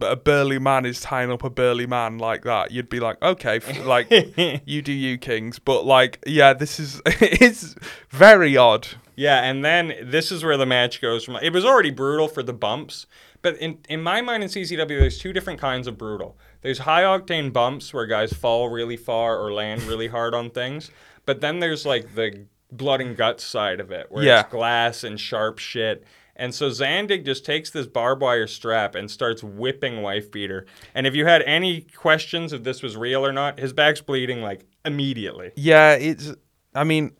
a 0.00 0.16
burly 0.16 0.58
man 0.58 0.84
is 0.86 1.00
tying 1.00 1.30
up 1.30 1.44
a 1.44 1.50
burly 1.50 1.86
man 1.86 2.18
like 2.18 2.42
that, 2.44 2.70
you'd 2.70 2.88
be 2.88 3.00
like, 3.00 3.20
okay, 3.22 3.56
f- 3.56 3.84
like 3.86 4.08
you 4.66 4.82
do 4.82 4.92
you, 4.92 5.18
kings. 5.18 5.58
But 5.58 5.84
like, 5.84 6.22
yeah, 6.26 6.52
this 6.52 6.78
is 6.80 7.00
it's 7.06 7.74
very 8.10 8.56
odd. 8.56 8.88
Yeah, 9.14 9.42
and 9.44 9.64
then 9.64 9.94
this 10.02 10.30
is 10.30 10.44
where 10.44 10.56
the 10.58 10.66
match 10.66 11.00
goes 11.00 11.24
from. 11.24 11.36
It 11.36 11.52
was 11.52 11.64
already 11.64 11.90
brutal 11.90 12.28
for 12.28 12.42
the 12.42 12.52
bumps, 12.52 13.06
but 13.42 13.56
in 13.58 13.78
in 13.88 14.02
my 14.02 14.20
mind 14.20 14.42
in 14.42 14.48
CZW, 14.50 14.88
there's 14.88 15.18
two 15.18 15.32
different 15.32 15.60
kinds 15.60 15.86
of 15.86 15.96
brutal. 15.96 16.36
There's 16.62 16.78
high 16.80 17.02
octane 17.02 17.52
bumps 17.52 17.94
where 17.94 18.06
guys 18.06 18.32
fall 18.32 18.68
really 18.68 18.96
far 18.96 19.38
or 19.38 19.52
land 19.52 19.82
really 19.84 20.08
hard 20.08 20.34
on 20.34 20.50
things, 20.50 20.90
but 21.24 21.40
then 21.40 21.60
there's 21.60 21.86
like 21.86 22.14
the 22.14 22.46
blood 22.72 23.00
and 23.00 23.16
guts 23.16 23.44
side 23.44 23.80
of 23.80 23.90
it, 23.92 24.06
where 24.10 24.24
Yeah. 24.24 24.40
it's 24.40 24.50
glass 24.50 25.04
and 25.04 25.18
sharp 25.18 25.58
shit. 25.60 26.04
And 26.36 26.54
so 26.54 26.68
Zandig 26.68 27.24
just 27.24 27.44
takes 27.44 27.70
this 27.70 27.86
barbed 27.86 28.22
wire 28.22 28.46
strap 28.46 28.94
and 28.94 29.10
starts 29.10 29.42
whipping 29.42 30.02
Wife 30.02 30.30
Beater. 30.30 30.66
And 30.94 31.06
if 31.06 31.14
you 31.14 31.26
had 31.26 31.42
any 31.42 31.82
questions 31.82 32.52
if 32.52 32.62
this 32.62 32.82
was 32.82 32.96
real 32.96 33.24
or 33.24 33.32
not, 33.32 33.58
his 33.58 33.72
back's 33.72 34.00
bleeding 34.00 34.42
like 34.42 34.66
immediately. 34.84 35.52
Yeah, 35.56 35.94
it's. 35.94 36.32
I 36.74 36.84
mean, 36.84 37.12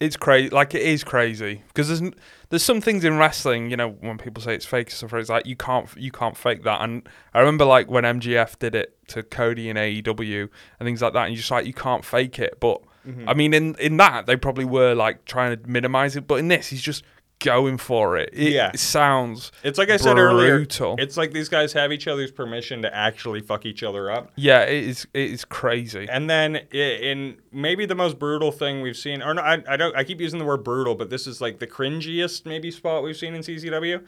it's 0.00 0.16
crazy. 0.16 0.48
Like 0.48 0.74
it 0.74 0.82
is 0.82 1.04
crazy 1.04 1.62
because 1.68 1.88
there's 1.88 2.00
n- 2.00 2.14
there's 2.48 2.62
some 2.62 2.80
things 2.80 3.04
in 3.04 3.18
wrestling. 3.18 3.70
You 3.70 3.76
know, 3.76 3.90
when 3.90 4.16
people 4.16 4.42
say 4.42 4.54
it's 4.54 4.64
fake 4.64 4.90
stuff, 4.90 5.12
it's 5.12 5.28
like 5.28 5.46
you 5.46 5.56
can't 5.56 5.88
you 5.96 6.10
can't 6.10 6.36
fake 6.36 6.64
that. 6.64 6.80
And 6.80 7.06
I 7.34 7.40
remember 7.40 7.66
like 7.66 7.90
when 7.90 8.04
MJF 8.04 8.58
did 8.58 8.74
it 8.74 8.96
to 9.08 9.22
Cody 9.22 9.68
in 9.68 9.76
AEW 9.76 10.48
and 10.80 10.86
things 10.86 11.02
like 11.02 11.12
that, 11.12 11.26
and 11.26 11.34
you're 11.34 11.38
just 11.40 11.50
like 11.50 11.66
you 11.66 11.74
can't 11.74 12.04
fake 12.04 12.38
it. 12.38 12.58
But 12.60 12.80
mm-hmm. 13.06 13.28
I 13.28 13.34
mean, 13.34 13.52
in 13.52 13.74
in 13.74 13.98
that 13.98 14.24
they 14.24 14.36
probably 14.36 14.64
were 14.64 14.94
like 14.94 15.26
trying 15.26 15.56
to 15.56 15.68
minimize 15.68 16.16
it, 16.16 16.26
but 16.26 16.36
in 16.36 16.48
this 16.48 16.68
he's 16.68 16.82
just 16.82 17.04
going 17.40 17.76
for 17.78 18.16
it. 18.16 18.30
It 18.32 18.52
Yeah. 18.52 18.70
sounds. 18.76 19.50
It's 19.64 19.78
like 19.78 19.90
I 19.90 19.96
said 19.96 20.18
earlier. 20.18 20.56
Brutal. 20.58 20.96
It's 20.98 21.16
like 21.16 21.32
these 21.32 21.48
guys 21.48 21.72
have 21.72 21.92
each 21.92 22.06
other's 22.06 22.30
permission 22.30 22.82
to 22.82 22.94
actually 22.94 23.40
fuck 23.40 23.66
each 23.66 23.82
other 23.82 24.10
up. 24.10 24.30
Yeah, 24.36 24.60
it 24.62 24.84
is. 24.84 25.06
It 25.12 25.30
is 25.30 25.44
crazy. 25.44 26.06
And 26.10 26.30
then 26.30 26.56
in 26.72 27.38
maybe 27.52 27.86
the 27.86 27.94
most 27.94 28.18
brutal 28.18 28.52
thing 28.52 28.80
we've 28.82 28.96
seen, 28.96 29.22
or 29.22 29.34
no, 29.34 29.42
I, 29.42 29.62
I 29.68 29.76
don't, 29.76 29.96
I 29.96 30.04
keep 30.04 30.20
using 30.20 30.38
the 30.38 30.44
word 30.44 30.62
brutal, 30.62 30.94
but 30.94 31.10
this 31.10 31.26
is 31.26 31.40
like 31.40 31.58
the 31.58 31.66
cringiest 31.66 32.46
maybe 32.46 32.70
spot 32.70 33.02
we've 33.02 33.16
seen 33.16 33.34
in 33.34 33.42
CZW. 33.42 34.02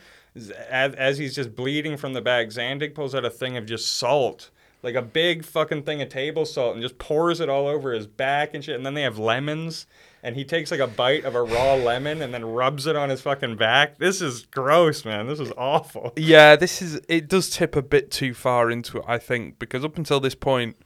As, 0.71 0.95
as 0.95 1.19
he's 1.19 1.35
just 1.35 1.55
bleeding 1.55 1.97
from 1.97 2.13
the 2.15 2.21
back, 2.23 2.47
Zandig 2.49 2.95
pulls 2.95 3.15
out 3.15 3.25
a 3.25 3.31
thing 3.31 3.57
of 3.57 3.67
just 3.67 3.97
salt, 3.97 4.51
like 4.83 4.95
a 4.95 5.03
big 5.03 5.45
fucking 5.45 5.83
thing 5.83 6.01
of 6.01 6.09
table 6.09 6.47
salt, 6.47 6.73
and 6.75 6.83
just 6.83 6.99
pours 6.99 7.41
it 7.41 7.49
all 7.49 7.67
over 7.69 7.93
his 7.93 8.07
back 8.07 8.55
and 8.55 8.65
shit. 8.65 8.75
And 8.77 8.85
then 8.87 8.95
they 8.95 9.03
have 9.03 9.19
lemons, 9.19 9.87
and 10.23 10.37
he 10.37 10.45
takes 10.45 10.71
like 10.71 10.81
a 10.81 10.87
bite 10.87 11.25
of 11.25 11.35
a 11.35 11.43
raw 11.43 11.75
lemon 11.75 12.23
and 12.23 12.33
then 12.33 12.45
rubs 12.45 12.87
it 12.87 12.95
on 12.95 13.09
his 13.09 13.21
fucking 13.21 13.57
back. 13.57 13.99
This 13.99 14.21
is 14.21 14.43
gross, 14.47 15.05
man. 15.05 15.27
This 15.27 15.41
is 15.41 15.53
awful. 15.57 16.13
Yeah, 16.23 16.57
this 16.57 16.81
is 16.81 17.01
it 17.09 17.29
does 17.29 17.51
tip 17.51 17.75
a 17.75 17.83
bit 17.83 18.11
too 18.11 18.33
far 18.33 18.71
into 18.71 18.99
it, 18.99 19.05
I 19.09 19.19
think, 19.19 19.59
because 19.59 19.85
up 19.85 19.99
until 19.99 20.21
this 20.21 20.35
point, 20.37 20.77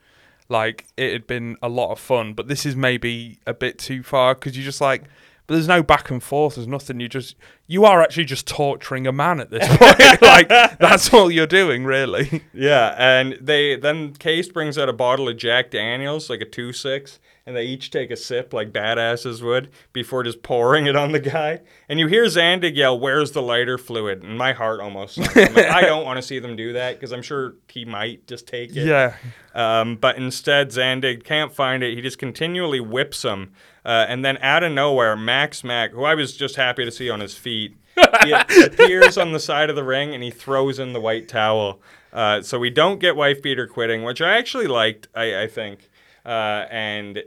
like 0.49 0.85
it 0.97 1.13
had 1.13 1.27
been 1.27 1.57
a 1.61 1.69
lot 1.69 1.91
of 1.91 1.99
fun, 1.99 2.33
but 2.33 2.47
this 2.47 2.65
is 2.65 2.75
maybe 2.75 3.39
a 3.45 3.53
bit 3.53 3.77
too 3.77 4.01
far 4.01 4.33
because 4.33 4.57
you 4.57 4.63
just 4.63 4.81
like, 4.81 5.03
but 5.45 5.53
there's 5.53 5.67
no 5.67 5.83
back 5.83 6.09
and 6.09 6.21
forth, 6.23 6.55
there's 6.55 6.67
nothing. 6.67 6.99
You 6.99 7.07
just 7.07 7.35
you 7.67 7.85
are 7.85 8.01
actually 8.01 8.25
just 8.25 8.47
torturing 8.47 9.05
a 9.05 9.11
man 9.11 9.39
at 9.39 9.51
this 9.51 9.65
point. 9.77 9.99
like 10.21 10.49
that's 10.49 11.13
all 11.13 11.29
you're 11.29 11.45
doing, 11.47 11.85
really. 11.85 12.43
Yeah, 12.53 12.95
and 12.97 13.37
they 13.39 13.75
then 13.75 14.13
Case 14.13 14.49
brings 14.49 14.77
out 14.77 14.89
a 14.89 14.93
bottle 14.93 15.29
of 15.29 15.37
Jack 15.37 15.69
Daniels, 15.71 16.29
like 16.29 16.41
a 16.41 16.45
two 16.45 16.73
six, 16.73 17.19
and 17.47 17.55
they 17.55 17.63
each 17.63 17.89
take 17.91 18.11
a 18.11 18.17
sip 18.17 18.51
like 18.51 18.73
badasses 18.73 19.41
would 19.41 19.71
before 19.93 20.21
just 20.21 20.43
pouring 20.43 20.85
it 20.85 20.97
on 20.97 21.13
the 21.13 21.19
guy. 21.19 21.61
And 21.87 21.97
you 21.97 22.07
hear 22.07 22.25
Zandig 22.25 22.75
yell, 22.75 22.99
"Where's 22.99 23.31
the 23.31 23.41
lighter 23.41 23.77
fluid?" 23.77 24.21
And 24.21 24.37
my 24.37 24.51
heart 24.51 24.81
almost. 24.81 25.17
like, 25.17 25.57
I 25.57 25.81
don't 25.81 26.03
want 26.03 26.17
to 26.17 26.21
see 26.21 26.39
them 26.39 26.57
do 26.57 26.73
that 26.73 26.95
because 26.95 27.13
I'm 27.13 27.21
sure 27.21 27.55
he 27.69 27.85
might 27.85 28.27
just 28.27 28.47
take 28.47 28.75
it. 28.75 28.85
Yeah. 28.85 29.15
Um, 29.55 29.95
but 29.95 30.17
instead, 30.17 30.71
Zandig 30.71 31.23
can't 31.23 31.53
find 31.53 31.83
it. 31.83 31.95
He 31.95 32.01
just 32.01 32.19
continually 32.19 32.81
whips 32.81 33.23
him. 33.23 33.53
Uh, 33.85 34.05
and 34.09 34.25
then 34.25 34.37
out 34.41 34.63
of 34.63 34.73
nowhere, 34.73 35.15
Max 35.15 35.63
Mac, 35.63 35.91
who 35.91 36.03
I 36.03 36.15
was 36.15 36.35
just 36.35 36.57
happy 36.57 36.83
to 36.83 36.91
see 36.91 37.09
on 37.09 37.21
his 37.21 37.37
feet, 37.37 37.77
he 38.25 38.31
appears 38.63 39.17
on 39.17 39.31
the 39.31 39.39
side 39.39 39.69
of 39.69 39.77
the 39.77 39.85
ring 39.85 40.13
and 40.13 40.21
he 40.21 40.31
throws 40.31 40.79
in 40.79 40.91
the 40.91 40.99
white 40.99 41.29
towel. 41.29 41.81
Uh, 42.11 42.41
so 42.41 42.59
we 42.59 42.69
don't 42.69 42.99
get 42.99 43.15
wife 43.15 43.41
beater 43.41 43.67
quitting, 43.67 44.03
which 44.03 44.21
I 44.21 44.37
actually 44.37 44.67
liked, 44.67 45.07
I, 45.15 45.43
I 45.43 45.47
think. 45.47 45.89
Uh, 46.25 46.65
and 46.69 47.23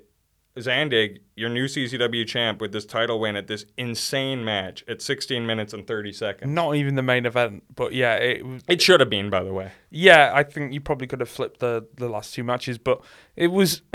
Zandig, 0.58 1.18
your 1.36 1.48
new 1.48 1.66
CZW 1.66 2.26
champ, 2.26 2.60
with 2.60 2.72
this 2.72 2.84
title 2.84 3.20
win 3.20 3.36
at 3.36 3.46
this 3.46 3.64
insane 3.76 4.44
match 4.44 4.84
at 4.88 5.00
16 5.00 5.46
minutes 5.46 5.72
and 5.72 5.86
30 5.86 6.12
seconds. 6.12 6.50
Not 6.52 6.74
even 6.74 6.96
the 6.96 7.02
main 7.02 7.24
event, 7.24 7.62
but 7.74 7.92
yeah, 7.92 8.14
it 8.16 8.44
It 8.68 8.82
should 8.82 9.00
have 9.00 9.10
been, 9.10 9.30
by 9.30 9.42
the 9.44 9.52
way. 9.52 9.70
Yeah, 9.90 10.32
I 10.34 10.42
think 10.42 10.72
you 10.72 10.80
probably 10.80 11.06
could 11.06 11.20
have 11.20 11.28
flipped 11.28 11.60
the 11.60 11.86
the 11.96 12.08
last 12.08 12.34
two 12.34 12.44
matches, 12.44 12.78
but 12.78 13.00
it 13.36 13.48
was. 13.48 13.82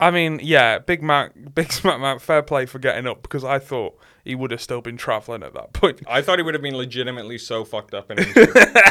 I 0.00 0.10
mean, 0.10 0.40
yeah, 0.42 0.78
Big 0.80 1.00
Mac, 1.02 1.32
Big 1.54 1.72
Smack 1.72 2.00
Mac, 2.00 2.20
fair 2.20 2.42
play 2.42 2.66
for 2.66 2.80
getting 2.80 3.06
up 3.06 3.22
because 3.22 3.44
I 3.44 3.60
thought 3.60 3.96
he 4.24 4.34
would 4.34 4.50
have 4.50 4.60
still 4.60 4.80
been 4.80 4.96
traveling 4.96 5.44
at 5.44 5.54
that 5.54 5.72
point. 5.72 6.00
I 6.08 6.22
thought 6.22 6.40
he 6.40 6.42
would 6.42 6.54
have 6.54 6.62
been 6.62 6.76
legitimately 6.76 7.38
so 7.38 7.64
fucked 7.64 7.94
up 7.94 8.10
and 8.10 8.18
injured. 8.26 8.48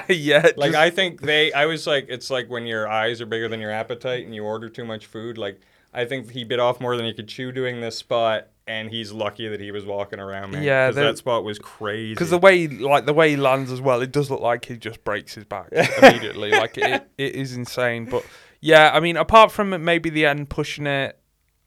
yeah, 0.07 0.51
Like 0.55 0.71
just- 0.71 0.75
I 0.75 0.89
think 0.89 1.21
they, 1.21 1.51
I 1.51 1.65
was 1.65 1.85
like, 1.87 2.05
it's 2.07 2.29
like 2.29 2.49
when 2.49 2.65
your 2.65 2.87
eyes 2.87 3.19
are 3.19 3.25
bigger 3.25 3.49
than 3.49 3.59
your 3.59 3.71
appetite 3.71 4.25
and 4.25 4.33
you 4.33 4.43
order 4.45 4.69
too 4.69 4.85
much 4.85 5.05
food. 5.05 5.37
Like 5.37 5.59
I 5.93 6.05
think 6.05 6.31
he 6.31 6.43
bit 6.43 6.59
off 6.59 6.79
more 6.79 6.95
than 6.95 7.05
he 7.05 7.13
could 7.13 7.27
chew 7.27 7.51
doing 7.51 7.81
this 7.81 7.97
spot, 7.97 8.47
and 8.65 8.89
he's 8.89 9.11
lucky 9.11 9.47
that 9.47 9.59
he 9.59 9.71
was 9.71 9.85
walking 9.85 10.19
around, 10.19 10.51
man. 10.51 10.63
Yeah, 10.63 10.91
that 10.91 11.17
spot 11.17 11.43
was 11.43 11.59
crazy. 11.59 12.13
Because 12.13 12.29
the 12.29 12.37
way, 12.37 12.67
like 12.67 13.05
the 13.05 13.13
way 13.13 13.31
he 13.31 13.37
lands 13.37 13.71
as 13.71 13.81
well, 13.81 14.01
it 14.01 14.11
does 14.11 14.31
look 14.31 14.39
like 14.41 14.65
he 14.65 14.77
just 14.77 15.03
breaks 15.03 15.33
his 15.35 15.43
back 15.43 15.69
immediately. 16.01 16.51
like 16.51 16.77
it, 16.77 17.09
it 17.17 17.35
is 17.35 17.55
insane. 17.55 18.05
But 18.05 18.25
yeah, 18.61 18.91
I 18.93 18.99
mean, 18.99 19.17
apart 19.17 19.51
from 19.51 19.83
maybe 19.83 20.09
the 20.09 20.25
end 20.25 20.49
pushing 20.49 20.87
it, 20.87 21.17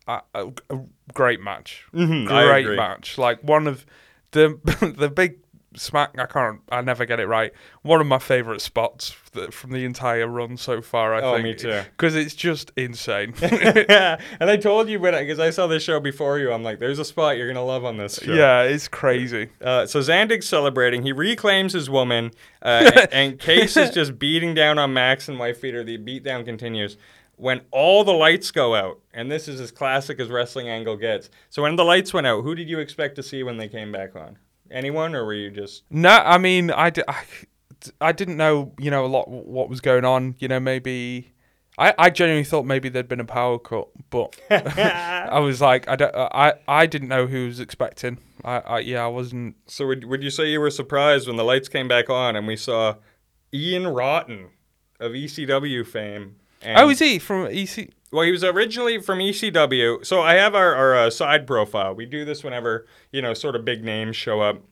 a, 0.07 0.21
a, 0.35 0.51
great 1.13 1.41
match, 1.41 1.85
Mhm, 1.93 2.27
great 2.27 2.77
match. 2.77 3.19
Like 3.19 3.43
one 3.43 3.67
of 3.67 3.85
the 4.31 4.59
the 4.97 5.09
big 5.09 5.39
smack. 5.77 6.19
I 6.19 6.27
can't. 6.27 6.61
I 6.71 6.81
never 6.81 7.05
get 7.05 7.21
it 7.21 7.27
right. 7.27 7.53
One 7.83 8.01
of 8.01 8.07
my 8.07 8.19
favorite 8.19 8.61
spots 8.61 9.11
from 9.51 9.73
the 9.73 9.85
entire 9.85 10.27
run 10.27 10.57
so 10.57 10.81
far. 10.81 11.15
I 11.15 11.21
Oh, 11.23 11.33
think. 11.35 11.45
me 11.45 11.55
too. 11.55 11.83
Because 11.93 12.15
it's 12.15 12.35
just 12.35 12.73
insane. 12.77 13.35
yeah, 13.43 14.19
and 14.41 14.51
I 14.51 14.57
told 14.57 14.89
you 14.89 15.01
when 15.01 15.15
because 15.15 15.39
I 15.41 15.51
saw 15.51 15.67
this 15.67 15.83
show 15.83 16.01
before 16.01 16.39
you. 16.39 16.53
I'm 16.53 16.63
like, 16.63 16.79
there's 16.79 16.99
a 16.99 17.05
spot 17.05 17.37
you're 17.37 17.49
gonna 17.49 17.65
love 17.65 17.85
on 17.85 17.97
this 17.97 18.21
show. 18.23 18.33
yeah, 18.33 18.63
it's 18.63 18.89
crazy. 18.89 19.51
Uh, 19.63 19.87
so 19.87 20.01
Zandig's 20.01 20.49
celebrating. 20.49 21.03
He 21.03 21.13
reclaims 21.13 21.73
his 21.73 21.89
woman, 21.91 22.31
uh, 22.63 22.91
and, 22.95 23.09
and 23.13 23.39
Case 23.39 23.77
is 23.77 23.91
just 23.91 24.19
beating 24.19 24.55
down 24.55 24.79
on 24.79 24.93
Max 24.93 25.29
and 25.29 25.39
Wife 25.39 25.61
Beater. 25.61 25.83
The 25.85 25.99
beatdown 25.99 26.45
continues. 26.45 26.97
When 27.37 27.63
all 27.73 28.05
the 28.05 28.13
lights 28.13 28.53
go 28.53 28.77
out, 28.77 29.01
and 29.13 29.29
this 29.29 29.49
is 29.49 29.61
as 29.61 29.73
classic 29.73 30.21
as 30.21 30.29
wrestling 30.29 30.69
angle 30.69 30.97
gets. 30.97 31.31
So 31.51 31.63
when 31.63 31.75
the 31.75 31.85
lights 31.85 32.15
went 32.15 32.29
out, 32.29 32.43
who 32.45 32.55
did 32.55 32.69
you 32.69 32.79
expect 32.79 33.17
to 33.17 33.25
see 33.25 33.43
when 33.43 33.57
they 33.57 33.67
came 33.67 33.91
back 33.91 34.15
on? 34.15 34.39
Anyone, 34.71 35.15
or 35.15 35.25
were 35.25 35.35
you 35.35 35.51
just? 35.51 35.85
No, 35.91 36.11
I 36.11 36.39
mean, 36.39 36.71
I, 36.71 36.91
di- 36.91 37.05
I, 37.07 37.23
I 38.01 38.13
didn't 38.13 38.37
know, 38.37 38.73
you 38.79 38.91
know, 38.91 39.05
a 39.05 39.09
lot 39.09 39.29
what 39.29 39.69
was 39.69 39.81
going 39.81 40.05
on. 40.05 40.35
You 40.39 40.49
know, 40.49 40.61
maybe 40.61 41.35
I, 41.79 41.95
I 41.99 42.11
genuinely 42.11 42.45
thought 42.45 42.65
maybe 42.65 42.89
there'd 42.89 43.09
been 43.09 43.21
a 43.21 43.25
power 43.25 43.59
cut, 43.59 43.89
but 44.11 44.39
I 44.51 45.39
was 45.41 45.61
like, 45.61 45.89
I, 45.89 45.97
don't, 45.97 46.15
I, 46.15 46.55
I 46.69 46.87
didn't 46.87 47.09
know 47.09 47.27
who 47.27 47.47
was 47.47 47.59
expecting. 47.61 48.19
I, 48.45 48.59
I 48.59 48.79
yeah, 48.81 49.05
I 49.05 49.09
wasn't. 49.09 49.57
So 49.67 49.87
would 49.87 50.05
would 50.05 50.23
you 50.23 50.31
say 50.31 50.51
you 50.51 50.61
were 50.61 50.71
surprised 50.71 51.27
when 51.27 51.37
the 51.37 51.45
lights 51.45 51.69
came 51.69 51.89
back 51.89 52.09
on 52.11 52.37
and 52.37 52.47
we 52.47 52.57
saw 52.57 52.97
Ian 53.53 53.89
Rotten 53.89 54.51
of 55.01 55.13
ECW 55.13 55.87
fame? 55.87 56.37
Oh, 56.63 56.67
and 56.67 56.79
oh, 56.79 56.91
is 56.91 56.99
he 57.01 57.19
from 57.19 57.47
EC? 57.47 57.91
Well, 58.15 58.25
he 58.25 58.31
was 58.31 58.45
originally 58.45 59.01
from 59.01 59.19
ECW. 59.19 60.07
So 60.07 60.23
I 60.23 60.35
have 60.35 60.55
our, 60.55 60.73
our 60.73 60.95
uh, 60.95 61.11
side 61.11 61.49
profile. 61.49 61.95
We 61.95 62.07
do 62.07 62.25
this 62.25 62.45
whenever, 62.45 62.87
you 63.11 63.21
know, 63.21 63.35
sort 63.35 63.57
of 63.57 63.65
big 63.65 63.83
names 63.83 64.15
show 64.15 64.41
up. 64.41 64.63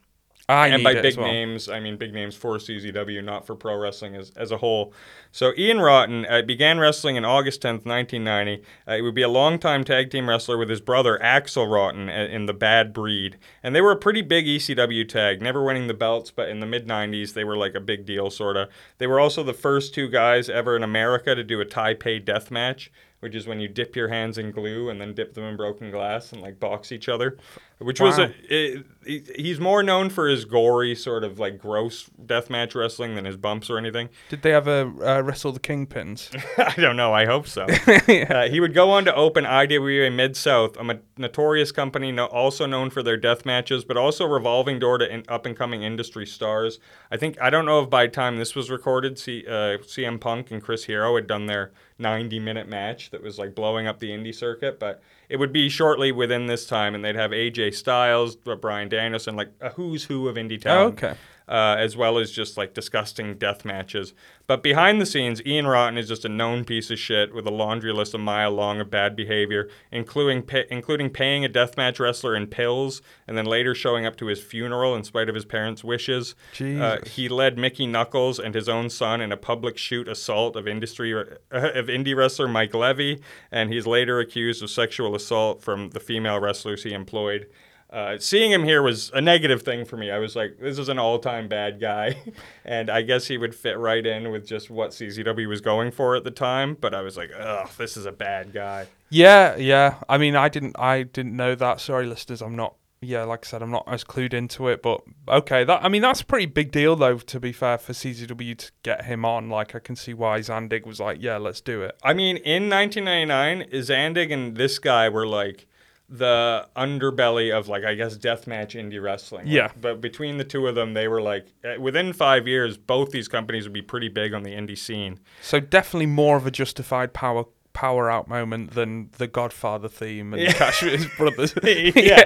I 0.48 0.68
and 0.68 0.78
need 0.78 0.84
by 0.84 1.00
big 1.00 1.16
well. 1.16 1.26
names, 1.26 1.68
I 1.68 1.80
mean 1.80 1.96
big 1.96 2.12
names 2.12 2.36
for 2.36 2.58
CZW, 2.58 3.24
not 3.24 3.44
for 3.44 3.56
pro 3.56 3.76
wrestling 3.76 4.14
as, 4.14 4.30
as 4.36 4.52
a 4.52 4.58
whole. 4.58 4.92
So 5.32 5.52
Ian 5.56 5.80
Rotten 5.80 6.24
uh, 6.26 6.42
began 6.42 6.78
wrestling 6.78 7.16
in 7.16 7.24
August 7.24 7.62
10th, 7.62 7.84
1990. 7.84 8.62
Uh, 8.86 8.94
he 8.96 9.02
would 9.02 9.14
be 9.14 9.22
a 9.22 9.28
longtime 9.28 9.82
tag 9.82 10.10
team 10.10 10.28
wrestler 10.28 10.56
with 10.56 10.68
his 10.68 10.80
brother 10.80 11.20
Axel 11.20 11.66
Rotten 11.66 12.08
in 12.08 12.46
the 12.46 12.54
Bad 12.54 12.92
Breed. 12.92 13.38
And 13.62 13.74
they 13.74 13.80
were 13.80 13.92
a 13.92 13.96
pretty 13.96 14.22
big 14.22 14.46
ECW 14.46 15.08
tag, 15.08 15.42
never 15.42 15.64
winning 15.64 15.88
the 15.88 15.94
belts, 15.94 16.30
but 16.30 16.48
in 16.48 16.60
the 16.60 16.66
mid 16.66 16.86
90s, 16.86 17.34
they 17.34 17.44
were 17.44 17.56
like 17.56 17.74
a 17.74 17.80
big 17.80 18.04
deal, 18.04 18.30
sort 18.30 18.56
of. 18.56 18.68
They 18.98 19.08
were 19.08 19.18
also 19.18 19.42
the 19.42 19.52
first 19.52 19.94
two 19.94 20.08
guys 20.08 20.48
ever 20.48 20.76
in 20.76 20.82
America 20.84 21.34
to 21.34 21.42
do 21.42 21.60
a 21.60 21.64
Taipei 21.64 22.24
death 22.24 22.50
match. 22.50 22.90
Which 23.22 23.36
is 23.36 23.46
when 23.46 23.60
you 23.60 23.68
dip 23.68 23.94
your 23.94 24.08
hands 24.08 24.36
in 24.36 24.50
glue 24.50 24.90
and 24.90 25.00
then 25.00 25.14
dip 25.14 25.34
them 25.34 25.44
in 25.44 25.56
broken 25.56 25.92
glass 25.92 26.32
and 26.32 26.42
like 26.42 26.58
box 26.58 26.90
each 26.90 27.08
other, 27.08 27.38
which 27.82 28.00
was 28.00 28.18
a, 28.18 28.32
it, 28.48 28.86
he- 29.04 29.24
he's 29.36 29.58
more 29.60 29.82
known 29.82 30.08
for 30.10 30.28
his 30.28 30.44
gory 30.44 30.94
sort 30.94 31.24
of 31.24 31.38
like 31.38 31.58
gross 31.58 32.08
deathmatch 32.24 32.74
wrestling 32.74 33.14
than 33.16 33.24
his 33.24 33.36
bumps 33.36 33.68
or 33.68 33.76
anything. 33.78 34.08
Did 34.28 34.42
they 34.42 34.52
ever 34.54 34.92
uh, 35.04 35.20
wrestle 35.22 35.52
the 35.52 35.60
Kingpins? 35.60 36.30
I 36.58 36.80
don't 36.80 36.96
know. 36.96 37.12
I 37.12 37.26
hope 37.26 37.46
so. 37.48 37.64
uh, 37.88 38.48
he 38.48 38.60
would 38.60 38.74
go 38.74 38.90
on 38.90 39.04
to 39.06 39.14
open 39.14 39.44
IWA 39.44 40.10
Mid 40.10 40.36
South, 40.36 40.76
a 40.78 41.00
notorious 41.18 41.72
company 41.72 42.12
no- 42.12 42.26
also 42.26 42.66
known 42.66 42.90
for 42.90 43.02
their 43.02 43.16
death 43.16 43.44
matches, 43.44 43.84
but 43.84 43.96
also 43.96 44.24
revolving 44.26 44.78
door 44.78 44.98
to 44.98 45.12
in- 45.12 45.24
up 45.28 45.46
and 45.46 45.56
coming 45.56 45.82
industry 45.82 46.26
stars. 46.26 46.78
I 47.10 47.16
think 47.16 47.40
I 47.40 47.50
don't 47.50 47.66
know 47.66 47.80
if 47.80 47.90
by 47.90 48.06
the 48.06 48.12
time 48.12 48.38
this 48.38 48.54
was 48.54 48.70
recorded, 48.70 49.18
C- 49.18 49.44
uh, 49.46 49.78
CM 49.82 50.20
Punk 50.20 50.50
and 50.50 50.62
Chris 50.62 50.84
Hero 50.84 51.16
had 51.16 51.26
done 51.26 51.46
their 51.46 51.72
90 51.98 52.38
minute 52.40 52.68
match 52.68 53.10
that 53.10 53.22
was 53.22 53.38
like 53.38 53.54
blowing 53.54 53.86
up 53.86 53.98
the 53.98 54.10
indie 54.10 54.34
circuit, 54.34 54.78
but 54.80 55.02
it 55.32 55.38
would 55.38 55.52
be 55.52 55.70
shortly 55.70 56.12
within 56.12 56.44
this 56.44 56.66
time, 56.66 56.94
and 56.94 57.02
they'd 57.02 57.16
have 57.16 57.30
AJ 57.30 57.74
Styles, 57.74 58.36
Bryan 58.36 58.90
Danielson, 58.90 59.34
like 59.34 59.48
a 59.62 59.70
who's 59.70 60.04
who 60.04 60.28
of 60.28 60.36
indie 60.36 60.62
oh, 60.66 60.88
okay. 60.88 61.14
Uh, 61.52 61.76
as 61.78 61.94
well 61.98 62.16
as 62.16 62.30
just 62.30 62.56
like 62.56 62.72
disgusting 62.72 63.36
death 63.36 63.62
matches. 63.62 64.14
But 64.46 64.62
behind 64.62 65.02
the 65.02 65.06
scenes, 65.06 65.44
Ian 65.44 65.66
Rotten 65.66 65.98
is 65.98 66.08
just 66.08 66.24
a 66.24 66.28
known 66.28 66.64
piece 66.64 66.90
of 66.90 66.98
shit 66.98 67.34
with 67.34 67.46
a 67.46 67.50
laundry 67.50 67.92
list 67.92 68.14
a 68.14 68.18
mile 68.18 68.50
long 68.52 68.80
of 68.80 68.90
bad 68.90 69.14
behavior, 69.14 69.68
including 69.90 70.42
pa- 70.44 70.62
including 70.70 71.10
paying 71.10 71.44
a 71.44 71.50
deathmatch 71.50 72.00
wrestler 72.00 72.34
in 72.34 72.46
pills 72.46 73.02
and 73.28 73.36
then 73.36 73.44
later 73.44 73.74
showing 73.74 74.06
up 74.06 74.16
to 74.16 74.26
his 74.26 74.42
funeral 74.42 74.96
in 74.96 75.04
spite 75.04 75.28
of 75.28 75.34
his 75.34 75.44
parents' 75.44 75.84
wishes. 75.84 76.34
Uh, 76.80 76.98
he 77.04 77.28
led 77.28 77.58
Mickey 77.58 77.86
Knuckles 77.86 78.38
and 78.38 78.54
his 78.54 78.68
own 78.68 78.88
son 78.88 79.20
in 79.20 79.30
a 79.30 79.36
public 79.36 79.76
shoot 79.76 80.08
assault 80.08 80.56
of 80.56 80.66
industry 80.66 81.12
uh, 81.14 81.24
of 81.50 81.88
indie 81.88 82.16
wrestler 82.16 82.48
Mike 82.48 82.72
Levy, 82.72 83.20
and 83.50 83.70
he's 83.70 83.86
later 83.86 84.20
accused 84.20 84.62
of 84.62 84.70
sexual 84.70 85.14
assault 85.14 85.60
from 85.62 85.90
the 85.90 86.00
female 86.00 86.40
wrestlers 86.40 86.82
he 86.84 86.94
employed. 86.94 87.46
Uh, 87.92 88.16
seeing 88.18 88.50
him 88.50 88.64
here 88.64 88.82
was 88.82 89.10
a 89.12 89.20
negative 89.20 89.60
thing 89.62 89.84
for 89.84 89.98
me. 89.98 90.10
I 90.10 90.18
was 90.18 90.34
like, 90.34 90.56
this 90.58 90.78
is 90.78 90.88
an 90.88 90.98
all-time 90.98 91.46
bad 91.46 91.78
guy, 91.78 92.16
and 92.64 92.88
I 92.88 93.02
guess 93.02 93.26
he 93.26 93.36
would 93.36 93.54
fit 93.54 93.76
right 93.78 94.04
in 94.04 94.30
with 94.30 94.46
just 94.46 94.70
what 94.70 94.92
CZW 94.92 95.46
was 95.46 95.60
going 95.60 95.90
for 95.90 96.16
at 96.16 96.24
the 96.24 96.30
time. 96.30 96.74
But 96.80 96.94
I 96.94 97.02
was 97.02 97.18
like, 97.18 97.30
ugh, 97.38 97.68
this 97.76 97.98
is 97.98 98.06
a 98.06 98.12
bad 98.12 98.54
guy. 98.54 98.86
Yeah, 99.10 99.56
yeah. 99.56 99.96
I 100.08 100.16
mean, 100.16 100.36
I 100.36 100.48
didn't, 100.48 100.78
I 100.78 101.02
didn't 101.02 101.36
know 101.36 101.54
that. 101.54 101.80
Sorry, 101.80 102.06
listeners. 102.06 102.40
I'm 102.40 102.56
not. 102.56 102.76
Yeah, 103.04 103.24
like 103.24 103.44
I 103.44 103.48
said, 103.48 103.62
I'm 103.62 103.72
not 103.72 103.84
as 103.88 104.04
clued 104.04 104.32
into 104.32 104.68
it. 104.68 104.80
But 104.80 105.02
okay, 105.28 105.64
that 105.64 105.84
I 105.84 105.88
mean, 105.88 106.02
that's 106.02 106.22
a 106.22 106.24
pretty 106.24 106.46
big 106.46 106.70
deal, 106.70 106.96
though. 106.96 107.18
To 107.18 107.40
be 107.40 107.52
fair, 107.52 107.76
for 107.76 107.92
CZW 107.92 108.56
to 108.56 108.72
get 108.84 109.04
him 109.04 109.26
on, 109.26 109.50
like 109.50 109.74
I 109.74 109.80
can 109.80 109.96
see 109.96 110.14
why 110.14 110.38
Zandig 110.38 110.86
was 110.86 110.98
like, 110.98 111.18
yeah, 111.20 111.36
let's 111.36 111.60
do 111.60 111.82
it. 111.82 111.98
I 112.02 112.14
mean, 112.14 112.38
in 112.38 112.70
1999, 112.70 113.68
Zandig 113.82 114.32
and 114.32 114.56
this 114.56 114.78
guy 114.78 115.10
were 115.10 115.26
like 115.26 115.66
the 116.08 116.66
underbelly 116.76 117.56
of 117.56 117.68
like 117.68 117.84
I 117.84 117.94
guess 117.94 118.16
deathmatch 118.16 118.78
indie 118.78 119.02
wrestling. 119.02 119.46
Like, 119.46 119.52
Yeah. 119.54 119.70
but 119.80 120.00
between 120.00 120.36
the 120.38 120.44
two 120.44 120.66
of 120.66 120.74
them, 120.74 120.94
they 120.94 121.08
were 121.08 121.22
like 121.22 121.46
eh, 121.64 121.76
within 121.76 122.12
five 122.12 122.46
years, 122.46 122.76
both 122.76 123.10
these 123.10 123.28
companies 123.28 123.64
would 123.64 123.72
be 123.72 123.82
pretty 123.82 124.08
big 124.08 124.34
on 124.34 124.42
the 124.42 124.50
indie 124.52 124.76
scene. 124.78 125.20
So 125.40 125.60
definitely 125.60 126.06
more 126.06 126.36
of 126.36 126.46
a 126.46 126.50
justified 126.50 127.12
power 127.14 127.44
power 127.72 128.10
out 128.10 128.28
moment 128.28 128.72
than 128.72 129.08
the 129.16 129.26
Godfather 129.26 129.88
theme 129.88 130.34
and 130.34 130.54
Cash 130.54 130.80
for 130.80 130.90
His 130.90 131.06
Brothers. 131.16 131.54
yeah. 131.64 132.24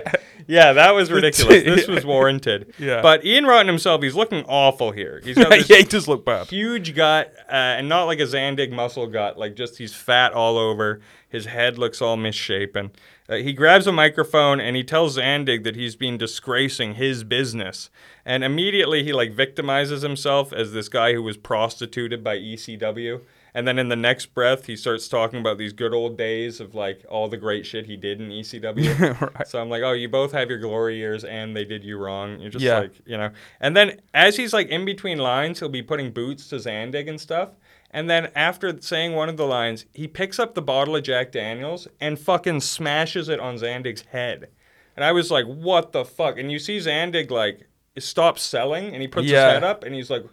yeah, 0.48 0.72
that 0.72 0.92
was 0.92 1.12
ridiculous. 1.12 1.62
This 1.76 1.86
was 1.86 2.04
warranted. 2.04 2.74
Yeah. 2.80 3.00
But 3.00 3.24
Ian 3.24 3.44
Rotten 3.46 3.68
himself, 3.68 4.02
he's 4.02 4.16
looking 4.16 4.44
awful 4.48 4.90
here. 4.90 5.20
He's 5.22 5.36
got 5.36 5.50
this 5.50 5.70
yeah, 5.70 5.76
he 5.76 5.82
does 5.84 6.08
look 6.08 6.24
bad. 6.24 6.48
huge 6.48 6.96
gut, 6.96 7.32
uh, 7.48 7.52
and 7.78 7.88
not 7.88 8.06
like 8.06 8.18
a 8.18 8.24
Zandig 8.24 8.72
muscle 8.72 9.06
gut, 9.06 9.38
like 9.38 9.54
just 9.54 9.78
he's 9.78 9.94
fat 9.94 10.32
all 10.32 10.58
over. 10.58 11.00
His 11.28 11.46
head 11.46 11.78
looks 11.78 12.02
all 12.02 12.16
misshapen. 12.16 12.90
Uh, 13.28 13.36
he 13.36 13.52
grabs 13.52 13.86
a 13.86 13.92
microphone 13.92 14.60
and 14.60 14.76
he 14.76 14.84
tells 14.84 15.18
Zandig 15.18 15.64
that 15.64 15.74
he's 15.76 15.96
been 15.96 16.16
disgracing 16.16 16.94
his 16.94 17.24
business. 17.24 17.90
And 18.24 18.44
immediately 18.44 19.02
he 19.04 19.12
like 19.12 19.34
victimizes 19.34 20.02
himself 20.02 20.52
as 20.52 20.72
this 20.72 20.88
guy 20.88 21.12
who 21.12 21.22
was 21.22 21.36
prostituted 21.36 22.22
by 22.22 22.36
ECW. 22.38 23.20
And 23.54 23.66
then 23.66 23.78
in 23.78 23.88
the 23.88 23.96
next 23.96 24.34
breath, 24.34 24.66
he 24.66 24.76
starts 24.76 25.08
talking 25.08 25.40
about 25.40 25.56
these 25.56 25.72
good 25.72 25.94
old 25.94 26.18
days 26.18 26.60
of 26.60 26.74
like 26.74 27.06
all 27.08 27.26
the 27.26 27.38
great 27.38 27.64
shit 27.64 27.86
he 27.86 27.96
did 27.96 28.20
in 28.20 28.28
ECW. 28.28 29.20
Right. 29.34 29.48
So 29.48 29.60
I'm 29.60 29.70
like, 29.70 29.82
oh, 29.82 29.92
you 29.92 30.08
both 30.10 30.32
have 30.32 30.50
your 30.50 30.58
glory 30.58 30.96
years 30.98 31.24
and 31.24 31.56
they 31.56 31.64
did 31.64 31.82
you 31.82 31.96
wrong. 31.98 32.38
You're 32.38 32.50
just 32.50 32.62
Yeah. 32.64 32.80
like, 32.80 32.92
you 33.06 33.16
know. 33.16 33.30
And 33.60 33.74
then 33.74 34.00
as 34.12 34.36
he's 34.36 34.52
like 34.52 34.68
in 34.68 34.84
between 34.84 35.18
lines, 35.18 35.58
he'll 35.58 35.68
be 35.70 35.82
putting 35.82 36.10
boots 36.12 36.48
to 36.50 36.56
Zandig 36.56 37.08
and 37.08 37.18
stuff. 37.20 37.48
And 37.96 38.10
then 38.10 38.30
after 38.36 38.78
saying 38.82 39.14
one 39.14 39.30
of 39.30 39.38
the 39.38 39.46
lines, 39.46 39.86
he 39.94 40.06
picks 40.06 40.38
up 40.38 40.54
the 40.54 40.60
bottle 40.60 40.94
of 40.96 41.02
Jack 41.02 41.32
Daniels 41.32 41.88
and 41.98 42.18
fucking 42.18 42.60
smashes 42.60 43.30
it 43.30 43.40
on 43.40 43.56
Zandig's 43.56 44.02
head. 44.12 44.50
And 44.94 45.02
I 45.02 45.12
was 45.12 45.30
like, 45.30 45.46
what 45.46 45.92
the 45.92 46.04
fuck? 46.04 46.38
And 46.38 46.52
you 46.52 46.58
see 46.58 46.76
Zandig 46.76 47.30
like 47.30 47.66
stop 47.98 48.38
selling 48.38 48.92
and 48.92 49.00
he 49.00 49.08
puts 49.08 49.26
Yeah. 49.28 49.46
his 49.46 49.52
head 49.54 49.64
up 49.64 49.82
and 49.82 49.94
he's 49.94 50.10
like, 50.10 50.26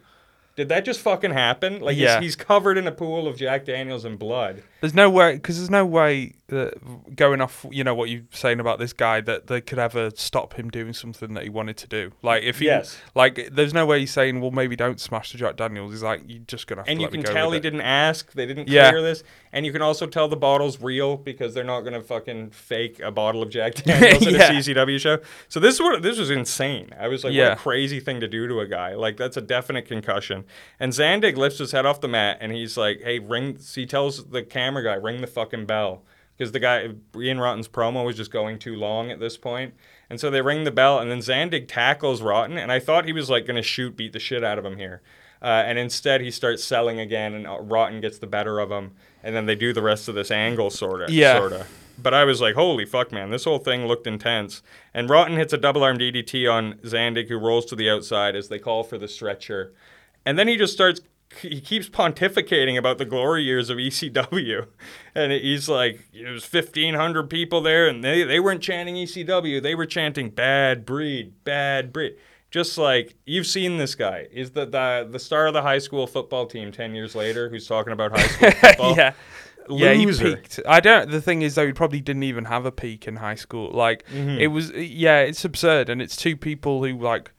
did 0.56 0.68
that 0.68 0.84
just 0.84 1.00
fucking 1.00 1.30
happen? 1.30 1.80
Like 1.80 1.96
Yeah. 1.96 2.16
he's, 2.20 2.34
he's 2.34 2.36
covered 2.36 2.76
in 2.76 2.86
a 2.86 2.92
pool 2.92 3.26
of 3.26 3.38
Jack 3.38 3.64
Daniels 3.64 4.04
and 4.04 4.18
blood. 4.18 4.62
There's 4.82 4.92
no 4.94 5.08
way, 5.08 5.36
because 5.36 5.56
there's 5.56 5.70
no 5.70 5.86
way 5.86 6.34
that 6.48 7.16
going 7.16 7.40
off, 7.40 7.64
you 7.70 7.82
know, 7.84 7.94
what 7.94 8.10
you're 8.10 8.22
saying 8.30 8.60
about 8.60 8.78
this 8.78 8.92
guy, 8.92 9.20
that 9.22 9.46
they 9.46 9.60
could 9.62 9.78
ever 9.78 10.10
stop 10.14 10.54
him 10.54 10.68
doing 10.70 10.92
something 10.92 11.32
that 11.34 11.42
he 11.44 11.48
wanted 11.48 11.76
to 11.78 11.86
do. 11.88 12.12
Like, 12.22 12.42
if 12.42 12.58
he, 12.58 12.66
Yes. 12.66 12.98
like, 13.14 13.48
there's 13.52 13.72
no 13.72 13.86
way 13.86 14.00
he's 14.00 14.10
saying, 14.12 14.40
well, 14.42 14.50
maybe 14.50 14.76
don't 14.76 15.00
smash 15.00 15.32
the 15.32 15.38
Jack 15.38 15.56
Daniels. 15.56 15.92
He's 15.92 16.02
like, 16.02 16.22
you're 16.26 16.42
just 16.46 16.66
going 16.66 16.76
to 16.76 16.82
have 16.82 16.88
and 16.88 16.98
to 16.98 17.02
you 17.04 17.08
can 17.08 17.22
tell 17.22 17.50
he 17.52 17.56
it. 17.58 17.60
didn't 17.62 17.80
ask. 17.80 18.32
They 18.32 18.44
didn't 18.44 18.68
Yeah. 18.68 18.90
clear 18.90 19.00
this, 19.02 19.24
and 19.52 19.64
you 19.64 19.72
can 19.72 19.80
also 19.82 20.06
tell 20.06 20.28
the 20.28 20.36
bottle's 20.36 20.80
real 20.82 21.16
because 21.16 21.54
they're 21.54 21.64
not 21.64 21.80
gonna 21.82 22.02
fucking 22.02 22.50
fake 22.50 23.00
a 23.00 23.10
bottle 23.10 23.42
of 23.42 23.48
Jack 23.50 23.74
Daniels 23.84 24.26
at 24.26 24.34
a 24.34 24.52
CZW 24.54 24.98
show. 25.00 25.18
So 25.48 25.60
this 25.60 25.76
is 25.76 25.80
what 25.80 26.02
this 26.02 26.18
was 26.18 26.28
insane. 26.30 26.90
I 26.98 27.08
was 27.08 27.24
like, 27.24 27.34
what 27.36 27.52
a 27.52 27.56
crazy 27.56 28.00
thing 28.00 28.20
to 28.20 28.28
do 28.28 28.48
to 28.48 28.60
a 28.60 28.66
guy. 28.66 28.94
Like 28.94 29.16
that's 29.16 29.36
a 29.36 29.40
definite 29.40 29.86
concussion. 29.86 30.44
And 30.80 30.92
Zandig 30.92 31.36
lifts 31.36 31.58
his 31.58 31.72
head 31.72 31.86
off 31.86 32.00
the 32.00 32.08
mat 32.08 32.38
and 32.40 32.52
he's 32.52 32.76
like, 32.76 33.00
hey, 33.02 33.18
ring. 33.20 33.56
He 33.74 33.86
tells 33.86 34.24
the 34.26 34.42
camera 34.42 34.82
guy, 34.82 34.94
ring 34.94 35.20
the 35.20 35.26
fucking 35.28 35.66
bell. 35.66 36.02
Because 36.36 36.52
the 36.52 36.60
guy, 36.60 36.88
Ian 37.16 37.38
Rotten's 37.38 37.68
promo 37.68 38.04
was 38.04 38.16
just 38.16 38.30
going 38.30 38.58
too 38.58 38.74
long 38.74 39.10
at 39.10 39.20
this 39.20 39.36
point. 39.36 39.74
And 40.10 40.18
so 40.18 40.30
they 40.30 40.42
ring 40.42 40.64
the 40.64 40.70
bell, 40.70 40.98
and 40.98 41.10
then 41.10 41.18
Zandig 41.18 41.66
tackles 41.68 42.22
Rotten. 42.22 42.58
And 42.58 42.72
I 42.72 42.80
thought 42.80 43.04
he 43.04 43.12
was 43.12 43.30
like 43.30 43.46
going 43.46 43.56
to 43.56 43.62
shoot, 43.62 43.96
beat 43.96 44.12
the 44.12 44.18
shit 44.18 44.42
out 44.42 44.58
of 44.58 44.64
him 44.64 44.76
here. 44.76 45.02
Uh, 45.40 45.62
and 45.66 45.78
instead, 45.78 46.20
he 46.20 46.30
starts 46.30 46.64
selling 46.64 46.98
again, 46.98 47.34
and 47.34 47.46
uh, 47.46 47.58
Rotten 47.60 48.00
gets 48.00 48.18
the 48.18 48.26
better 48.26 48.58
of 48.58 48.70
him. 48.70 48.92
And 49.22 49.34
then 49.34 49.46
they 49.46 49.54
do 49.54 49.72
the 49.72 49.82
rest 49.82 50.08
of 50.08 50.14
this 50.14 50.30
angle, 50.30 50.70
sort 50.70 51.02
of. 51.02 51.10
Yeah. 51.10 51.38
Sort 51.38 51.52
of. 51.52 51.68
But 51.96 52.14
I 52.14 52.24
was 52.24 52.40
like, 52.40 52.54
holy 52.54 52.84
fuck, 52.84 53.12
man, 53.12 53.30
this 53.30 53.44
whole 53.44 53.58
thing 53.58 53.86
looked 53.86 54.06
intense. 54.06 54.62
And 54.92 55.08
Rotten 55.08 55.36
hits 55.36 55.52
a 55.52 55.58
double 55.58 55.84
arm 55.84 55.98
DDT 55.98 56.50
on 56.50 56.74
Zandig, 56.78 57.28
who 57.28 57.38
rolls 57.38 57.66
to 57.66 57.76
the 57.76 57.88
outside 57.88 58.34
as 58.34 58.48
they 58.48 58.58
call 58.58 58.82
for 58.82 58.98
the 58.98 59.06
stretcher. 59.06 59.72
And 60.26 60.38
then 60.38 60.48
he 60.48 60.56
just 60.56 60.72
starts, 60.72 61.00
he 61.40 61.60
keeps 61.60 61.88
pontificating 61.88 62.76
about 62.78 62.98
the 62.98 63.04
glory 63.04 63.42
years 63.42 63.70
of 63.70 63.78
ECW. 63.78 64.66
And 65.16 65.30
he's 65.30 65.68
like, 65.68 66.00
it 66.12 66.28
was 66.28 66.42
1,500 66.52 67.30
people 67.30 67.60
there, 67.60 67.86
and 67.86 68.02
they, 68.02 68.24
they 68.24 68.40
weren't 68.40 68.60
chanting 68.60 68.96
ECW. 68.96 69.62
They 69.62 69.76
were 69.76 69.86
chanting 69.86 70.28
bad 70.30 70.84
breed, 70.84 71.34
bad 71.44 71.92
breed. 71.92 72.16
Just 72.50 72.76
like 72.78 73.14
you've 73.24 73.46
seen 73.46 73.76
this 73.78 73.94
guy. 73.94 74.26
Is 74.32 74.50
the, 74.50 74.66
the 74.66 75.06
the 75.08 75.18
star 75.20 75.46
of 75.46 75.52
the 75.54 75.62
high 75.62 75.78
school 75.78 76.08
football 76.08 76.46
team 76.46 76.72
10 76.72 76.94
years 76.96 77.14
later 77.14 77.48
who's 77.48 77.66
talking 77.68 77.92
about 77.92 78.10
high 78.18 78.26
school 78.26 78.50
football? 78.60 78.96
yeah. 78.96 79.12
Yeah, 79.70 79.92
he 79.94 80.04
peaked. 80.06 80.60
I 80.68 80.80
don't. 80.80 81.10
The 81.10 81.20
thing 81.22 81.42
is, 81.42 81.54
though, 81.54 81.66
he 81.66 81.72
probably 81.72 82.00
didn't 82.00 82.24
even 82.24 82.44
have 82.46 82.66
a 82.66 82.72
peak 82.72 83.06
in 83.08 83.16
high 83.16 83.34
school. 83.36 83.70
Like, 83.70 84.04
Mm-hmm. 84.08 84.38
it 84.40 84.48
was. 84.48 84.72
Yeah, 84.72 85.20
it's 85.20 85.44
absurd, 85.44 85.88
and 85.88 86.02
it's 86.02 86.16
two 86.16 86.36
people 86.36 86.84
who 86.84 86.98
like, 86.98 87.30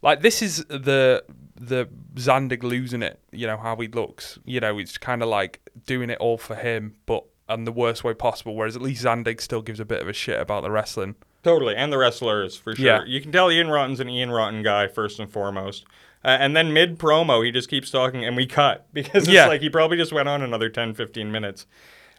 like 0.00 0.22
this 0.22 0.40
is 0.42 0.64
the 0.68 1.22
the 1.60 1.88
Zandig 2.16 2.62
losing 2.62 3.02
it. 3.02 3.20
You 3.32 3.46
know 3.46 3.58
how 3.58 3.76
he 3.76 3.86
looks. 3.86 4.38
You 4.44 4.60
know, 4.60 4.78
it's 4.78 4.96
kind 4.98 5.22
of 5.22 5.28
like 5.28 5.60
doing 5.86 6.08
it 6.10 6.18
all 6.18 6.38
for 6.38 6.54
him, 6.56 6.94
but 7.06 7.24
in 7.48 7.64
the 7.64 7.72
worst 7.72 8.02
way 8.02 8.14
possible. 8.14 8.54
Whereas 8.56 8.76
at 8.76 8.82
least 8.82 9.04
Zandig 9.04 9.40
still 9.40 9.60
gives 9.62 9.78
a 9.78 9.84
bit 9.84 10.00
of 10.00 10.08
a 10.08 10.12
shit 10.12 10.40
about 10.40 10.62
the 10.62 10.70
wrestling. 10.70 11.16
Totally, 11.42 11.74
and 11.76 11.92
the 11.92 11.98
wrestlers 11.98 12.56
for 12.56 12.74
sure. 12.74 12.84
Yeah. 12.86 13.04
You 13.06 13.20
can 13.20 13.30
tell 13.32 13.50
Ian 13.50 13.68
Rotten's 13.68 14.00
an 14.00 14.08
Ian 14.08 14.30
Rotten 14.30 14.62
guy 14.62 14.88
first 14.88 15.20
and 15.20 15.30
foremost. 15.30 15.84
Uh, 16.22 16.36
and 16.38 16.54
then 16.54 16.72
mid 16.72 16.98
promo, 16.98 17.44
he 17.44 17.50
just 17.50 17.70
keeps 17.70 17.90
talking, 17.90 18.24
and 18.24 18.36
we 18.36 18.46
cut 18.46 18.86
because 18.92 19.24
it's 19.24 19.32
Yeah. 19.32 19.46
like 19.46 19.60
he 19.60 19.70
probably 19.70 19.96
just 19.96 20.12
went 20.12 20.28
on 20.28 20.42
another 20.42 20.68
10, 20.68 20.94
15 20.94 21.30
minutes. 21.32 21.66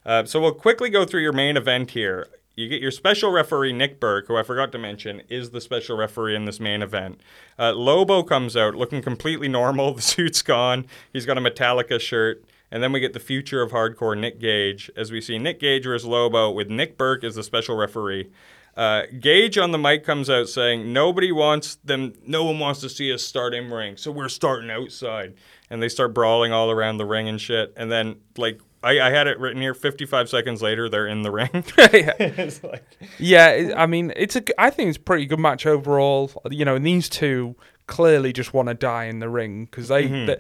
Uh, 0.06 0.26
so 0.26 0.40
we'll 0.42 0.54
quickly 0.54 0.90
go 0.90 1.06
through 1.06 1.22
your 1.22 1.34
main 1.34 1.56
event 1.58 1.92
here. 1.92 2.28
You 2.56 2.68
get 2.68 2.82
your 2.82 2.92
special 2.92 3.32
referee, 3.32 3.74
Nick 3.74 4.00
Berk, 4.00 4.28
who 4.28 4.36
I 4.36 4.44
forgot 4.44 4.72
to 4.74 4.78
mention 4.78 5.22
is 5.30 5.52
the 5.52 5.62
special 5.62 5.96
referee 5.96 6.36
in 6.36 6.46
this 6.46 6.60
main 6.60 6.82
event. 6.82 7.22
Uh, 7.58 7.72
Lobo 7.72 8.24
comes 8.24 8.58
out 8.58 8.76
looking 8.76 9.02
completely 9.02 9.48
normal. 9.48 9.94
The 10.02 10.02
suit's 10.02 10.42
gone. 10.42 10.86
He's 11.14 11.26
got 11.26 11.38
a 11.38 11.42
Metallica 11.42 12.00
shirt. 12.00 12.44
And 12.72 12.82
then 12.82 12.92
we 12.92 13.00
get 13.00 13.14
the 13.14 13.20
future 13.20 13.62
of 13.62 13.72
hardcore 13.72 14.18
Nick 14.18 14.40
Gage 14.40 14.90
as 14.96 15.12
we 15.12 15.22
see 15.22 15.38
Nick 15.38 15.60
Gage 15.60 15.84
versus 15.84 16.08
Lobo 16.08 16.50
with 16.52 16.70
Nick 16.70 16.98
Berk 16.98 17.24
as 17.24 17.36
the 17.36 17.44
special 17.44 17.76
referee. 17.76 18.30
Uh, 18.76 19.04
Gage 19.20 19.58
on 19.58 19.72
the 19.72 19.78
mic 19.78 20.06
comes 20.06 20.30
out 20.30 20.48
saying, 20.48 20.94
Nobody 20.94 21.32
wants 21.32 21.76
them, 21.84 22.14
no 22.26 22.46
one 22.46 22.60
wants 22.60 22.80
to 22.82 22.90
see 22.90 23.14
us 23.14 23.22
start 23.22 23.54
in 23.54 23.70
ring, 23.70 23.98
so 23.98 24.12
we're 24.12 24.30
starting 24.30 24.72
outside. 24.72 25.34
And 25.70 25.82
they 25.84 25.90
start 25.90 26.14
brawling 26.14 26.54
all 26.54 26.72
around 26.72 26.98
the 26.98 27.06
ring 27.06 27.28
and 27.28 27.40
shit. 27.40 27.74
And 27.76 27.92
then, 27.92 28.18
like, 28.38 28.62
I, 28.84 29.00
I 29.00 29.10
had 29.12 29.28
it 29.28 29.40
written 29.40 29.62
here 29.62 29.74
55 29.74 30.30
seconds 30.30 30.62
later, 30.62 30.90
they're 30.90 31.08
in 31.08 31.22
the 31.22 31.32
ring. 31.40 31.50
yeah. 31.78 32.14
it's 32.20 32.64
like, 32.64 32.84
Yeah, 33.20 33.74
I 33.78 33.86
mean, 33.86 34.12
it's 34.16 34.36
a. 34.36 34.44
I 34.60 34.70
think 34.72 34.90
it's 34.90 34.98
a 34.98 35.02
pretty 35.02 35.26
good 35.26 35.40
match 35.40 35.66
overall. 35.66 36.32
You 36.50 36.66
know, 36.66 36.76
and 36.76 36.86
these 36.86 37.08
two 37.10 37.56
clearly 37.88 38.34
just 38.34 38.54
want 38.54 38.70
to 38.70 38.74
die 38.74 39.06
in 39.06 39.20
the 39.20 39.30
ring 39.30 39.66
because 39.66 39.88
they, 39.90 40.06
Mm-hmm. 40.06 40.26
they- 40.28 40.38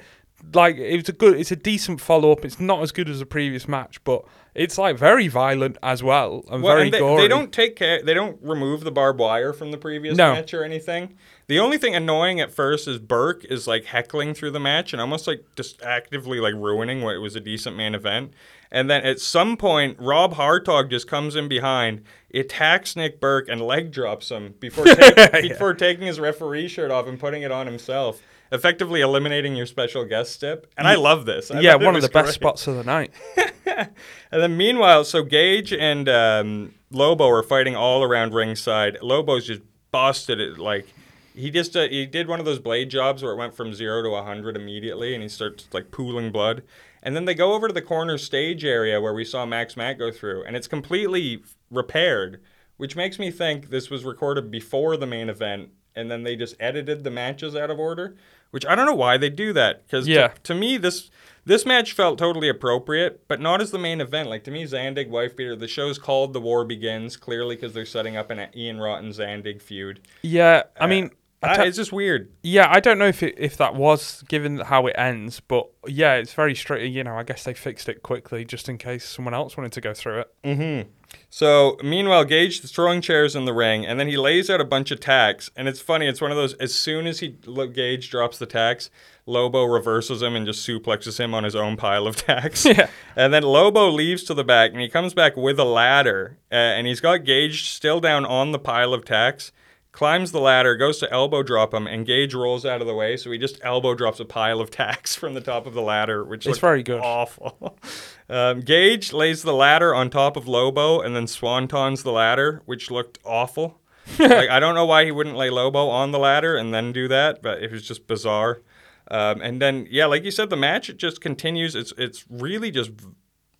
like, 0.56 0.76
it's 0.78 1.08
a 1.08 1.12
good, 1.12 1.39
it's 1.39 1.52
a 1.52 1.56
decent 1.56 2.02
follow 2.02 2.32
up. 2.32 2.44
It's 2.44 2.60
not 2.60 2.82
as 2.82 2.92
good 2.92 3.08
as 3.08 3.20
the 3.20 3.28
previous 3.28 3.68
match, 3.68 4.04
but 4.04 4.26
it's 4.56 4.76
like 4.76 4.98
very 4.98 5.28
violent 5.28 5.78
as 5.84 6.02
well 6.02 6.44
and 6.50 6.64
well, 6.64 6.74
very 6.78 6.88
and 6.88 6.94
they, 6.96 6.98
gory. 6.98 7.22
they 7.22 7.28
don't 7.28 7.54
take 7.54 7.76
care, 7.76 8.02
they 8.02 8.16
don't 8.16 8.39
remove 8.42 8.84
the 8.84 8.89
barbed 8.89 9.20
wire 9.20 9.54
from 9.54 9.70
the 9.70 9.78
previous 9.78 10.18
No. 10.18 10.34
match 10.34 10.52
or 10.56 10.64
anything. 10.64 11.16
The 11.52 11.60
only 11.60 11.78
thing 11.78 11.93
annoying 11.93 12.39
at 12.39 12.49
first 12.49 12.88
is 12.88 12.97
Berk 12.97 13.43
is 13.43 13.68
like 13.68 13.84
heckling 13.84 14.34
through 14.34 14.52
the 14.52 14.60
match 14.62 14.93
and 14.93 15.02
almost 15.02 15.28
like 15.28 15.43
just 15.58 15.82
actively 15.84 16.39
like 16.39 16.54
ruining 16.54 17.02
what 17.02 17.20
was 17.20 17.36
a 17.36 17.41
decent 17.41 17.76
main 17.76 17.93
event. 17.93 18.32
And 18.72 18.89
then 18.89 19.02
at 19.02 19.20
some 19.20 19.58
point, 19.58 19.97
Rob 19.99 20.36
Hartog 20.36 20.89
just 20.89 21.10
comes 21.10 21.36
in 21.36 21.49
behind, 21.49 22.06
attacks 22.34 22.95
Nick 22.95 23.20
Berk, 23.20 23.49
and 23.49 23.60
leg 23.60 23.91
drops 23.91 24.32
him 24.32 24.56
before 24.62 24.86
take, 24.95 25.41
before 25.41 25.74
taking 25.74 26.08
his 26.08 26.22
referee 26.22 26.70
shirt 26.70 26.89
off 26.89 27.06
and 27.06 27.20
putting 27.20 27.41
it 27.41 27.52
on 27.52 27.68
himself, 27.68 28.22
effectively 28.54 29.02
eliminating 29.02 29.54
your 29.54 29.66
special 29.66 30.06
guest 30.06 30.32
step. 30.32 30.68
And 30.78 30.88
I 30.88 30.95
love 30.95 31.26
this. 31.26 31.52
I 31.52 31.60
yeah, 31.60 31.76
one 31.76 31.97
of 31.97 32.02
the 32.02 32.08
best 32.08 32.32
spots 32.34 32.66
of 32.68 32.78
the 32.78 32.86
night. 32.86 33.12
And 33.66 34.41
then 34.41 34.56
meanwhile, 34.56 35.04
so 35.04 35.24
Gage 35.24 35.74
and 35.74 36.08
um, 36.08 36.74
Lobo 36.91 37.28
are 37.28 37.43
fighting 37.43 37.76
all 37.76 38.04
around 38.04 38.34
ringside. 38.34 38.97
Lobo's 39.02 39.47
just 39.47 39.62
busted 39.91 40.39
it 40.39 40.58
like 40.58 40.88
he 41.36 41.50
just 41.52 41.76
uh, 41.76 41.88
he 41.88 42.06
did 42.06 42.28
one 42.28 42.40
of 42.40 42.46
those 42.46 42.60
blade 42.60 42.90
jobs 42.90 43.24
where 43.24 43.34
it 43.34 43.38
went 43.38 43.54
from 43.56 43.74
zero 43.74 44.02
to 44.04 44.24
hundred 44.24 44.56
immediately, 44.56 45.14
and 45.14 45.24
he 45.24 45.30
starts 45.30 45.68
like 45.74 45.92
pooling 45.92 46.32
blood. 46.32 46.64
And 47.04 47.16
then 47.16 47.26
they 47.26 47.34
go 47.34 47.54
over 47.54 47.68
to 47.68 47.74
the 47.74 47.82
corner 47.82 48.18
stage 48.18 48.64
area 48.64 49.02
where 49.02 49.14
we 49.14 49.26
saw 49.26 49.46
Max 49.46 49.76
Matt 49.76 49.98
go 49.98 50.12
through, 50.12 50.44
and 50.44 50.56
it's 50.56 50.68
completely 50.68 51.44
repaired, 51.72 52.42
which 52.78 52.96
makes 52.96 53.18
me 53.18 53.32
think 53.32 53.70
this 53.70 53.90
was 53.90 54.04
recorded 54.06 54.52
before 54.52 54.98
the 54.98 55.08
main 55.08 55.30
event, 55.30 55.70
and 55.96 56.12
then 56.12 56.24
they 56.24 56.36
just 56.36 56.56
edited 56.60 57.04
the 57.04 57.10
matches 57.12 57.56
out 57.56 57.70
of 57.72 57.80
order. 57.80 58.16
Which 58.52 58.66
I 58.66 58.76
don't 58.76 58.86
know 58.86 58.94
why 58.96 59.16
they 59.18 59.30
do 59.30 59.54
that, 59.54 59.88
because 59.88 60.08
Yeah. 60.10 60.34
to 60.44 60.54
me 60.54 60.78
this 60.78 61.10
this 61.44 61.66
match 61.66 61.94
felt 61.94 62.20
totally 62.20 62.50
appropriate, 62.50 63.28
but 63.28 63.40
not 63.40 63.62
as 63.62 63.72
the 63.72 63.80
main 63.80 64.00
event. 64.02 64.30
Like 64.30 64.44
to 64.44 64.52
me, 64.52 64.64
Zandig 64.66 65.08
wife 65.10 65.36
beater. 65.36 65.56
The 65.56 65.68
show's 65.70 65.98
called 65.98 66.34
The 66.34 66.42
War 66.42 66.64
Begins, 66.66 67.16
clearly 67.18 67.56
because 67.56 67.74
they're 67.74 67.86
setting 67.86 68.16
up 68.16 68.30
an 68.30 68.48
Ian 68.56 68.80
Rotten 68.80 69.10
Zandig 69.10 69.60
feud. 69.62 70.02
Yeah, 70.22 70.64
Uh, 70.80 70.84
I 70.84 70.88
mean, 70.88 71.10
I- 71.44 71.66
it's 71.66 71.78
just 71.78 71.92
weird. 71.92 72.32
Yeah, 72.44 72.68
I 72.70 72.80
don't 72.80 73.00
know 73.00 73.08
if 73.08 73.24
it, 73.24 73.36
if 73.38 73.58
that 73.58 73.76
was 73.76 74.24
given 74.28 74.60
how 74.60 74.86
it 74.88 74.96
ends, 74.98 75.39
but 75.39 75.68
yeah, 75.88 76.16
it's 76.16 76.34
very 76.34 76.54
straight. 76.56 76.92
You 76.92 77.04
know, 77.04 77.18
I 77.18 77.24
guess 77.24 77.44
they 77.44 77.54
fixed 77.54 77.89
it 77.89 78.04
quickly 78.04 78.46
just 78.46 78.70
in 78.70 78.78
case 78.78 79.06
someone 79.06 79.34
else 79.34 79.58
wanted 79.58 79.72
to 79.74 79.82
go 79.82 79.94
through 79.94 80.20
it. 80.22 80.34
Mm-hmm. 80.44 80.89
So 81.30 81.78
meanwhile, 81.84 82.24
Gage 82.26 82.64
is 82.64 82.72
throwing 82.72 83.02
chairs 83.02 83.36
in 83.36 83.46
the 83.46 83.54
ring, 83.54 83.86
and 83.86 84.00
then 84.00 84.08
he 84.08 84.18
lays 84.18 84.50
out 84.50 84.62
a 84.62 84.66
bunch 84.66 84.92
of 84.92 85.00
tacks. 85.00 85.50
And 85.56 85.68
it's 85.68 85.82
funny. 85.82 86.08
It's 86.08 86.22
one 86.22 86.32
of 86.32 86.38
those. 86.38 86.54
As 86.56 86.74
soon 86.74 87.08
as 87.08 87.20
he 87.20 87.30
Gage 87.74 88.10
drops 88.10 88.38
the 88.38 88.46
tacks, 88.46 88.89
Lobo 89.26 89.64
reverses 89.66 90.22
him 90.22 90.36
and 90.36 90.46
just 90.46 90.68
suplexes 90.68 91.20
him 91.20 91.34
on 91.34 91.44
his 91.44 91.56
own 91.56 91.76
pile 91.78 92.08
of 92.08 92.16
tacks. 92.16 92.66
Yeah. 92.72 92.89
And 93.16 93.34
then 93.34 93.44
Lobo 93.44 93.89
leaves 93.89 94.24
to 94.26 94.34
the 94.34 94.44
back, 94.44 94.72
and 94.72 94.80
he 94.80 94.88
comes 94.88 95.14
back 95.14 95.36
with 95.36 95.60
a 95.60 95.66
ladder, 95.66 96.38
uh, 96.52 96.56
and 96.56 96.88
he's 96.88 97.02
got 97.02 97.26
Gage 97.26 97.68
still 97.70 98.00
down 98.00 98.26
on 98.26 98.52
the 98.52 98.60
pile 98.60 98.94
of 98.94 99.04
tacks. 99.04 99.52
Climbs 99.92 100.32
the 100.32 100.39
ladder, 100.39 100.78
goes 100.78 101.00
to 101.00 101.12
elbow 101.12 101.44
drop 101.44 101.74
him, 101.74 101.86
and 101.86 102.06
Gage 102.06 102.34
rolls 102.34 102.66
out 102.66 102.80
of 102.80 102.88
the 102.88 102.94
way. 102.94 103.18
So 103.18 103.30
he 103.30 103.38
just 103.38 103.60
elbow 103.62 103.94
drops 103.94 104.22
a 104.22 104.26
pile 104.26 104.62
of 104.62 104.72
tacks 104.72 105.16
from 105.18 105.34
the 105.34 105.42
top 105.42 105.66
of 105.66 105.74
the 105.74 105.82
ladder, 105.82 106.24
which 106.24 106.46
looked 106.46 106.62
very 106.62 106.84
good. 106.84 107.02
Awful. 107.02 107.78
Um, 108.30 108.62
Gage 108.62 109.12
lays 109.12 109.44
the 109.44 109.54
ladder 109.54 109.94
on 109.94 110.10
top 110.10 110.38
of 110.38 110.48
Lobo 110.48 111.02
and 111.02 111.14
then 111.14 111.26
swantons 111.26 112.04
the 112.04 112.14
ladder, 112.14 112.62
which 112.66 112.89
looked 112.89 113.20
awful. 113.26 113.82
like 114.20 114.50
I 114.50 114.58
don't 114.62 114.74
know 114.74 114.86
why 114.86 115.04
he 115.04 115.12
wouldn't 115.12 115.36
lay 115.36 115.50
Lobo 115.50 115.89
on 115.89 116.12
the 116.12 116.20
ladder 116.20 116.56
and 116.56 116.74
then 116.74 116.94
do 116.94 117.10
that, 117.10 117.42
but 117.42 117.62
it 117.62 117.72
was 117.74 117.86
just 117.86 118.08
bizarre. 118.08 118.62
Um, 119.10 119.42
and 119.42 119.62
then 119.62 119.86
yeah, 119.89 120.06
like 120.06 120.24
you 120.24 120.32
said, 120.32 120.50
the 120.50 120.56
match 120.56 120.89
it 120.89 120.96
just 120.96 121.20
continues. 121.20 121.76
It's 121.76 121.94
it's 121.98 122.24
really 122.30 122.72
just 122.72 122.92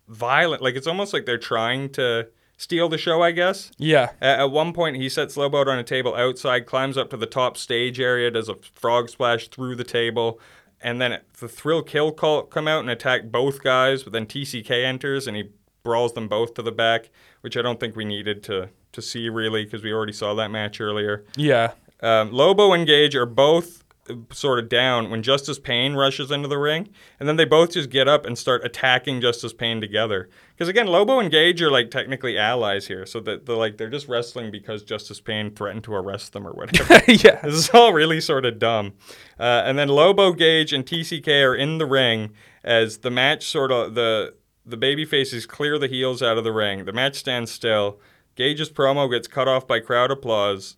violent. 0.08 0.62
Like 0.62 0.74
it's 0.74 0.86
almost 0.86 1.12
like 1.12 1.26
they're 1.26 1.36
trying 1.36 1.90
to 1.90 2.28
steal 2.56 2.88
the 2.88 2.98
show, 2.98 3.22
I 3.22 3.32
guess. 3.32 3.70
Yeah, 3.78 4.10
At, 4.20 4.40
at 4.40 4.50
one 4.50 4.72
point, 4.72 4.96
he 4.96 5.08
sets 5.08 5.36
Lobo 5.36 5.58
on 5.68 5.78
a 5.78 5.84
table 5.84 6.14
outside, 6.14 6.66
climbs 6.66 6.96
up 6.96 7.10
to 7.10 7.16
the 7.16 7.26
top 7.26 7.56
stage 7.56 7.98
area, 8.00 8.30
does 8.30 8.48
a 8.48 8.56
frog 8.74 9.08
splash 9.08 9.48
through 9.48 9.76
the 9.76 9.84
table, 9.84 10.38
and 10.80 11.00
then 11.00 11.20
the 11.40 11.48
Thrill 11.48 11.82
Kill 11.82 12.12
call 12.12 12.42
come 12.42 12.66
out 12.68 12.80
and 12.80 12.90
attack 12.90 13.24
both 13.30 13.62
guys. 13.62 14.02
But 14.02 14.12
then 14.12 14.26
TCK 14.26 14.84
enters 14.84 15.26
and 15.26 15.36
he 15.36 15.50
brawls 15.84 16.12
them 16.14 16.28
both 16.28 16.54
to 16.54 16.62
the 16.62 16.72
back, 16.72 17.10
which 17.40 17.56
I 17.56 17.62
don't 17.62 17.78
think 17.80 17.96
we 17.96 18.04
needed 18.04 18.42
to 18.44 18.68
to 18.92 19.00
see 19.02 19.28
really 19.30 19.64
because 19.64 19.82
we 19.82 19.90
already 19.92 20.12
saw 20.12 20.34
that 20.34 20.50
match 20.50 20.78
earlier. 20.80 21.24
yeah, 21.36 21.72
Um, 22.02 22.30
Lobo 22.30 22.72
and 22.74 22.86
Gage 22.86 23.14
are 23.16 23.24
both 23.24 23.82
sort 24.32 24.58
of 24.58 24.68
down 24.68 25.10
when 25.10 25.22
Justice 25.22 25.58
Pain 25.58 25.94
rushes 25.94 26.30
into 26.30 26.48
the 26.48 26.58
ring, 26.58 26.88
and 27.20 27.28
then 27.28 27.36
they 27.36 27.44
both 27.44 27.72
just 27.72 27.90
get 27.90 28.08
up 28.08 28.26
and 28.26 28.36
start 28.36 28.64
attacking 28.64 29.20
Justice 29.20 29.52
Pain 29.52 29.80
together. 29.80 30.28
Because 30.54 30.68
again, 30.68 30.86
Lobo 30.88 31.18
and 31.20 31.30
Gage 31.30 31.62
are 31.62 31.70
like 31.70 31.90
technically 31.90 32.36
allies 32.36 32.88
here, 32.88 33.06
so 33.06 33.20
that 33.20 33.46
they're 33.46 33.56
like 33.56 33.76
they're 33.76 33.88
just 33.90 34.08
wrestling 34.08 34.50
because 34.50 34.82
Justice 34.82 35.20
Pain 35.20 35.54
threatened 35.54 35.84
to 35.84 35.94
arrest 35.94 36.32
them 36.32 36.46
or 36.46 36.52
whatever. 36.52 36.94
yeah. 37.08 37.40
this 37.42 37.54
is 37.54 37.70
all 37.70 37.92
really 37.92 38.20
sort 38.20 38.44
of 38.44 38.58
dumb. 38.58 38.94
Uh, 39.38 39.62
and 39.64 39.78
then 39.78 39.88
Lobo, 39.88 40.32
Gage, 40.32 40.72
and 40.72 40.84
TCK 40.84 41.44
are 41.46 41.54
in 41.54 41.78
the 41.78 41.86
ring 41.86 42.32
as 42.64 42.98
the 42.98 43.10
match 43.10 43.46
sort 43.46 43.70
of 43.70 43.94
the 43.94 44.34
the 44.64 44.76
baby 44.76 45.04
faces 45.04 45.46
clear 45.46 45.78
the 45.78 45.88
heels 45.88 46.22
out 46.22 46.38
of 46.38 46.44
the 46.44 46.52
ring. 46.52 46.84
The 46.84 46.92
match 46.92 47.16
stands 47.16 47.50
still. 47.50 48.00
Gage's 48.34 48.70
promo 48.70 49.10
gets 49.10 49.28
cut 49.28 49.48
off 49.48 49.66
by 49.66 49.80
crowd 49.80 50.10
applause, 50.10 50.76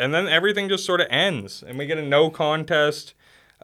and 0.00 0.14
then 0.14 0.26
everything 0.28 0.68
just 0.68 0.84
sort 0.84 1.00
of 1.00 1.06
ends, 1.10 1.62
and 1.62 1.78
we 1.78 1.86
get 1.86 1.98
a 1.98 2.02
no 2.02 2.30
contest. 2.30 3.14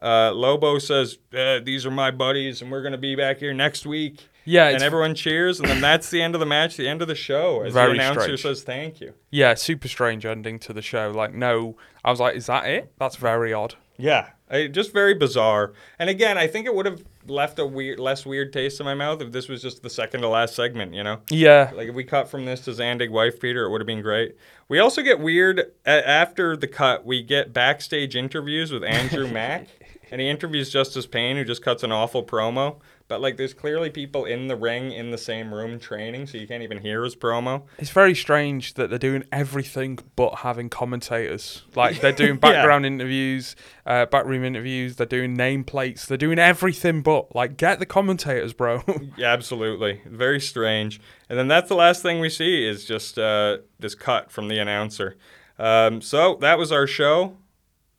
Uh, 0.00 0.30
Lobo 0.32 0.78
says, 0.78 1.18
uh, 1.36 1.58
"These 1.60 1.86
are 1.86 1.90
my 1.90 2.10
buddies, 2.10 2.60
and 2.60 2.70
we're 2.70 2.82
gonna 2.82 2.98
be 2.98 3.16
back 3.16 3.38
here 3.38 3.54
next 3.54 3.86
week." 3.86 4.28
Yeah, 4.44 4.68
and 4.68 4.82
everyone 4.82 5.14
cheers, 5.14 5.58
and 5.58 5.68
then 5.68 5.80
that's 5.80 6.10
the 6.10 6.22
end 6.22 6.34
of 6.34 6.40
the 6.40 6.46
match, 6.46 6.76
the 6.76 6.86
end 6.86 7.02
of 7.02 7.08
the 7.08 7.14
show. 7.16 7.62
As 7.62 7.74
the 7.74 7.90
announcer 7.90 8.20
strange. 8.20 8.42
says, 8.42 8.62
"Thank 8.62 9.00
you." 9.00 9.14
Yeah, 9.30 9.54
super 9.54 9.88
strange 9.88 10.24
ending 10.24 10.58
to 10.60 10.72
the 10.72 10.82
show. 10.82 11.10
Like, 11.10 11.34
no, 11.34 11.76
I 12.04 12.10
was 12.10 12.20
like, 12.20 12.36
is 12.36 12.46
that 12.46 12.66
it? 12.66 12.92
That's 12.98 13.16
very 13.16 13.52
odd. 13.52 13.74
Yeah, 13.96 14.28
I, 14.50 14.66
just 14.66 14.92
very 14.92 15.14
bizarre. 15.14 15.72
And 15.98 16.10
again, 16.10 16.36
I 16.38 16.46
think 16.46 16.66
it 16.66 16.74
would 16.74 16.86
have 16.86 17.02
left 17.28 17.58
a 17.58 17.66
weird, 17.66 17.98
less 18.00 18.24
weird 18.26 18.52
taste 18.52 18.80
in 18.80 18.86
my 18.86 18.94
mouth 18.94 19.20
if 19.22 19.32
this 19.32 19.48
was 19.48 19.62
just 19.62 19.82
the 19.82 19.90
second 19.90 20.20
to 20.22 20.28
last 20.28 20.54
segment. 20.54 20.94
You 20.94 21.04
know, 21.04 21.20
Yeah, 21.30 21.70
like 21.74 21.88
if 21.88 21.94
we 21.94 22.04
cut 22.04 22.28
from 22.28 22.44
this 22.44 22.60
to 22.62 22.70
Zandig 22.70 23.10
wife 23.10 23.40
beater, 23.40 23.64
it 23.64 23.70
would 23.70 23.80
have 23.80 23.86
been 23.86 24.02
great. 24.02 24.36
We 24.68 24.78
also 24.78 25.02
get 25.02 25.20
weird 25.20 25.60
a- 25.86 26.08
after 26.08 26.56
the 26.56 26.66
cut. 26.68 27.04
We 27.06 27.22
get 27.22 27.52
backstage 27.52 28.16
interviews 28.16 28.72
with 28.72 28.84
Andrew 28.84 29.28
Mack, 29.32 29.66
and 30.10 30.20
he 30.20 30.28
interviews 30.28 30.70
Justice 30.70 31.06
Pain, 31.06 31.36
who 31.36 31.44
just 31.44 31.62
cuts 31.62 31.82
an 31.82 31.92
awful 31.92 32.22
promo. 32.24 32.76
But 33.08 33.20
like, 33.20 33.36
there's 33.36 33.54
clearly 33.54 33.88
people 33.90 34.24
in 34.24 34.48
the 34.48 34.56
ring 34.56 34.90
in 34.90 35.12
the 35.12 35.18
same 35.18 35.54
room 35.54 35.78
training, 35.78 36.26
so 36.26 36.38
you 36.38 36.48
can't 36.48 36.64
even 36.64 36.78
hear 36.78 37.04
his 37.04 37.14
promo. 37.14 37.62
it's 37.78 37.90
very 37.90 38.16
strange 38.16 38.74
that 38.74 38.90
they're 38.90 38.98
doing 38.98 39.22
everything 39.30 40.00
but 40.16 40.36
having 40.38 40.68
commentators. 40.68 41.62
Like, 41.76 42.00
they're 42.00 42.10
doing 42.10 42.30
Yeah. 42.42 42.52
background 42.52 42.84
interviews, 42.84 43.54
uh, 43.86 44.06
backroom 44.06 44.42
interviews, 44.44 44.96
they're 44.96 45.06
doing 45.06 45.36
nameplates, 45.36 46.06
they're 46.06 46.18
doing 46.18 46.40
everything 46.40 47.02
but. 47.02 47.34
Like, 47.34 47.56
get 47.56 47.78
the 47.78 47.86
commentators, 47.86 48.52
bro. 48.52 48.82
Yeah, 49.16 49.32
absolutely. 49.32 50.00
Very 50.06 50.40
strange. 50.40 51.00
And 51.30 51.38
then 51.38 51.46
that's 51.48 51.68
the 51.68 51.74
last 51.76 52.02
thing 52.02 52.18
we 52.20 52.28
see 52.28 52.66
is 52.66 52.84
just 52.84 53.18
uh, 53.18 53.58
this 53.78 53.94
cut 53.94 54.32
from 54.32 54.48
the 54.48 54.58
announcer. 54.58 55.16
Um, 55.58 56.02
so 56.02 56.36
that 56.40 56.58
was 56.58 56.72
our 56.72 56.86
show. 56.86 57.36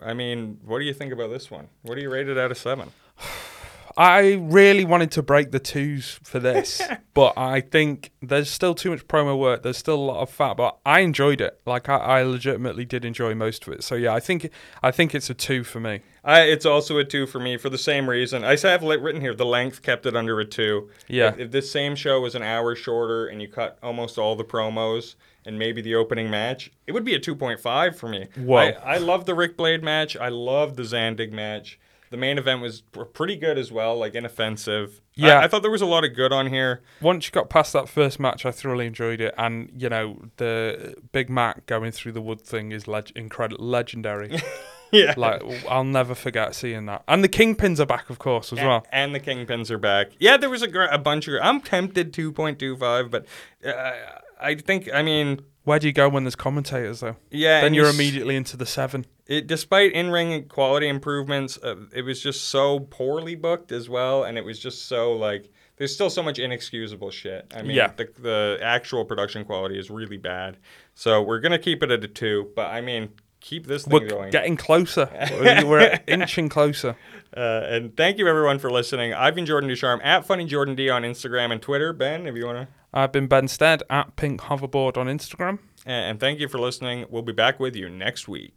I 0.02 0.14
mean, 0.14 0.60
what 0.64 0.80
do 0.80 0.86
you 0.86 0.94
think 0.94 1.14
about 1.14 1.30
this 1.30 1.50
one? 1.50 1.70
What 1.82 1.96
do 1.96 2.02
you 2.02 2.10
rate 2.12 2.28
it 2.28 2.38
out 2.38 2.52
of 2.52 2.58
seven? 2.58 2.92
I 3.98 4.34
really 4.34 4.86
wanted 4.86 5.10
to 5.12 5.24
break 5.24 5.50
the 5.50 5.60
twos 5.60 6.20
for 6.24 6.40
this, 6.40 6.82
but 7.16 7.34
I 7.36 7.62
think 7.62 8.12
there's 8.22 8.50
still 8.50 8.76
too 8.76 8.92
much 8.92 9.08
promo 9.08 9.38
work. 9.38 9.64
There's 9.64 9.78
still 9.78 9.96
a 9.96 10.06
lot 10.06 10.22
of 10.22 10.30
fat, 10.30 10.56
but 10.56 10.78
I 10.86 11.00
enjoyed 11.00 11.42
it. 11.42 11.60
Like 11.66 11.90
I, 11.90 11.98
I 11.98 12.24
legitimately 12.24 12.86
did 12.86 13.04
enjoy 13.04 13.34
most 13.34 13.66
of 13.66 13.74
it. 13.74 13.84
So 13.84 13.96
yeah, 13.96 14.14
I 14.14 14.20
think 14.20 14.52
I 14.84 14.92
think 14.92 15.16
it's 15.16 15.32
a 15.32 15.34
two 15.34 15.64
for 15.64 15.80
me. 15.80 16.02
I, 16.24 16.42
it's 16.42 16.66
also 16.66 17.00
a 17.00 17.04
two 17.04 17.26
for 17.26 17.40
me 17.40 17.58
for 17.58 17.70
the 17.70 17.78
same 17.78 18.08
reason. 18.08 18.44
I 18.44 18.56
have 18.58 18.84
written 18.84 19.22
here 19.22 19.34
the 19.34 19.46
length 19.46 19.82
kept 19.82 20.06
it 20.06 20.16
under 20.16 20.40
a 20.40 20.46
two. 20.46 20.90
Yeah. 21.08 21.30
If, 21.30 21.40
if 21.40 21.52
this 21.52 21.72
same 21.72 21.96
show 21.96 22.22
was 22.22 22.36
an 22.36 22.44
hour 22.44 22.76
shorter 22.76 23.28
and 23.28 23.42
you 23.42 23.48
cut 23.48 23.80
almost 23.82 24.20
all 24.20 24.36
the 24.36 24.44
promos 24.44 25.16
and 25.46 25.58
maybe 25.58 25.82
the 25.82 25.96
opening 25.96 26.30
match, 26.30 26.70
it 26.86 26.92
would 26.92 27.06
be 27.06 27.16
a 27.16 27.20
2.5 27.20 27.96
for 27.96 28.10
me. 28.10 28.28
Whoa. 28.36 28.58
I, 28.58 28.72
I 28.96 28.98
love 28.98 29.26
the 29.26 29.34
Ric 29.34 29.56
Blade 29.56 29.82
match. 29.82 30.18
I 30.18 30.28
love 30.28 30.76
the 30.76 30.84
Zandig 30.84 31.32
match. 31.32 31.80
The 32.10 32.18
main 32.18 32.38
event 32.38 32.62
was 32.62 32.82
pretty 33.14 33.36
good 33.36 33.58
as 33.58 33.72
well, 33.72 33.98
like 33.98 34.16
inoffensive. 34.16 35.02
Yeah. 35.16 35.40
I, 35.40 35.48
thought 35.48 35.62
there 35.62 35.72
was 35.72 35.82
a 35.82 35.86
lot 35.88 36.04
of 36.06 36.16
good 36.16 36.32
on 36.32 36.48
here. 36.48 36.82
Once 37.02 37.26
you 37.26 37.32
got 37.32 37.50
past 37.50 37.74
that 37.74 37.90
first 37.90 38.20
match, 38.20 38.46
I 38.46 38.52
thoroughly 38.52 38.86
enjoyed 38.86 39.20
it, 39.20 39.34
and 39.38 39.70
you 39.76 39.90
know 39.90 40.22
the 40.38 40.96
Big 41.12 41.30
Mac 41.30 41.66
going 41.66 41.92
through 41.92 42.12
the 42.14 42.22
wood 42.22 42.40
thing 42.42 42.72
is 42.72 42.88
leg- 42.88 43.12
incredible, 43.16 43.66
legendary. 43.66 44.40
Yeah. 44.90 45.16
like 45.18 45.42
I'll 45.70 45.84
never 45.84 46.16
forget 46.16 46.56
seeing 46.56 46.86
that. 46.86 47.04
And 47.10 47.22
the 47.22 47.28
Kingpins 47.28 47.78
are 47.82 47.86
back, 47.86 48.10
of 48.10 48.20
course, 48.20 48.54
as 48.54 48.60
and, 48.60 48.68
well. 48.70 48.88
and 48.90 49.14
the 49.14 49.20
Kingpins 49.20 49.70
are 49.70 49.78
back. 49.78 50.12
Yeah, 50.18 50.38
there 50.38 50.50
was 50.50 50.62
a, 50.62 50.68
gr- 50.70 50.84
a 50.84 50.98
bunch 50.98 51.28
of. 51.28 51.34
I'm 51.44 51.60
tempted 51.60 52.14
2.25, 52.14 53.12
but 53.12 53.26
uh, 53.66 53.92
I 54.40 54.56
think, 54.56 54.88
I 54.94 55.02
mean, 55.04 55.42
Where 55.66 55.78
do 55.78 55.88
you 55.88 55.94
go 55.94 56.08
when 56.08 56.24
there's 56.24 56.38
commentators 56.38 57.02
though? 57.02 57.18
yeah. 57.32 57.60
then 57.60 57.74
you're 57.74 57.88
s- 57.88 57.96
immediately 57.96 58.38
into 58.38 58.56
the 58.56 58.66
seven. 58.66 59.06
It, 59.28 59.48
despite 59.48 59.92
in-ring 59.94 60.46
quality 60.48 60.88
improvements, 60.88 61.58
uh, 61.62 61.76
it 61.94 62.04
was 62.04 62.22
just 62.22 62.46
so 62.46 62.80
poorly 62.80 63.36
booked 63.36 63.72
as 63.72 63.90
well, 63.90 64.24
and 64.24 64.38
it 64.38 64.46
was 64.46 64.60
just 64.60 64.88
so 64.88 65.14
like 65.14 65.50
there's 65.78 65.94
still 65.94 66.10
so 66.10 66.24
much 66.24 66.40
inexcusable 66.40 67.12
shit. 67.12 67.52
I 67.56 67.62
mean, 67.62 67.76
Yeah. 67.78 67.92
the 67.96 68.10
the 68.20 68.60
actual 68.62 69.06
production 69.06 69.46
quality 69.46 69.78
is 69.78 69.90
really 69.90 70.18
bad. 70.18 70.58
So 70.96 71.22
we're 71.22 71.40
gonna 71.40 71.60
keep 71.60 71.84
it 71.84 71.92
at 71.92 72.04
a 72.04 72.08
two, 72.08 72.52
but 72.56 72.68
I 72.68 72.82
mean, 72.82 73.10
keep 73.42 73.68
this 73.68 73.84
thing 73.86 73.94
We're 73.94 74.08
going. 74.08 74.32
getting 74.32 74.58
closer. 74.58 75.08
We're 75.66 76.00
inching 76.08 76.50
closer. 76.50 76.96
Uh, 77.36 77.62
and 77.70 77.96
thank 77.96 78.18
you 78.18 78.28
everyone 78.28 78.58
for 78.58 78.72
listening. 78.72 79.14
I've 79.14 79.36
been 79.36 79.46
Jordan 79.46 79.70
Ducharme 79.70 80.02
at 80.04 80.26
Funny 80.26 80.46
Jordan 80.46 80.74
D 80.76 80.90
on 80.90 81.04
Instagram 81.04 81.52
and 81.52 81.62
Twitter. 81.62 81.94
Ben, 81.94 82.26
if 82.26 82.36
you 82.36 82.46
wanna, 82.48 82.70
I've 82.94 83.12
been 83.12 83.28
Ben 83.28 83.48
Stead 83.48 83.84
at 83.90 84.16
Pink 84.16 84.42
Hoverboard 84.42 84.98
on 84.98 85.06
Instagram. 85.08 85.60
and 85.86 86.20
thank 86.20 86.40
you 86.40 86.48
for 86.48 86.58
listening. 86.58 87.06
We'll 87.10 87.22
be 87.22 87.34
back 87.34 87.60
with 87.60 87.76
you 87.76 87.90
next 87.90 88.28
week. 88.28 88.54